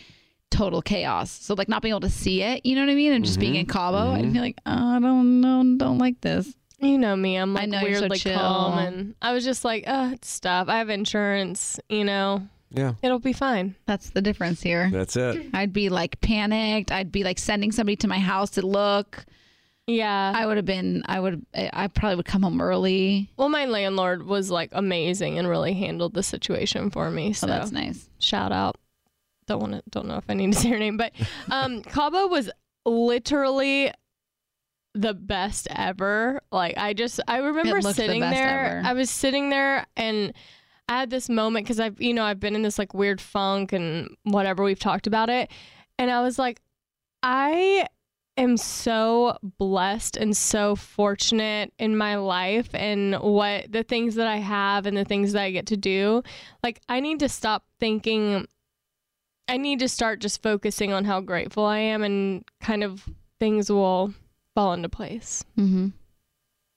total 0.51 0.81
chaos. 0.83 1.31
So, 1.31 1.55
like, 1.55 1.69
not 1.69 1.83
being 1.83 1.91
able 1.93 2.01
to 2.01 2.11
see 2.11 2.43
it, 2.43 2.65
you 2.65 2.75
know 2.77 2.83
what 2.83 2.91
I 2.91 2.95
mean? 2.95 3.13
And 3.13 3.25
just 3.25 3.41
being 3.41 3.57
in 3.57 3.67
Cabo, 3.67 4.13
I'd 4.13 4.33
be 4.33 4.39
like, 4.41 4.57
oh, 4.67 4.97
I 4.97 5.01
don't 5.01 5.41
know, 5.41 5.77
don't 5.77 5.99
like 5.99 6.21
this. 6.21 6.55
you 6.79 6.99
know 6.99 7.15
me, 7.17 7.37
I'm 7.37 7.57
I 7.57 7.61
like 7.63 7.69
know 7.71 7.81
you're 7.83 7.95
so 7.97 8.01
weirdly 8.03 8.19
chill. 8.19 8.39
calm, 8.39 8.79
and 8.79 9.15
I 9.21 9.33
was 9.33 9.45
just 9.45 9.65
like, 9.65 9.85
uh, 9.87 10.11
it's 10.15 10.31
stuff. 10.31 10.69
I 10.69 10.79
have 10.79 10.89
insurance, 10.89 11.79
you 11.89 12.05
know, 12.05 12.43
Yeah, 12.71 12.95
it'll 13.03 13.19
be 13.19 13.33
fine. 13.33 13.75
That's 13.87 14.11
the 14.11 14.23
difference 14.23 14.63
here. 14.63 14.89
that's 14.93 15.15
it. 15.17 15.47
I'd 15.55 15.73
be 15.73 15.89
like 15.89 16.21
panicked. 16.21 16.91
I'd 16.91 17.13
be 17.13 17.23
like 17.23 17.39
sending 17.39 17.71
somebody 17.73 17.97
to 17.97 18.09
my 18.09 18.19
house 18.19 18.51
to 18.53 18.63
look. 18.67 19.25
Yeah. 19.91 20.33
I 20.35 20.47
would 20.47 20.57
have 20.57 20.67
been, 20.67 21.03
I 21.07 21.21
would, 21.21 21.45
I 21.55 21.89
probably 21.89 22.17
would 22.17 22.25
come 22.27 22.43
home 22.43 22.61
early. 22.61 23.31
Well, 23.37 23.49
my 23.49 23.65
landlord 23.67 24.25
was 24.25 24.51
like 24.51 24.71
amazing 24.73 25.39
and 25.39 25.49
really 25.49 25.73
handled 25.75 26.15
the 26.15 26.23
situation 26.23 26.91
for 26.91 27.11
me. 27.11 27.33
So 27.33 27.47
So 27.47 27.53
that's 27.53 27.73
nice. 27.73 28.09
shout 28.19 28.53
out. 28.53 28.77
Don't 29.47 29.61
want 29.61 29.73
to. 29.73 29.83
Don't 29.91 30.07
know 30.07 30.17
if 30.17 30.25
I 30.29 30.35
need 30.35 30.53
to 30.53 30.59
say 30.61 30.69
her 30.69 30.79
name, 30.79 30.97
but 30.97 31.13
um, 31.51 31.83
Cabo 31.83 32.29
was 32.29 32.51
literally 32.87 33.91
the 34.95 35.15
best 35.15 35.67
ever. 35.71 36.41
Like 36.53 36.77
I 36.77 36.93
just 36.93 37.21
I 37.27 37.39
remember 37.39 37.71
looked 37.81 37.85
the 37.85 37.95
sitting 37.95 38.21
there. 38.21 38.79
ever. 38.79 38.89
I 38.89 38.93
was 38.93 39.11
sitting 39.11 39.51
there 39.51 39.87
and 39.97 40.33
I 40.89 41.01
had 41.01 41.11
this 41.11 41.29
moment 41.29 41.65
because 41.67 41.81
I've 41.81 42.01
you 42.01 42.13
know 42.15 42.25
I've 42.25 42.41
been 42.41 42.55
in 42.55 42.63
this 42.63 42.79
like 42.79 42.95
weird 42.95 43.21
funk 43.21 43.73
and 43.73 44.17
whatever 44.25 44.63
we've 44.63 44.79
talked 44.79 45.07
about 45.07 45.31
it, 45.31 45.51
and 45.99 46.11
I 46.11 46.23
was 46.23 46.39
like, 46.39 46.61
I 47.23 47.87
am 48.37 48.57
so 48.57 49.37
blessed 49.59 50.17
and 50.17 50.37
so 50.37 50.77
fortunate 50.77 51.73
in 51.79 51.97
my 51.97 52.17
life 52.17 52.69
and 52.75 53.15
what 53.17 53.71
the 53.71 53.83
things 53.83 54.15
that 54.15 54.27
I 54.27 54.37
have 54.37 54.87
and 54.87 54.97
the 54.97 55.05
things 55.05 55.33
that 55.33 55.43
I 55.43 55.51
get 55.51 55.67
to 55.67 55.77
do. 55.77 56.23
Like 56.63 56.81
I 56.89 57.01
need 57.01 57.21
to 57.21 57.29
stop 57.29 57.65
thinking 57.79 58.47
I 59.49 59.57
need 59.57 59.81
to 59.81 59.89
start 59.89 60.21
just 60.21 60.43
focusing 60.43 60.93
on 60.93 61.05
how 61.05 61.21
grateful 61.21 61.65
I 61.65 61.79
am 61.79 62.05
and 62.05 62.45
kind 62.61 62.85
of 62.85 63.09
things 63.41 63.71
will 63.71 64.15
fall 64.55 64.73
into 64.75 64.89
place. 64.89 65.45
Mm-hmm. 65.59 65.89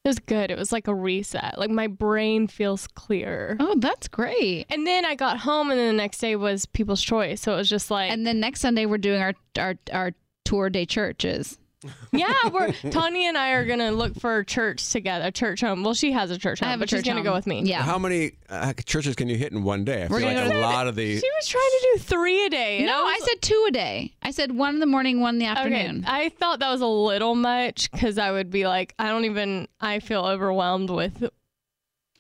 It 0.04 0.10
was 0.10 0.20
good. 0.20 0.52
It 0.52 0.58
was 0.58 0.72
like 0.72 0.88
a 0.88 0.94
reset. 0.94 1.58
Like 1.58 1.70
my 1.70 1.88
brain 1.88 2.48
feels 2.48 2.88
clear. 2.88 3.56
Oh, 3.60 3.76
that's 3.78 4.08
great. 4.08 4.66
And 4.70 4.86
then 4.86 5.06
I 5.06 5.16
got 5.16 5.38
home, 5.38 5.70
and 5.70 5.80
then 5.80 5.96
the 5.96 6.02
next 6.02 6.18
day 6.18 6.36
was 6.36 6.66
People's 6.66 7.02
Choice. 7.02 7.42
So 7.42 7.54
it 7.54 7.58
was 7.58 7.70
just 7.70 7.90
like, 7.90 8.12
And 8.12 8.26
then 8.26 8.40
next 8.42 8.60
Sunday 8.60 8.86
we're 8.86 8.98
doing 8.98 9.22
our 9.22 9.34
our 9.58 9.76
our 9.94 10.12
tour 10.46 10.70
day 10.70 10.86
churches. 10.86 11.58
yeah, 12.14 12.34
we're 12.50 12.72
Tanya 12.92 13.28
and 13.28 13.38
I 13.38 13.52
are 13.52 13.66
gonna 13.66 13.92
look 13.92 14.16
for 14.18 14.38
a 14.38 14.46
church 14.46 14.90
together, 14.90 15.26
a 15.26 15.32
church 15.34 15.60
home. 15.60 15.84
Well, 15.84 15.94
she 15.94 16.14
has 16.14 16.32
a 16.32 16.38
church 16.38 16.62
home, 16.62 16.68
I 16.68 16.72
have 16.72 16.80
a 16.80 16.84
but 16.84 16.90
she's 16.90 17.00
church 17.00 17.08
gonna 17.08 17.18
home. 17.20 17.26
go 17.26 17.34
with 17.34 17.46
me. 17.46 17.62
Yeah. 17.64 17.82
How 17.82 18.00
many 18.00 18.38
uh, 18.50 18.72
churches 18.86 19.16
can 19.18 19.28
you 19.28 19.36
hit 19.36 19.52
in 19.52 19.64
one 19.64 19.84
day? 19.84 20.04
I 20.04 20.08
We're 20.08 20.20
feel 20.22 20.30
gonna 20.30 20.44
like 20.46 20.54
go 20.54 20.60
a 20.60 20.62
lot 20.62 20.88
of 20.88 20.96
the. 20.96 21.20
She 21.20 21.30
was 21.38 21.46
trying 21.50 21.62
to 21.62 21.90
do 21.94 22.00
three 22.00 22.46
a 22.46 22.50
day. 22.50 22.78
and 22.78 22.86
No, 22.86 22.94
I 23.06 23.18
was- 23.20 23.26
said 23.30 23.42
two 23.42 23.66
a 23.68 23.72
day. 23.72 24.14
I 24.22 24.32
said 24.32 24.54
one 24.54 24.76
in 24.76 24.80
the 24.80 24.86
morning, 24.86 25.20
one 25.20 25.36
in 25.36 25.40
the 25.40 25.46
Okay, 25.52 25.60
afternoon. 25.76 26.06
I 26.08 26.30
thought 26.30 26.60
that 26.60 26.72
was 26.72 26.80
a 26.80 26.88
little 26.88 27.36
much 27.36 27.92
because 27.92 28.18
I 28.18 28.32
would 28.32 28.50
be 28.50 28.66
like, 28.66 28.96
I 28.98 29.10
don't 29.10 29.26
even. 29.26 29.68
I 29.82 30.00
feel 30.00 30.24
overwhelmed 30.24 30.90
with 30.90 31.30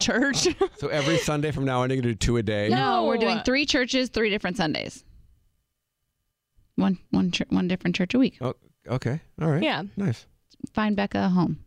church. 0.02 0.46
So 0.76 0.90
every 0.90 1.18
Sunday 1.20 1.52
from 1.52 1.64
now 1.64 1.84
on, 1.84 1.90
you're 1.90 1.96
going 2.02 2.04
to 2.04 2.10
do 2.10 2.16
two 2.16 2.36
a 2.36 2.44
day? 2.44 2.68
No, 2.68 3.06
we're 3.06 3.16
doing 3.16 3.40
three 3.46 3.66
churches, 3.66 4.10
three 4.10 4.30
different 4.30 4.58
Sundays. 4.58 5.06
One 6.76 6.98
one 7.12 7.32
chur- 7.32 7.46
one 7.50 7.68
different 7.68 7.96
church 7.96 8.14
a 8.14 8.20
week. 8.20 8.38
Oh, 8.42 8.56
okay. 8.88 9.22
All 9.42 9.50
right. 9.50 9.62
Yeah. 9.64 9.84
Nice. 9.98 10.26
Find 10.74 10.96
Becca 10.96 11.26
a 11.26 11.30
home. 11.30 11.60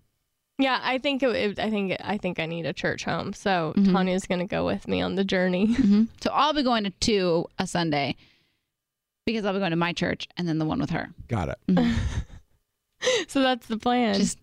yeah, 0.58 0.80
I 0.82 0.98
think 0.98 1.22
it, 1.22 1.36
it- 1.36 1.58
I 1.58 1.70
think 1.70 1.96
I 2.02 2.16
think 2.18 2.38
I 2.40 2.46
need 2.46 2.66
a 2.66 2.72
church 2.72 3.04
home. 3.04 3.32
So 3.32 3.72
Mhm. 3.76 3.92
Tanya's 3.92 4.26
gonna 4.26 4.46
go 4.46 4.64
with 4.66 4.88
me 4.88 5.00
on 5.00 5.14
the 5.14 5.24
journey. 5.24 5.74
hmm 5.76 6.04
So 6.22 6.30
I'll 6.32 6.52
be 6.54 6.62
going 6.62 6.84
to 6.84 6.90
two 6.90 7.46
a 7.58 7.66
Sunday 7.66 8.16
because 9.26 9.44
I'll 9.44 9.52
be 9.52 9.58
going 9.58 9.70
to 9.72 9.76
my 9.76 9.92
church 9.92 10.26
and 10.36 10.48
then 10.48 10.58
the 10.58 10.64
one 10.64 10.80
with 10.80 10.90
her. 10.90 11.10
Got 11.28 11.50
it. 11.50 11.58
so 13.28 13.42
that's 13.42 13.66
the 13.66 13.76
plan. 13.76 14.14
Just 14.14 14.38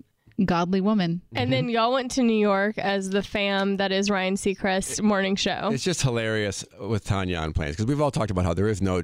godly 0.46 0.82
woman. 0.82 1.22
and 1.36 1.52
then 1.54 1.70
y'all 1.70 1.94
went 1.94 2.12
to 2.12 2.24
New 2.24 2.38
York 2.38 2.78
as 2.78 3.10
the 3.10 3.22
fam 3.22 3.78
that 3.78 3.92
is 3.92 4.10
Ryan 4.10 4.36
Seacrest 4.36 5.02
morning 5.02 5.36
show. 5.36 5.70
It's 5.72 5.84
just 5.84 6.02
hilarious 6.02 6.66
with 6.80 7.06
Tanya 7.06 7.38
on 7.38 7.54
planes 7.54 7.76
because 7.76 7.86
we've 7.86 8.02
all 8.02 8.12
talked 8.12 8.32
about 8.32 8.44
how 8.46 8.54
there 8.54 8.68
is 8.68 8.82
no 8.82 9.04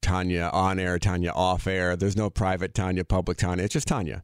Tanya 0.00 0.50
on 0.52 0.78
air, 0.78 0.98
Tanya 0.98 1.30
off 1.30 1.66
air. 1.66 1.96
There's 1.96 2.16
no 2.16 2.30
private 2.30 2.74
Tanya, 2.74 3.04
public 3.04 3.38
Tanya. 3.38 3.64
It's 3.64 3.72
just 3.72 3.88
Tanya. 3.88 4.22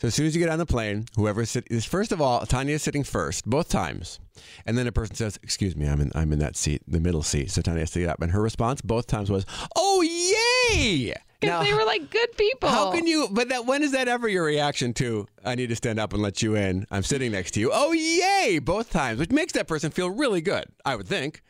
So 0.00 0.06
as 0.06 0.14
soon 0.14 0.26
as 0.26 0.34
you 0.36 0.40
get 0.40 0.48
on 0.48 0.60
the 0.60 0.66
plane, 0.66 1.06
whoever 1.16 1.42
is 1.42 1.84
first 1.84 2.12
of 2.12 2.20
all, 2.20 2.46
Tanya 2.46 2.74
is 2.74 2.82
sitting 2.82 3.02
first 3.02 3.44
both 3.46 3.68
times, 3.68 4.20
and 4.64 4.78
then 4.78 4.86
a 4.86 4.92
person 4.92 5.16
says, 5.16 5.40
"Excuse 5.42 5.74
me, 5.74 5.88
I'm 5.88 6.00
in 6.00 6.12
I'm 6.14 6.32
in 6.32 6.38
that 6.38 6.56
seat, 6.56 6.82
the 6.86 7.00
middle 7.00 7.24
seat." 7.24 7.50
So 7.50 7.62
Tanya 7.62 7.80
has 7.80 7.90
to 7.92 8.00
get 8.00 8.08
up, 8.08 8.22
and 8.22 8.30
her 8.30 8.40
response 8.40 8.80
both 8.80 9.08
times 9.08 9.28
was, 9.28 9.44
"Oh 9.74 10.02
yay!" 10.02 11.14
Because 11.40 11.66
they 11.66 11.72
were 11.72 11.84
like 11.84 12.10
good 12.10 12.36
people. 12.36 12.68
How 12.68 12.92
can 12.92 13.08
you? 13.08 13.28
But 13.30 13.48
that 13.48 13.66
when 13.66 13.82
is 13.82 13.90
that 13.90 14.06
ever 14.06 14.28
your 14.28 14.44
reaction 14.44 14.94
to? 14.94 15.26
I 15.44 15.56
need 15.56 15.68
to 15.68 15.76
stand 15.76 15.98
up 15.98 16.12
and 16.12 16.22
let 16.22 16.42
you 16.42 16.54
in. 16.54 16.86
I'm 16.92 17.02
sitting 17.02 17.32
next 17.32 17.52
to 17.52 17.60
you. 17.60 17.70
Oh 17.72 17.92
yay! 17.92 18.60
Both 18.60 18.90
times, 18.90 19.18
which 19.18 19.30
makes 19.30 19.52
that 19.54 19.66
person 19.66 19.90
feel 19.90 20.10
really 20.10 20.40
good. 20.40 20.66
I 20.84 20.94
would 20.94 21.08
think. 21.08 21.42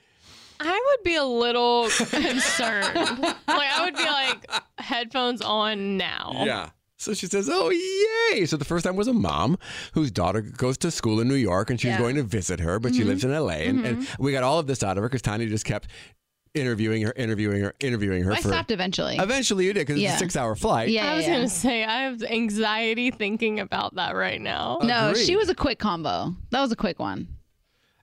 I 0.60 0.72
would 0.96 1.04
be 1.04 1.14
a 1.16 1.24
little 1.24 1.84
concerned. 1.88 2.94
like 3.20 3.36
I 3.48 3.82
would 3.84 3.96
be 3.96 4.04
like 4.04 4.50
headphones 4.78 5.40
on 5.42 5.96
now. 5.96 6.32
Yeah. 6.44 6.70
So 7.00 7.14
she 7.14 7.26
says, 7.26 7.48
"Oh 7.50 7.70
yay!" 7.70 8.44
So 8.46 8.56
the 8.56 8.64
first 8.64 8.84
time 8.84 8.96
was 8.96 9.06
a 9.06 9.12
mom 9.12 9.56
whose 9.92 10.10
daughter 10.10 10.40
goes 10.40 10.76
to 10.78 10.90
school 10.90 11.20
in 11.20 11.28
New 11.28 11.34
York, 11.36 11.70
and 11.70 11.80
she's 11.80 11.90
Yeah. 11.92 11.98
going 11.98 12.16
to 12.16 12.24
visit 12.24 12.58
her, 12.58 12.80
but 12.80 12.92
she 12.94 13.02
Mhm. 13.02 13.06
lives 13.06 13.24
in 13.24 13.30
L.A. 13.32 13.54
And, 13.66 13.86
and 13.86 14.08
we 14.18 14.32
got 14.32 14.42
all 14.42 14.58
of 14.58 14.66
this 14.66 14.82
out 14.82 14.96
of 14.98 15.02
her 15.02 15.08
because 15.08 15.22
Tanya 15.22 15.46
just 15.46 15.64
kept 15.64 15.88
interviewing 16.54 17.02
her, 17.02 17.12
interviewing 17.14 17.62
her, 17.62 17.72
interviewing 17.78 18.24
her. 18.24 18.32
I 18.32 18.40
for, 18.40 18.48
stopped 18.48 18.72
eventually. 18.72 19.16
Eventually, 19.16 19.66
you 19.66 19.72
did 19.72 19.86
because 19.86 20.00
Yeah. 20.02 20.08
it's 20.14 20.16
a 20.16 20.24
six-hour 20.24 20.56
flight. 20.56 20.88
Yeah, 20.88 21.12
I 21.12 21.14
was 21.16 21.24
yeah. 21.26 21.34
gonna 21.36 21.48
say 21.48 21.84
I 21.84 22.02
have 22.02 22.20
anxiety 22.24 23.12
thinking 23.12 23.60
about 23.60 23.94
that 23.94 24.16
right 24.16 24.40
now. 24.40 24.78
No, 24.82 25.10
Agreed. 25.10 25.24
she 25.24 25.36
was 25.36 25.48
a 25.48 25.54
quick 25.54 25.78
combo. 25.78 26.34
That 26.50 26.60
was 26.62 26.72
a 26.72 26.76
quick 26.76 26.98
one. 26.98 27.28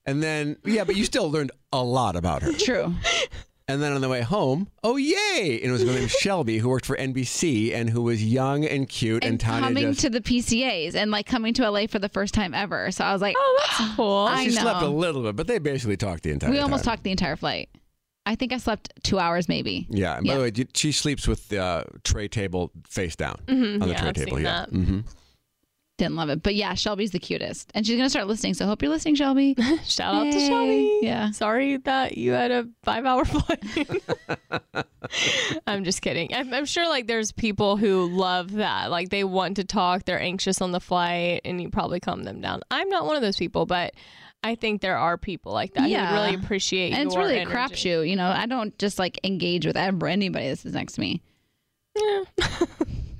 And 0.06 0.22
then, 0.22 0.57
yeah, 0.65 0.84
but 0.84 0.95
you 0.95 1.03
still 1.06 1.30
learned 1.32 1.52
a 1.73 1.84
lot 1.84 2.15
about 2.15 2.41
her. 2.44 2.53
True. 2.53 2.94
And 3.68 3.82
then 3.82 3.94
on 3.94 4.02
the 4.02 4.10
way 4.10 4.22
home, 4.22 4.68
oh 4.84 4.95
yay! 4.95 5.60
And 5.64 5.69
it 5.69 5.72
was 5.72 5.82
a 5.82 5.86
girl 5.86 5.95
named 5.95 6.11
Shelby 6.11 6.60
who 6.60 6.69
worked 6.69 6.86
for 6.86 6.95
NBC 6.95 7.73
and 7.73 7.90
who 7.90 8.03
was 8.03 8.23
young 8.23 8.64
and 8.64 8.88
cute. 8.88 9.23
And, 9.23 9.32
And 9.32 9.40
Tanya 9.40 9.61
coming 9.69 9.84
just 9.88 10.02
to 10.02 10.11
the 10.11 10.22
PCAs 10.22 10.94
and 10.94 11.10
like 11.10 11.26
coming 11.26 11.52
to 11.56 11.68
LA 11.68 11.88
for 11.88 11.98
the 11.98 12.07
first 12.10 12.36
time 12.36 12.53
ever. 12.53 12.91
So 12.91 13.03
I 13.03 13.11
was 13.11 13.23
like, 13.23 13.36
oh, 13.36 13.60
that's 13.80 13.95
cool. 13.95 14.27
I 14.30 14.44
she 14.44 14.52
slept 14.52 14.84
a 14.84 14.88
little 14.88 15.23
bit, 15.23 15.36
but 15.36 15.48
they 15.48 15.57
basically 15.57 15.98
talked 15.98 16.22
the 16.22 16.30
entire 16.30 16.52
we 16.52 16.57
time. 16.57 16.65
almost 16.65 16.84
talked 16.84 17.02
the 17.02 17.10
entire 17.10 17.36
flight. 17.36 17.69
I 18.27 18.36
think 18.36 18.53
I 18.53 18.57
slept 18.57 18.91
two 19.03 19.18
hours 19.18 19.49
maybe. 19.49 19.88
Yeah. 19.90 20.18
And 20.18 20.27
by 20.27 20.34
Yeah. 20.34 20.38
the 20.38 20.44
way, 20.44 20.68
she 20.76 20.91
sleeps 20.91 21.27
with 21.27 21.49
the 21.49 21.57
uh, 21.64 21.84
tray 22.03 22.27
table 22.27 22.72
face 22.88 23.15
down 23.15 23.38
Mhm. 23.48 23.73
on 23.73 23.80
the 23.80 23.88
Yeah, 23.88 23.99
tray 23.99 24.10
I've 24.10 24.14
table. 24.15 24.38
seen 24.38 24.45
yeah. 24.45 24.65
that. 24.69 25.03
Didn't 25.97 26.15
love 26.17 26.27
it. 26.30 26.43
But 26.43 26.55
yeah, 26.55 26.73
Shelby's 26.73 27.11
the 27.11 27.19
cutest. 27.19 27.72
And 27.73 27.85
she's 27.88 27.95
going 27.95 28.05
to 28.05 28.09
start 28.09 28.27
listening. 28.27 28.53
So 28.53 28.65
hope 28.65 28.81
you're 28.81 28.91
listening, 28.91 29.15
Shelby. 29.15 29.55
Shout 29.85 30.13
out 30.13 30.23
to 30.31 30.38
Yay. 30.39 30.47
Shelby. 30.47 30.99
Yeah. 31.03 31.31
Sorry 31.31 31.77
that 31.77 32.17
you 32.17 32.34
had 32.34 32.51
a 32.51 32.67
five 32.84 33.05
hour 33.05 33.23
flight. 33.26 33.63
I'm 35.67 35.84
just 35.85 36.01
kidding. 36.01 36.34
I'm, 36.34 36.53
I'm 36.53 36.65
sure 36.65 36.88
like 36.89 37.07
there's 37.07 37.31
people 37.31 37.77
who 37.77 38.09
love 38.09 38.53
that. 38.53 38.91
Like 38.91 39.09
they 39.09 39.23
want 39.23 39.55
to 39.55 39.63
talk, 39.63 40.03
they're 40.05 40.19
anxious 40.22 40.61
on 40.61 40.72
the 40.73 40.81
flight, 40.81 41.41
and 41.45 41.61
you 41.61 41.69
probably 41.69 41.99
calm 42.01 42.23
them 42.23 42.41
down. 42.41 42.61
I'm 42.72 42.89
not 42.89 43.05
one 43.05 43.15
of 43.15 43.22
those 43.22 43.38
people, 43.38 43.65
but 43.65 43.93
I 44.43 44.55
think 44.55 44.81
there 44.81 44.97
are 44.97 45.17
people 45.17 45.53
like 45.53 45.76
that 45.76 45.89
Yeah. 45.89 46.07
who 46.09 46.15
really 46.15 46.35
appreciate 46.35 46.91
And 46.93 47.07
it's 47.07 47.15
really 47.15 47.38
a 47.38 47.41
energy. 47.41 47.55
crapshoot. 47.55 48.09
You 48.09 48.17
know, 48.17 48.27
I 48.27 48.47
don't 48.47 48.77
just 48.77 48.99
like 48.99 49.17
engage 49.23 49.65
with 49.65 49.77
ever 49.77 50.07
anybody 50.07 50.49
that's 50.49 50.65
next 50.65 50.93
to 50.93 51.01
me. 51.01 51.22
Yeah. 51.97 52.23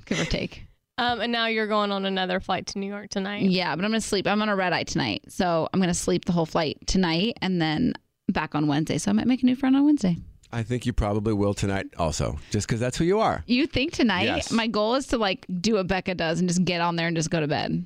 Give 0.04 0.20
or 0.20 0.24
take. 0.26 0.65
Um, 0.98 1.20
and 1.20 1.30
now 1.30 1.46
you're 1.46 1.66
going 1.66 1.92
on 1.92 2.06
another 2.06 2.40
flight 2.40 2.66
to 2.68 2.78
New 2.78 2.86
York 2.86 3.10
tonight. 3.10 3.42
Yeah, 3.42 3.74
but 3.76 3.84
I'm 3.84 3.90
going 3.90 4.00
to 4.00 4.06
sleep. 4.06 4.26
I'm 4.26 4.40
on 4.40 4.48
a 4.48 4.56
red 4.56 4.72
eye 4.72 4.84
tonight. 4.84 5.24
So 5.28 5.68
I'm 5.72 5.80
going 5.80 5.88
to 5.88 5.94
sleep 5.94 6.24
the 6.24 6.32
whole 6.32 6.46
flight 6.46 6.78
tonight 6.86 7.36
and 7.42 7.60
then 7.60 7.92
back 8.28 8.54
on 8.54 8.66
Wednesday. 8.66 8.96
So 8.98 9.10
I 9.10 9.12
might 9.14 9.26
make 9.26 9.42
a 9.42 9.46
new 9.46 9.56
friend 9.56 9.76
on 9.76 9.84
Wednesday. 9.84 10.16
I 10.52 10.62
think 10.62 10.86
you 10.86 10.92
probably 10.94 11.34
will 11.34 11.52
tonight 11.54 11.86
also, 11.98 12.38
just 12.50 12.66
because 12.66 12.80
that's 12.80 12.96
who 12.96 13.04
you 13.04 13.18
are. 13.20 13.42
You 13.46 13.66
think 13.66 13.92
tonight? 13.92 14.22
Yes. 14.22 14.50
My 14.50 14.68
goal 14.68 14.94
is 14.94 15.08
to 15.08 15.18
like 15.18 15.44
do 15.60 15.74
what 15.74 15.86
Becca 15.86 16.14
does 16.14 16.38
and 16.40 16.48
just 16.48 16.64
get 16.64 16.80
on 16.80 16.96
there 16.96 17.08
and 17.08 17.16
just 17.16 17.30
go 17.30 17.40
to 17.40 17.48
bed. 17.48 17.84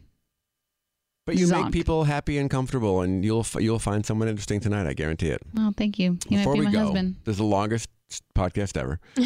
But 1.26 1.36
you 1.36 1.46
Zonk. 1.46 1.64
make 1.64 1.72
people 1.72 2.04
happy 2.04 2.38
and 2.38 2.50
comfortable, 2.50 3.00
and 3.02 3.24
you'll 3.24 3.40
f- 3.40 3.56
you'll 3.58 3.78
find 3.78 4.04
someone 4.04 4.28
interesting 4.28 4.60
tonight. 4.60 4.86
I 4.86 4.92
guarantee 4.94 5.28
it. 5.30 5.40
Oh, 5.58 5.72
thank 5.76 5.98
you. 5.98 6.18
You 6.28 6.38
Before 6.38 6.54
might 6.54 6.60
be 6.60 6.60
we 6.60 6.66
my 6.66 6.72
go, 6.72 6.78
husband. 6.84 7.16
this 7.24 7.32
is 7.34 7.38
the 7.38 7.44
longest 7.44 7.88
podcast 8.36 8.76
ever. 8.76 9.00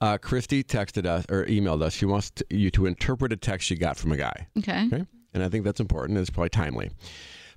uh, 0.00 0.18
Christy 0.18 0.64
texted 0.64 1.06
us 1.06 1.24
or 1.28 1.44
emailed 1.46 1.82
us. 1.82 1.92
She 1.92 2.06
wants 2.06 2.30
to, 2.32 2.46
you 2.50 2.70
to 2.72 2.86
interpret 2.86 3.32
a 3.32 3.36
text 3.36 3.66
she 3.66 3.76
got 3.76 3.96
from 3.96 4.12
a 4.12 4.16
guy. 4.16 4.48
Okay. 4.58 4.86
Okay. 4.86 5.04
And 5.32 5.42
I 5.42 5.48
think 5.48 5.64
that's 5.64 5.80
important. 5.80 6.18
It's 6.18 6.30
probably 6.30 6.48
timely. 6.48 6.90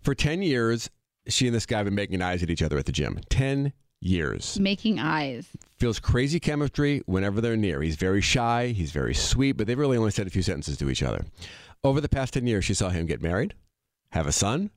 For 0.01 0.13
10 0.13 0.41
years, 0.41 0.89
she 1.27 1.47
and 1.47 1.55
this 1.55 1.65
guy 1.65 1.77
have 1.77 1.85
been 1.85 1.95
making 1.95 2.21
eyes 2.21 2.43
at 2.43 2.49
each 2.49 2.61
other 2.61 2.77
at 2.77 2.85
the 2.85 2.91
gym. 2.91 3.19
10 3.29 3.73
years. 4.01 4.59
Making 4.59 4.99
eyes. 4.99 5.47
Feels 5.79 5.99
crazy 5.99 6.39
chemistry 6.39 7.01
whenever 7.05 7.41
they're 7.41 7.57
near. 7.57 7.81
He's 7.81 7.95
very 7.95 8.21
shy. 8.21 8.67
He's 8.67 8.91
very 8.91 9.13
sweet, 9.13 9.53
but 9.53 9.65
they've 9.65 9.79
really 9.79 9.97
only 9.97 10.11
said 10.11 10.27
a 10.27 10.29
few 10.29 10.41
sentences 10.41 10.77
to 10.77 10.89
each 10.89 11.01
other. 11.01 11.25
Over 11.83 12.01
the 12.01 12.09
past 12.09 12.33
10 12.33 12.45
years, 12.45 12.65
she 12.65 12.73
saw 12.73 12.89
him 12.89 13.05
get 13.05 13.21
married, 13.21 13.55
have 14.11 14.27
a 14.27 14.31
son, 14.31 14.69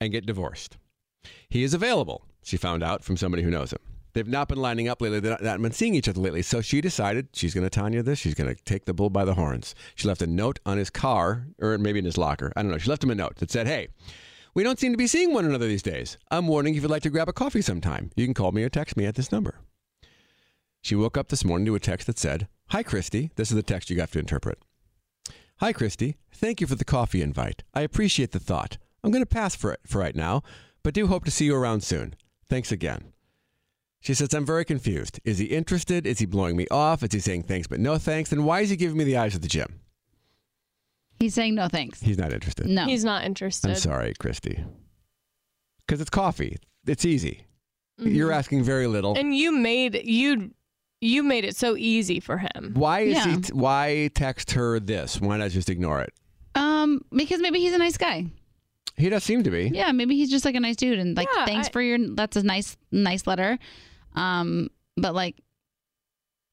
and 0.00 0.12
get 0.12 0.26
divorced. 0.26 0.76
He 1.48 1.62
is 1.62 1.74
available, 1.74 2.24
she 2.42 2.56
found 2.56 2.82
out 2.82 3.02
from 3.02 3.16
somebody 3.16 3.42
who 3.42 3.50
knows 3.50 3.72
him. 3.72 3.80
They've 4.14 4.26
not 4.26 4.48
been 4.48 4.58
lining 4.58 4.88
up 4.88 5.02
lately. 5.02 5.18
They've 5.18 5.40
not, 5.40 5.60
been 5.60 5.72
seeing 5.72 5.94
each 5.94 6.08
other 6.08 6.20
lately. 6.20 6.42
So 6.42 6.60
she 6.60 6.80
decided 6.80 7.28
she's 7.32 7.52
going 7.52 7.66
to 7.66 7.70
Tanya 7.70 8.02
this. 8.02 8.20
She's 8.20 8.34
going 8.34 8.54
to 8.54 8.62
take 8.62 8.84
the 8.84 8.94
bull 8.94 9.10
by 9.10 9.24
the 9.24 9.34
horns. 9.34 9.74
She 9.96 10.06
left 10.06 10.22
a 10.22 10.26
note 10.26 10.60
on 10.64 10.78
his 10.78 10.88
car, 10.88 11.48
or 11.60 11.76
maybe 11.78 11.98
in 11.98 12.04
his 12.04 12.16
locker. 12.16 12.52
I 12.56 12.62
don't 12.62 12.70
know. 12.70 12.78
She 12.78 12.88
left 12.88 13.02
him 13.02 13.10
a 13.10 13.14
note 13.16 13.36
that 13.36 13.50
said, 13.50 13.66
Hey, 13.66 13.88
we 14.54 14.62
don't 14.62 14.78
seem 14.78 14.92
to 14.92 14.96
be 14.96 15.08
seeing 15.08 15.34
one 15.34 15.44
another 15.44 15.66
these 15.66 15.82
days. 15.82 16.16
I'm 16.30 16.46
wondering 16.46 16.76
if 16.76 16.82
you'd 16.82 16.90
like 16.90 17.02
to 17.02 17.10
grab 17.10 17.28
a 17.28 17.32
coffee 17.32 17.60
sometime. 17.60 18.10
You 18.14 18.24
can 18.24 18.34
call 18.34 18.52
me 18.52 18.62
or 18.62 18.68
text 18.68 18.96
me 18.96 19.04
at 19.04 19.16
this 19.16 19.32
number. 19.32 19.58
She 20.80 20.94
woke 20.94 21.18
up 21.18 21.28
this 21.28 21.44
morning 21.44 21.66
to 21.66 21.74
a 21.74 21.80
text 21.80 22.06
that 22.06 22.18
said, 22.18 22.46
Hi, 22.68 22.84
Christy. 22.84 23.32
This 23.34 23.50
is 23.50 23.56
the 23.56 23.62
text 23.64 23.90
you 23.90 23.96
got 23.96 24.12
to 24.12 24.20
interpret. 24.20 24.58
Hi, 25.58 25.72
Christy. 25.72 26.18
Thank 26.32 26.60
you 26.60 26.68
for 26.68 26.76
the 26.76 26.84
coffee 26.84 27.20
invite. 27.20 27.64
I 27.74 27.80
appreciate 27.80 28.30
the 28.30 28.38
thought. 28.38 28.78
I'm 29.02 29.10
going 29.10 29.22
to 29.22 29.26
pass 29.26 29.56
for 29.56 29.72
it 29.72 29.80
for 29.86 29.98
right 29.98 30.14
now, 30.14 30.42
but 30.84 30.94
do 30.94 31.08
hope 31.08 31.24
to 31.24 31.30
see 31.32 31.46
you 31.46 31.56
around 31.56 31.82
soon. 31.82 32.14
Thanks 32.48 32.70
again. 32.70 33.13
She 34.04 34.12
says, 34.12 34.34
I'm 34.34 34.44
very 34.44 34.66
confused. 34.66 35.18
Is 35.24 35.38
he 35.38 35.46
interested? 35.46 36.06
Is 36.06 36.18
he 36.18 36.26
blowing 36.26 36.56
me 36.56 36.66
off? 36.70 37.02
Is 37.02 37.12
he 37.12 37.20
saying 37.20 37.44
thanks 37.44 37.66
but 37.66 37.80
no 37.80 37.96
thanks? 37.96 38.28
Then 38.28 38.44
why 38.44 38.60
is 38.60 38.68
he 38.68 38.76
giving 38.76 38.98
me 38.98 39.04
the 39.04 39.16
eyes 39.16 39.34
at 39.34 39.40
the 39.40 39.48
gym? 39.48 39.80
He's 41.18 41.32
saying 41.32 41.54
no 41.54 41.68
thanks. 41.68 42.02
He's 42.02 42.18
not 42.18 42.30
interested. 42.32 42.66
No. 42.66 42.84
He's 42.84 43.02
not 43.02 43.24
interested. 43.24 43.70
I'm 43.70 43.76
sorry, 43.76 44.12
Christy. 44.18 44.62
Because 45.86 46.02
it's 46.02 46.10
coffee. 46.10 46.58
It's 46.86 47.06
easy. 47.06 47.46
Mhm. 47.98 48.14
You're 48.14 48.32
asking 48.32 48.62
very 48.64 48.86
little. 48.86 49.16
And 49.16 49.34
you 49.34 49.52
made 49.52 50.02
you 50.04 50.50
you 51.00 51.22
made 51.22 51.44
it 51.46 51.56
so 51.56 51.74
easy 51.76 52.20
for 52.20 52.38
him. 52.38 52.72
Why 52.74 53.00
is 53.00 53.14
Yeah. 53.14 53.26
he? 53.36 53.40
T- 53.40 53.52
why 53.54 54.10
text 54.14 54.50
her 54.52 54.80
this? 54.80 55.18
Why 55.20 55.36
not 55.38 55.50
just 55.50 55.70
ignore 55.70 56.00
it? 56.02 56.12
Um, 56.54 57.02
because 57.10 57.40
maybe 57.40 57.58
he's 57.60 57.72
a 57.72 57.78
nice 57.78 57.96
guy. 57.96 58.26
He 58.96 59.08
does 59.08 59.24
seem 59.24 59.42
to 59.44 59.50
be. 59.50 59.70
Yeah, 59.74 59.92
maybe 59.92 60.14
he's 60.16 60.30
just 60.30 60.44
like 60.44 60.54
a 60.56 60.60
nice 60.60 60.76
dude 60.76 60.98
and 60.98 61.16
like 61.16 61.28
Yeah, 61.34 61.46
thanks 61.46 61.68
I- 61.68 61.70
for 61.70 61.80
your 61.80 61.98
that's 62.14 62.36
a 62.36 62.42
nice 62.42 62.76
nice 62.92 63.26
letter. 63.26 63.58
Um, 64.14 64.70
but 64.96 65.14
like 65.14 65.36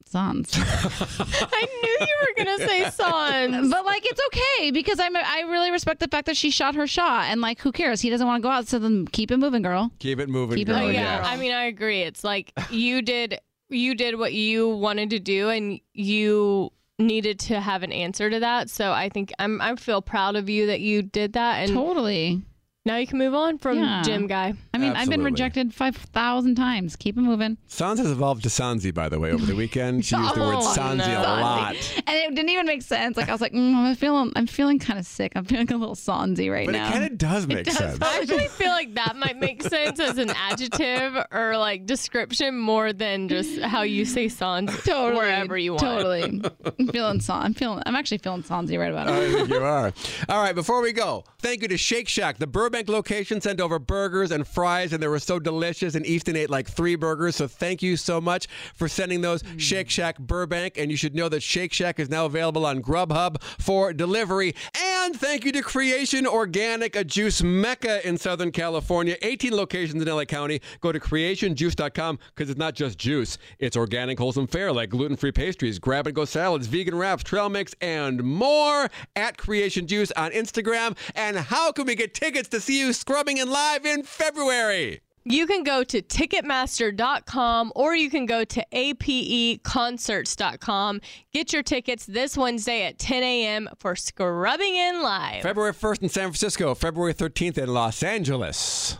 Sans. 0.06 0.50
I 0.58 1.68
knew 1.82 2.06
you 2.06 2.16
were 2.22 2.44
gonna 2.44 2.58
say 2.68 2.90
Sans. 2.92 3.72
But 3.72 3.86
like 3.86 4.06
it's 4.06 4.22
okay 4.28 4.72
because 4.72 5.00
I'm 5.00 5.16
I 5.16 5.46
really 5.50 5.72
respect 5.72 6.02
the 6.02 6.08
fact 6.08 6.26
that 6.26 6.36
she 6.36 6.52
shot 6.52 6.76
her 6.76 6.86
shot 6.88 7.26
and 7.26 7.40
like 7.40 7.62
who 7.62 7.72
cares? 7.72 8.02
He 8.02 8.10
doesn't 8.10 8.28
want 8.28 8.42
to 8.42 8.46
go 8.46 8.52
out, 8.52 8.68
so 8.68 8.78
then 8.78 9.08
keep 9.08 9.32
it 9.32 9.38
moving, 9.38 9.62
girl. 9.62 9.92
Keep 10.00 10.20
it 10.20 10.28
moving, 10.30 10.58
Keep 10.58 10.70
it 10.70 10.74
moving, 10.74 10.96
yeah, 10.96 11.20
girl. 11.20 11.28
I 11.28 11.38
mean, 11.38 11.54
I 11.54 11.64
agree. 11.66 12.02
It's 12.02 12.24
like 12.24 12.52
you 12.70 13.02
did 13.02 13.40
you 13.70 13.96
did 13.96 14.20
what 14.20 14.34
you 14.34 14.70
wanted 14.70 15.12
to 15.12 15.20
do, 15.20 15.50
and 15.50 15.80
you 15.94 16.74
needed 17.00 17.40
to 17.40 17.60
have 17.60 17.84
an 17.84 17.92
answer 17.92 18.30
to 18.30 18.40
that. 18.42 18.70
So 18.70 18.92
I 18.92 19.08
think 19.10 19.32
I'm 19.40 19.62
I 19.62 19.76
feel 19.76 20.02
proud 20.02 20.36
of 20.36 20.50
you 20.50 20.68
that 20.68 20.82
you 20.82 21.04
did 21.04 21.34
that, 21.34 21.60
and 21.60 21.74
Totally. 21.74 22.42
Now 22.84 22.98
you 22.98 23.06
can 23.06 23.20
move 23.20 23.36
on 23.36 23.60
from 23.60 23.78
Yeah. 23.78 24.02
Jim 24.04 24.26
guy. 24.26 24.54
I 24.74 24.78
mean, 24.80 24.90
I've 24.90 25.08
been 25.10 25.22
Absolutely. 25.22 25.26
rejected 25.26 25.74
five 25.74 25.96
thousand 25.96 26.56
times. 26.56 26.96
Keep 26.96 27.18
it 27.18 27.22
moving. 27.22 27.58
Sans 27.68 28.00
has 28.00 28.10
evolved 28.10 28.42
to 28.44 28.50
Sansi, 28.50 28.92
by 28.92 29.08
the 29.08 29.20
way, 29.20 29.32
over 29.32 29.46
the 29.46 29.56
weekend. 29.56 30.04
She 30.04 30.16
used 30.16 30.34
the 30.36 30.40
word 30.42 30.56
Oh, 30.58 30.74
Sansi 30.76 30.98
no. 30.98 31.20
a 31.22 31.38
lot. 31.42 31.76
And 32.08 32.16
it 32.18 32.34
didn't 32.34 32.50
even 32.50 32.66
make 32.66 32.82
sense. 32.82 33.18
Like 33.18 33.30
I 33.30 33.32
was 33.34 33.42
like, 33.42 33.54
mm, 33.54 33.76
I'm 33.76 33.96
feeling, 33.96 34.32
I'm 34.36 34.48
feeling 34.48 34.80
kind 34.80 34.98
of 34.98 35.06
sick. 35.06 35.34
I'm 35.36 35.46
feeling 35.46 35.72
a 35.72 35.78
little 35.78 35.94
sonzy 35.96 36.52
right 36.52 36.68
now. 36.68 36.90
But 36.90 36.96
it 36.98 37.00
kinda 37.02 37.16
does 37.18 37.46
make 37.46 37.66
does. 37.66 37.78
sense. 37.78 38.00
I 38.02 38.20
actually 38.20 38.48
feel 38.48 38.70
like 38.72 38.96
that 38.96 39.16
might 39.16 39.38
make 39.38 39.62
sense 39.62 40.00
as 40.00 40.18
an 40.18 40.32
adjective 40.32 41.24
or 41.32 41.58
like 41.58 41.86
description 41.86 42.58
more 42.58 42.94
than 42.94 43.30
just 43.30 43.60
how 43.62 43.84
you 43.84 44.06
say 44.06 44.28
sans 44.28 44.72
Totally, 44.84 45.18
wherever 45.18 45.56
you 45.56 45.74
want. 45.74 45.82
Totally. 45.84 46.42
I'm 46.80 46.88
feeling 46.88 47.20
son. 47.22 47.44
I'm 47.44 47.54
feeling. 47.54 47.84
I'm 47.86 47.96
actually 47.96 48.18
feeling 48.18 48.42
sonzy 48.42 48.80
right 48.80 48.92
about 48.92 49.08
I 49.08 49.18
it. 49.20 49.32
think 49.34 49.50
you 49.50 49.58
are. 49.58 49.94
All 50.30 50.42
right, 50.42 50.56
before 50.56 50.82
we 50.82 50.94
go, 50.94 51.24
thank 51.40 51.62
you 51.62 51.68
to 51.68 51.78
Shake 51.78 52.08
Shack. 52.08 52.40
The 52.40 52.48
Burbank 52.72 52.88
location 52.88 53.42
sent 53.42 53.60
over 53.60 53.80
burgers 53.80 54.32
and 54.32 54.48
fries, 54.48 54.94
and 54.94 55.04
they 55.04 55.08
were 55.10 55.20
so 55.20 55.40
delicious. 55.40 55.94
And 55.94 56.06
Easton 56.06 56.38
ate 56.38 56.50
like 56.50 56.70
three 56.70 56.96
burgers. 56.96 57.36
So 57.36 57.46
thank 57.46 57.82
you 57.82 57.98
so 57.98 58.22
much 58.22 58.48
for 58.76 58.88
sending 58.88 59.20
those 59.20 59.42
hmm. 59.42 59.58
Shake 59.58 59.90
Shack 59.90 60.18
Burbank. 60.20 60.78
And 60.78 60.90
you 60.90 60.96
should 60.96 61.14
know 61.14 61.28
that 61.28 61.44
Shake 61.44 61.74
Shack 61.74 62.00
is 62.00 62.10
now 62.10 62.26
available 62.26 62.66
on 62.66 62.82
Grubhub 62.82 63.44
for 63.60 63.92
delivery. 63.92 64.56
And 64.82 65.20
thank 65.20 65.44
you 65.44 65.52
to 65.52 65.62
Creation 65.62 66.26
Organic, 66.26 66.96
a 66.96 67.04
juice 67.04 67.44
mecca 67.44 68.08
in 68.08 68.18
Southern 68.18 68.54
California. 68.54 69.18
18 69.22 69.54
locations 69.54 70.02
in 70.02 70.08
LA 70.08 70.24
County. 70.24 70.62
Go 70.80 70.94
to 70.94 71.00
creationjuice.com 71.00 72.20
because 72.34 72.50
it's 72.50 72.58
not 72.58 72.74
just 72.74 72.98
juice, 72.98 73.38
it's 73.60 73.76
organic, 73.76 74.18
wholesome 74.18 74.48
fare 74.48 74.72
like 74.72 74.92
gluten 74.92 75.18
free 75.18 75.34
pastries, 75.34 75.78
grab 75.78 76.08
and 76.08 76.16
go 76.16 76.24
salads, 76.24 76.68
vegan 76.68 76.96
wraps, 76.96 77.22
trail 77.24 77.50
mix, 77.50 77.76
and 77.82 78.24
more 78.24 78.90
at 79.18 79.38
Creation 79.38 79.88
Juice 79.88 80.14
on 80.14 80.32
Instagram. 80.32 80.96
And 81.16 81.36
how 81.36 81.74
can 81.74 81.86
we 81.86 81.96
get 81.96 82.14
tickets 82.14 82.48
to 82.50 82.61
see 82.62 82.80
you 82.80 82.94
scrubbing 82.94 83.38
in 83.38 83.50
live 83.50 83.86
in 83.86 84.04
February? 84.04 85.02
You 85.24 85.46
can 85.46 85.62
go 85.64 85.84
to 85.84 86.02
Ticketmaster.com 86.02 87.74
or 87.76 87.96
you 87.96 88.10
can 88.10 88.26
go 88.26 88.44
to 88.44 88.66
APEconcerts.com. 88.74 91.02
Get 91.32 91.54
your 91.54 91.62
tickets 91.62 92.08
this 92.08 92.36
Wednesday 92.36 92.86
at 92.86 92.98
10 92.98 93.22
a.m. 93.22 93.70
for 93.78 93.96
Scrubbing 93.96 94.76
In 94.76 95.04
Live. 95.04 95.44
February 95.44 95.74
1st 95.74 96.02
in 96.02 96.10
San 96.10 96.24
Francisco, 96.24 96.74
February 96.74 97.14
13th 97.14 97.60
in 97.60 97.72
Los 97.72 98.02
Angeles. 98.02 98.98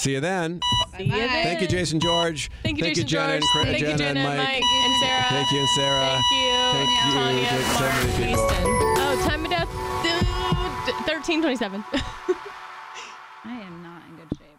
See 0.00 0.12
you 0.12 0.20
then. 0.20 0.60
See 0.98 1.04
you 1.04 1.10
then. 1.12 1.30
Thank 1.42 1.62
you, 1.62 1.68
Jason 1.68 2.00
George. 2.00 2.50
Thank 2.62 2.76
you, 2.76 2.84
Jason 2.84 3.06
Jenna 3.06 3.32
and 3.34 3.42
George. 3.42 3.52
Cra- 3.52 3.64
Thank 3.64 3.78
you, 3.80 3.86
Jenna 3.86 3.96
Jenna 3.98 4.20
and 4.20 4.28
and 4.28 4.38
Mike. 4.38 4.46
Mike 4.46 4.62
and 4.62 4.94
Sarah. 5.00 5.24
Thank 5.30 5.50
you, 5.52 5.58
and 5.60 5.68
Sarah. 5.70 6.10
Thank 6.10 6.24
you. 6.32 6.52
Thank 6.76 6.90
you. 6.90 6.96
Tanya, 7.14 7.48
Thank 7.48 7.64
so 7.64 7.80
Mark, 7.80 7.94
many 7.94 8.12
people. 8.26 8.44
Easton. 8.44 8.66
Oh, 8.98 9.14
time 9.26 9.42
of 9.46 9.50
death, 9.50 9.70
dude, 10.02 10.26
1327. 11.06 11.82
I 13.46 13.60
am 13.60 13.80
not 13.82 14.02
in 14.08 14.16
good 14.16 14.38
shape. 14.38 14.58